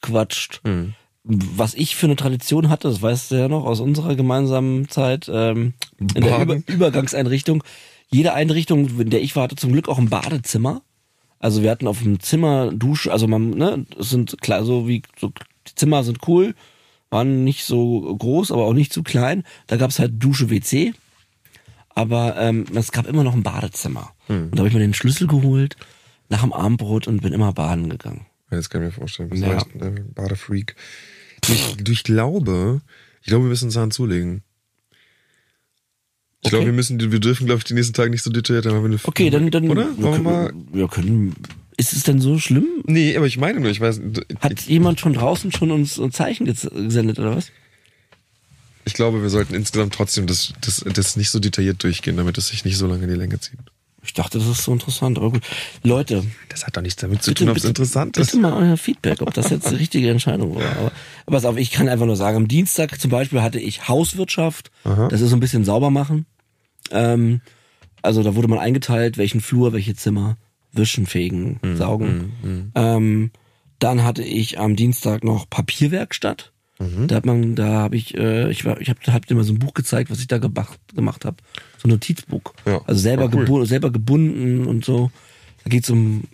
quatscht. 0.00 0.60
Mhm. 0.62 0.94
Was 1.24 1.74
ich 1.74 1.96
für 1.96 2.06
eine 2.06 2.14
Tradition 2.14 2.68
hatte, 2.68 2.86
das 2.86 3.02
weißt 3.02 3.32
du 3.32 3.34
ja 3.34 3.48
noch 3.48 3.64
aus 3.64 3.80
unserer 3.80 4.14
gemeinsamen 4.14 4.88
Zeit, 4.88 5.28
ähm, 5.32 5.72
in 5.98 6.22
der 6.22 6.42
Über. 6.42 6.60
Übergangseinrichtung. 6.66 7.64
Jede 8.08 8.34
Einrichtung, 8.34 9.00
in 9.00 9.10
der 9.10 9.20
ich 9.20 9.34
war, 9.34 9.42
hatte 9.42 9.56
zum 9.56 9.72
Glück 9.72 9.88
auch 9.88 9.98
ein 9.98 10.10
Badezimmer. 10.10 10.82
Also 11.40 11.60
wir 11.60 11.72
hatten 11.72 11.88
auf 11.88 12.02
dem 12.02 12.20
Zimmer 12.20 12.70
Dusche, 12.72 13.10
also 13.10 13.26
man, 13.26 13.50
ne, 13.50 13.84
es 13.98 14.10
sind 14.10 14.40
klar, 14.42 14.64
so 14.64 14.86
wie, 14.86 15.02
so, 15.18 15.32
die 15.66 15.74
Zimmer 15.74 16.04
sind 16.04 16.20
cool, 16.28 16.54
waren 17.10 17.42
nicht 17.42 17.64
so 17.64 18.14
groß, 18.16 18.52
aber 18.52 18.64
auch 18.64 18.74
nicht 18.74 18.92
zu 18.92 19.02
klein. 19.02 19.42
Da 19.66 19.76
gab's 19.76 19.98
halt 19.98 20.22
Dusche, 20.22 20.50
WC. 20.50 20.94
Aber 21.94 22.36
ähm, 22.38 22.64
es 22.74 22.90
gab 22.92 23.06
immer 23.06 23.22
noch 23.24 23.34
ein 23.34 23.42
Badezimmer. 23.42 24.12
Und 24.28 24.52
da 24.52 24.58
habe 24.58 24.68
ich 24.68 24.74
mir 24.74 24.80
den 24.80 24.94
Schlüssel 24.94 25.26
geholt 25.28 25.76
nach 26.28 26.40
dem 26.42 26.52
Abendbrot 26.52 27.06
und 27.06 27.22
bin 27.22 27.32
immer 27.32 27.52
baden 27.52 27.88
gegangen. 27.88 28.26
Ja, 28.50 28.56
das 28.56 28.68
kann 28.70 28.82
ich 28.82 28.86
mir 28.86 28.92
vorstellen. 28.92 29.30
Du 29.30 29.36
bist 29.36 29.46
Ja. 29.46 29.64
ein 29.86 29.96
äh, 29.96 30.00
Badefreak. 30.14 30.74
Ich, 31.48 31.76
du, 31.76 31.92
ich 31.92 32.02
glaube, 32.02 32.80
ich 33.20 33.28
glaube, 33.28 33.44
wir 33.44 33.48
müssen 33.50 33.66
uns 33.66 33.74
daran 33.74 33.90
zulegen. 33.90 34.42
Ich 36.40 36.48
Okay. 36.48 36.50
glaube, 36.56 36.66
wir 36.66 36.72
müssen, 36.72 37.00
wir 37.12 37.20
dürfen, 37.20 37.46
glaube 37.46 37.58
ich, 37.58 37.64
die 37.64 37.74
nächsten 37.74 37.94
Tage 37.94 38.10
nicht 38.10 38.22
so 38.22 38.30
detailliert 38.30 38.66
haben. 38.66 38.90
Du, 38.90 38.98
Okay, 39.04 39.30
dann, 39.30 39.50
dann 39.50 39.68
Oder? 39.70 39.96
wir 39.96 40.02
Wollen 40.04 40.24
wir 40.24 40.30
mal? 40.30 40.46
können, 40.48 40.68
wir 40.72 40.88
können. 40.88 41.34
Ist 41.76 41.92
es 41.92 42.02
denn 42.04 42.20
so 42.20 42.38
schlimm? 42.38 42.66
Nee, 42.86 43.16
aber 43.16 43.26
ich 43.26 43.38
meine 43.38 43.60
nur, 43.60 43.70
ich 43.70 43.80
weiß, 43.80 44.00
Hat 44.40 44.60
jemand 44.62 45.00
schon 45.00 45.14
draußen 45.14 45.52
schon 45.52 45.70
uns 45.70 45.98
ein 45.98 46.12
Zeichen 46.12 46.44
gesendet 46.46 47.18
oder 47.18 47.36
was? 47.36 47.50
Ich 48.84 48.94
glaube, 48.94 49.22
wir 49.22 49.30
sollten 49.30 49.54
insgesamt 49.54 49.94
trotzdem 49.94 50.26
das, 50.26 50.52
das, 50.60 50.84
das 50.92 51.16
nicht 51.16 51.30
so 51.30 51.38
detailliert 51.40 51.82
durchgehen, 51.82 52.16
damit 52.16 52.36
es 52.38 52.48
sich 52.48 52.64
nicht 52.64 52.76
so 52.76 52.86
lange 52.86 53.04
in 53.04 53.10
die 53.10 53.16
Länge 53.16 53.38
zieht. 53.40 53.58
Ich 54.06 54.12
dachte, 54.12 54.38
das 54.38 54.46
ist 54.46 54.64
so 54.64 54.72
interessant, 54.72 55.16
aber 55.16 55.30
gut. 55.30 55.42
Leute, 55.82 56.24
Das 56.50 56.66
hat 56.66 56.76
doch 56.76 56.82
nichts 56.82 57.00
damit 57.00 57.22
zu 57.22 57.30
bitte, 57.30 57.44
tun, 57.44 57.48
ob 57.50 57.56
es 57.56 57.64
interessant 57.64 58.18
ist. 58.18 58.26
bitte 58.32 58.42
mal 58.42 58.52
euer 58.52 58.76
Feedback, 58.76 59.22
ob 59.22 59.32
das 59.32 59.48
jetzt 59.48 59.70
die 59.70 59.76
richtige 59.76 60.10
Entscheidung 60.10 60.54
war. 60.56 60.62
Aber, 60.62 60.92
aber 61.24 61.36
pass 61.36 61.46
auf, 61.46 61.56
ich 61.56 61.70
kann 61.70 61.88
einfach 61.88 62.04
nur 62.04 62.16
sagen, 62.16 62.36
am 62.36 62.46
Dienstag 62.48 63.00
zum 63.00 63.10
Beispiel 63.10 63.40
hatte 63.40 63.58
ich 63.58 63.88
Hauswirtschaft. 63.88 64.70
Das 64.84 65.22
ist 65.22 65.30
so 65.30 65.36
ein 65.36 65.40
bisschen 65.40 65.64
sauber 65.64 65.88
machen. 65.90 66.26
Ähm, 66.90 67.40
also 68.02 68.22
da 68.22 68.34
wurde 68.34 68.48
man 68.48 68.58
eingeteilt, 68.58 69.16
welchen 69.16 69.40
Flur, 69.40 69.72
welche 69.72 69.94
Zimmer, 69.94 70.36
wischen, 70.72 71.06
fegen, 71.06 71.58
Hm, 71.62 71.76
saugen. 71.78 72.72
Ähm, 72.74 73.30
dann 73.78 74.04
hatte 74.04 74.22
ich 74.22 74.58
am 74.58 74.76
Dienstag 74.76 75.24
noch 75.24 75.48
Papierwerkstatt. 75.48 76.52
Mhm. 76.78 77.06
Da 77.06 77.16
hat 77.16 77.24
man, 77.26 77.54
da 77.54 77.66
habe 77.68 77.96
ich, 77.96 78.16
äh, 78.16 78.50
ich 78.50 78.64
war, 78.64 78.80
ich 78.80 78.88
habe 78.90 79.00
hab 79.12 79.26
dir 79.26 79.34
mal 79.36 79.44
so 79.44 79.52
ein 79.52 79.58
Buch 79.60 79.74
gezeigt, 79.74 80.10
was 80.10 80.18
ich 80.20 80.26
da 80.26 80.38
gemacht, 80.38 80.78
gemacht 80.94 81.24
habe, 81.24 81.36
so 81.78 81.86
ein 81.88 81.90
Notizbuch. 81.92 82.42
Ja. 82.66 82.80
Also 82.86 83.00
selber, 83.00 83.24
cool. 83.32 83.44
gebu 83.44 83.64
selber 83.64 83.90
gebunden 83.90 84.66
und 84.66 84.84
so. 84.84 85.10
Da 85.62 85.70
geht's 85.70 85.90
um 85.90 86.24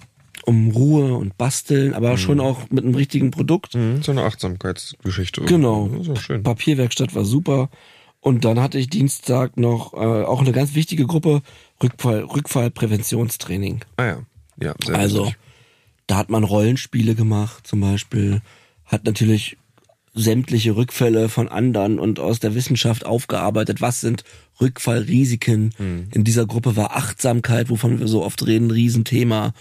um 0.46 0.70
Ruhe 0.70 1.14
und 1.16 1.36
Basteln, 1.36 1.92
aber 1.92 2.16
schon 2.16 2.40
auch 2.40 2.70
mit 2.70 2.82
einem 2.82 2.94
richtigen 2.94 3.30
Produkt. 3.30 3.74
Mhm, 3.74 4.02
So 4.02 4.10
eine 4.12 4.22
Achtsamkeitsgeschichte. 4.22 5.42
Genau. 5.42 5.90
So 6.02 6.16
schön. 6.16 6.42
Papierwerkstatt 6.42 7.14
war 7.14 7.26
super. 7.26 7.68
Und 8.20 8.44
dann 8.46 8.58
hatte 8.58 8.78
ich 8.78 8.88
Dienstag 8.88 9.58
noch 9.58 9.92
äh, 9.92 9.96
auch 9.98 10.40
eine 10.40 10.52
ganz 10.52 10.74
wichtige 10.74 11.06
Gruppe, 11.06 11.42
Rückfall, 11.82 12.24
Rückfallpräventionstraining. 12.24 13.80
Ah 13.98 14.04
ja. 14.04 14.18
Ja, 14.60 14.74
sehr 14.84 14.94
Also, 14.96 15.26
wichtig. 15.26 15.38
da 16.06 16.16
hat 16.16 16.30
man 16.30 16.44
Rollenspiele 16.44 17.14
gemacht, 17.14 17.66
zum 17.66 17.80
Beispiel, 17.80 18.40
hat 18.84 19.04
natürlich 19.04 19.56
sämtliche 20.14 20.76
Rückfälle 20.76 21.28
von 21.28 21.48
anderen 21.48 21.98
und 21.98 22.18
aus 22.18 22.40
der 22.40 22.54
Wissenschaft 22.54 23.06
aufgearbeitet. 23.06 23.80
Was 23.80 24.00
sind 24.00 24.24
Rückfallrisiken? 24.60 25.72
Hm. 25.76 26.08
In 26.12 26.24
dieser 26.24 26.46
Gruppe 26.46 26.76
war 26.76 26.96
Achtsamkeit, 26.96 27.70
wovon 27.70 28.00
wir 28.00 28.08
so 28.08 28.24
oft 28.24 28.44
reden, 28.46 28.68
ein 28.68 28.72
Riesenthema. 28.72 29.52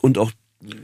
Und 0.00 0.18
auch 0.18 0.32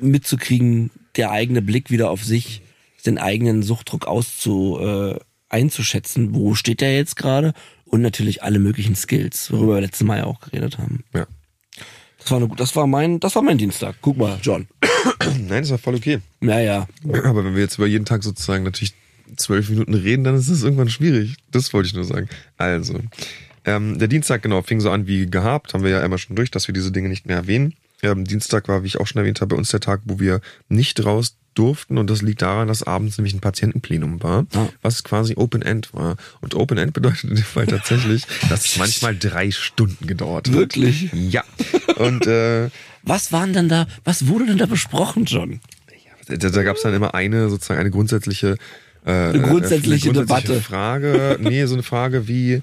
mitzukriegen, 0.01 0.91
der 1.16 1.30
eigene 1.30 1.62
Blick 1.62 1.91
wieder 1.91 2.11
auf 2.11 2.24
sich, 2.24 2.62
den 3.07 3.18
eigenen 3.18 3.62
Suchtdruck 3.62 4.07
auszu, 4.07 4.78
äh, 4.80 5.18
einzuschätzen. 5.49 6.34
Wo 6.34 6.55
steht 6.55 6.80
der 6.80 6.97
jetzt 6.97 7.16
gerade? 7.16 7.53
Und 7.84 8.03
natürlich 8.03 8.43
alle 8.43 8.59
möglichen 8.59 8.95
Skills, 8.95 9.51
worüber 9.51 9.74
wir 9.74 9.80
letztes 9.80 10.07
Mal 10.07 10.18
ja 10.18 10.26
auch 10.26 10.41
geredet 10.41 10.78
haben. 10.78 11.05
Ja. 11.14 11.26
Das 12.18 12.30
war, 12.30 12.38
eine, 12.38 12.49
das 12.49 12.76
war 12.76 12.86
mein, 12.86 13.18
das 13.18 13.34
war 13.34 13.43
mein 13.43 13.59
Dienstag. 13.59 13.97
Guck 14.01 14.18
mal, 14.18 14.38
John. 14.43 14.68
Nein, 15.48 15.62
das 15.62 15.70
war 15.70 15.78
voll 15.78 15.94
okay. 15.94 16.20
Naja, 16.40 16.88
Aber 17.24 17.44
wenn 17.44 17.54
wir 17.54 17.62
jetzt 17.62 17.76
über 17.78 17.86
jeden 17.86 18.04
Tag 18.04 18.22
sozusagen 18.22 18.64
natürlich 18.64 18.94
zwölf 19.36 19.68
Minuten 19.68 19.94
reden, 19.94 20.24
dann 20.24 20.34
ist 20.34 20.48
es 20.48 20.62
irgendwann 20.62 20.88
schwierig. 20.88 21.36
Das 21.50 21.72
wollte 21.72 21.88
ich 21.88 21.94
nur 21.94 22.04
sagen. 22.04 22.28
Also, 22.56 22.98
ähm, 23.64 23.98
der 23.98 24.08
Dienstag, 24.08 24.42
genau, 24.42 24.62
fing 24.62 24.80
so 24.80 24.90
an 24.90 25.06
wie 25.06 25.26
gehabt. 25.26 25.74
Haben 25.74 25.84
wir 25.84 25.90
ja 25.90 26.00
einmal 26.00 26.18
schon 26.18 26.36
durch, 26.36 26.50
dass 26.50 26.66
wir 26.66 26.72
diese 26.72 26.92
Dinge 26.92 27.08
nicht 27.08 27.26
mehr 27.26 27.36
erwähnen. 27.36 27.74
Ähm, 28.03 28.24
Dienstag 28.24 28.68
war, 28.68 28.82
wie 28.82 28.86
ich 28.88 28.98
auch 28.98 29.07
schon 29.07 29.18
erwähnt 29.20 29.40
habe, 29.40 29.55
bei 29.55 29.59
uns 29.59 29.70
der 29.70 29.80
Tag, 29.80 30.01
wo 30.05 30.18
wir 30.20 30.40
nicht 30.68 31.05
raus 31.05 31.36
durften. 31.55 31.98
Und 31.98 32.09
das 32.09 32.22
liegt 32.22 32.42
daran, 32.42 32.68
dass 32.68 32.82
abends 32.82 33.18
nämlich 33.18 33.34
ein 33.34 33.40
Patientenplenum 33.40 34.22
war, 34.22 34.46
Ah. 34.55 34.68
was 34.82 35.03
quasi 35.05 35.34
Open 35.36 35.62
End 35.62 35.92
war. 35.92 36.16
Und 36.40 36.55
Open 36.55 36.78
End 36.78 36.92
bedeutet 36.92 37.24
in 37.24 37.36
dem 37.36 37.44
Fall 37.44 37.66
tatsächlich, 37.66 38.24
dass 38.48 38.64
es 38.66 38.76
manchmal 38.78 39.16
drei 39.16 39.51
Stunden 39.51 40.07
gedauert 40.07 40.48
hat. 40.48 40.55
Wirklich? 40.55 41.11
Ja. 41.12 41.42
Und 41.96 42.26
äh, 42.26 42.70
was 43.03 43.32
waren 43.32 43.53
denn 43.53 43.68
da, 43.68 43.86
was 44.05 44.26
wurde 44.28 44.46
denn 44.46 44.59
da 44.59 44.66
besprochen, 44.66 45.24
John? 45.24 45.61
da, 46.28 46.36
da 46.36 46.62
gab 46.62 46.76
es 46.76 46.82
dann 46.82 46.94
immer 46.94 47.14
eine 47.14 47.48
sozusagen 47.51 47.80
eine 47.80 47.90
grundsätzliche 47.90 48.57
äh, 49.05 49.11
Eine 49.11 49.40
grundsätzliche 49.40 50.11
eine 50.11 50.20
Debatte. 50.20 50.61
Frage, 50.61 51.38
nee, 51.40 51.64
so 51.66 51.74
eine 51.74 51.82
Frage 51.82 52.28
wie 52.28 52.61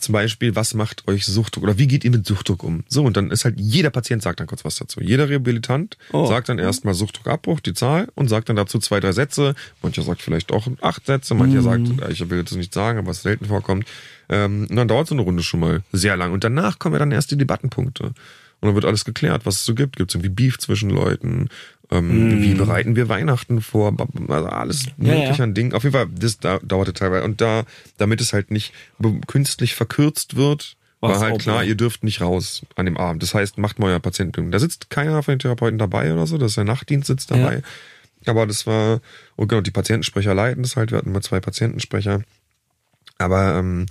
zum 0.00 0.12
Beispiel, 0.12 0.54
was 0.56 0.74
macht 0.74 1.06
euch 1.08 1.24
Suchtdruck 1.26 1.64
oder 1.64 1.78
wie 1.78 1.86
geht 1.86 2.04
ihr 2.04 2.10
mit 2.10 2.26
Suchtdruck 2.26 2.62
um? 2.62 2.84
So, 2.88 3.04
und 3.04 3.16
dann 3.16 3.30
ist 3.30 3.44
halt 3.44 3.58
jeder 3.58 3.90
Patient 3.90 4.22
sagt 4.22 4.40
dann 4.40 4.46
kurz 4.46 4.64
was 4.64 4.76
dazu. 4.76 5.00
Jeder 5.00 5.28
Rehabilitant 5.28 5.96
Oh. 6.12 6.26
sagt 6.26 6.48
dann 6.48 6.58
erstmal 6.58 6.94
Suchtdruckabbruch, 6.94 7.60
die 7.60 7.74
Zahl, 7.74 8.08
und 8.14 8.28
sagt 8.28 8.48
dann 8.48 8.56
dazu 8.56 8.78
zwei, 8.78 9.00
drei 9.00 9.12
Sätze. 9.12 9.54
Mancher 9.82 10.02
sagt 10.02 10.22
vielleicht 10.22 10.52
auch 10.52 10.68
acht 10.80 11.06
Sätze, 11.06 11.34
mancher 11.34 11.62
sagt, 11.62 11.88
äh, 12.02 12.10
ich 12.12 12.28
will 12.30 12.42
das 12.44 12.56
nicht 12.56 12.72
sagen, 12.74 12.98
aber 12.98 13.08
was 13.08 13.22
selten 13.22 13.46
vorkommt. 13.46 13.86
Ähm, 14.28 14.66
und 14.68 14.76
dann 14.76 14.88
dauert 14.88 15.08
so 15.08 15.14
eine 15.14 15.22
Runde 15.22 15.42
schon 15.42 15.60
mal 15.60 15.82
sehr 15.92 16.16
lang. 16.16 16.32
Und 16.32 16.44
danach 16.44 16.78
kommen 16.78 16.94
ja 16.94 16.98
dann 16.98 17.12
erst 17.12 17.30
die 17.30 17.36
Debattenpunkte. 17.38 18.04
Und 18.60 18.66
dann 18.66 18.74
wird 18.74 18.84
alles 18.84 19.04
geklärt, 19.04 19.46
was 19.46 19.56
es 19.60 19.64
so 19.64 19.74
gibt. 19.74 19.96
Gibt 19.96 20.10
es 20.10 20.14
irgendwie 20.16 20.30
Beef 20.30 20.58
zwischen 20.58 20.90
Leuten? 20.90 21.48
Ähm, 21.90 22.42
Wie 22.42 22.54
bereiten 22.54 22.96
wir 22.96 23.08
Weihnachten 23.08 23.62
vor? 23.62 23.94
Also 24.28 24.48
alles 24.48 24.86
Ja, 24.86 24.92
mögliche 24.96 25.38
ja. 25.38 25.44
an 25.44 25.54
Dingen. 25.54 25.72
Auf 25.72 25.84
jeden 25.84 25.94
Fall, 25.94 26.06
das 26.12 26.38
da, 26.38 26.58
dauerte 26.58 26.92
teilweise. 26.92 27.24
Und 27.24 27.40
da, 27.40 27.64
damit 27.96 28.20
es 28.20 28.32
halt 28.32 28.50
nicht 28.50 28.72
künstlich 29.26 29.74
verkürzt 29.74 30.36
wird, 30.36 30.76
war 31.00 31.10
War's 31.10 31.22
halt 31.22 31.34
auch 31.34 31.38
klar, 31.38 31.64
ihr 31.64 31.76
dürft 31.76 32.02
nicht 32.02 32.20
raus 32.20 32.62
an 32.74 32.84
dem 32.86 32.96
Abend. 32.96 33.22
Das 33.22 33.32
heißt, 33.32 33.56
macht 33.56 33.78
mal 33.78 33.92
euer 33.92 34.00
Patienten. 34.00 34.50
Da 34.50 34.58
sitzt 34.58 34.90
keiner 34.90 35.22
von 35.22 35.34
den 35.34 35.38
Therapeuten 35.38 35.78
dabei 35.78 36.12
oder 36.12 36.26
so, 36.26 36.38
das 36.38 36.52
ist 36.52 36.56
der 36.56 36.64
Nachtdienst 36.64 37.06
sitzt 37.06 37.30
dabei. 37.30 37.62
Aber 38.26 38.46
das 38.46 38.66
war, 38.66 39.00
und 39.36 39.48
genau, 39.48 39.60
die 39.60 39.70
Patientensprecher 39.70 40.34
leiten 40.34 40.62
das 40.62 40.76
halt. 40.76 40.90
Wir 40.90 40.98
hatten 40.98 41.12
mal 41.12 41.22
zwei 41.22 41.40
Patientensprecher. 41.40 42.22
Aber 43.16 43.56
ähm, 43.56 43.86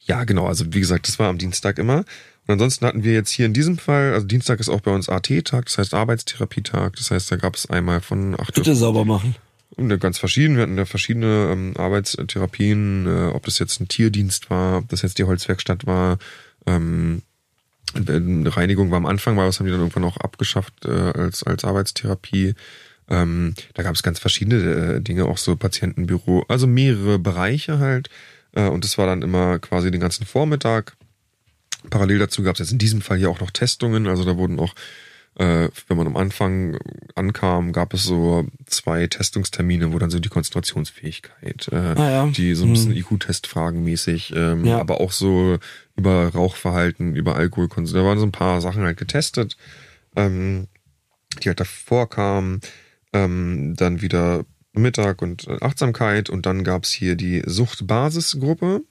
ja, 0.00 0.24
genau, 0.24 0.46
also 0.46 0.64
wie 0.72 0.80
gesagt, 0.80 1.06
das 1.06 1.18
war 1.18 1.28
am 1.28 1.38
Dienstag 1.38 1.78
immer. 1.78 2.04
Und 2.48 2.54
ansonsten 2.54 2.86
hatten 2.86 3.04
wir 3.04 3.12
jetzt 3.12 3.30
hier 3.30 3.44
in 3.44 3.52
diesem 3.52 3.76
Fall, 3.76 4.14
also 4.14 4.26
Dienstag 4.26 4.58
ist 4.58 4.70
auch 4.70 4.80
bei 4.80 4.90
uns 4.90 5.10
AT-Tag, 5.10 5.66
das 5.66 5.76
heißt 5.76 5.92
Arbeitstherapietag. 5.92 6.92
Das 6.96 7.10
heißt, 7.10 7.30
da 7.30 7.36
gab 7.36 7.56
es 7.56 7.68
einmal 7.68 8.00
von 8.00 8.34
8 8.40 8.40
Uhr 8.40 8.64
Bitte 8.64 8.74
sauber 8.74 9.04
machen. 9.04 9.36
und 9.76 9.96
ganz 10.00 10.16
verschieden. 10.16 10.56
Wir 10.56 10.62
hatten 10.62 10.78
ja 10.78 10.86
verschiedene 10.86 11.50
ähm, 11.52 11.74
Arbeitstherapien, 11.76 13.06
äh, 13.06 13.34
ob 13.34 13.44
das 13.44 13.58
jetzt 13.58 13.82
ein 13.82 13.88
Tierdienst 13.88 14.48
war, 14.48 14.78
ob 14.78 14.88
das 14.88 15.02
jetzt 15.02 15.18
die 15.18 15.24
Holzwerkstatt 15.24 15.86
war. 15.86 16.16
Ähm, 16.66 17.20
eine 17.94 18.56
Reinigung 18.56 18.90
war 18.90 18.96
am 18.96 19.06
Anfang, 19.06 19.36
war 19.36 19.44
das 19.44 19.58
haben 19.58 19.66
die 19.66 19.72
dann 19.72 19.80
irgendwann 19.80 20.04
auch 20.04 20.16
abgeschafft 20.16 20.86
äh, 20.86 20.88
als, 20.90 21.42
als 21.42 21.64
Arbeitstherapie. 21.64 22.54
Ähm, 23.10 23.54
da 23.74 23.82
gab 23.82 23.94
es 23.94 24.02
ganz 24.02 24.18
verschiedene 24.20 24.96
äh, 24.96 25.00
Dinge, 25.02 25.26
auch 25.26 25.38
so 25.38 25.54
Patientenbüro, 25.54 26.46
also 26.48 26.66
mehrere 26.66 27.18
Bereiche 27.18 27.78
halt. 27.78 28.08
Äh, 28.52 28.68
und 28.68 28.84
das 28.84 28.96
war 28.96 29.04
dann 29.04 29.20
immer 29.20 29.58
quasi 29.58 29.90
den 29.90 30.00
ganzen 30.00 30.24
Vormittag. 30.24 30.96
Parallel 31.90 32.18
dazu 32.18 32.42
gab 32.42 32.54
es 32.54 32.60
jetzt 32.60 32.72
in 32.72 32.78
diesem 32.78 33.00
Fall 33.00 33.18
hier 33.18 33.30
auch 33.30 33.40
noch 33.40 33.50
Testungen. 33.50 34.06
Also 34.06 34.24
da 34.24 34.36
wurden 34.36 34.58
auch, 34.58 34.74
äh, 35.36 35.68
wenn 35.86 35.96
man 35.96 36.06
am 36.06 36.16
Anfang 36.16 36.76
ankam, 37.14 37.72
gab 37.72 37.94
es 37.94 38.04
so 38.04 38.46
zwei 38.66 39.06
Testungstermine, 39.06 39.92
wo 39.92 39.98
dann 39.98 40.10
so 40.10 40.18
die 40.18 40.28
Konzentrationsfähigkeit, 40.28 41.68
äh, 41.72 41.76
Ah 41.76 42.10
ja. 42.10 42.26
die 42.26 42.54
so 42.54 42.64
ein 42.64 42.72
bisschen 42.72 42.96
IQ-Testfragen 42.96 43.82
mäßig, 43.84 44.32
ähm, 44.36 44.64
Ja. 44.64 44.78
aber 44.78 45.00
auch 45.00 45.12
so 45.12 45.58
über 45.96 46.28
Rauchverhalten, 46.28 47.14
über 47.14 47.36
Alkoholkonsum. 47.36 47.96
Da 47.98 48.04
waren 48.04 48.18
so 48.18 48.26
ein 48.26 48.32
paar 48.32 48.60
Sachen 48.60 48.82
halt 48.82 48.96
getestet, 48.98 49.56
ähm, 50.16 50.66
die 51.42 51.48
halt 51.48 51.60
davor 51.60 52.08
kamen. 52.10 52.60
Ähm, 53.12 53.74
dann 53.76 54.02
wieder 54.02 54.44
Mittag 54.74 55.22
und 55.22 55.46
äh, 55.48 55.56
Achtsamkeit 55.62 56.28
und 56.28 56.44
dann 56.46 56.62
gab's 56.62 56.90
hier 56.92 57.16
die 57.16 57.42
Suchtbasisgruppe 57.46 58.82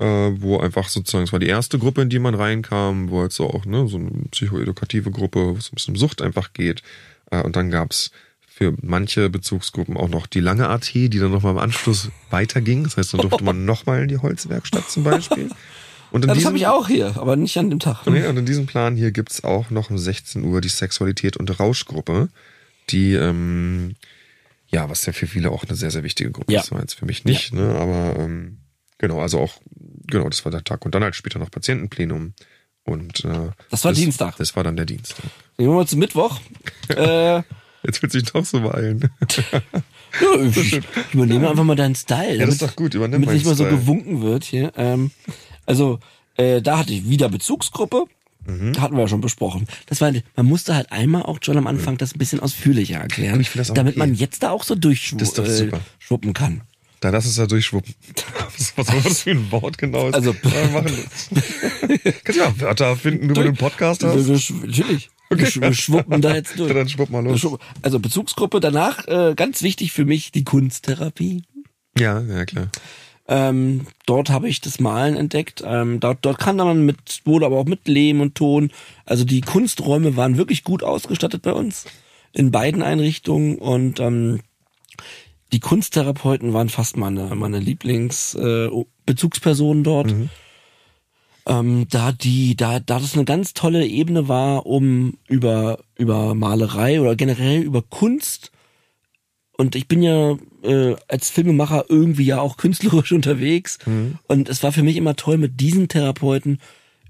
äh, 0.00 0.04
wo 0.40 0.58
einfach 0.58 0.88
sozusagen, 0.88 1.24
es 1.24 1.32
war 1.32 1.38
die 1.38 1.46
erste 1.46 1.78
Gruppe, 1.78 2.02
in 2.02 2.08
die 2.08 2.18
man 2.18 2.34
reinkam, 2.34 3.10
wo 3.10 3.20
halt 3.20 3.32
so 3.32 3.48
auch, 3.48 3.64
ne, 3.66 3.86
so 3.86 3.98
eine 3.98 4.10
psychoedukative 4.30 5.10
Gruppe, 5.10 5.54
wo 5.54 5.56
es 5.58 5.70
ein 5.70 5.74
bisschen 5.76 5.94
um 5.94 5.98
Sucht 5.98 6.22
einfach 6.22 6.52
geht. 6.52 6.82
Äh, 7.30 7.42
und 7.42 7.54
dann 7.56 7.70
gab's 7.70 8.10
für 8.48 8.74
manche 8.82 9.30
Bezugsgruppen 9.30 9.96
auch 9.96 10.08
noch 10.08 10.26
die 10.26 10.40
lange 10.40 10.68
AT, 10.68 10.92
die 10.92 11.08
dann 11.10 11.30
nochmal 11.30 11.52
im 11.52 11.58
Anschluss 11.58 12.10
weiterging. 12.30 12.84
Das 12.84 12.96
heißt, 12.96 13.14
dann 13.14 13.20
durfte 13.20 13.44
man 13.44 13.64
nochmal 13.66 14.02
in 14.02 14.08
die 14.08 14.18
Holzwerkstatt 14.18 14.90
zum 14.90 15.04
Beispiel. 15.04 15.50
Und 16.10 16.24
in 16.24 16.28
Ja, 16.28 16.34
das 16.34 16.38
diesem, 16.38 16.46
habe 16.48 16.56
ich 16.58 16.66
auch 16.66 16.88
hier, 16.88 17.16
aber 17.16 17.36
nicht 17.36 17.56
an 17.56 17.70
dem 17.70 17.78
Tag. 17.78 18.06
Nee, 18.06 18.26
und 18.26 18.36
in 18.36 18.44
diesem 18.46 18.66
Plan 18.66 18.96
hier 18.96 19.12
gibt's 19.12 19.44
auch 19.44 19.70
noch 19.70 19.90
um 19.90 19.96
16 19.98 20.42
Uhr 20.44 20.60
die 20.60 20.68
Sexualität 20.68 21.36
und 21.36 21.58
Rauschgruppe, 21.60 22.28
die, 22.90 23.14
ähm, 23.14 23.94
ja, 24.68 24.90
was 24.90 25.06
ja 25.06 25.12
für 25.12 25.26
viele 25.26 25.50
auch 25.50 25.64
eine 25.64 25.76
sehr, 25.76 25.90
sehr 25.90 26.02
wichtige 26.02 26.30
Gruppe 26.30 26.52
Ja. 26.52 26.60
ist, 26.60 26.72
war 26.72 26.80
jetzt 26.80 26.94
für 26.94 27.06
mich 27.06 27.24
nicht, 27.24 27.52
ne, 27.52 27.76
aber 27.76 28.16
ähm, 28.18 28.58
genau, 28.98 29.20
also 29.20 29.38
auch, 29.38 29.60
genau, 30.10 30.28
das 30.28 30.44
war 30.44 30.52
der 30.52 30.64
Tag. 30.64 30.84
Und 30.84 30.94
dann 30.94 31.02
halt 31.02 31.14
später 31.14 31.38
noch 31.38 31.50
Patientenplenum. 31.50 32.34
Und 32.84 33.24
äh, 33.24 33.50
Das 33.70 33.84
war 33.84 33.92
Dienstag. 33.92 34.36
Das 34.36 34.56
war 34.56 34.64
dann 34.64 34.76
der 34.76 34.86
Dienstag. 34.86 35.24
Gehen 35.56 35.68
wir 35.68 35.74
mal 35.74 35.86
zum 35.86 35.98
Mittwoch. 35.98 36.40
äh, 36.88 37.42
Jetzt 37.82 38.02
wird 38.02 38.12
sich 38.12 38.24
doch 38.24 38.44
so 38.44 38.60
beeilen. 38.60 39.10
ja, 39.52 40.42
ich, 40.42 40.74
ich 40.74 40.82
übernehme 41.12 41.48
einfach 41.48 41.64
mal 41.64 41.76
deinen 41.76 41.94
Style. 41.94 42.36
Ja, 42.36 42.44
das 42.44 42.56
ist 42.56 42.62
doch 42.62 42.76
gut, 42.76 42.94
übernimm 42.94 43.22
damit 43.22 43.34
nicht 43.34 43.46
mal 43.46 43.54
so 43.54 43.64
gewunken 43.64 44.20
wird 44.20 44.44
hier. 44.44 44.72
Ähm, 44.76 45.12
also, 45.64 45.98
äh, 46.36 46.60
da 46.60 46.78
hatte 46.78 46.92
ich 46.92 47.08
wieder 47.08 47.28
Bezugsgruppe. 47.28 48.04
Mhm. 48.46 48.80
Hatten 48.80 48.96
wir 48.96 49.02
ja 49.02 49.08
schon 49.08 49.20
besprochen. 49.20 49.66
Das 49.86 50.00
war, 50.00 50.12
man 50.36 50.46
musste 50.46 50.74
halt 50.74 50.92
einmal 50.92 51.22
auch 51.22 51.38
schon 51.42 51.58
am 51.58 51.66
Anfang 51.66 51.98
das 51.98 52.14
ein 52.14 52.18
bisschen 52.18 52.40
ausführlicher 52.40 52.98
erklären, 52.98 53.40
ich 53.40 53.52
das 53.52 53.72
damit 53.72 53.94
okay. 53.94 53.98
man 53.98 54.14
jetzt 54.14 54.42
da 54.42 54.50
auch 54.50 54.64
so 54.64 54.74
Das 54.74 55.34
durchschwuppen 55.34 56.32
kann. 56.32 56.62
Da 57.00 57.08
lass 57.10 57.24
es 57.24 57.36
da 57.36 57.46
durchschwuppen. 57.46 57.94
Was, 58.58 58.76
war 58.76 58.84
das 59.02 59.20
für 59.22 59.30
ein 59.30 59.50
Wort 59.50 59.78
genau 59.78 60.08
ist? 60.08 60.14
Also- 60.14 60.32
ja, 60.42 60.72
wir 60.72 60.82
machen. 60.82 60.92
Kannst 62.24 62.38
du 62.38 62.44
ja 62.44 62.60
Wörter 62.60 62.96
finden, 62.96 63.32
du 63.32 63.40
einen 63.40 63.56
Podcast 63.56 64.02
Wir, 64.02 64.10
hast? 64.10 64.28
wir, 64.28 64.36
sch- 64.36 64.66
natürlich. 64.66 65.10
Wir, 65.30 65.46
sch- 65.46 65.60
wir 65.62 65.72
schwuppen 65.72 66.20
da 66.20 66.34
jetzt 66.34 66.58
durch. 66.58 66.72
Dann 66.74 66.88
schwupp 66.88 67.08
mal 67.10 67.24
los. 67.24 67.46
Also 67.82 67.98
Bezugsgruppe, 68.00 68.60
danach 68.60 69.06
äh, 69.08 69.34
ganz 69.34 69.62
wichtig 69.62 69.92
für 69.92 70.04
mich 70.04 70.30
die 70.32 70.44
Kunsttherapie. 70.44 71.42
Ja, 71.98 72.20
ja, 72.20 72.44
klar. 72.44 72.68
Ähm, 73.28 73.86
dort 74.06 74.28
habe 74.28 74.48
ich 74.48 74.60
das 74.60 74.80
Malen 74.80 75.16
entdeckt. 75.16 75.62
Ähm, 75.64 76.00
dort, 76.00 76.18
dort 76.22 76.38
kann 76.38 76.56
man 76.56 76.84
mit, 76.84 77.22
wurde 77.24 77.46
aber 77.46 77.58
auch 77.58 77.64
mit 77.66 77.86
Lehm 77.86 78.20
und 78.20 78.34
Ton. 78.34 78.72
Also 79.06 79.24
die 79.24 79.40
Kunsträume 79.40 80.16
waren 80.16 80.36
wirklich 80.36 80.64
gut 80.64 80.82
ausgestattet 80.82 81.42
bei 81.42 81.52
uns 81.52 81.84
in 82.32 82.50
beiden 82.50 82.82
Einrichtungen 82.82 83.56
und 83.56 84.00
ähm, 84.00 84.40
die 85.52 85.60
Kunsttherapeuten 85.60 86.52
waren 86.52 86.68
fast 86.68 86.96
meine, 86.96 87.34
meine 87.34 87.58
Lieblingsbezugspersonen 87.58 89.82
äh, 89.82 89.84
dort. 89.84 90.14
Ähm, 91.46 91.86
da 91.90 92.12
die, 92.12 92.54
da, 92.56 92.78
da 92.80 92.98
das 92.98 93.14
eine 93.14 93.24
ganz 93.24 93.54
tolle 93.54 93.86
Ebene 93.86 94.28
war, 94.28 94.66
um 94.66 95.14
über, 95.28 95.78
über 95.96 96.34
Malerei 96.34 97.00
oder 97.00 97.16
generell 97.16 97.62
über 97.62 97.80
Kunst 97.82 98.52
und 99.60 99.76
ich 99.76 99.88
bin 99.88 100.02
ja 100.02 100.38
äh, 100.62 100.96
als 101.06 101.28
Filmemacher 101.28 101.84
irgendwie 101.90 102.24
ja 102.24 102.40
auch 102.40 102.56
künstlerisch 102.56 103.12
unterwegs. 103.12 103.78
Und 104.26 104.48
es 104.48 104.62
war 104.62 104.72
für 104.72 104.82
mich 104.82 104.96
immer 104.96 105.16
toll, 105.16 105.36
mit 105.36 105.60
diesen 105.60 105.88
Therapeuten 105.88 106.60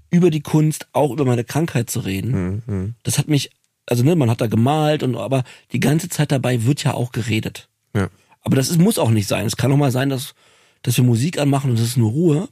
über 0.09 0.29
die 0.29 0.41
Kunst, 0.41 0.87
auch 0.91 1.11
über 1.11 1.23
meine 1.23 1.45
Krankheit 1.45 1.89
zu 1.89 2.01
reden. 2.01 2.61
Das 3.03 3.17
hat 3.17 3.29
mich, 3.29 3.51
also 3.85 4.03
ne, 4.03 4.17
man 4.17 4.29
hat 4.29 4.41
da 4.41 4.47
gemalt 4.47 5.01
und 5.01 5.15
aber 5.15 5.45
die 5.71 5.79
ganze 5.79 6.09
Zeit 6.09 6.33
dabei 6.33 6.65
wird 6.65 6.83
ja 6.83 6.93
auch 6.93 7.13
geredet. 7.13 7.69
Ja. 7.95 8.09
Aber 8.43 8.55
das 8.55 8.69
ist, 8.69 8.79
muss 8.79 8.97
auch 8.99 9.11
nicht 9.11 9.27
sein. 9.27 9.45
Es 9.45 9.57
kann 9.57 9.71
auch 9.71 9.77
mal 9.77 9.91
sein, 9.91 10.09
dass, 10.09 10.33
dass 10.81 10.97
wir 10.97 11.03
Musik 11.03 11.37
anmachen 11.37 11.69
und 11.71 11.77
es 11.79 11.85
ist 11.85 11.97
nur 11.97 12.11
Ruhe. 12.11 12.49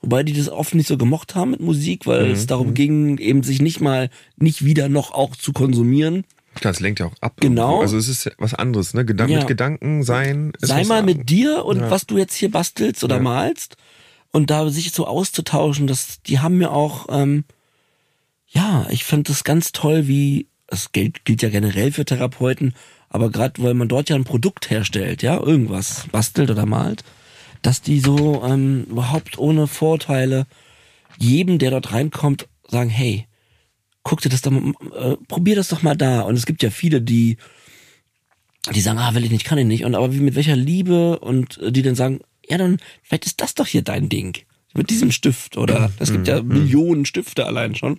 Wobei 0.00 0.22
die 0.22 0.32
das 0.32 0.48
oft 0.48 0.74
nicht 0.74 0.88
so 0.88 0.96
gemocht 0.96 1.34
haben 1.34 1.50
mit 1.50 1.60
Musik, 1.60 2.06
weil 2.06 2.30
es 2.30 2.46
darum 2.46 2.72
ging, 2.72 3.18
eben 3.18 3.42
sich 3.42 3.60
nicht 3.60 3.80
mal, 3.80 4.08
nicht 4.36 4.64
wieder 4.64 4.88
noch 4.88 5.10
auch 5.12 5.36
zu 5.36 5.52
konsumieren. 5.52 6.24
Klar, 6.54 6.72
es 6.72 6.80
lenkt 6.80 7.00
ja 7.00 7.06
auch 7.06 7.14
ab. 7.20 7.34
Genau. 7.40 7.62
irgendwo. 7.64 7.82
Also 7.82 7.98
es 7.98 8.08
ist 8.08 8.24
ja 8.24 8.32
was 8.38 8.54
anderes, 8.54 8.94
ne? 8.94 9.04
Gedan 9.04 9.28
Ja. 9.28 9.40
Mit 9.40 9.48
Gedanken 9.48 10.02
sein. 10.02 10.52
Sei 10.58 10.84
mal 10.84 11.02
mit 11.02 11.28
dir 11.28 11.66
und 11.66 11.80
Ja. 11.80 11.90
was 11.90 12.06
du 12.06 12.16
jetzt 12.16 12.34
hier 12.34 12.50
bastelst 12.50 13.04
oder 13.04 13.16
Ja. 13.16 13.22
malst 13.22 13.76
und 14.32 14.48
da 14.50 14.66
sich 14.70 14.92
so 14.92 15.06
auszutauschen, 15.06 15.86
das, 15.86 16.22
die 16.22 16.38
haben 16.38 16.56
mir 16.56 16.70
auch, 16.72 17.08
ähm, 17.10 17.44
ja, 18.48 18.86
ich 18.90 19.04
fand 19.04 19.28
das 19.28 19.44
ganz 19.44 19.72
toll, 19.72 20.08
wie, 20.08 20.46
es 20.68 20.92
gilt, 20.92 21.24
gilt 21.26 21.42
ja 21.42 21.50
generell 21.50 21.92
für 21.92 22.04
Therapeuten, 22.06 22.74
aber 23.08 23.30
gerade 23.30 23.62
weil 23.62 23.74
man 23.74 23.88
dort 23.88 24.08
ja 24.08 24.16
ein 24.16 24.24
Produkt 24.24 24.70
herstellt, 24.70 25.22
ja, 25.22 25.40
irgendwas 25.40 26.06
bastelt 26.12 26.50
oder 26.50 26.66
malt, 26.66 27.04
dass 27.62 27.82
die 27.82 28.00
so 28.00 28.42
ähm, 28.44 28.84
überhaupt 28.90 29.38
ohne 29.38 29.66
Vorteile 29.66 30.46
jedem, 31.18 31.58
der 31.58 31.70
dort 31.70 31.92
reinkommt, 31.92 32.48
sagen, 32.68 32.90
hey, 32.90 33.26
guck 34.02 34.20
dir 34.20 34.28
das 34.28 34.42
doch 34.42 34.50
mal, 34.50 34.72
äh, 34.94 35.16
probier 35.28 35.56
das 35.56 35.68
doch 35.68 35.82
mal 35.82 35.96
da. 35.96 36.20
Und 36.20 36.36
es 36.36 36.46
gibt 36.46 36.62
ja 36.62 36.70
viele, 36.70 37.00
die 37.00 37.38
die 38.74 38.80
sagen, 38.80 38.98
ah, 38.98 39.14
will 39.14 39.24
ich 39.24 39.30
nicht, 39.30 39.44
kann 39.44 39.58
ich 39.58 39.66
nicht. 39.66 39.84
Und 39.84 39.94
aber 39.94 40.12
wie 40.12 40.20
mit 40.20 40.34
welcher 40.34 40.56
Liebe 40.56 41.18
und 41.20 41.58
äh, 41.58 41.72
die 41.72 41.82
dann 41.82 41.94
sagen, 41.94 42.20
ja, 42.48 42.58
dann 42.58 42.78
vielleicht 43.02 43.26
ist 43.26 43.40
das 43.40 43.54
doch 43.54 43.66
hier 43.66 43.82
dein 43.82 44.08
Ding. 44.08 44.36
Mit 44.74 44.90
diesem 44.90 45.10
Stift 45.10 45.56
oder 45.56 45.90
es 45.98 46.12
gibt 46.12 46.28
ja 46.28 46.42
Millionen 46.42 47.06
Stifte 47.06 47.46
allein 47.46 47.74
schon. 47.74 47.98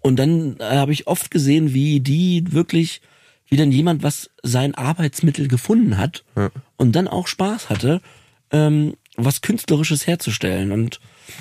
Und 0.00 0.16
dann 0.16 0.56
äh, 0.58 0.64
habe 0.64 0.92
ich 0.92 1.06
oft 1.06 1.30
gesehen, 1.30 1.72
wie 1.72 2.00
die 2.00 2.52
wirklich, 2.52 3.00
wie 3.52 3.58
dann 3.58 3.70
jemand 3.70 4.02
was 4.02 4.30
sein 4.42 4.74
Arbeitsmittel 4.74 5.46
gefunden 5.46 5.98
hat 5.98 6.24
Ja. 6.36 6.50
und 6.78 6.92
dann 6.96 7.06
auch 7.06 7.26
Spaß 7.26 7.68
hatte, 7.68 8.00
ähm, 8.50 8.94
was 9.18 9.42
Künstlerisches 9.42 10.06
herzustellen. 10.06 10.72
Und 10.72 11.00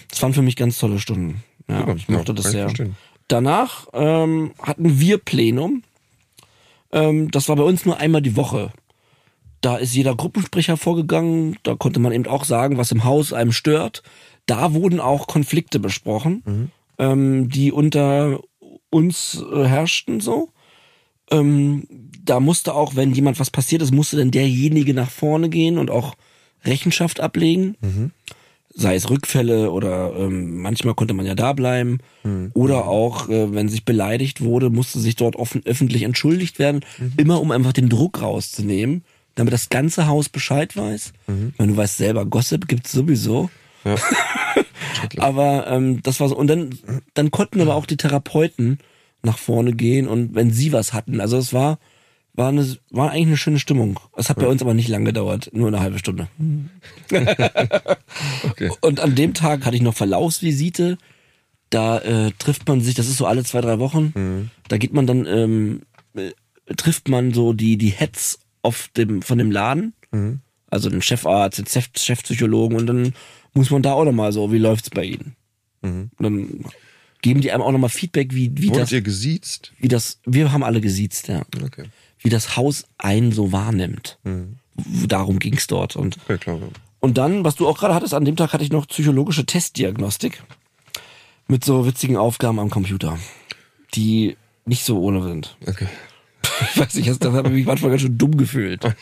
das 0.10 0.22
waren 0.22 0.34
für 0.34 0.42
mich 0.42 0.58
ganz 0.58 0.78
tolle 0.78 1.00
Stunden. 1.00 1.42
Ja, 1.70 1.80
Super, 1.80 1.96
ich 1.96 2.10
mochte 2.10 2.34
ja, 2.34 2.36
das 2.36 2.52
sehr. 2.52 2.64
verstehen. 2.66 2.98
Danach 3.30 3.88
ähm, 3.94 4.52
hatten 4.62 5.00
wir 5.00 5.20
Plenum. 5.20 5.84
Ähm, 6.92 7.32
das 7.32 7.48
war 7.48 7.56
bei 7.56 7.64
uns 7.64 7.86
nur 7.86 7.98
einmal 7.98 8.22
die 8.22 8.36
Woche. 8.36 8.74
Da 9.62 9.78
ist 9.78 9.96
jeder 9.96 10.14
Gruppensprecher 10.14 10.76
vorgegangen. 10.76 11.56
Da 11.64 11.76
konnte 11.76 12.02
man 12.02 12.12
eben 12.12 12.28
auch 12.28 12.44
sagen, 12.44 12.76
was 12.78 12.92
im 12.92 13.06
Haus 13.06 13.32
einem 13.32 13.54
stört. 13.54 14.04
Da 14.48 14.74
wurden 14.74 15.00
auch 15.00 15.28
Konflikte 15.28 15.80
besprochen, 15.80 16.72
ähm, 16.98 17.48
die 17.48 17.72
unter 17.72 18.42
uns 18.90 19.42
äh, 19.54 19.64
herrschten 19.64 20.20
so. 20.20 20.50
Ähm, 21.32 21.88
da 22.24 22.40
musste 22.40 22.74
auch, 22.74 22.96
wenn 22.96 23.14
jemand 23.14 23.40
was 23.40 23.50
passiert 23.50 23.82
ist, 23.82 23.92
musste 23.92 24.18
dann 24.18 24.32
derjenige 24.32 24.94
nach 24.94 25.10
vorne 25.10 25.50
gehen 25.50 25.78
und 25.78 25.90
auch 25.90 26.16
Rechenschaft 26.64 27.20
ablegen. 27.20 27.76
Sei 28.74 28.96
es 28.96 29.10
Rückfälle 29.10 29.72
oder 29.72 30.14
ähm, 30.16 30.62
manchmal 30.62 30.94
konnte 30.94 31.14
man 31.14 31.26
ja 31.26 31.36
da 31.36 31.54
bleiben. 31.54 31.98
Oder 32.54 32.88
auch, 32.88 33.28
äh, 33.28 33.54
wenn 33.54 33.68
sich 33.68 33.84
beleidigt 33.84 34.42
wurde, 34.42 34.70
musste 34.70 35.00
sich 35.00 35.16
dort 35.16 35.36
offen, 35.36 35.62
öffentlich 35.66 36.04
entschuldigt 36.04 36.60
werden. 36.60 36.86
Immer 37.18 37.42
um 37.42 37.52
einfach 37.52 37.74
den 37.74 37.90
Druck 37.90 38.22
rauszunehmen, 38.22 39.04
damit 39.36 39.54
das 39.54 39.70
ganze 39.70 40.08
Haus 40.08 40.30
Bescheid 40.30 40.78
weiß. 40.78 41.14
Wenn 41.58 41.68
du 41.70 41.76
weißt 41.76 41.98
selber, 41.98 42.26
Gossip 42.26 42.68
gibt's 42.68 42.92
sowieso. 42.92 43.50
Ja. 43.84 43.96
Aber 45.18 45.68
ähm, 45.68 46.02
das 46.04 46.20
war 46.20 46.30
so. 46.30 46.38
Und 46.38 46.48
dann, 46.48 46.70
dann 47.14 47.32
konnten 47.32 47.62
aber 47.62 47.76
auch 47.76 47.86
die 47.86 47.98
Therapeuten 47.98 48.80
nach 49.24 49.38
vorne 49.38 49.74
gehen 49.74 50.08
und 50.08 50.36
wenn 50.36 50.52
sie 50.52 50.72
was 50.72 50.94
hatten. 50.94 51.22
Also 51.22 51.38
es 51.38 51.54
war, 51.54 51.80
war, 52.34 52.50
eine, 52.50 52.78
war 52.90 53.12
eigentlich 53.12 53.28
eine 53.28 53.38
schöne 53.38 53.60
Stimmung. 53.60 54.00
Es 54.16 54.30
hat 54.30 54.38
bei 54.38 54.48
uns 54.48 54.62
aber 54.62 54.74
nicht 54.74 54.88
lange 54.88 55.06
gedauert, 55.06 55.50
nur 55.54 55.68
eine 55.68 55.80
halbe 55.80 56.00
Stunde. 56.00 56.28
Okay. 58.44 58.70
Und 58.82 59.00
an 59.00 59.16
dem 59.16 59.34
Tag 59.34 59.66
hatte 59.66 59.76
ich 59.76 59.82
noch 59.82 59.96
Verlaufsvisite. 59.96 60.98
Da 61.70 62.00
äh, 62.00 62.32
trifft 62.38 62.68
man 62.68 62.82
sich, 62.82 62.96
das 62.96 63.08
ist 63.08 63.18
so 63.18 63.26
alle 63.26 63.44
zwei, 63.44 63.62
drei 63.62 63.80
Wochen. 63.80 64.12
Da 64.68 64.78
geht 64.78 64.94
man 64.94 65.08
dann, 65.08 65.26
ähm, 65.26 65.82
äh, 66.16 66.32
trifft 66.76 67.08
man 67.08 67.34
so 67.34 67.54
die, 67.54 67.78
die 67.78 67.90
Heads 67.90 68.40
auf 68.62 68.90
dem, 68.98 69.22
von 69.22 69.38
dem 69.38 69.52
Laden. 69.52 69.94
Also 70.70 70.90
den 70.90 71.02
Chefarzt, 71.02 71.60
den 71.60 71.66
Chef, 71.68 71.90
Chefpsychologen 71.96 72.78
und 72.78 72.88
dann 72.88 73.14
muss 73.54 73.70
man 73.72 73.82
da 73.82 73.94
auch 73.94 74.06
nochmal 74.06 74.32
so, 74.34 74.52
wie 74.52 74.58
läuft's 74.58 74.90
bei 74.90 75.04
Ihnen? 75.04 75.36
Und 76.18 76.24
dann 76.24 76.66
geben 77.22 77.42
die 77.42 77.52
einem 77.52 77.62
auch 77.64 77.72
nochmal 77.72 77.90
Feedback, 77.90 78.34
wie, 78.34 78.52
wie 78.56 78.70
Wurdet 78.70 78.84
das, 78.84 78.92
ihr 78.92 79.02
gesiezt? 79.02 79.74
wie 79.80 79.88
das, 79.88 80.20
wir 80.26 80.52
haben 80.52 80.64
alle 80.64 80.82
gesiezt, 80.82 81.28
ja. 81.28 81.44
Okay. 81.64 81.86
Wie 82.20 82.30
das 82.30 82.56
Haus 82.58 82.86
einen 82.98 83.32
so 83.32 83.52
wahrnimmt. 83.52 84.18
W- 84.24 85.08
Darum 85.08 85.40
ging's 85.40 85.68
dort. 85.68 85.96
Und 85.96 86.18
Okay, 86.26 86.38
klar. 86.38 86.60
und 87.00 87.18
dann, 87.18 87.44
was 87.44 87.56
du 87.56 87.68
auch 87.68 87.78
gerade 87.78 87.94
hattest, 87.96 88.14
an 88.14 88.26
dem 88.26 88.36
Tag 88.36 88.54
hatte 88.54 88.64
ich 88.64 88.72
noch 88.72 88.88
psychologische 88.88 89.46
Testdiagnostik 89.46 90.44
mit 91.48 91.66
so 91.66 91.86
witzigen 91.86 92.18
Aufgaben 92.18 92.60
am 92.60 92.70
Computer, 92.70 93.18
die 93.96 94.38
nicht 94.66 94.84
so 94.86 95.00
ohne 95.02 95.22
sind. 95.24 95.58
Okay. 95.68 95.88
Ich 96.74 96.78
weiß 96.80 96.94
nicht, 96.96 97.08
das 97.10 97.34
habe 97.34 97.50
ich 97.50 97.54
mich 97.56 97.66
manchmal 97.66 97.92
ganz 97.92 98.02
schön 98.04 98.18
dumm 98.18 98.38
gefühlt. 98.38 98.84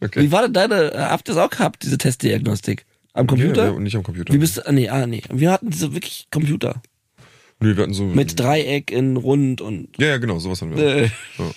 Okay. 0.00 0.22
Wie 0.22 0.30
war 0.30 0.42
denn 0.42 0.52
deine, 0.52 0.92
äh, 0.94 0.98
habt 1.00 1.28
ihr 1.28 1.32
es 1.32 1.38
auch 1.38 1.50
gehabt, 1.50 1.82
diese 1.82 1.98
Testdiagnostik? 1.98 2.86
Am 3.14 3.26
Computer? 3.26 3.66
Ja, 3.66 3.72
wir- 3.72 3.80
nicht 3.80 3.96
am 3.96 4.04
Computer. 4.04 4.32
Wie 4.32 4.38
bist 4.38 4.56
du, 4.56 4.64
ah, 4.64 4.70
nee, 4.70 4.88
ah, 4.88 5.08
nee. 5.08 5.22
Wir 5.28 5.50
hatten 5.50 5.70
diese 5.70 5.92
wirklich 5.92 6.28
Computer. 6.30 6.80
Nee, 7.60 7.76
wir 7.76 7.82
hatten 7.82 7.94
so. 7.94 8.04
Mit 8.04 8.38
Dreieck 8.38 8.90
in 8.90 9.16
rund 9.16 9.60
und, 9.60 9.88
Ja, 9.98 10.08
ja, 10.08 10.16
genau, 10.18 10.38
sowas 10.38 10.62
haben 10.62 10.76
wir. 10.76 10.84
äh, 10.84 11.02
Ja. 11.38 11.50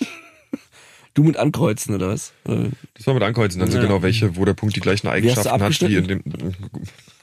du 1.14 1.22
mit 1.24 1.36
Ankreuzen 1.36 1.94
oder 1.94 2.08
was? 2.08 2.32
Äh, 2.48 2.70
Das 2.94 3.06
war 3.06 3.14
mit 3.14 3.22
Ankreuzen, 3.22 3.60
also 3.62 3.76
Ja. 3.78 3.82
genau 3.84 4.02
welche, 4.02 4.36
wo 4.36 4.44
der 4.44 4.54
Punkt 4.54 4.74
die 4.76 4.80
gleichen 4.80 5.06
Eigenschaften 5.08 5.62
hat 5.62 5.80
wie 5.82 5.96
in 5.96 6.08
dem. 6.08 6.22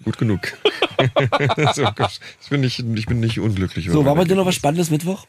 Gut 0.06 0.18
genug. 0.18 0.40
so, 1.76 1.84
ich 2.42 2.50
bin 2.50 2.62
nicht, 2.62 2.80
ich 2.80 3.06
bin 3.06 3.20
nicht 3.20 3.40
unglücklich. 3.40 3.90
So, 3.90 4.06
war 4.06 4.16
bei 4.16 4.24
dir 4.24 4.36
noch 4.36 4.46
was. 4.46 4.56
Spannendes 4.56 4.90
Mittwoch? 4.92 5.26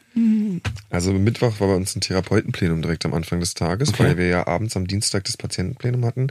Also 0.89 1.11
Mittwoch 1.11 1.59
war 1.59 1.67
bei 1.69 1.75
uns 1.75 1.93
ein 1.95 2.01
Therapeutenplenum 2.01 2.81
direkt 2.81 3.05
am 3.05 3.13
Anfang 3.13 3.41
des 3.41 3.53
Tages, 3.53 3.89
Okay. 3.89 4.03
weil 4.03 4.17
wir 4.17 4.27
ja 4.27 4.47
abends 4.47 4.77
am 4.77 4.87
Dienstag 4.87 5.25
das 5.25 5.35
Patientenplenum 5.35 6.05
hatten. 6.05 6.27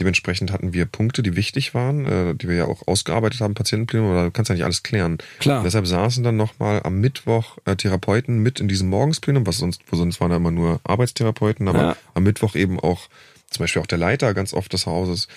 Dementsprechend 0.00 0.50
hatten 0.50 0.72
wir 0.72 0.86
Punkte, 0.86 1.22
die 1.22 1.36
wichtig 1.36 1.74
waren, 1.74 2.06
äh, 2.06 2.34
die 2.34 2.48
wir 2.48 2.56
ja 2.56 2.64
auch 2.64 2.88
ausgearbeitet 2.88 3.40
haben, 3.42 3.52
Patientenplenum, 3.54 4.10
aber 4.10 4.24
du 4.24 4.30
kannst 4.30 4.48
ja 4.48 4.54
nicht 4.54 4.64
alles 4.64 4.82
klären. 4.82 5.18
Klar. 5.38 5.62
Deshalb 5.62 5.86
saßen 5.86 6.24
dann 6.24 6.36
nochmal 6.38 6.80
am 6.84 7.00
Mittwoch 7.00 7.58
äh, 7.66 7.76
Therapeuten 7.76 8.38
mit 8.38 8.60
in 8.60 8.66
diesem 8.68 8.88
Morgensplenum, 8.88 9.46
was 9.46 9.58
sonst, 9.58 9.82
wo 9.88 9.96
sonst 9.96 10.18
waren 10.20 10.30
da 10.30 10.36
immer 10.36 10.50
nur 10.50 10.80
Arbeitstherapeuten, 10.84 11.68
aber 11.68 11.78
Ja. 11.82 11.96
am 12.14 12.22
Mittwoch 12.22 12.54
eben 12.56 12.80
auch 12.80 13.08
zum 13.50 13.62
Beispiel 13.64 13.82
auch 13.82 13.86
der 13.86 13.98
Leiter 13.98 14.32
ganz 14.32 14.54
oft 14.54 14.72
des 14.72 14.86
Hauses, 14.86 15.28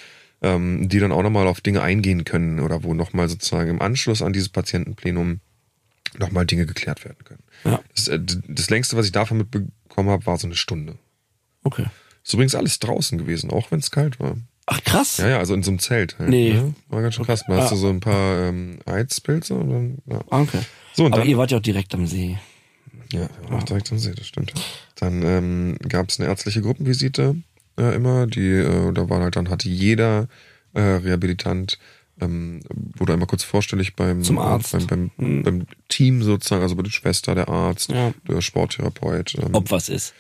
ähm, 0.42 0.88
die 0.88 1.00
dann 1.00 1.12
auch 1.12 1.24
nochmal 1.24 1.48
auf 1.48 1.60
Dinge 1.60 1.82
eingehen 1.82 2.24
können 2.24 2.62
oder 2.62 2.84
wo 2.84 2.94
nochmal 2.94 3.28
sozusagen 3.28 3.70
im 3.70 3.82
Anschluss 3.82 4.22
an 4.22 4.32
dieses 4.32 4.50
Patientenplenum 4.50 5.42
nochmal 6.20 6.46
Dinge 6.46 6.66
geklärt 6.66 7.04
werden 7.04 7.24
können. 7.26 7.44
Ja. 7.66 7.82
Das, 7.96 8.08
äh, 8.08 8.20
das 8.48 8.70
längste, 8.70 8.96
was 8.96 9.06
ich 9.08 9.12
davon 9.12 9.38
mitbekommen 9.40 10.10
habe, 10.10 10.26
war 10.26 10.38
so 10.38 10.48
eine 10.48 10.56
Stunde. 10.56 10.98
Okay. 11.64 11.86
Ist 12.24 12.34
übrigens 12.34 12.56
alles 12.56 12.80
draußen 12.80 13.18
gewesen, 13.18 13.50
auch 13.50 13.72
wenn 13.72 13.80
es 13.80 13.92
kalt 13.92 14.20
war. 14.20 14.38
Ach 14.66 14.82
krass. 14.84 15.18
Ja, 15.18 15.28
ja, 15.30 15.38
also 15.40 15.54
in 15.54 15.64
so 15.64 15.72
einem 15.72 15.80
Zelt. 15.80 16.18
Halt, 16.20 16.30
Nee. 16.30 16.54
Ne? 16.54 16.74
War 16.90 17.02
ganz 17.02 17.16
schön 17.16 17.26
krass. 17.26 17.44
Da 17.48 17.56
hast 17.58 17.68
Ah. 17.68 17.70
du 17.72 17.76
so 17.76 17.90
ein 17.90 18.00
paar 18.00 18.40
ähm, 18.48 18.80
Eizpilze 18.86 19.56
und 19.56 19.70
dann, 19.70 19.98
ja. 20.06 20.22
Ah, 20.30 20.42
Okay. 20.42 20.62
So, 20.94 21.06
und 21.06 21.14
Aber 21.14 21.22
dann, 21.22 21.30
ihr 21.30 21.38
wart 21.38 21.52
ja 21.52 21.58
auch 21.58 21.62
direkt 21.62 21.94
am 21.96 22.06
See. 22.08 22.38
ja, 23.12 23.28
auch 23.52 23.64
direkt 23.64 23.92
am 23.92 23.98
See, 24.00 24.14
das 24.16 24.28
stimmt. 24.28 24.54
Dann 24.96 25.22
ähm, 25.24 25.78
gab 25.90 26.10
es 26.10 26.20
eine 26.20 26.30
ärztliche 26.30 26.62
Gruppenvisite 26.62 27.36
äh, 27.80 27.96
immer, 27.96 28.28
die, 28.28 28.48
äh, 28.50 28.94
da 28.94 29.10
war 29.10 29.20
halt 29.22 29.36
dann, 29.36 29.50
hatte 29.50 29.68
jeder 29.68 30.28
äh, 30.74 30.80
Rehabilitant, 30.82 31.80
ähm, 32.22 32.62
wurde 32.96 33.14
einmal 33.14 33.28
kurz 33.28 33.44
vorstellig 33.44 33.96
beim, 33.96 34.22
Zum 34.24 34.38
Arzt. 34.38 34.72
beim, 34.88 35.10
beim, 35.18 35.44
beim 35.44 35.66
Team 35.90 36.22
sozusagen, 36.22 36.62
also 36.62 36.76
bei 36.76 36.84
der 36.84 36.92
Schwester, 36.92 37.34
der 37.36 37.50
Arzt, 37.50 37.90
Ja. 37.92 38.14
der 38.30 38.42
Sporttherapeut. 38.42 39.36
Ähm, 39.40 39.50
Ob 39.54 39.72
was 39.72 39.90
ist. 39.90 40.14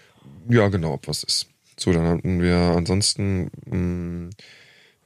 Ja, 0.49 0.67
genau, 0.69 0.93
ob 0.93 1.07
was 1.07 1.23
ist. 1.23 1.47
So, 1.77 1.91
dann 1.93 2.05
hatten 2.07 2.41
wir 2.41 2.55
ansonsten 2.55 3.49
mh, 3.65 4.29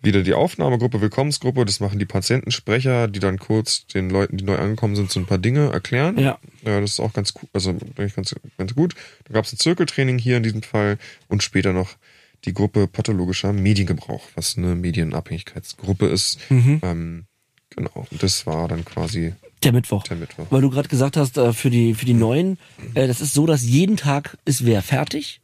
wieder 0.02 0.22
die 0.24 0.34
Aufnahmegruppe, 0.34 1.02
Willkommensgruppe. 1.02 1.66
Das 1.66 1.80
machen 1.80 1.98
die 2.00 2.06
Patientensprecher, 2.06 3.08
die 3.08 3.20
dann 3.20 3.40
kurz 3.40 3.88
den 3.88 4.10
Leuten, 4.10 4.38
die 4.38 4.44
neu 4.44 4.58
angekommen 4.58 4.96
sind, 4.96 5.12
so 5.12 5.20
ein 5.20 5.26
paar 5.26 5.38
Dinge 5.40 5.72
erklären. 5.72 6.18
Ja. 6.20 6.38
Ja, 6.64 6.80
das 6.82 6.92
ist 6.92 7.00
auch 7.00 7.14
ganz 7.14 7.34
cool, 7.42 7.50
also 7.54 7.72
eigentlich 7.98 8.16
ganz, 8.16 8.36
ganz 8.58 8.76
gut. 8.76 8.96
Da 9.26 9.34
gab 9.34 9.46
es 9.46 9.54
ein 9.54 9.58
Zirkeltraining 9.58 10.18
hier 10.20 10.38
in 10.38 10.44
diesem 10.44 10.62
Fall 10.62 10.98
und 11.30 11.42
später 11.44 11.74
noch 11.74 11.96
die 12.46 12.54
Gruppe 12.54 12.88
pathologischer 12.88 13.52
Mediengebrauch, 13.54 14.24
was 14.36 14.58
eine 14.58 14.76
Medienabhängigkeitsgruppe 14.76 16.06
ist. 16.08 16.40
Mhm. 16.52 16.80
Ähm, 16.84 17.26
genau, 17.76 18.06
und 18.12 18.22
das 18.22 18.46
war 18.46 18.68
dann 18.68 18.86
quasi 18.86 19.34
Der 19.64 19.72
Mittwoch. 19.74 20.04
der 20.04 20.18
Mittwoch. 20.18 20.46
Weil 20.52 20.62
du 20.62 20.70
gerade 20.70 20.88
gesagt 20.88 21.18
hast, 21.18 21.38
äh, 21.38 21.52
für 21.54 21.72
die, 21.72 21.96
für 21.96 22.06
die 22.06 22.14
Neuen, 22.14 22.60
äh, 22.94 23.08
das 23.08 23.22
ist 23.22 23.34
so, 23.34 23.46
dass 23.48 23.64
jeden 23.64 23.98
Tag 23.98 24.38
ist 24.46 24.66
wer 24.66 24.84
fertig 24.84 25.42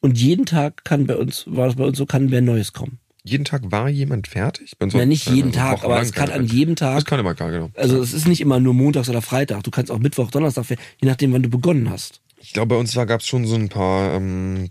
und 0.00 0.18
jeden 0.18 0.46
Tag 0.46 0.84
kann 0.84 1.06
bei 1.06 1.16
uns, 1.16 1.44
war 1.46 1.68
es 1.68 1.76
bei 1.76 1.84
uns 1.84 1.98
so, 1.98 2.06
kann 2.06 2.30
wer 2.30 2.40
Neues 2.40 2.72
kommen. 2.72 2.98
Jeden 3.24 3.44
Tag 3.44 3.62
war 3.72 3.88
jemand 3.88 4.28
fertig? 4.28 4.72
Man 4.78 4.88
Ja, 4.90 5.04
nicht 5.04 5.28
jeden 5.28 5.48
also 5.48 5.58
Tag, 5.58 5.84
aber 5.84 6.00
es 6.00 6.12
kann 6.12 6.30
an 6.30 6.46
jedem 6.46 6.76
Tag, 6.76 6.94
Das 6.96 7.04
kann 7.06 7.18
immer 7.18 7.34
gar 7.34 7.50
genau. 7.50 7.70
also 7.74 8.00
es 8.00 8.12
ist 8.12 8.28
nicht 8.28 8.40
immer 8.40 8.60
nur 8.60 8.72
montags 8.72 9.08
oder 9.08 9.20
Freitag, 9.20 9.64
du 9.64 9.72
kannst 9.72 9.90
auch 9.90 9.98
Mittwoch, 9.98 10.30
Donnerstag, 10.30 10.66
je 10.68 10.76
nachdem, 11.02 11.32
wann 11.32 11.42
du 11.42 11.48
begonnen 11.48 11.90
hast. 11.90 12.20
Ich 12.38 12.52
glaube, 12.52 12.68
bei 12.68 12.76
uns 12.76 12.94
gab 12.94 13.20
es 13.20 13.26
schon 13.26 13.44
so 13.44 13.56
ein 13.56 13.68
paar, 13.68 14.14
ähm, 14.14 14.68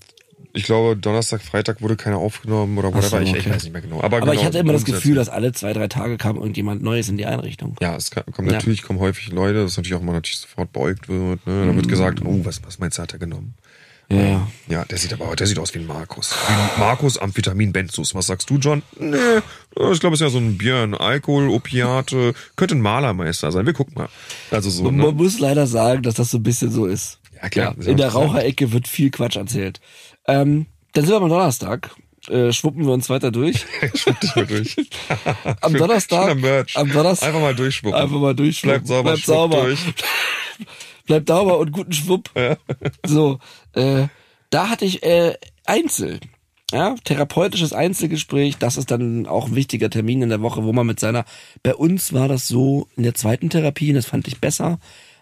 ich 0.53 0.63
glaube, 0.63 0.95
Donnerstag, 0.95 1.41
Freitag 1.41 1.81
wurde 1.81 1.97
keiner 1.97 2.17
aufgenommen 2.17 2.77
oder 2.77 2.93
whatever. 2.93 3.09
so, 3.09 3.19
ich, 3.19 3.33
ich 3.33 3.39
okay. 3.41 3.49
weiß 3.51 3.63
nicht 3.63 3.73
mehr 3.73 3.81
genau. 3.81 3.97
Aber, 3.97 4.05
Aber 4.05 4.19
genau, 4.21 4.31
ich 4.31 4.45
hatte 4.45 4.59
immer 4.59 4.71
das. 4.71 4.85
Gefühl, 4.85 5.15
dass 5.15 5.27
alle 5.27 5.51
zwei, 5.51 5.73
drei 5.73 5.89
Tage 5.89 6.17
kam 6.17 6.37
irgendjemand 6.37 6.81
Neues 6.81 7.09
in 7.09 7.17
die 7.17 7.25
Einrichtung. 7.25 7.75
Ja, 7.81 7.97
es 7.97 8.09
kommen 8.11 8.47
Ja. 8.47 8.53
natürlich 8.53 8.83
kommen 8.83 8.99
häufig 8.99 9.33
Leute, 9.33 9.63
das 9.63 9.75
natürlich 9.75 9.95
auch 9.99 10.01
mal 10.01 10.13
natürlich 10.13 10.37
sofort 10.37 10.71
beäugt 10.71 11.09
wird. 11.09 11.45
Ne? 11.45 11.65
Da 11.65 11.75
wird 11.75 11.89
gesagt, 11.89 12.21
oh, 12.23 12.39
was, 12.45 12.63
was 12.63 12.79
meinst 12.79 12.97
du, 12.97 13.01
hat 13.01 13.11
er 13.11 13.19
genommen? 13.19 13.55
Ja, 14.09 14.17
ja. 14.21 14.47
Ja, 14.67 14.85
der 14.85 14.97
sieht 14.97 15.13
aber, 15.13 15.35
der 15.35 15.47
sieht 15.47 15.57
aus 15.59 15.73
wie 15.73 15.79
ein 15.79 15.87
Markus. 15.87 16.31
Wie 16.47 16.53
ein 16.53 16.69
Markus 16.79 17.17
Amphetamin 17.17 17.71
Benzus. 17.73 18.13
Was 18.15 18.27
sagst 18.27 18.49
du, 18.49 18.57
John? 18.57 18.83
Nee, 18.99 19.15
ich 19.91 19.99
glaube, 19.99 20.15
es 20.15 20.21
ist 20.21 20.25
ja 20.25 20.29
so 20.29 20.37
ein 20.37 20.57
Bier, 20.57 20.77
ein 20.77 20.93
Alkohol, 20.95 21.49
Opiate. 21.49 22.33
Könnte 22.55 22.75
ein 22.75 22.81
Malermeister 22.81 23.51
sein. 23.51 23.65
Wir 23.65 23.73
gucken 23.73 23.93
mal. 23.95 24.09
Also 24.51 24.69
so, 24.69 24.83
Man 24.83 24.95
ne? 24.97 25.11
muss 25.11 25.39
leider 25.39 25.65
sagen, 25.67 26.03
dass 26.03 26.15
das 26.15 26.29
so 26.31 26.37
ein 26.37 26.43
bisschen 26.43 26.71
so 26.71 26.85
ist. 26.85 27.19
Ja, 27.41 27.49
klar. 27.49 27.75
in 27.83 27.97
der 27.97 28.09
Raucherecke 28.09 28.71
wird 28.71 28.87
viel 28.87 29.11
Quatsch 29.11 29.35
erzählt. 29.35 29.81
Ähm, 30.27 30.67
dann 30.93 31.05
sind 31.05 31.13
wir 31.13 31.21
am 31.21 31.29
Donnerstag. 31.29 31.91
Äh, 32.29 32.51
schwuppen 32.53 32.85
wir 32.85 32.93
uns 32.93 33.09
weiter 33.09 33.31
durch. 33.31 33.65
Schwupp 33.93 34.19
dich 34.19 34.35
mal 34.35 34.47
durch. 34.47 34.75
Am 35.61 35.73
Donnerstag. 35.73 36.35
Merch. 36.37 36.75
Am 36.75 36.91
Donnerstag. 36.91 37.27
Einfach 37.27 37.41
mal 37.41 37.53
durchschwuppen. 37.53 37.99
Einfach 38.01 38.17
mal 38.17 38.33
durchschwuppen. 38.33 38.71
Bleibt 38.81 38.87
sauber, 38.87 39.11
Bleibt 39.11 39.25
sauber. 39.25 39.61
durch. 39.65 39.79
Bleibt 41.05 41.27
sauber 41.27 41.59
und 41.59 41.71
guten 41.71 41.93
Schwupp. 41.93 42.29
So, 43.05 43.39
äh, 43.73 44.07
da 44.49 44.69
hatte 44.69 44.85
ich 44.85 45.03
äh, 45.03 45.35
Einzel. 45.65 46.19
Ja, 46.71 46.95
therapeutisches 47.03 47.73
Einzelgespräch, 47.73 48.57
das 48.57 48.75
ist 48.77 48.89
dann 48.89 49.27
auch 49.27 49.47
ein 49.47 49.55
wichtiger 49.55 49.89
Termin 49.89 50.23
in 50.23 50.29
der 50.29 50.41
Woche, 50.41 50.63
wo 50.63 50.73
man 50.73 50.87
mit 50.87 50.99
seiner, 50.99 51.23
bei 51.61 51.75
uns 51.75 52.11
war 52.11 52.27
das 52.27 52.47
so 52.47 52.87
in 52.97 53.03
der 53.03 53.13
zweiten 53.13 53.51
Therapie, 53.51 53.89
und 53.89 53.95
das 53.95 54.07
fand 54.07 54.27
ich 54.27 54.41
besser. 54.41 54.79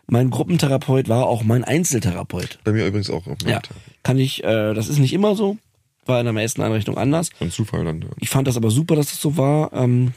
Mein 0.08 0.30
Gruppentherapeut 0.30 1.10
war 1.10 1.28
auch 1.28 1.44
mein 1.44 1.66
Einzeltherapeut. 1.66 2.60
Bei 2.64 2.72
mir 2.72 2.88
übrigens 2.88 3.10
auch. 3.10 3.24
Ja, 3.46 3.62
kann 4.04 4.20
ich, 4.20 4.44
äh, 4.44 4.74
das 4.74 4.88
ist 4.88 5.00
nicht 5.00 5.14
immer 5.14 5.36
so, 5.36 5.58
war 6.06 6.20
in 6.20 6.26
der 6.26 6.34
meisten 6.34 6.62
Einrichtung 6.62 6.98
anders. 6.98 7.30
Ein 7.40 7.52
Zufall 7.52 7.84
dann. 7.84 8.02
Ja. 8.02 8.08
Ich 8.20 8.30
fand 8.30 8.48
das 8.48 8.58
aber 8.58 8.72
super, 8.72 8.96
dass 8.96 9.08
das 9.08 9.22
so 9.22 9.38
war. 9.38 9.74
Ähm, 9.74 10.14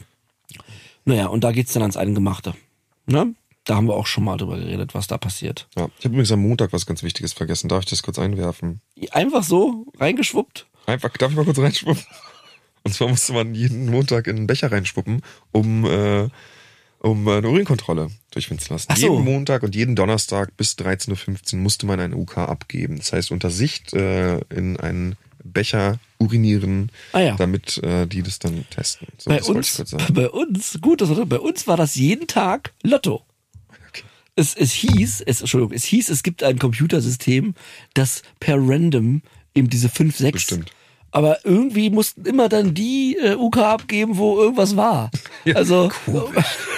naja, 1.05 1.27
und 1.27 1.43
da 1.43 1.51
geht's 1.51 1.73
dann 1.73 1.83
ans 1.83 1.97
Eingemachte. 1.97 2.53
Ne? 3.05 3.33
Da 3.67 3.75
haben 3.75 3.87
wir 3.87 3.95
auch 3.95 4.07
schon 4.07 4.23
mal 4.23 4.37
drüber 4.37 4.57
geredet, 4.57 4.93
was 4.95 5.07
da 5.07 5.17
passiert. 5.17 5.67
Ja. 5.77 5.89
Ich 5.99 6.05
habe 6.05 6.13
übrigens 6.13 6.31
am 6.31 6.39
Montag 6.41 6.71
was 6.73 6.85
ganz 6.85 7.03
Wichtiges 7.03 7.33
vergessen. 7.33 7.67
Darf 7.67 7.83
ich 7.83 7.89
das 7.89 8.01
kurz 8.01 8.17
einwerfen? 8.17 8.81
Einfach 9.11 9.43
so 9.43 9.85
reingeschwuppt. 9.99 10.65
Einfach, 10.85 11.09
darf 11.17 11.31
ich 11.31 11.37
mal 11.37 11.43
kurz 11.45 11.59
reinschwuppen? 11.59 12.03
Und 12.83 12.93
zwar 12.93 13.09
musste 13.09 13.33
man 13.33 13.53
jeden 13.53 13.91
Montag 13.91 14.27
in 14.27 14.37
einen 14.37 14.47
Becher 14.47 14.71
reinschwuppen, 14.71 15.21
um, 15.51 15.83
äh, 15.83 16.29
um 16.99 17.27
eine 17.27 17.49
Urinkontrolle 17.49 18.09
durchführen 18.31 18.59
zu 18.59 18.71
lassen. 18.71 18.95
So. 18.95 19.01
Jeden 19.11 19.25
Montag 19.25 19.63
und 19.63 19.75
jeden 19.75 19.97
Donnerstag 19.97 20.55
bis 20.55 20.75
13.15 20.75 21.55
Uhr 21.55 21.59
musste 21.59 21.85
man 21.85 21.99
eine 21.99 22.15
UK 22.15 22.37
abgeben. 22.37 22.95
Das 22.97 23.11
heißt, 23.11 23.31
unter 23.31 23.49
Sicht 23.49 23.93
äh, 23.93 24.37
in 24.49 24.77
einen 24.77 25.17
Becher 25.43 25.99
urinieren, 26.19 26.89
Ah 27.11 27.19
ja. 27.19 27.35
damit 27.35 27.77
äh, 27.83 28.07
die 28.07 28.23
das 28.23 28.39
dann 28.39 28.65
testen. 28.69 29.07
So, 29.17 29.29
Bei 29.29 29.37
das 29.39 29.49
uns, 29.49 29.83
bei 30.13 30.29
uns, 30.29 30.79
gut, 30.81 31.01
das, 31.01 31.09
bei 31.27 31.39
uns 31.39 31.67
war 31.67 31.75
das 31.75 31.95
jeden 31.95 32.27
Tag 32.27 32.73
Lotto. 32.83 33.25
Es, 34.37 34.55
es 34.55 34.71
hieß, 34.71 35.23
es, 35.25 35.41
Entschuldigung, 35.41 35.75
es 35.75 35.83
hieß, 35.83 36.09
es 36.09 36.21
gibt 36.21 36.43
ein 36.43 36.59
Computersystem, 36.59 37.55
das 37.95 38.21
per 38.39 38.55
random 38.57 39.23
eben 39.55 39.69
diese 39.69 39.89
5, 39.89 40.15
6. 40.15 40.31
Bestimmt. 40.31 40.71
Aber 41.09 41.43
irgendwie 41.43 41.89
mussten 41.89 42.25
immer 42.25 42.47
dann 42.47 42.75
die 42.75 43.17
äh, 43.19 43.33
UK 43.33 43.57
abgeben, 43.57 44.17
wo 44.17 44.37
irgendwas 44.39 44.75
war. 44.75 45.09
also, 45.55 45.89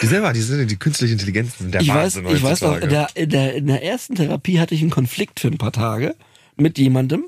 Die 0.02 0.08
selber, 0.08 0.32
die, 0.32 0.42
sind, 0.42 0.72
die 0.72 0.78
künstliche 0.78 1.14
Intelligenz 1.14 1.58
sind 1.58 1.74
der 1.74 1.82
ich 1.82 1.90
weiß, 1.90 2.16
Wahnsinn 2.16 2.36
ich 2.36 2.44
weiß 2.44 2.62
noch, 2.62 2.78
in 2.78 2.90
der, 2.90 3.08
in, 3.16 3.30
der, 3.30 3.56
in 3.56 3.68
der 3.68 3.84
ersten 3.84 4.16
Therapie 4.16 4.60
hatte 4.60 4.74
ich 4.74 4.82
einen 4.82 4.92
Konflikt 4.92 5.42
für 5.42 5.50
ein 5.50 5.58
paar 5.58 5.74
Tage 5.74 6.16
mit 6.56 6.78
jemandem 6.78 7.26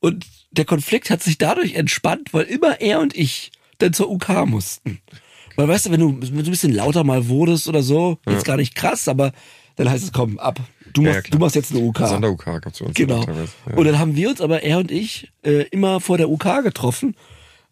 und 0.00 0.26
der 0.50 0.66
Konflikt 0.66 1.08
hat 1.08 1.22
sich 1.22 1.38
dadurch 1.38 1.74
entspannt, 1.74 2.34
weil 2.34 2.44
immer 2.44 2.80
er 2.80 3.00
und 3.00 3.16
ich 3.16 3.52
dann 3.78 3.92
zur 3.92 4.10
UK 4.10 4.46
mussten. 4.46 5.00
Weil 5.56 5.68
weißt 5.68 5.86
du, 5.86 5.90
wenn 5.92 6.00
du, 6.00 6.20
wenn 6.20 6.36
du 6.36 6.44
ein 6.44 6.50
bisschen 6.50 6.74
lauter 6.74 7.04
mal 7.04 7.28
wurdest 7.28 7.68
oder 7.68 7.82
so, 7.82 8.18
jetzt 8.28 8.44
gar 8.44 8.56
nicht 8.56 8.74
krass, 8.74 9.08
aber 9.08 9.32
dann 9.84 9.90
heißt 9.90 10.04
es, 10.04 10.12
komm, 10.12 10.38
ab. 10.38 10.60
Du 10.92 11.02
Ja, 11.02 11.12
machst, 11.12 11.26
ja, 11.28 11.30
du 11.30 11.38
machst 11.38 11.56
jetzt 11.56 11.72
eine 11.72 11.80
UK. 11.80 11.98
Sonder-UK 12.06 12.60
gab's 12.60 12.80
bei 12.80 12.86
uns 12.86 12.94
Genau. 12.94 13.24
Ja. 13.24 13.74
Und 13.76 13.84
dann 13.86 13.98
haben 13.98 14.14
wir 14.14 14.28
uns 14.28 14.40
aber, 14.42 14.62
er 14.62 14.78
und 14.78 14.90
ich, 14.90 15.32
äh, 15.42 15.62
immer 15.70 16.00
vor 16.00 16.18
der 16.18 16.28
UK 16.28 16.62
getroffen. 16.62 17.16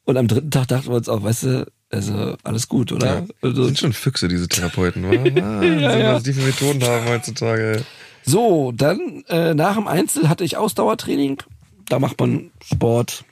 Und 0.05 0.17
am 0.17 0.27
dritten 0.27 0.51
Tag 0.51 0.69
dachten 0.69 0.89
wir 0.89 0.97
uns 0.97 1.09
auch, 1.09 1.23
weißt 1.23 1.43
du, 1.43 1.67
also 1.91 2.37
alles 2.45 2.69
gut, 2.69 2.93
oder? 2.93 3.07
Ja, 3.21 3.27
Also, 3.43 3.65
sind 3.65 3.79
schon 3.79 3.93
Füchse, 3.93 4.27
diese 4.29 4.49
Therapeuten, 4.49 5.05
oder? 5.05 5.23
Wahnsinn, 5.23 5.81
ja. 5.81 6.15
was 6.15 6.23
die 6.23 6.33
für 6.33 6.47
Methoden 6.47 6.83
haben 6.83 7.07
heutzutage. 7.09 7.85
So, 8.25 8.73
dann 8.73 9.25
äh, 9.29 9.53
nach 9.53 9.75
dem 9.75 9.87
Einzel 9.87 10.31
hatte 10.31 10.45
ich 10.45 10.57
Ausdauertraining. 10.57 11.43
Da 11.91 11.99
macht 11.99 12.19
man 12.21 12.51
Sport. 12.65 13.25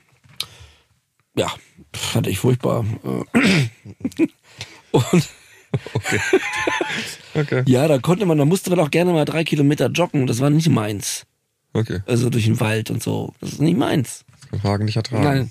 Ja, 1.35 1.51
fand 1.93 2.27
ich 2.27 2.37
furchtbar. 2.39 2.85
Äh, 3.33 4.27
Und 4.91 5.29
Okay, 5.93 6.19
ja, 7.67 7.87
da 7.87 7.97
konnte 7.99 8.25
man, 8.25 8.37
da 8.37 8.45
musste 8.45 8.69
man 8.69 8.79
auch 8.79 8.91
gerne 8.91 9.13
mal 9.13 9.25
drei 9.25 9.43
Kilometer 9.43 9.87
joggen. 9.87 10.27
Das 10.27 10.39
war 10.39 10.49
nicht 10.49 10.69
meins. 10.69 11.25
okay. 11.73 11.99
Also 12.05 12.29
durch 12.29 12.45
den 12.45 12.59
Wald 12.59 12.89
und 12.91 13.01
so. 13.03 13.33
Das 13.39 13.53
ist 13.53 13.61
nicht 13.61 13.77
meins. 13.77 14.25
Hagen 14.63 14.85
nicht 14.85 14.95
ertragen. 14.95 15.23
Nein. 15.23 15.49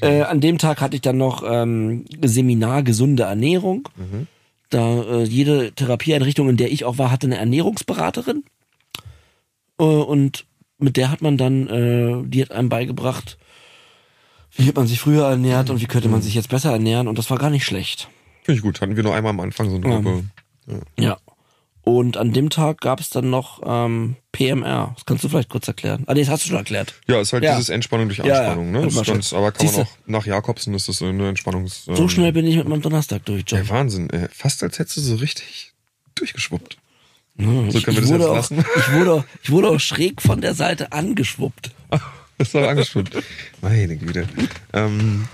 Äh, 0.00 0.22
an 0.22 0.40
dem 0.40 0.58
Tag 0.58 0.80
hatte 0.80 0.96
ich 0.96 1.02
dann 1.02 1.18
noch 1.18 1.42
ähm, 1.46 2.04
Seminar 2.24 2.82
gesunde 2.82 3.24
Ernährung. 3.24 3.88
Da 4.70 5.02
äh, 5.02 5.24
jede 5.24 5.72
Therapieeinrichtung, 5.72 6.48
in 6.48 6.56
der 6.56 6.72
ich 6.72 6.84
auch 6.84 6.98
war, 6.98 7.10
hatte 7.10 7.26
eine 7.26 7.36
Ernährungsberaterin. 7.38 8.44
Äh, 9.78 9.84
und 9.84 10.46
mit 10.78 10.96
der 10.96 11.10
hat 11.10 11.20
man 11.22 11.36
dann, 11.36 11.66
äh, 11.68 12.22
die 12.28 12.42
hat 12.42 12.52
einem 12.52 12.68
beigebracht, 12.68 13.36
wie 14.56 14.66
hat 14.66 14.76
man 14.76 14.86
sich 14.86 14.98
früher 15.00 15.26
ernährt 15.26 15.70
und 15.70 15.80
wie 15.80 15.86
könnte 15.86 16.08
man 16.08 16.22
sich 16.22 16.34
jetzt 16.34 16.48
besser 16.48 16.72
ernähren. 16.72 17.06
Und 17.08 17.18
das 17.18 17.30
war 17.30 17.38
gar 17.38 17.50
nicht 17.50 17.64
schlecht. 17.64 18.08
Finde 18.42 18.58
ich 18.58 18.62
gut. 18.62 18.80
Hatten 18.80 18.96
wir 18.96 19.02
nur 19.02 19.14
einmal 19.14 19.30
am 19.30 19.40
Anfang 19.40 19.68
so 19.68 19.76
eine. 19.76 19.84
Gruppe. 19.84 20.08
Ja. 20.08 20.22
Und 21.82 22.18
an 22.18 22.34
dem 22.34 22.50
Tag 22.50 22.82
gab 22.82 23.00
es 23.00 23.08
dann 23.08 23.30
noch 23.30 23.62
ähm, 23.64 24.16
PMR. 24.32 24.92
Das 24.94 25.06
kannst 25.06 25.24
du 25.24 25.28
vielleicht 25.30 25.48
kurz 25.48 25.66
erklären. 25.68 26.04
Ah, 26.06 26.12
nee, 26.12 26.20
das 26.20 26.28
hast 26.28 26.44
du 26.44 26.48
schon 26.48 26.58
erklärt. 26.58 26.92
Ja, 27.06 27.18
ist 27.18 27.32
halt 27.32 27.42
Ja. 27.44 27.52
dieses 27.54 27.70
Entspannung 27.70 28.08
durch 28.08 28.18
Ja, 28.18 28.26
ja. 28.26 28.34
Anspannung, 28.40 28.72
ne? 28.72 28.82
Das 28.82 29.06
ganz, 29.06 29.32
aber 29.32 29.52
kann 29.52 29.64
man 29.64 29.74
auch 29.76 29.88
nach 30.06 30.26
Jakobsen 30.26 30.74
ist 30.74 30.86
das 30.88 30.98
so 30.98 31.06
eine 31.06 31.30
Entspannungs. 31.30 31.86
So 31.86 31.94
ähm, 31.94 32.08
schnell 32.10 32.32
bin 32.32 32.46
ich 32.46 32.56
mit 32.56 32.68
meinem 32.68 32.82
Donnerstag 32.82 33.24
durch, 33.24 33.44
John. 33.46 33.60
Ja, 33.60 33.68
Wahnsinn. 33.70 34.10
Ey. 34.10 34.28
Fast 34.30 34.62
als 34.62 34.78
hättest 34.78 34.98
du 34.98 35.00
so 35.00 35.14
richtig 35.14 35.72
durchgeschwuppt. 36.14 36.76
Hm, 37.38 37.70
So 37.70 37.78
ich, 37.78 37.84
können 37.84 37.96
wir 37.96 38.02
das 38.02 38.10
wurde 38.10 38.24
jetzt 38.24 38.30
auch, 38.30 38.36
lassen. 38.36 38.58
ich, 38.76 38.92
wurde, 38.92 39.24
ich 39.42 39.50
wurde 39.50 39.68
auch 39.70 39.80
schräg 39.80 40.20
von 40.20 40.42
der 40.42 40.54
Seite 40.54 40.92
angeschwuppt. 40.92 41.70
Das 42.40 42.54
war 42.54 42.68
angeschwuppt. 42.68 43.16
Meine 43.62 43.96
Güte. 43.96 44.28
Ähm, 44.72 45.26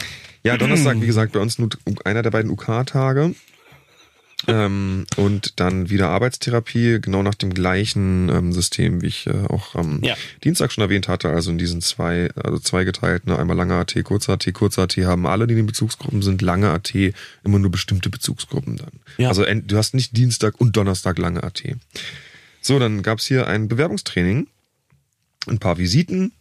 ja, 0.43 0.57
Donnerstag, 0.57 0.99
wie 1.03 1.07
gesagt, 1.07 1.33
bei 1.33 1.39
uns 1.41 1.59
nur 1.59 1.69
einer 2.07 2.23
der 2.23 2.31
beiden 2.31 2.51
UK-Tage. 2.51 3.35
Ähm, 4.47 5.07
und 5.17 5.59
dann 5.61 5.91
wieder 5.91 6.09
Arbeitstherapie, 6.11 7.01
genau 7.01 7.23
nach 7.23 7.35
dem 7.35 7.55
gleichen 7.55 8.29
ähm, 8.29 8.53
System, 8.53 9.03
wie 9.03 9.07
ich 9.07 9.27
äh, 9.27 9.47
auch 9.49 9.75
am 9.75 10.03
Ja. 10.03 10.15
Dienstag 10.43 10.73
schon 10.73 10.83
erwähnt 10.83 11.09
hatte, 11.09 11.31
also 11.31 11.51
in 11.51 11.59
diesen 11.59 11.81
zwei, 11.81 12.31
also 12.35 12.59
zwei 12.59 12.85
geteilt, 12.85 13.27
ne? 13.27 13.39
einmal 13.39 13.57
lange 13.57 13.75
AT, 13.75 13.95
kurze 14.05 14.33
AT, 14.33 14.53
kurze 14.53 14.83
AT 14.83 14.97
haben 14.99 15.27
alle, 15.27 15.47
die 15.47 15.53
in 15.53 15.59
den 15.59 15.67
Bezugsgruppen 15.67 16.23
sind, 16.23 16.43
lange 16.43 16.71
AT 16.71 16.95
immer 16.95 17.59
nur 17.59 17.71
bestimmte 17.71 18.11
Bezugsgruppen 18.11 18.77
dann. 18.77 18.93
Ja. 19.17 19.29
Also 19.29 19.45
du 19.45 19.77
hast 19.77 19.95
nicht 19.95 20.17
Dienstag 20.17 20.61
und 20.61 20.77
Donnerstag 20.77 21.19
lange 21.19 21.43
AT. 21.43 21.63
So, 22.61 22.79
dann 22.79 23.03
gab's 23.03 23.27
hier 23.27 23.47
ein 23.47 23.69
Bewerbungstraining, 23.69 24.47
ein 25.47 25.59
paar 25.59 25.79
Visiten, 25.79 26.33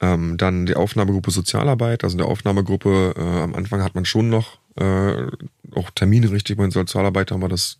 ähm, 0.00 0.36
dann 0.36 0.66
die 0.66 0.74
Aufnahmegruppe 0.74 1.30
Sozialarbeit, 1.30 2.02
also 2.02 2.14
in 2.14 2.18
der 2.18 2.26
Aufnahmegruppe, 2.26 3.14
äh, 3.16 3.20
am 3.20 3.54
Anfang 3.54 3.82
hat 3.82 3.94
man 3.94 4.04
schon 4.04 4.28
noch 4.28 4.58
äh, 4.76 5.26
auch 5.74 5.90
Termine 5.94 6.30
richtig, 6.30 6.56
bei 6.56 6.64
den 6.64 6.70
Sozialarbeiter 6.70 7.34
haben 7.34 7.42
wir 7.42 7.48
das 7.48 7.78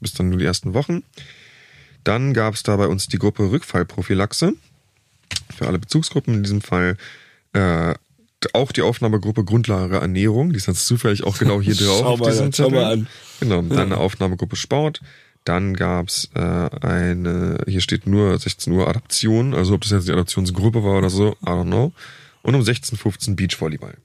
bis 0.00 0.12
dann 0.12 0.28
nur 0.28 0.38
die 0.38 0.44
ersten 0.44 0.74
Wochen. 0.74 1.02
Dann 2.04 2.34
gab 2.34 2.54
es 2.54 2.62
da 2.62 2.76
bei 2.76 2.86
uns 2.86 3.08
die 3.08 3.18
Gruppe 3.18 3.50
Rückfallprophylaxe 3.50 4.54
für 5.54 5.66
alle 5.66 5.78
Bezugsgruppen, 5.78 6.34
in 6.34 6.42
diesem 6.42 6.60
Fall 6.60 6.96
äh, 7.52 7.94
auch 8.52 8.72
die 8.72 8.82
Aufnahmegruppe 8.82 9.44
Grundlage 9.44 9.98
Ernährung, 9.98 10.50
die 10.50 10.56
ist 10.56 10.66
jetzt 10.66 10.86
zufällig 10.86 11.24
auch 11.24 11.38
genau 11.38 11.60
hier 11.60 11.74
drauf. 11.76 11.98
Schau 12.00 12.12
auf 12.12 12.20
mal 12.20 12.30
diesem 12.30 12.46
an, 12.46 12.52
schau 12.52 12.70
mal 12.70 12.92
an. 12.92 13.06
Genau, 13.40 13.62
dann 13.62 13.78
eine 13.78 13.96
Aufnahmegruppe 13.98 14.56
Sport. 14.56 15.00
Dann 15.44 15.74
gab's 15.74 16.28
äh, 16.34 16.40
eine, 16.40 17.58
hier 17.66 17.80
steht 17.80 18.06
nur 18.06 18.38
16 18.38 18.72
Uhr 18.72 18.88
Adaption, 18.88 19.54
also 19.54 19.74
ob 19.74 19.80
das 19.80 19.90
jetzt 19.90 20.08
die 20.08 20.12
Adaptionsgruppe 20.12 20.84
war 20.84 20.98
oder 20.98 21.10
so, 21.10 21.32
I 21.42 21.46
don't 21.46 21.66
know. 21.66 21.92
Und 22.42 22.54
um 22.54 22.60
16.15 22.60 23.36
Beachvolleyball. 23.36 23.96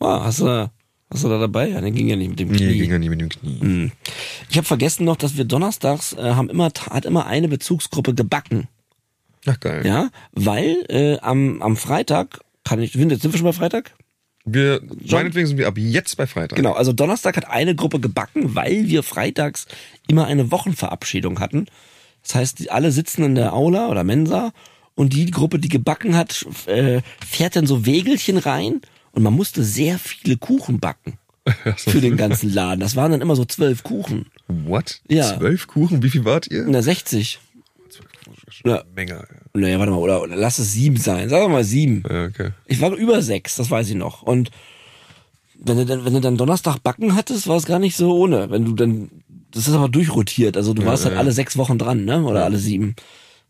Ah, 0.00 0.24
hast 0.24 0.40
du, 0.40 0.70
hast 1.12 1.24
du 1.24 1.28
da 1.28 1.38
dabei? 1.38 1.68
Ja, 1.68 1.80
der 1.80 1.90
ging 1.90 2.08
ja 2.08 2.16
nicht 2.16 2.30
mit 2.30 2.38
dem 2.40 2.52
Knie. 2.52 2.66
Nee, 2.66 2.78
ging 2.78 2.90
ja 2.90 2.98
nie 2.98 3.08
mit 3.08 3.20
dem 3.20 3.28
Knie. 3.28 3.90
Ich 4.48 4.56
habe 4.56 4.66
vergessen 4.66 5.04
noch, 5.04 5.16
dass 5.16 5.36
wir 5.36 5.44
donnerstags 5.44 6.12
äh, 6.14 6.34
haben 6.34 6.48
immer 6.50 6.70
hat 6.90 7.04
immer 7.04 7.26
eine 7.26 7.48
Bezugsgruppe 7.48 8.14
gebacken, 8.14 8.68
Ach 9.46 9.58
geil. 9.60 9.86
ja, 9.86 10.10
weil 10.32 10.84
äh, 10.88 11.18
am 11.20 11.62
am 11.62 11.76
Freitag 11.76 12.40
kann 12.64 12.80
ich 12.80 12.92
sind 12.92 13.10
jetzt 13.10 13.22
sind 13.22 13.32
wir 13.32 13.38
schon 13.38 13.46
bei 13.46 13.52
Freitag? 13.52 13.92
Wir, 14.46 14.80
meinetwegen 15.10 15.46
sind 15.46 15.58
wir 15.58 15.68
ab 15.68 15.76
jetzt 15.76 16.16
bei 16.16 16.26
Freitag. 16.26 16.56
Genau, 16.56 16.72
also 16.72 16.92
Donnerstag 16.92 17.36
hat 17.36 17.48
eine 17.48 17.74
Gruppe 17.74 18.00
gebacken, 18.00 18.54
weil 18.54 18.88
wir 18.88 19.02
freitags 19.02 19.66
immer 20.08 20.26
eine 20.26 20.50
Wochenverabschiedung 20.50 21.40
hatten. 21.40 21.66
Das 22.22 22.34
heißt, 22.34 22.58
die 22.58 22.70
alle 22.70 22.90
sitzen 22.90 23.22
in 23.22 23.34
der 23.34 23.52
Aula 23.52 23.88
oder 23.88 24.02
Mensa 24.02 24.52
und 24.94 25.12
die 25.12 25.30
Gruppe, 25.30 25.58
die 25.58 25.68
gebacken 25.68 26.16
hat, 26.16 26.46
äh, 26.66 27.00
fährt 27.26 27.54
dann 27.56 27.66
so 27.66 27.84
Wägelchen 27.86 28.38
rein 28.38 28.80
und 29.12 29.22
man 29.22 29.34
musste 29.34 29.64
sehr 29.64 29.98
viele 29.98 30.36
Kuchen 30.36 30.80
backen 30.80 31.18
für 31.76 32.00
den 32.00 32.16
ganzen 32.16 32.52
Laden. 32.52 32.80
Das 32.80 32.96
waren 32.96 33.12
dann 33.12 33.20
immer 33.20 33.36
so 33.36 33.44
zwölf 33.44 33.82
Kuchen. 33.82 34.26
What? 34.48 35.00
Ja. 35.08 35.36
Zwölf 35.36 35.66
Kuchen? 35.66 36.02
Wie 36.02 36.10
viel 36.10 36.24
wart 36.24 36.46
ihr? 36.48 36.64
Na, 36.68 36.82
60. 36.82 37.40
Ja. 38.64 38.84
Menge. 38.94 39.26
Naja, 39.54 39.78
warte 39.78 39.92
mal, 39.92 39.98
oder, 39.98 40.22
oder 40.22 40.36
lass 40.36 40.58
es 40.58 40.72
sieben 40.72 40.96
sein. 40.96 41.28
Sagen 41.28 41.44
wir 41.44 41.48
mal 41.48 41.64
sieben. 41.64 42.02
Ja, 42.08 42.26
okay. 42.26 42.50
Ich 42.66 42.80
war 42.80 42.92
über 42.92 43.22
sechs, 43.22 43.56
das 43.56 43.70
weiß 43.70 43.88
ich 43.88 43.96
noch. 43.96 44.22
Und 44.22 44.50
wenn 45.58 45.76
du 45.78 45.86
dann, 45.86 46.04
wenn 46.04 46.14
du 46.14 46.20
dann 46.20 46.36
Donnerstag 46.36 46.78
Backen 46.82 47.14
hattest, 47.14 47.48
war 47.48 47.56
es 47.56 47.66
gar 47.66 47.78
nicht 47.78 47.96
so 47.96 48.16
ohne. 48.16 48.50
Wenn 48.50 48.64
du 48.64 48.74
dann, 48.74 49.10
das 49.50 49.66
ist 49.66 49.74
aber 49.74 49.88
durchrotiert. 49.88 50.56
Also 50.56 50.74
du 50.74 50.84
warst 50.84 51.04
halt 51.04 51.16
alle 51.16 51.32
sechs 51.32 51.56
Wochen 51.56 51.78
dran, 51.78 52.04
ne? 52.04 52.22
Oder 52.24 52.44
alle 52.44 52.58
sieben. 52.58 52.94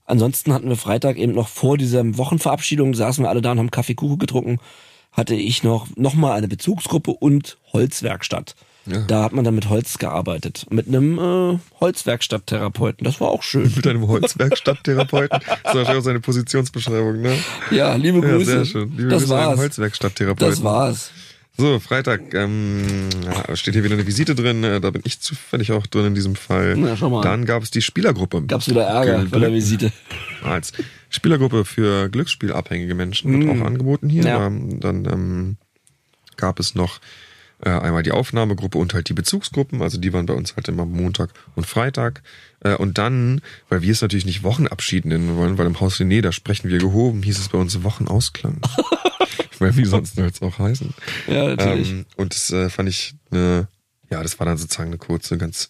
Ansonsten 0.05 0.53
hatten 0.53 0.69
wir 0.69 0.77
Freitag 0.77 1.19
eben 1.19 1.33
noch 1.33 1.49
vor 1.49 1.79
dieser 1.79 2.17
Wochenverabschiedung, 2.17 2.95
saßen 2.95 3.25
wir 3.25 3.29
alle 3.29 3.43
da 3.43 3.53
und 3.53 3.59
haben 3.59 3.71
Kaffee 3.71 3.95
Kuchen 3.95 4.19
getrunken, 4.19 4.59
hatte 5.13 5.35
ich 5.35 5.63
noch, 5.63 5.87
noch 5.97 6.15
mal 6.15 6.35
eine 6.35 6.49
Bezugsgruppe 6.49 7.11
und 7.13 7.59
Holzwerkstatt. 7.73 8.55
Ja. 8.87 9.03
Da 9.07 9.23
hat 9.25 9.33
man 9.33 9.45
dann 9.45 9.55
mit 9.55 9.69
Holz 9.69 9.99
gearbeitet. 9.99 10.67
Mit 10.71 10.89
einem 10.89 11.19
äh, 11.19 11.59
Holzwerkstatttherapeuten. 11.81 13.05
Das 13.05 13.21
war 13.21 13.29
auch 13.29 13.43
schön. 13.43 13.71
Mit 13.77 13.87
einem 13.87 14.09
Holzwerkstatttherapeuten. 14.09 15.39
Das 15.49 15.57
ist 15.59 15.65
wahrscheinlich 15.65 15.99
auch 16.01 16.05
seine 16.05 16.21
Positionsbeschreibung, 16.21 17.21
ne? 17.21 17.37
Ja, 17.71 17.95
liebe 17.95 18.19
Ja, 18.27 18.35
Grüße. 18.37 18.51
sehr 18.51 18.65
schön. 18.65 18.93
Liebe 18.97 19.11
das 19.11 19.23
Grüße 19.23 19.39
an 19.39 19.47
war's. 19.49 19.59
Holzwerkstatttherapeuten. 19.59 20.51
Das 20.51 20.65
war's. 20.65 21.11
So, 21.59 21.79
Freitag, 21.79 22.33
ähm, 22.33 22.87
ja, 23.23 23.55
steht 23.55 23.75
hier 23.75 23.85
wieder 23.85 23.95
eine 23.95 24.07
Visite 24.07 24.35
drin, 24.35 24.65
äh, 24.65 24.81
da 24.81 24.91
bin 24.91 25.03
ich 25.05 25.21
zufällig 25.21 25.73
auch 25.73 25.87
drin 25.87 26.07
in 26.07 26.15
diesem 26.15 26.35
Fall. 26.35 26.75
Na, 26.77 26.97
schau 26.97 27.11
mal. 27.11 27.21
Dann 27.21 27.45
gab 27.45 27.63
es 27.63 27.71
die 27.71 27.83
Spielergruppe. 27.83 28.43
Gab's 28.47 28.69
wieder 28.69 28.85
Ärger 28.85 29.27
bei 29.31 29.39
der 29.41 29.53
Visite. 29.53 29.93
Als 30.43 30.73
Spielergruppe 31.11 31.65
für 31.65 32.09
Glücksspielabhängige 32.09 32.95
Menschen 32.95 33.47
wird 33.47 33.59
auch 33.59 33.67
angeboten 33.67 34.09
hier. 34.09 34.25
Ja. 34.25 34.47
Ähm, 34.47 34.81
dann 34.81 35.05
ähm, 35.05 35.57
gab 36.37 36.59
es 36.59 36.75
noch 36.75 37.01
äh, 37.63 37.69
einmal 37.69 38.03
die 38.03 38.13
Aufnahmegruppe 38.13 38.79
und 38.79 38.95
halt 38.95 39.09
die 39.09 39.13
Bezugsgruppen, 39.13 39.83
also 39.83 39.99
die 39.99 40.13
waren 40.13 40.27
bei 40.27 40.35
uns 40.35 40.57
halt 40.57 40.69
immer 40.69 40.87
Montag 40.87 41.31
und 41.57 41.67
Freitag. 41.67 42.23
Äh, 42.61 42.77
und 42.77 42.97
dann, 42.97 43.43
weil 43.69 43.83
wir 43.83 43.93
es 43.93 44.01
natürlich 44.01 44.25
nicht 44.25 44.43
Wochenabschied 44.43 45.05
nennen 45.05 45.37
wollen, 45.37 45.59
weil 45.59 45.67
im 45.67 45.79
Haus 45.81 46.01
René, 46.01 46.23
da 46.23 46.33
sprechen 46.33 46.71
wir 46.71 46.79
gehoben, 46.79 47.23
hieß 47.23 47.39
es 47.39 47.49
bei 47.49 47.59
uns 47.59 47.83
Wochenausklang. 47.83 48.61
weil 49.59 49.77
wie 49.77 49.85
sonst 49.85 50.17
soll 50.17 50.27
es 50.27 50.41
auch 50.41 50.59
heißen. 50.59 50.95
Ja, 51.27 51.55
natürlich. 51.55 51.91
Ähm, 51.91 52.07
und 52.17 52.35
das 52.35 52.51
äh, 52.51 52.71
fand 52.71 52.89
ich 52.89 53.15
eine, 53.31 53.69
ja, 54.11 54.23
das 54.23 54.39
war 54.39 54.47
dann 54.47 54.57
sozusagen 54.57 54.89
eine 54.89 54.99
kurze, 54.99 55.37
ganz 55.37 55.69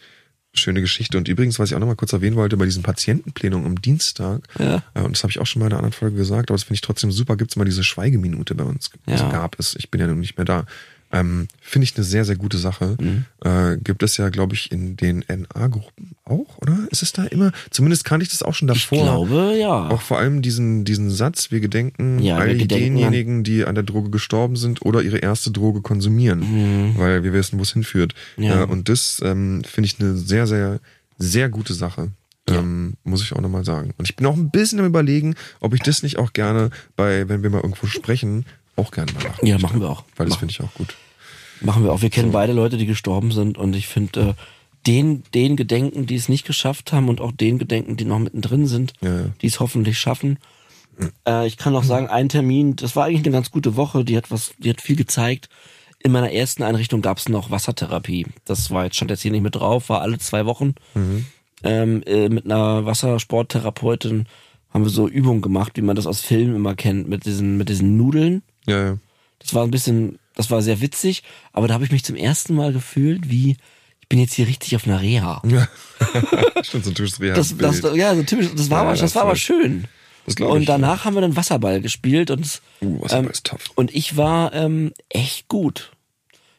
schöne 0.55 0.81
Geschichte. 0.81 1.17
Und 1.17 1.29
übrigens, 1.29 1.59
was 1.59 1.71
ich 1.71 1.77
auch 1.77 1.81
noch 1.81 1.87
mal 1.87 1.95
kurz 1.97 2.13
erwähnen 2.13 2.37
wollte, 2.37 2.57
bei 2.57 2.65
diesem 2.65 2.83
Patientenplenum 2.83 3.65
am 3.65 3.81
Dienstag, 3.81 4.43
Ja. 4.59 4.83
äh, 4.95 5.01
und 5.03 5.17
das 5.17 5.23
habe 5.23 5.31
ich 5.31 5.39
auch 5.39 5.47
schon 5.47 5.61
mal 5.61 5.67
in 5.67 5.73
einer 5.73 5.79
anderen 5.79 5.93
Folge 5.93 6.17
gesagt, 6.17 6.51
aber 6.51 6.57
das 6.57 6.65
finde 6.65 6.75
ich 6.75 6.81
trotzdem 6.81 7.13
super, 7.13 7.37
gibt 7.37 7.53
es 7.53 7.57
immer 7.57 7.65
diese 7.65 7.85
Schweigeminute 7.85 8.55
bei 8.55 8.65
uns. 8.65 8.91
Also 9.07 9.25
Ja. 9.25 9.31
gab 9.31 9.59
es, 9.59 9.75
ich 9.77 9.91
bin 9.91 10.01
ja 10.01 10.07
nun 10.07 10.19
nicht 10.21 10.37
mehr 10.37 10.45
da. 10.45 10.67
Ähm, 11.13 11.49
finde 11.61 11.85
ich 11.85 11.97
eine 11.97 12.05
sehr, 12.05 12.25
sehr 12.25 12.37
gute 12.37 12.57
Sache. 12.57 12.97
Mhm. 13.01 13.25
Äh, 13.45 13.77
gibt 13.79 14.03
es 14.03 14.17
ja, 14.17 14.29
glaube 14.29 14.55
ich, 14.55 14.71
in 14.71 14.97
den 14.97 15.25
NA-Gruppen 15.29 16.13
auch, 16.25 16.59
oder? 16.59 16.79
Ist 16.91 17.03
es 17.03 17.13
da 17.13 17.25
immer? 17.25 17.53
Zumindest 17.71 18.05
kannte 18.05 18.23
ich 18.25 18.31
das 18.31 18.43
auch 18.43 18.55
schon 18.55 18.69
ich 18.69 18.83
davor. 18.83 19.03
glaube, 19.03 19.57
ja. 19.59 19.89
Auch 19.89 20.03
vor 20.03 20.19
allem 20.19 20.41
diesen, 20.41 20.85
diesen 20.85 21.11
Satz, 21.11 21.51
wir 21.51 21.61
gedenken 21.61 22.21
Ja, 22.21 22.37
wir 22.37 22.43
all 22.43 22.57
gedenken 22.57 22.97
denjenigen, 22.97 23.43
die 23.43 23.65
an 23.65 23.75
der 23.75 23.85
Droge 23.85 24.11
gestorben 24.11 24.57
sind 24.57 24.85
oder 24.85 25.03
ihre 25.03 25.19
erste 25.19 25.51
Droge 25.51 25.81
konsumieren, 25.81 26.95
weil 26.97 27.25
wir 27.25 27.33
wissen, 27.33 27.59
wo 27.59 27.63
es 27.63 27.73
hinführt. 27.73 28.15
Mhm. 28.37 28.45
Ja. 28.45 28.63
Äh, 28.63 28.67
und 28.67 28.89
das 28.89 29.21
ähm, 29.25 29.63
finde 29.65 29.87
ich 29.87 30.01
eine 30.01 30.17
sehr, 30.17 30.47
sehr, 30.47 30.81
sehr 31.19 31.49
gute 31.49 31.75
Sache. 31.75 32.13
Ähm, 32.49 32.95
muss 33.05 33.23
ich 33.23 33.33
auch 33.33 33.41
nochmal 33.41 33.65
sagen. 33.65 33.93
Und 33.97 34.09
ich 34.09 34.17
bin 34.17 34.27
auch 34.27 34.37
ein 34.37 34.51
bisschen 34.51 34.81
am 34.81 34.87
überlegen, 34.87 35.35
ob 35.61 35.75
ich 35.75 35.81
das 35.81 36.03
nicht 36.03 36.19
auch 36.19 36.33
gerne 36.33 36.71
bei, 36.97 37.29
wenn 37.29 37.43
wir 37.43 37.51
mal 37.51 37.61
irgendwo 37.61 37.87
sprechen, 37.87 38.45
auch 38.81 38.91
gerne 38.91 39.13
mal 39.13 39.25
machen. 39.25 39.47
Ja, 39.47 39.59
machen 39.59 39.81
wir 39.81 39.89
auch. 39.89 40.05
Weil 40.17 40.27
das 40.27 40.37
finde 40.37 40.53
ich 40.53 40.61
auch 40.61 40.73
gut. 40.75 40.97
Machen 41.61 41.85
wir 41.85 41.93
auch. 41.93 42.03
Wir 42.03 42.11
kennen 42.11 42.33
beide 42.33 42.53
Leute, 42.53 42.77
die 42.77 42.87
gestorben 42.87 43.33
sind 43.33 43.59
und 43.59 43.77
ich 43.77 43.87
finde, 43.87 44.21
äh, 44.21 44.35
den, 44.87 45.23
den 45.35 45.57
Gedenken, 45.57 46.07
die 46.07 46.15
es 46.15 46.29
nicht 46.29 46.47
geschafft 46.47 46.93
haben 46.93 47.09
und 47.09 47.21
auch 47.21 47.33
den 47.33 47.59
Gedenken, 47.59 47.97
die 47.97 48.05
noch 48.07 48.19
mittendrin 48.19 48.67
sind, 48.67 48.95
Ja, 49.03 49.21
ja. 49.21 49.25
die 49.43 49.47
es 49.47 49.61
hoffentlich 49.61 49.99
schaffen. 49.99 50.39
Äh, 51.27 51.47
ich 51.47 51.57
kann 51.57 51.77
auch 51.77 51.85
sagen, 51.85 52.09
ein 52.09 52.29
Termin, 52.29 52.77
das 52.77 52.97
war 52.97 53.05
eigentlich 53.05 53.25
eine 53.25 53.33
ganz 53.33 53.51
gute 53.51 53.77
Woche, 53.77 54.05
die 54.05 54.17
hat 54.17 54.31
was, 54.31 54.53
die 54.59 54.71
hat 54.71 54.81
viel 54.81 54.97
gezeigt. 54.97 55.49
In 56.03 56.13
meiner 56.13 56.33
ersten 56.33 56.63
Einrichtung 56.63 57.03
gab 57.03 57.19
es 57.19 57.29
noch 57.29 57.51
Wassertherapie. 57.51 58.27
Das 58.47 58.71
war 58.71 58.85
jetzt, 58.85 58.97
stand 58.97 59.11
jetzt 59.11 59.21
hier 59.21 59.33
nicht 59.33 59.43
mit 59.43 59.55
drauf, 59.55 59.91
war 59.91 60.01
alle 60.01 60.19
zwei 60.19 60.47
Wochen. 60.47 60.75
Ähm, 61.63 62.03
äh, 62.07 62.31
mit 62.31 62.47
einer 62.47 62.87
Wassersporttherapeutin 62.87 64.27
haben 64.73 64.85
wir 64.85 64.91
so 64.91 65.09
Übungen 65.09 65.43
gemacht, 65.43 65.73
wie 65.77 65.83
man 65.83 65.97
das 65.97 66.07
aus 66.07 66.21
Filmen 66.21 66.57
immer 66.57 66.75
kennt, 66.75 67.09
mit 67.09 67.27
diesen, 67.27 67.59
mit 67.59 67.69
diesen 67.69 67.99
Nudeln. 67.99 68.43
Ja, 68.71 68.85
ja. 68.85 68.99
Das 69.39 69.55
war 69.55 69.65
ein 69.65 69.71
bisschen, 69.71 70.19
das 70.35 70.51
war 70.51 70.63
sehr 70.63 70.81
witzig, 70.81 71.23
aber 71.53 71.69
da 71.69 71.75
habe 71.75 71.85
ich 71.85 71.91
mich 71.91 72.05
zum 72.05 72.17
ersten 72.17 72.55
Mal 72.55 72.73
gefühlt, 72.73 73.31
wie 73.31 73.57
ich 74.01 74.09
bin 74.09 74.19
jetzt 74.19 74.35
hier 74.35 74.47
richtig 74.47 74.75
auf 74.77 74.87
einer 74.87 75.01
Reha. 75.01 75.41
ja. 75.47 75.69
Stimmt, 76.63 76.85
so 76.85 76.91
ein 76.91 76.95
typisches 76.95 77.21
Reha 77.21 77.35
Das, 77.35 77.57
das, 77.57 77.81
ja, 77.95 78.15
so 78.15 78.23
typisch, 78.23 78.49
das 78.57 78.71
war, 78.71 78.79
Ja, 78.79 78.83
aber, 78.83 78.91
das 78.93 79.01
das 79.01 79.15
war 79.15 79.23
aber 79.23 79.37
schön. 79.37 79.87
Das 80.27 80.37
glaub 80.37 80.53
und 80.53 80.63
ich, 80.63 80.67
danach 80.67 81.05
haben 81.05 81.15
wir 81.15 81.21
dann 81.23 81.37
Wasserball 81.37 81.81
gespielt 81.81 82.31
und 82.31 82.61
Uh, 82.83 83.03
Wasserball 83.03 83.25
ähm, 83.25 83.31
ist 83.31 83.47
tough. 83.47 83.71
und 83.75 83.95
ich 83.95 84.17
war 84.17 84.53
ähm, 84.53 84.93
echt 85.09 85.49
gut. 85.49 85.93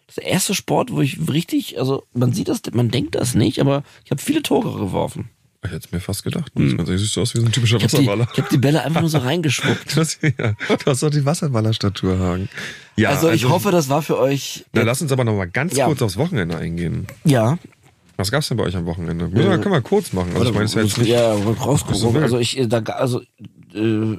Das 0.08 0.18
erste 0.18 0.54
Sport, 0.56 0.92
wo 0.92 1.02
ich 1.02 1.18
richtig, 1.32 1.80
also 1.80 2.04
man 2.14 2.34
sieht 2.34 2.50
das, 2.50 2.62
man 2.74 2.90
denkt 2.90 3.16
das 3.16 3.34
nicht, 3.34 3.60
aber 3.60 3.84
ich 4.04 4.12
habe 4.12 4.22
viele 4.22 4.42
Tore 4.42 4.78
geworfen. 4.78 5.30
Ich 5.64 5.70
hätte 5.72 5.86
es 5.86 5.92
mir 5.92 6.00
fast 6.00 6.24
gedacht. 6.24 6.52
Das 6.56 6.76
ganz 6.76 6.90
ehrlich, 6.90 7.02
siehst 7.04 7.16
du 7.16 7.22
aus 7.22 7.36
wie 7.36 7.40
so 7.40 7.46
ein 7.46 7.52
typischer. 7.52 7.78
Ich 7.78 7.84
habe 7.84 7.92
die, 7.92 7.98
Wasserballer. 8.08 8.28
ich 8.34 8.40
hab 8.42 8.50
die 8.50 8.58
Bälle 8.58 8.84
einfach 8.84 9.02
nur 9.02 9.10
so 9.12 9.18
reingeschwuppt. 9.20 9.96
Du 9.96 10.00
hast, 10.02 10.20
ja, 10.24 10.32
du 10.32 10.86
hast 10.88 11.04
doch 11.04 11.10
die 11.12 11.24
Wasserballerstatur, 11.24 12.18
Hagen. 12.18 12.50
Ja, 12.98 13.10
also 13.10 13.30
ich 13.30 13.48
hoffe, 13.48 13.70
das 13.70 13.88
war 13.88 14.02
für 14.02 14.18
euch. 14.18 14.66
Na, 14.74 14.82
lass 14.82 15.02
uns 15.04 15.12
aber 15.12 15.24
noch 15.24 15.36
mal 15.36 15.48
ganz 15.48 15.76
Ja. 15.78 15.86
kurz 15.86 16.02
aufs 16.02 16.18
Wochenende 16.18 16.58
eingehen. 16.58 17.06
Ja, 17.26 17.60
Was 18.18 18.32
gab's 18.32 18.48
denn 18.48 18.58
bei 18.58 18.64
euch 18.64 18.76
am 18.76 18.86
Wochenende? 18.88 19.28
Müssen 19.28 19.50
wir, 19.50 19.58
können 19.60 19.74
wir 19.76 19.82
kurz 19.82 20.14
machen. 20.14 20.32
Also 20.34 20.46
ich 20.48 20.54
meine, 20.54 20.66
es 20.66 20.74
ja 20.74 20.82
jetzt 20.82 20.98
nicht. 20.98 21.10
Ja, 21.10 21.38
so 21.38 21.52
rausgucken. 21.52 22.24
Also 22.24 22.40
ich, 22.40 22.58
äh, 22.58 22.68
da, 22.68 22.80
also, 22.80 23.22
äh, 23.76 24.18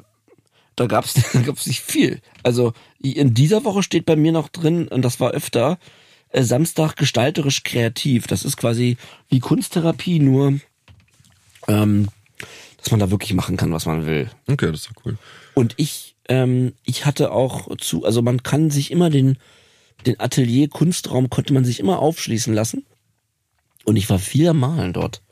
da 0.76 0.86
gab's, 0.86 1.14
da 1.32 1.40
gab's 1.40 1.66
nicht 1.66 1.80
viel. 1.80 2.20
Also 2.44 2.72
in 3.00 3.34
dieser 3.34 3.64
Woche 3.64 3.82
steht 3.82 4.06
bei 4.06 4.14
mir 4.14 4.30
noch 4.30 4.48
drin, 4.48 4.86
und 4.86 5.02
das 5.02 5.18
war 5.18 5.32
öfter, 5.32 5.78
äh, 6.30 6.44
Samstag 6.44 6.94
gestalterisch 6.96 7.64
kreativ. 7.64 8.28
Das 8.28 8.44
ist 8.44 8.56
quasi 8.56 8.96
wie 9.28 9.40
Kunsttherapie, 9.40 10.20
nur, 10.20 10.54
ähm, 11.68 12.08
dass 12.78 12.90
man 12.90 13.00
da 13.00 13.10
wirklich 13.10 13.34
machen 13.34 13.56
kann, 13.56 13.72
was 13.72 13.86
man 13.86 14.06
will. 14.06 14.30
Okay, 14.48 14.70
das 14.70 14.80
ist 14.80 14.90
doch 14.90 15.04
cool. 15.04 15.16
Und 15.54 15.74
ich, 15.76 16.16
ähm, 16.28 16.72
ich 16.84 17.06
hatte 17.06 17.32
auch 17.32 17.74
zu, 17.76 18.04
also 18.04 18.22
man 18.22 18.42
kann 18.42 18.70
sich 18.70 18.90
immer 18.90 19.10
den, 19.10 19.38
den 20.06 20.18
Atelier 20.18 20.68
Kunstraum 20.68 21.30
konnte 21.30 21.52
man 21.52 21.64
sich 21.64 21.78
immer 21.78 22.00
aufschließen 22.00 22.52
lassen. 22.52 22.84
Und 23.84 23.96
ich 23.96 24.08
war 24.10 24.18
viel 24.18 24.52
Malen 24.52 24.92
dort. 24.92 25.22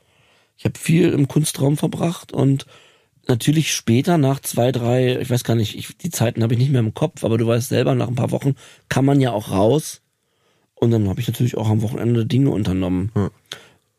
Ich 0.57 0.65
habe 0.65 0.79
viel 0.79 1.13
im 1.13 1.27
Kunstraum 1.27 1.77
verbracht 1.77 2.33
und 2.33 2.67
natürlich 3.29 3.73
später 3.73 4.19
nach 4.19 4.41
zwei, 4.41 4.73
drei, 4.73 5.19
ich 5.21 5.31
weiß 5.31 5.45
gar 5.45 5.55
nicht, 5.55 5.77
ich, 5.77 5.97
die 5.97 6.11
Zeiten 6.11 6.43
habe 6.43 6.55
ich 6.55 6.59
nicht 6.59 6.71
mehr 6.71 6.81
im 6.81 6.95
Kopf, 6.95 7.25
aber 7.25 7.39
du 7.39 7.47
weißt 7.47 7.69
selber, 7.69 7.95
nach 7.95 8.09
ein 8.09 8.15
paar 8.15 8.31
Wochen 8.31 8.55
kann 8.89 9.05
man 9.05 9.21
ja 9.21 9.33
auch 9.33 9.51
raus. 9.51 10.03
Und 10.75 10.91
dann 10.91 11.09
habe 11.09 11.21
ich 11.21 11.29
natürlich 11.29 11.57
auch 11.57 11.69
am 11.69 11.83
Wochenende 11.83 12.27
Dinge 12.27 12.51
unternommen. 12.51 13.13
Ja. 13.15 13.31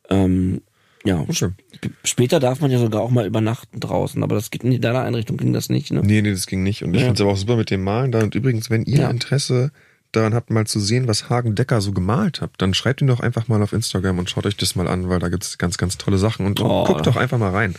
Ähm, 0.10 0.62
ja, 1.04 1.20
Okay. 1.22 1.32
sp- 1.34 1.94
später 2.04 2.40
darf 2.40 2.60
man 2.62 2.70
ja 2.72 2.80
sogar 2.80 3.02
auch 3.02 3.10
mal 3.12 3.26
übernachten 3.26 3.80
draußen, 3.80 4.22
aber 4.24 4.36
das 4.36 4.52
geht 4.52 4.64
in 4.64 4.80
deiner 4.82 5.02
Einrichtung 5.02 5.38
ging 5.38 5.54
das 5.54 5.70
nicht, 5.70 5.92
ne? 5.92 6.02
Nee, 6.04 6.22
nee, 6.22 6.32
das 6.32 6.46
ging 6.48 6.64
nicht. 6.64 6.84
Und 6.84 6.94
ich 6.94 7.02
Ja. 7.02 7.08
finde 7.08 7.16
es 7.16 7.22
aber 7.22 7.32
auch 7.32 7.38
super 7.38 7.56
mit 7.56 7.70
dem 7.72 7.84
Malen 7.84 8.12
da. 8.12 8.20
Und 8.22 8.36
übrigens, 8.36 8.70
wenn 8.70 8.84
ihr 8.84 9.00
Ja. 9.02 9.10
Interesse 9.10 9.72
daran 10.12 10.34
habt, 10.34 10.50
mal 10.52 10.68
zu 10.68 10.80
sehen, 10.80 11.08
was 11.08 11.30
Hagen 11.30 11.56
Decker 11.56 11.80
so 11.82 11.92
gemalt 11.94 12.42
hat, 12.42 12.52
dann 12.58 12.74
schreibt 12.74 13.02
ihn 13.02 13.08
doch 13.08 13.20
einfach 13.22 13.48
mal 13.48 13.62
auf 13.64 13.72
Instagram 13.74 14.20
und 14.20 14.30
schaut 14.30 14.46
euch 14.46 14.58
das 14.58 14.76
mal 14.76 14.88
an, 14.88 15.08
weil 15.10 15.20
da 15.20 15.30
gibt's 15.30 15.58
ganz, 15.58 15.78
ganz 15.78 15.98
tolle 15.98 16.18
Sachen. 16.18 16.46
Und 16.46 16.60
Oh. 16.62 16.84
guckt 16.84 17.08
doch 17.08 17.16
einfach 17.16 17.38
mal 17.38 17.52
rein. 17.52 17.76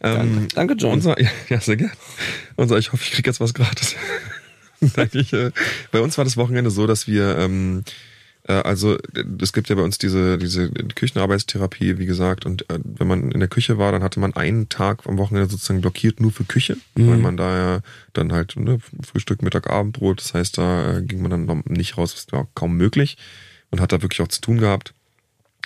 Ähm, 0.00 0.48
Danke, 0.54 0.74
John. 0.74 0.94
Unser, 0.94 1.20
ja, 1.20 1.28
ja, 1.48 1.60
sehr 1.60 1.76
gerne. 1.76 1.92
Unser, 2.56 2.78
ich 2.78 2.92
hoffe, 2.92 3.02
ich 3.04 3.12
krieg 3.12 3.26
jetzt 3.26 3.40
was 3.40 3.54
gratis. 3.54 3.94
Ich, 5.12 5.32
äh, 5.32 5.50
bei 5.92 6.00
uns 6.00 6.18
war 6.18 6.24
das 6.24 6.36
Wochenende 6.36 6.70
so, 6.70 6.86
dass 6.86 7.06
wir, 7.06 7.38
ähm, 7.38 7.84
äh, 7.86 7.90
also 8.52 8.96
äh, 8.96 9.24
es 9.40 9.52
gibt 9.52 9.68
ja 9.68 9.76
bei 9.76 9.82
uns 9.82 9.98
diese, 9.98 10.38
diese 10.38 10.70
Küchenarbeitstherapie, 10.70 11.98
wie 11.98 12.06
gesagt, 12.06 12.44
und 12.44 12.68
äh, 12.70 12.78
wenn 12.82 13.06
man 13.06 13.30
in 13.32 13.40
der 13.40 13.48
Küche 13.48 13.78
war, 13.78 13.92
dann 13.92 14.02
hatte 14.02 14.20
man 14.20 14.34
einen 14.34 14.68
Tag 14.68 15.06
am 15.06 15.18
Wochenende 15.18 15.48
sozusagen 15.48 15.80
blockiert 15.80 16.20
nur 16.20 16.30
für 16.30 16.44
Küche, 16.44 16.76
weil 16.94 17.16
man 17.18 17.36
da 17.36 17.56
ja 17.56 17.80
dann 18.12 18.32
halt 18.32 18.56
ne, 18.56 18.78
Frühstück, 19.02 19.42
Mittag, 19.42 19.70
Abendbrot, 19.70 20.20
das 20.20 20.34
heißt, 20.34 20.58
da 20.58 20.98
äh, 20.98 21.02
ging 21.02 21.22
man 21.22 21.30
dann 21.30 21.46
noch 21.46 21.64
nicht 21.64 21.96
raus, 21.96 22.14
das 22.14 22.30
war 22.32 22.46
kaum 22.54 22.76
möglich 22.76 23.16
und 23.70 23.80
hat 23.80 23.92
da 23.92 24.02
wirklich 24.02 24.20
auch 24.20 24.28
zu 24.28 24.40
tun 24.40 24.58
gehabt. 24.58 24.94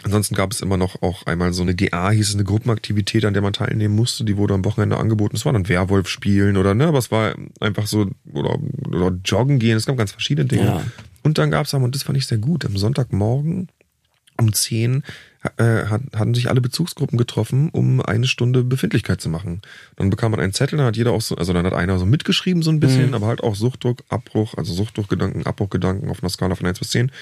Ansonsten 0.05 0.37
gab 0.37 0.53
es 0.53 0.61
immer 0.61 0.77
noch 0.77 1.03
auch 1.03 1.27
einmal 1.27 1.53
so 1.53 1.63
eine 1.63 1.75
GA, 1.75 2.11
hieß 2.11 2.29
es 2.29 2.35
eine 2.35 2.45
Gruppenaktivität, 2.45 3.25
an 3.25 3.33
der 3.33 3.43
man 3.43 3.53
teilnehmen 3.53 3.97
musste. 3.97 4.25
Die 4.25 4.37
wurde 4.37 4.55
am 4.55 4.65
Wochenende 4.65 4.97
angeboten. 4.97 5.35
Es 5.35 5.45
war 5.45 5.53
dann 5.53 5.69
Werwolf 5.69 6.09
spielen 6.09 6.57
oder 6.57 6.73
ne, 6.75 6.87
aber 6.87 6.99
es 6.99 7.11
war 7.11 7.35
einfach 7.59 7.89
so 7.89 8.09
oder, 8.33 8.57
oder 8.87 9.19
joggen 9.25 9.59
gehen. 9.59 9.77
Es 9.77 9.87
gab 9.87 9.97
ganz 9.97 10.13
verschiedene 10.13 10.47
Dinge. 10.47 10.67
Ja. 10.67 10.85
Und 11.29 11.37
dann 11.37 11.51
gab 11.51 11.67
es, 11.67 11.75
und 11.75 11.95
das 11.95 12.05
fand 12.05 12.17
ich 12.17 12.27
sehr 12.27 12.39
gut, 12.39 12.65
am 12.65 12.79
Sonntagmorgen 12.79 13.69
um 14.39 14.51
10 14.51 15.03
äh, 15.59 15.85
hat, 15.85 16.01
hatten 16.17 16.33
sich 16.33 16.49
alle 16.49 16.63
Bezugsgruppen 16.63 17.19
getroffen, 17.19 17.69
um 17.69 18.01
eine 18.01 18.27
Stunde 18.27 18.65
Befindlichkeit 18.65 19.21
zu 19.21 19.29
machen. 19.29 19.61
Dann 19.97 20.09
bekam 20.09 20.31
man 20.31 20.41
einen 20.41 20.55
Zettel, 20.55 20.79
dann 20.79 20.87
hat 20.87 20.97
jeder 20.97 21.13
auch 21.13 21.21
so, 21.21 21.37
also 21.37 21.53
dann 21.53 21.67
hat 21.67 21.75
einer 21.75 21.99
so 21.99 22.07
mitgeschrieben 22.07 22.63
so 22.63 22.71
ein 22.71 22.81
bisschen, 22.81 23.13
aber 23.13 23.27
halt 23.27 23.43
auch 23.43 23.57
Suchtdruck, 23.57 24.05
Abbruch, 24.09 24.55
also 24.55 24.73
Suchtdruckgedanken, 24.73 25.45
Abbruchgedanken 25.45 26.09
auf 26.09 26.23
einer 26.23 26.31
Skala 26.31 26.55
von 26.55 26.67
1 26.67 26.79
bis 26.79 26.89
10. 26.93 27.13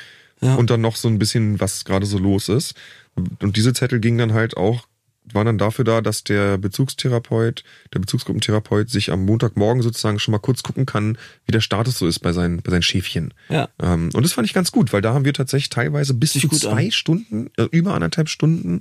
Ja. 0.41 0.55
Und 0.55 0.70
dann 0.70 0.83
noch 0.83 0.95
so 0.95 1.09
ein 1.09 1.19
bisschen, 1.19 1.59
was 1.59 1.85
gerade 1.85 2.07
so 2.07 2.19
los 2.19 2.49
ist. 2.49 2.74
Und 3.43 3.57
diese 3.57 3.73
Zettel 3.73 3.99
gingen 3.99 4.19
dann 4.19 4.35
halt 4.35 4.57
auch, 4.57 4.87
waren 5.32 5.47
dann 5.47 5.59
dafür 5.59 5.85
da, 5.85 6.01
dass 6.01 6.24
der 6.24 6.59
Bezugstherapeut, 6.59 7.65
der 7.93 7.98
Bezugsgruppentherapeut 7.98 8.89
sich 8.90 9.11
am 9.12 9.24
Montagmorgen 9.24 9.82
sozusagen 9.82 10.19
schon 10.19 10.32
mal 10.32 10.39
kurz 10.39 10.62
gucken 10.62 10.86
kann, 10.86 11.19
wie 11.47 11.53
der 11.53 11.61
Status 11.61 11.98
so 11.98 12.07
ist 12.07 12.20
bei 12.20 12.32
seinen, 12.32 12.62
bei 12.62 12.70
seinen 12.70 12.82
Schäfchen. 12.82 13.35
Ja. 13.48 13.69
Ähm, 13.82 14.11
und 14.15 14.23
das 14.23 14.32
fand 14.32 14.47
ich 14.47 14.55
ganz 14.55 14.73
gut, 14.73 14.93
weil 14.93 15.03
da 15.03 15.15
haben 15.15 15.24
wir 15.24 15.32
tatsächlich 15.35 15.70
teilweise 15.70 16.15
bis 16.15 16.32
Sich 16.35 16.43
zu 16.43 16.48
gut 16.48 16.61
zwei 16.61 16.86
an. 16.86 16.93
Stunden, 16.93 17.51
äh, 17.57 17.65
über 17.70 17.94
anderthalb 17.94 18.28
Stunden, 18.28 18.81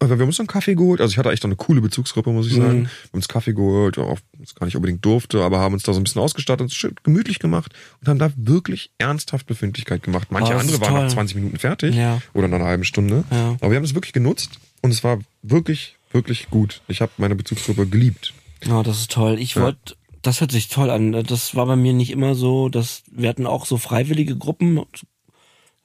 aber 0.00 0.18
wir 0.18 0.22
haben 0.22 0.28
uns 0.28 0.36
dann 0.36 0.46
Kaffee 0.48 0.74
geholt. 0.74 1.00
Also 1.00 1.12
ich 1.12 1.18
hatte 1.18 1.30
echt 1.30 1.42
noch 1.44 1.48
eine 1.48 1.56
coole 1.56 1.80
Bezugsgruppe, 1.80 2.30
muss 2.30 2.46
ich 2.46 2.54
sagen. 2.54 2.80
Mhm. 2.80 2.82
Wir 2.82 2.88
haben 2.88 3.10
uns 3.12 3.28
Kaffee 3.28 3.54
geholt, 3.54 3.96
auch 3.96 4.18
es 4.42 4.54
gar 4.54 4.66
nicht 4.66 4.76
unbedingt 4.76 5.04
durfte, 5.04 5.40
aber 5.42 5.60
haben 5.60 5.72
uns 5.72 5.82
da 5.84 5.92
so 5.94 6.00
ein 6.00 6.04
bisschen 6.04 6.20
ausgestattet, 6.20 6.64
uns 6.64 6.74
schön 6.74 6.94
gemütlich 7.04 7.38
gemacht 7.38 7.72
und 8.00 8.08
haben 8.08 8.18
da 8.18 8.30
wirklich 8.36 8.90
ernsthaft 8.98 9.46
Befindlichkeit 9.46 10.02
gemacht. 10.02 10.28
Manche 10.30 10.50
Oh, 10.52 10.54
das 10.54 10.62
andere 10.62 10.80
waren 10.82 10.92
nach 10.94 11.00
toll. 11.02 11.10
20 11.10 11.36
Minuten 11.36 11.58
fertig 11.58 11.94
Ja. 11.94 12.20
oder 12.34 12.48
nach 12.48 12.56
einer 12.58 12.66
halben 12.66 12.84
Stunde. 12.84 13.24
Ja. 13.30 13.56
Aber 13.60 13.70
wir 13.70 13.76
haben 13.76 13.84
es 13.84 13.94
wirklich 13.94 14.12
genutzt 14.12 14.58
und 14.84 14.90
es 14.90 15.02
war 15.02 15.18
wirklich, 15.42 15.96
wirklich 16.12 16.50
gut. 16.50 16.82
Ich 16.88 17.00
habe 17.00 17.10
meine 17.16 17.34
Bezugsgruppe 17.34 17.86
geliebt. 17.86 18.34
Ja, 18.66 18.82
das 18.82 18.98
ist 19.00 19.10
toll. 19.10 19.38
Ich 19.40 19.54
Ja. 19.54 19.62
wollte, 19.62 19.96
das 20.22 20.40
hört 20.40 20.52
sich 20.52 20.68
toll 20.68 20.90
an. 20.90 21.12
Das 21.24 21.54
war 21.54 21.64
bei 21.66 21.76
mir 21.76 21.92
nicht 21.94 22.10
immer 22.10 22.34
so, 22.34 22.68
dass 22.68 23.02
wir 23.10 23.28
hatten 23.30 23.46
auch 23.46 23.64
so 23.66 23.78
freiwillige 23.78 24.36
Gruppen, 24.36 24.80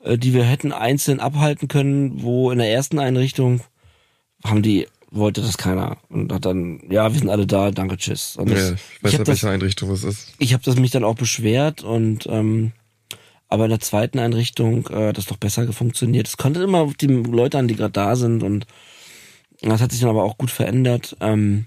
äh, 0.03 0.17
die 0.17 0.33
wir 0.33 0.43
hätten 0.43 0.73
einzeln 0.73 1.19
abhalten 1.21 1.67
können, 1.69 2.21
wo 2.23 2.51
in 2.51 2.57
der 2.59 2.71
ersten 2.71 2.99
Einrichtung 2.99 3.61
haben 4.43 4.61
die 4.61 4.87
wollte 5.11 5.41
das 5.41 5.57
keiner 5.57 5.97
und 6.09 6.31
hat 6.31 6.45
dann 6.45 6.81
ja 6.91 7.11
wir 7.11 7.19
sind 7.19 7.29
alle 7.29 7.47
da 7.47 7.71
danke 7.71 7.97
tschüss 7.97 8.35
und 8.37 8.51
das, 8.51 8.69
Ja, 8.69 8.75
ich 8.75 9.03
weiß 9.03 9.11
nicht, 9.13 9.19
das 9.21 9.27
welche 9.27 9.49
Einrichtung 9.49 9.89
es 9.91 10.03
ist. 10.03 10.33
ich 10.37 10.53
habe 10.53 10.63
das 10.63 10.75
mich 10.75 10.91
dann 10.91 11.03
auch 11.03 11.15
beschwert 11.15 11.81
und 11.83 12.27
ähm, 12.29 12.73
aber 13.49 13.65
in 13.65 13.71
der 13.71 13.79
zweiten 13.79 14.19
Einrichtung 14.19 14.87
äh, 14.87 15.11
das 15.11 15.25
doch 15.25 15.37
besser 15.37 15.71
funktioniert. 15.73 16.27
Es 16.27 16.37
konnte 16.37 16.63
immer 16.63 16.79
auf 16.79 16.93
die 16.93 17.07
Leute 17.07 17.57
an, 17.57 17.67
die 17.67 17.75
gerade 17.75 17.91
da 17.91 18.15
sind 18.15 18.43
und 18.43 18.65
das 19.61 19.81
hat 19.81 19.91
sich 19.91 19.99
dann 19.99 20.09
aber 20.09 20.23
auch 20.23 20.37
gut 20.37 20.51
verändert. 20.51 21.17
Ähm, 21.19 21.65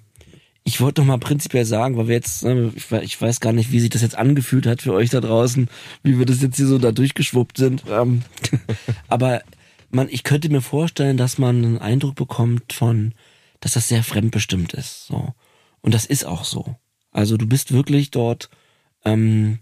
ich 0.64 0.80
wollte 0.80 1.00
noch 1.00 1.08
mal 1.08 1.18
prinzipiell 1.18 1.64
sagen, 1.64 1.96
weil 1.96 2.06
wir 2.06 2.14
jetzt, 2.14 2.44
ne, 2.44 2.72
ich 3.02 3.20
weiß 3.20 3.40
gar 3.40 3.52
nicht, 3.52 3.72
wie 3.72 3.80
sich 3.80 3.90
das 3.90 4.02
jetzt 4.02 4.16
angefühlt 4.16 4.66
hat 4.66 4.80
für 4.80 4.92
euch 4.92 5.10
da 5.10 5.20
draußen, 5.20 5.68
wie 6.02 6.18
wir 6.18 6.24
das 6.24 6.40
jetzt 6.40 6.56
hier 6.56 6.66
so 6.66 6.78
da 6.78 6.92
durchgeschwuppt 6.92 7.56
sind. 7.56 7.82
Ähm, 7.90 8.22
aber 9.08 9.42
man, 9.90 10.08
ich 10.08 10.22
könnte 10.22 10.48
mir 10.48 10.62
vorstellen, 10.62 11.16
dass 11.16 11.36
man 11.38 11.64
einen 11.64 11.78
Eindruck 11.78 12.14
bekommt 12.14 12.72
von, 12.72 13.12
dass 13.60 13.72
das 13.72 13.88
sehr 13.88 14.04
fremdbestimmt 14.04 14.72
ist. 14.72 15.06
So. 15.06 15.34
Und 15.80 15.94
das 15.94 16.06
ist 16.06 16.24
auch 16.24 16.44
so. 16.44 16.76
Also 17.10 17.36
du 17.36 17.46
bist 17.46 17.72
wirklich 17.72 18.12
dort, 18.12 18.48
ähm, 19.04 19.58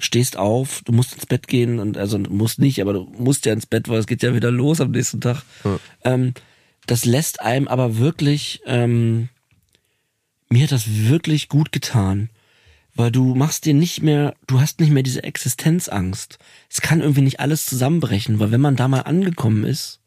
stehst 0.00 0.36
auf, 0.36 0.82
du 0.84 0.92
musst 0.92 1.14
ins 1.14 1.26
Bett 1.26 1.46
gehen 1.46 1.78
und 1.78 1.96
also 1.96 2.18
du 2.18 2.30
musst 2.30 2.58
nicht, 2.58 2.80
aber 2.80 2.92
du 2.92 3.12
musst 3.18 3.46
ja 3.46 3.52
ins 3.52 3.66
Bett, 3.66 3.88
weil 3.88 3.98
es 3.98 4.06
geht 4.06 4.22
ja 4.22 4.34
wieder 4.34 4.50
los 4.50 4.80
am 4.80 4.90
nächsten 4.90 5.20
Tag. 5.20 5.42
Ähm, 6.04 6.34
das 6.86 7.04
lässt 7.04 7.40
einem 7.40 7.68
aber 7.68 7.98
wirklich, 7.98 8.60
ähm, 8.66 9.28
mir 10.48 10.64
hat 10.64 10.72
das 10.72 11.08
wirklich 11.08 11.48
gut 11.48 11.72
getan, 11.72 12.30
weil 12.94 13.12
du 13.12 13.34
machst 13.34 13.66
dir 13.66 13.74
nicht 13.74 14.02
mehr, 14.02 14.34
du 14.46 14.60
hast 14.60 14.80
nicht 14.80 14.90
mehr 14.90 15.02
diese 15.02 15.22
Existenzangst. 15.22 16.38
Es 16.68 16.80
kann 16.80 17.00
irgendwie 17.00 17.22
nicht 17.22 17.40
alles 17.40 17.66
zusammenbrechen, 17.66 18.40
weil 18.40 18.50
wenn 18.50 18.60
man 18.60 18.76
da 18.76 18.88
mal 18.88 19.02
angekommen 19.02 19.64
ist, 19.64 20.00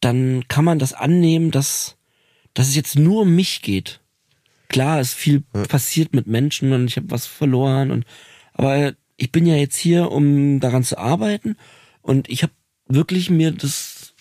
dann 0.00 0.46
kann 0.48 0.64
man 0.64 0.78
das 0.78 0.92
annehmen, 0.92 1.50
dass, 1.50 1.96
dass 2.54 2.68
es 2.68 2.76
jetzt 2.76 2.96
nur 2.96 3.22
um 3.22 3.34
mich 3.34 3.62
geht. 3.62 4.00
Klar, 4.68 5.00
ist 5.00 5.14
viel 5.14 5.40
passiert 5.40 6.14
mit 6.14 6.26
Menschen 6.26 6.72
und 6.72 6.86
ich 6.86 6.96
habe 6.96 7.10
was 7.10 7.26
verloren 7.26 7.90
und 7.90 8.04
aber 8.56 8.94
ich 9.16 9.32
bin 9.32 9.46
ja 9.46 9.54
jetzt 9.54 9.76
hier, 9.76 10.10
um 10.10 10.60
daran 10.60 10.84
zu 10.84 10.98
arbeiten 10.98 11.56
und 12.02 12.28
ich 12.28 12.42
habe 12.42 12.52
wirklich 12.88 13.30
mir 13.30 13.52
das 13.52 14.14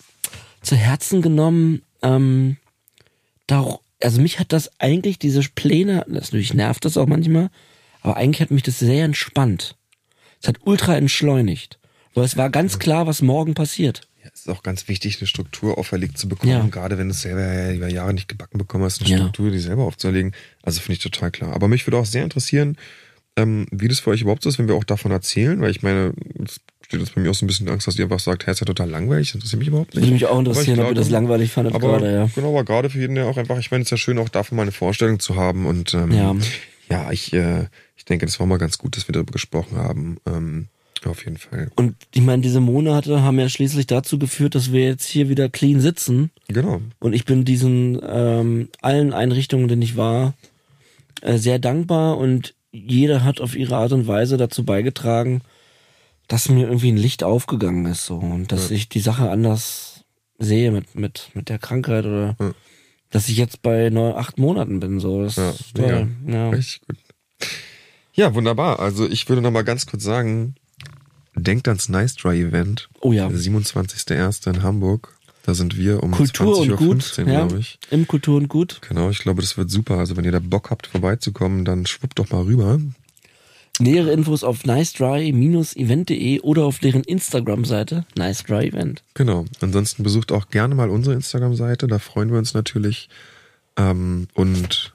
zu 0.61 0.75
Herzen 0.75 1.21
genommen. 1.21 1.81
Ähm, 2.01 2.57
da, 3.47 3.77
also 4.01 4.21
mich 4.21 4.39
hat 4.39 4.51
das 4.53 4.71
eigentlich 4.79 5.19
diese 5.19 5.41
Pläne, 5.53 6.05
das 6.07 6.31
natürlich 6.31 6.53
nervt 6.53 6.85
das 6.85 6.97
auch 6.97 7.07
manchmal, 7.07 7.49
aber 8.01 8.17
eigentlich 8.17 8.41
hat 8.41 8.51
mich 8.51 8.63
das 8.63 8.79
sehr 8.79 9.05
entspannt. 9.05 9.75
Es 10.41 10.47
hat 10.47 10.57
ultra 10.63 10.95
entschleunigt, 10.95 11.79
weil 12.13 12.23
es 12.25 12.37
war 12.37 12.49
ganz 12.49 12.79
klar, 12.79 13.07
was 13.07 13.21
morgen 13.21 13.53
passiert. 13.53 14.07
Ja, 14.23 14.29
es 14.33 14.41
ist 14.41 14.49
auch 14.49 14.63
ganz 14.63 14.87
wichtig, 14.87 15.19
eine 15.19 15.27
Struktur 15.27 15.77
auferlegt 15.77 16.17
zu 16.17 16.27
bekommen, 16.27 16.51
Ja. 16.51 16.65
gerade 16.67 16.97
wenn 16.97 17.07
du 17.09 17.13
es 17.13 17.21
selber 17.21 17.73
über 17.73 17.89
Jahre 17.89 18.13
nicht 18.13 18.27
gebacken 18.27 18.57
bekommen 18.57 18.83
hast, 18.83 19.01
eine 19.01 19.09
Ja. 19.09 19.17
Struktur, 19.17 19.51
die 19.51 19.59
selber 19.59 19.83
aufzuerlegen. 19.83 20.33
Also 20.63 20.79
finde 20.81 20.93
ich 20.93 20.99
total 21.03 21.29
klar. 21.31 21.53
Aber 21.53 21.67
mich 21.67 21.85
würde 21.85 21.97
auch 21.97 22.05
sehr 22.05 22.23
interessieren, 22.23 22.77
ähm, 23.37 23.65
wie 23.71 23.87
das 23.87 23.99
für 23.99 24.11
euch 24.11 24.21
überhaupt 24.21 24.43
so 24.43 24.49
ist, 24.49 24.59
wenn 24.59 24.67
wir 24.67 24.75
auch 24.75 24.83
davon 24.83 25.11
erzählen, 25.11 25.59
weil 25.61 25.71
ich 25.71 25.83
meine, 25.83 26.13
es 26.43 26.59
steht 26.85 26.99
jetzt 26.99 27.15
bei 27.15 27.21
mir 27.21 27.31
auch 27.31 27.35
so 27.35 27.45
ein 27.45 27.47
bisschen 27.47 27.67
Angst, 27.69 27.87
dass 27.87 27.97
ihr 27.97 28.05
einfach 28.05 28.19
sagt, 28.19 28.45
hey, 28.45 28.53
ist 28.53 28.59
ja 28.61 28.65
total 28.65 28.89
langweilig, 28.89 29.29
das 29.29 29.35
interessiert 29.35 29.59
mich 29.59 29.67
überhaupt 29.69 29.93
nicht. 29.95 30.03
Würde 30.03 30.13
mich 30.13 30.25
auch 30.25 30.39
interessieren, 30.39 30.79
ob 30.79 30.87
ihr 30.89 30.93
das 30.93 31.07
glaube- 31.07 31.23
langweilig 31.25 31.51
fandet 31.51 31.75
aber 31.75 31.87
gerade, 31.87 32.13
ja. 32.13 32.29
genau, 32.33 32.49
aber 32.49 32.63
gerade 32.63 32.89
für 32.89 32.99
jeden 32.99 33.15
ja 33.17 33.25
auch 33.25 33.37
einfach, 33.37 33.57
ich 33.59 33.71
meine, 33.71 33.81
es 33.81 33.87
ist 33.87 33.91
ja 33.91 33.97
schön, 33.97 34.19
auch 34.19 34.29
davon 34.29 34.55
mal 34.55 34.61
eine 34.63 34.71
Vorstellung 34.71 35.19
zu 35.19 35.35
haben 35.35 35.65
und 35.65 35.93
ähm, 35.93 36.11
Ja. 36.11 36.35
ja, 36.89 37.11
ich, 37.11 37.33
äh, 37.33 37.67
ich 37.97 38.05
denke, 38.05 38.25
das 38.25 38.39
war 38.39 38.45
mal 38.47 38.57
ganz 38.57 38.77
gut, 38.77 38.95
dass 38.95 39.07
wir 39.07 39.13
darüber 39.13 39.31
gesprochen 39.33 39.77
haben. 39.77 40.17
Ähm, 40.27 40.67
auf 41.05 41.23
jeden 41.23 41.37
Fall. 41.37 41.69
Und 41.75 41.95
ich 42.15 42.21
meine, 42.23 42.41
diese 42.41 42.59
Monate 42.59 43.21
haben 43.21 43.37
ja 43.37 43.47
schließlich 43.47 43.85
dazu 43.85 44.17
geführt, 44.17 44.55
dass 44.55 44.71
wir 44.71 44.85
jetzt 44.85 45.05
hier 45.05 45.29
wieder 45.29 45.49
clean 45.49 45.79
sitzen. 45.79 46.31
Genau. 46.47 46.81
Und 46.99 47.13
ich 47.13 47.25
bin 47.25 47.45
diesen 47.45 48.01
ähm, 48.03 48.69
allen 48.81 49.13
Einrichtungen, 49.13 49.67
denen 49.67 49.83
ich 49.83 49.97
war, 49.97 50.33
äh, 51.21 51.37
sehr 51.37 51.59
dankbar 51.59 52.17
und 52.17 52.55
jeder 52.75 53.23
hat 53.23 53.39
auf 53.41 53.55
ihre 53.55 53.75
Art 53.77 53.91
und 53.91 54.07
Weise 54.07 54.37
dazu 54.37 54.63
beigetragen, 54.65 55.41
dass 56.27 56.49
mir 56.49 56.67
irgendwie 56.67 56.91
ein 56.91 56.97
Licht 56.97 57.23
aufgegangen 57.23 57.85
ist 57.85 58.05
so 58.05 58.17
und 58.17 58.51
dass 58.51 58.71
ich 58.71 58.89
die 58.89 58.99
Sache 58.99 59.29
anders 59.29 60.03
sehe 60.39 60.71
mit, 60.71 60.95
mit, 60.95 61.29
mit 61.33 61.49
der 61.49 61.59
Krankheit 61.59 62.05
oder 62.05 62.35
Ja. 62.39 62.51
dass 63.11 63.29
ich 63.29 63.37
jetzt 63.37 63.61
bei 63.61 63.89
neun, 63.89 64.15
acht 64.15 64.37
Monaten 64.37 64.79
bin. 64.79 64.99
So, 64.99 65.23
das 65.23 65.35
Ja, 65.37 65.49
ist 65.51 65.75
toll. 65.75 66.07
Ja. 66.27 66.49
Richtig 66.49 66.81
gut. 66.87 66.97
Ja, 68.13 68.33
wunderbar. 68.33 68.79
Also 68.79 69.07
ich 69.07 69.27
würde 69.29 69.41
noch 69.41 69.51
mal 69.51 69.63
ganz 69.63 69.85
kurz 69.85 70.03
sagen, 70.03 70.55
denkt 71.35 71.67
ans 71.67 71.89
Nice 71.89 72.15
Dry 72.15 72.41
Event. 72.41 72.89
Oh 73.01 73.11
ja. 73.13 73.27
Der 73.29 73.37
27.01. 73.37 74.49
in 74.55 74.63
Hamburg. 74.63 75.17
Da 75.45 75.53
sind 75.53 75.77
wir 75.77 76.01
um 76.01 76.09
Kultur 76.11 76.57
und 76.57 76.75
Gut, 76.75 77.03
20.15 77.03 77.21
Uhr, 77.21 77.27
ja, 77.31 77.45
glaube 77.45 77.59
ich. 77.59 77.77
im 77.91 78.07
Kultur 78.07 78.37
und 78.37 78.47
Gut. 78.47 78.81
Genau, 78.87 79.11
ich 79.11 79.19
glaube, 79.19 79.41
das 79.41 79.57
wird 79.57 79.69
super. 79.69 79.99
Also 79.99 80.17
wenn 80.17 80.25
ihr 80.25 80.31
da 80.31 80.39
Bock 80.39 80.71
habt, 80.71 80.87
vorbeizukommen, 80.87 81.65
dann 81.65 81.85
schwuppt 81.85 82.17
doch 82.17 82.31
mal 82.31 82.41
rüber. 82.41 82.79
Nähere 83.79 84.11
Infos 84.11 84.43
auf 84.43 84.65
nicedry-event.de 84.65 86.39
oder 86.39 86.63
auf 86.63 86.79
deren 86.79 87.03
Instagram-Seite 87.03 88.05
Nice 88.17 88.43
Dry 88.43 88.69
Event. 88.69 89.03
Genau. 89.13 89.45
Ansonsten 89.61 90.01
besucht 90.01 90.31
auch 90.31 90.49
gerne 90.49 90.73
mal 90.73 90.89
unsere 90.89 91.13
Instagram-Seite. 91.13 91.85
Da 91.87 91.99
freuen 91.99 92.31
wir 92.31 92.39
uns 92.39 92.55
natürlich. 92.55 93.09
Ähm, 93.77 94.27
und 94.33 94.94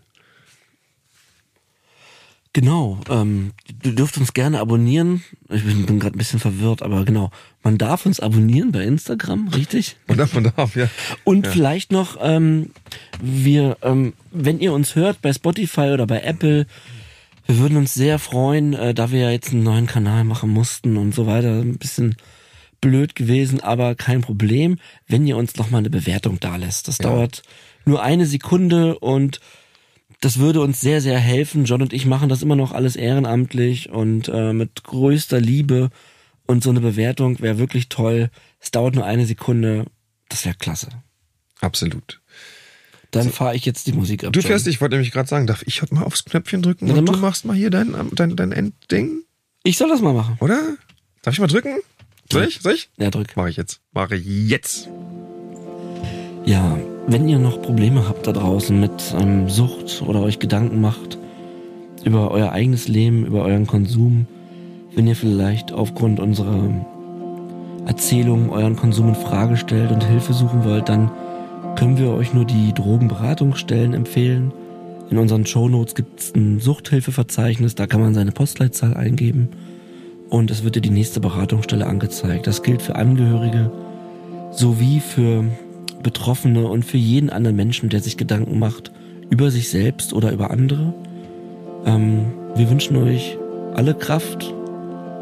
Genau, 2.53 2.99
ähm, 3.09 3.53
du 3.83 3.93
dürft 3.93 4.19
uns 4.19 4.35
gerne 4.35 4.59
abonnieren. 4.59 5.23
Ich 5.49 5.65
bin, 5.65 5.87
bin 5.87 6.01
gerade 6.01 6.17
ein 6.17 6.19
bisschen 6.19 6.41
verwirrt, 6.41 6.83
aber 6.83 7.05
genau, 7.05 7.31
man 7.63 7.79
darf 7.79 8.07
uns 8.07 8.19
abonnieren 8.19 8.73
bei 8.73 8.83
Instagram, 8.83 9.49
richtig? 9.49 9.97
und 10.09 10.19
davon 10.19 10.51
darf 10.57 10.75
ja. 10.75 10.89
Und 11.23 11.47
vielleicht 11.47 11.93
noch, 11.93 12.19
ähm, 12.21 12.71
wir, 13.23 13.77
ähm, 13.83 14.15
wenn 14.33 14.59
ihr 14.59 14.73
uns 14.73 14.97
hört 14.97 15.23
bei 15.23 15.33
Spotify 15.33 15.93
oder 15.93 16.09
bei 16.09 16.23
Apple, 16.23 16.67
wir 17.47 17.59
würden 17.59 17.77
uns 17.77 17.95
sehr 17.95 18.19
freuen, 18.19 18.75
äh, 18.75 18.95
da 18.95 19.13
wir 19.13 19.21
ja 19.21 19.31
jetzt 19.31 19.53
einen 19.53 19.63
neuen 19.63 19.87
Kanal 19.87 20.25
machen 20.25 20.51
mussten 20.51 20.97
und 20.97 21.15
so 21.15 21.27
weiter. 21.27 21.61
Ein 21.61 21.79
bisschen 21.79 22.17
blöd 22.81 23.15
gewesen, 23.15 23.61
aber 23.61 23.95
kein 23.95 24.23
Problem, 24.23 24.79
wenn 25.07 25.27
ihr 25.27 25.37
uns 25.37 25.57
noch 25.57 25.71
mal 25.71 25.79
eine 25.79 25.91
Bewertung 25.91 26.41
da 26.41 26.57
lässt. 26.57 26.89
Das 26.89 26.99
dauert 26.99 27.43
nur 27.85 28.03
eine 28.03 28.27
Sekunde 28.27 28.99
und 28.99 29.41
das 30.21 30.39
würde 30.39 30.61
uns 30.61 30.81
sehr, 30.81 31.01
sehr 31.01 31.19
helfen. 31.19 31.65
John 31.65 31.83
und 31.83 31.93
ich 31.93 32.07
machen 32.07 32.29
das 32.29 32.43
immer 32.43 32.57
noch 32.57 32.73
alles 32.73 32.97
ehrenamtlich 32.97 33.91
und 33.91 34.29
äh, 34.29 34.53
mit 34.53 34.85
größter 34.85 35.41
Liebe. 35.41 35.91
Und 36.47 36.63
so 36.65 36.71
eine 36.71 36.81
Bewertung 36.81 37.39
wäre 37.41 37.59
wirklich 37.59 37.89
toll. 37.89 38.31
Es 38.59 38.71
dauert 38.71 38.95
nur 38.97 39.05
eine 39.07 39.25
Sekunde. 39.25 39.87
Das 40.29 40.45
wäre 40.45 40.57
klasse. 40.57 40.89
Absolut. 41.61 42.21
Dann 43.13 43.31
fahre 43.31 43.55
ich 43.57 43.65
jetzt 43.65 43.87
die 43.87 43.93
Musik 43.93 44.25
ab. 44.25 44.33
Du 44.33 44.41
fährst, 44.43 44.67
ich 44.67 44.81
wollte 44.81 44.97
nämlich 44.97 45.13
gerade 45.13 45.29
sagen, 45.29 45.47
darf 45.47 45.63
ich 45.67 45.81
heute 45.83 45.95
mal 45.95 46.05
aufs 46.05 46.25
Knöpfchen 46.25 46.63
drücken 46.63 46.87
dann 46.89 46.99
und 46.99 47.07
du 47.07 47.13
mach. 47.13 47.21
machst 47.21 47.45
mal 47.45 47.57
hier 47.57 47.71
dein, 47.71 47.95
dein, 48.13 48.37
dein 48.37 48.53
Endding, 48.53 49.23
Ich 49.65 49.79
soll 49.79 49.89
das 49.89 50.01
mal 50.01 50.13
machen. 50.13 50.37
oder? 50.41 50.61
Darf 51.23 51.35
ich 51.35 51.41
mal 51.41 51.47
drücken? 51.49 51.77
Soll 52.33 52.45
ich? 52.45 52.61
Soll 52.61 52.75
ich? 52.75 52.89
Ja, 52.99 53.11
drück. 53.11 53.37
Mache 53.37 53.51
ich 53.51 53.57
jetzt. 53.57 53.81
Mache 53.93 54.17
ich 54.17 54.25
jetzt. 54.27 54.89
Ja, 56.47 56.79
wenn 57.11 57.29
ihr 57.29 57.41
noch 57.41 57.61
Probleme 57.61 58.09
habt 58.09 58.27
da 58.27 58.33
draußen 58.33 58.79
mit 58.79 59.15
ähm, 59.19 59.49
Sucht 59.49 60.03
oder 60.07 60.23
euch 60.23 60.39
Gedanken 60.39 60.81
macht 60.81 61.19
über 62.05 62.31
euer 62.31 62.53
eigenes 62.53 62.87
Leben, 62.87 63.27
über 63.27 63.43
euren 63.43 63.67
Konsum, 63.67 64.27
wenn 64.95 65.09
ihr 65.09 65.17
vielleicht 65.17 65.73
aufgrund 65.73 66.21
unserer 66.21 66.71
Erzählung 67.87 68.51
euren 68.51 68.77
Konsum 68.77 69.09
in 69.09 69.15
Frage 69.17 69.57
stellt 69.57 69.91
und 69.91 70.05
Hilfe 70.05 70.33
suchen 70.33 70.65
wollt, 70.65 70.89
dann 70.89 71.11
können 71.77 71.99
wir 71.99 72.11
euch 72.13 72.33
nur 72.33 72.45
die 72.45 72.73
Drogenberatungsstellen 72.73 73.93
empfehlen. 73.93 74.53
In 75.11 75.19
unseren 75.19 75.45
Shownotes 75.45 75.97
gibt 75.97 76.21
es 76.21 76.35
ein 76.35 76.61
Suchthilfeverzeichnis, 76.61 77.75
da 77.75 77.89
kann 77.89 78.01
man 78.01 78.15
seine 78.15 78.31
Postleitzahl 78.31 78.95
eingeben 78.95 79.49
und 80.29 80.53
es 80.53 80.63
wird 80.63 80.77
dir 80.77 80.81
die 80.81 80.91
nächste 80.91 81.19
Beratungsstelle 81.19 81.87
angezeigt. 81.87 82.47
Das 82.47 82.63
gilt 82.63 82.83
für 82.83 82.95
Angehörige 82.95 83.73
sowie 84.53 85.01
für 85.01 85.45
Betroffene 86.03 86.67
und 86.67 86.85
für 86.85 86.97
jeden 86.97 87.31
anderen 87.31 87.57
Menschen, 87.57 87.89
der 87.89 88.01
sich 88.01 88.17
Gedanken 88.17 88.59
macht 88.59 88.93
über 89.31 89.51
sich 89.51 89.71
selbst 89.71 90.13
oder 90.13 90.33
über 90.33 90.51
andere. 90.51 90.93
Ähm, 91.87 92.33
wir 92.57 92.69
wünschen 92.69 92.97
euch 92.97 93.39
alle 93.75 93.95
Kraft. 93.95 94.53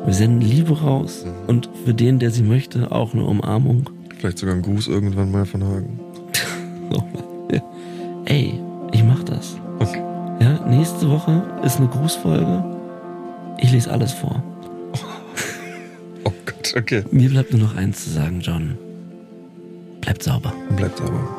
Wir 0.05 0.15
senden 0.15 0.41
Liebe 0.41 0.81
raus 0.81 1.27
und 1.47 1.69
für 1.85 1.93
den, 1.93 2.19
der 2.19 2.31
sie 2.31 2.43
möchte, 2.43 2.93
auch 2.93 3.13
eine 3.13 3.25
Umarmung. 3.25 3.91
Vielleicht 4.17 4.39
sogar 4.39 4.55
ein 4.55 4.63
Gruß 4.63 4.89
irgendwann 4.89 5.31
mal 5.31 5.45
von 5.47 5.65
Hagen. 5.65 6.01
Oh. 6.91 7.03
Ja. 7.53 7.61
Ey, 8.25 8.59
ich 8.93 9.05
mach 9.05 9.23
das. 9.23 9.59
Okay. 9.79 10.03
Ja, 10.41 10.67
nächste 10.67 11.11
Woche 11.11 11.43
ist 11.63 11.77
eine 11.77 11.89
Grußfolge. 11.89 12.65
Ich 13.59 13.73
lese 13.73 13.91
alles 13.91 14.13
vor. 14.13 14.43
Oh 16.25 16.33
Gott, 16.47 16.75
okay. 16.77 17.05
Mir 17.11 17.29
bleibt 17.29 17.53
nur 17.53 17.61
noch 17.61 17.77
eins 17.77 18.05
zu 18.05 18.11
sagen, 18.11 18.41
John. 18.41 18.79
Bleibt 20.09 20.23
sauber. 20.23 20.55
Bleibt 20.71 21.03
aber. 21.03 21.38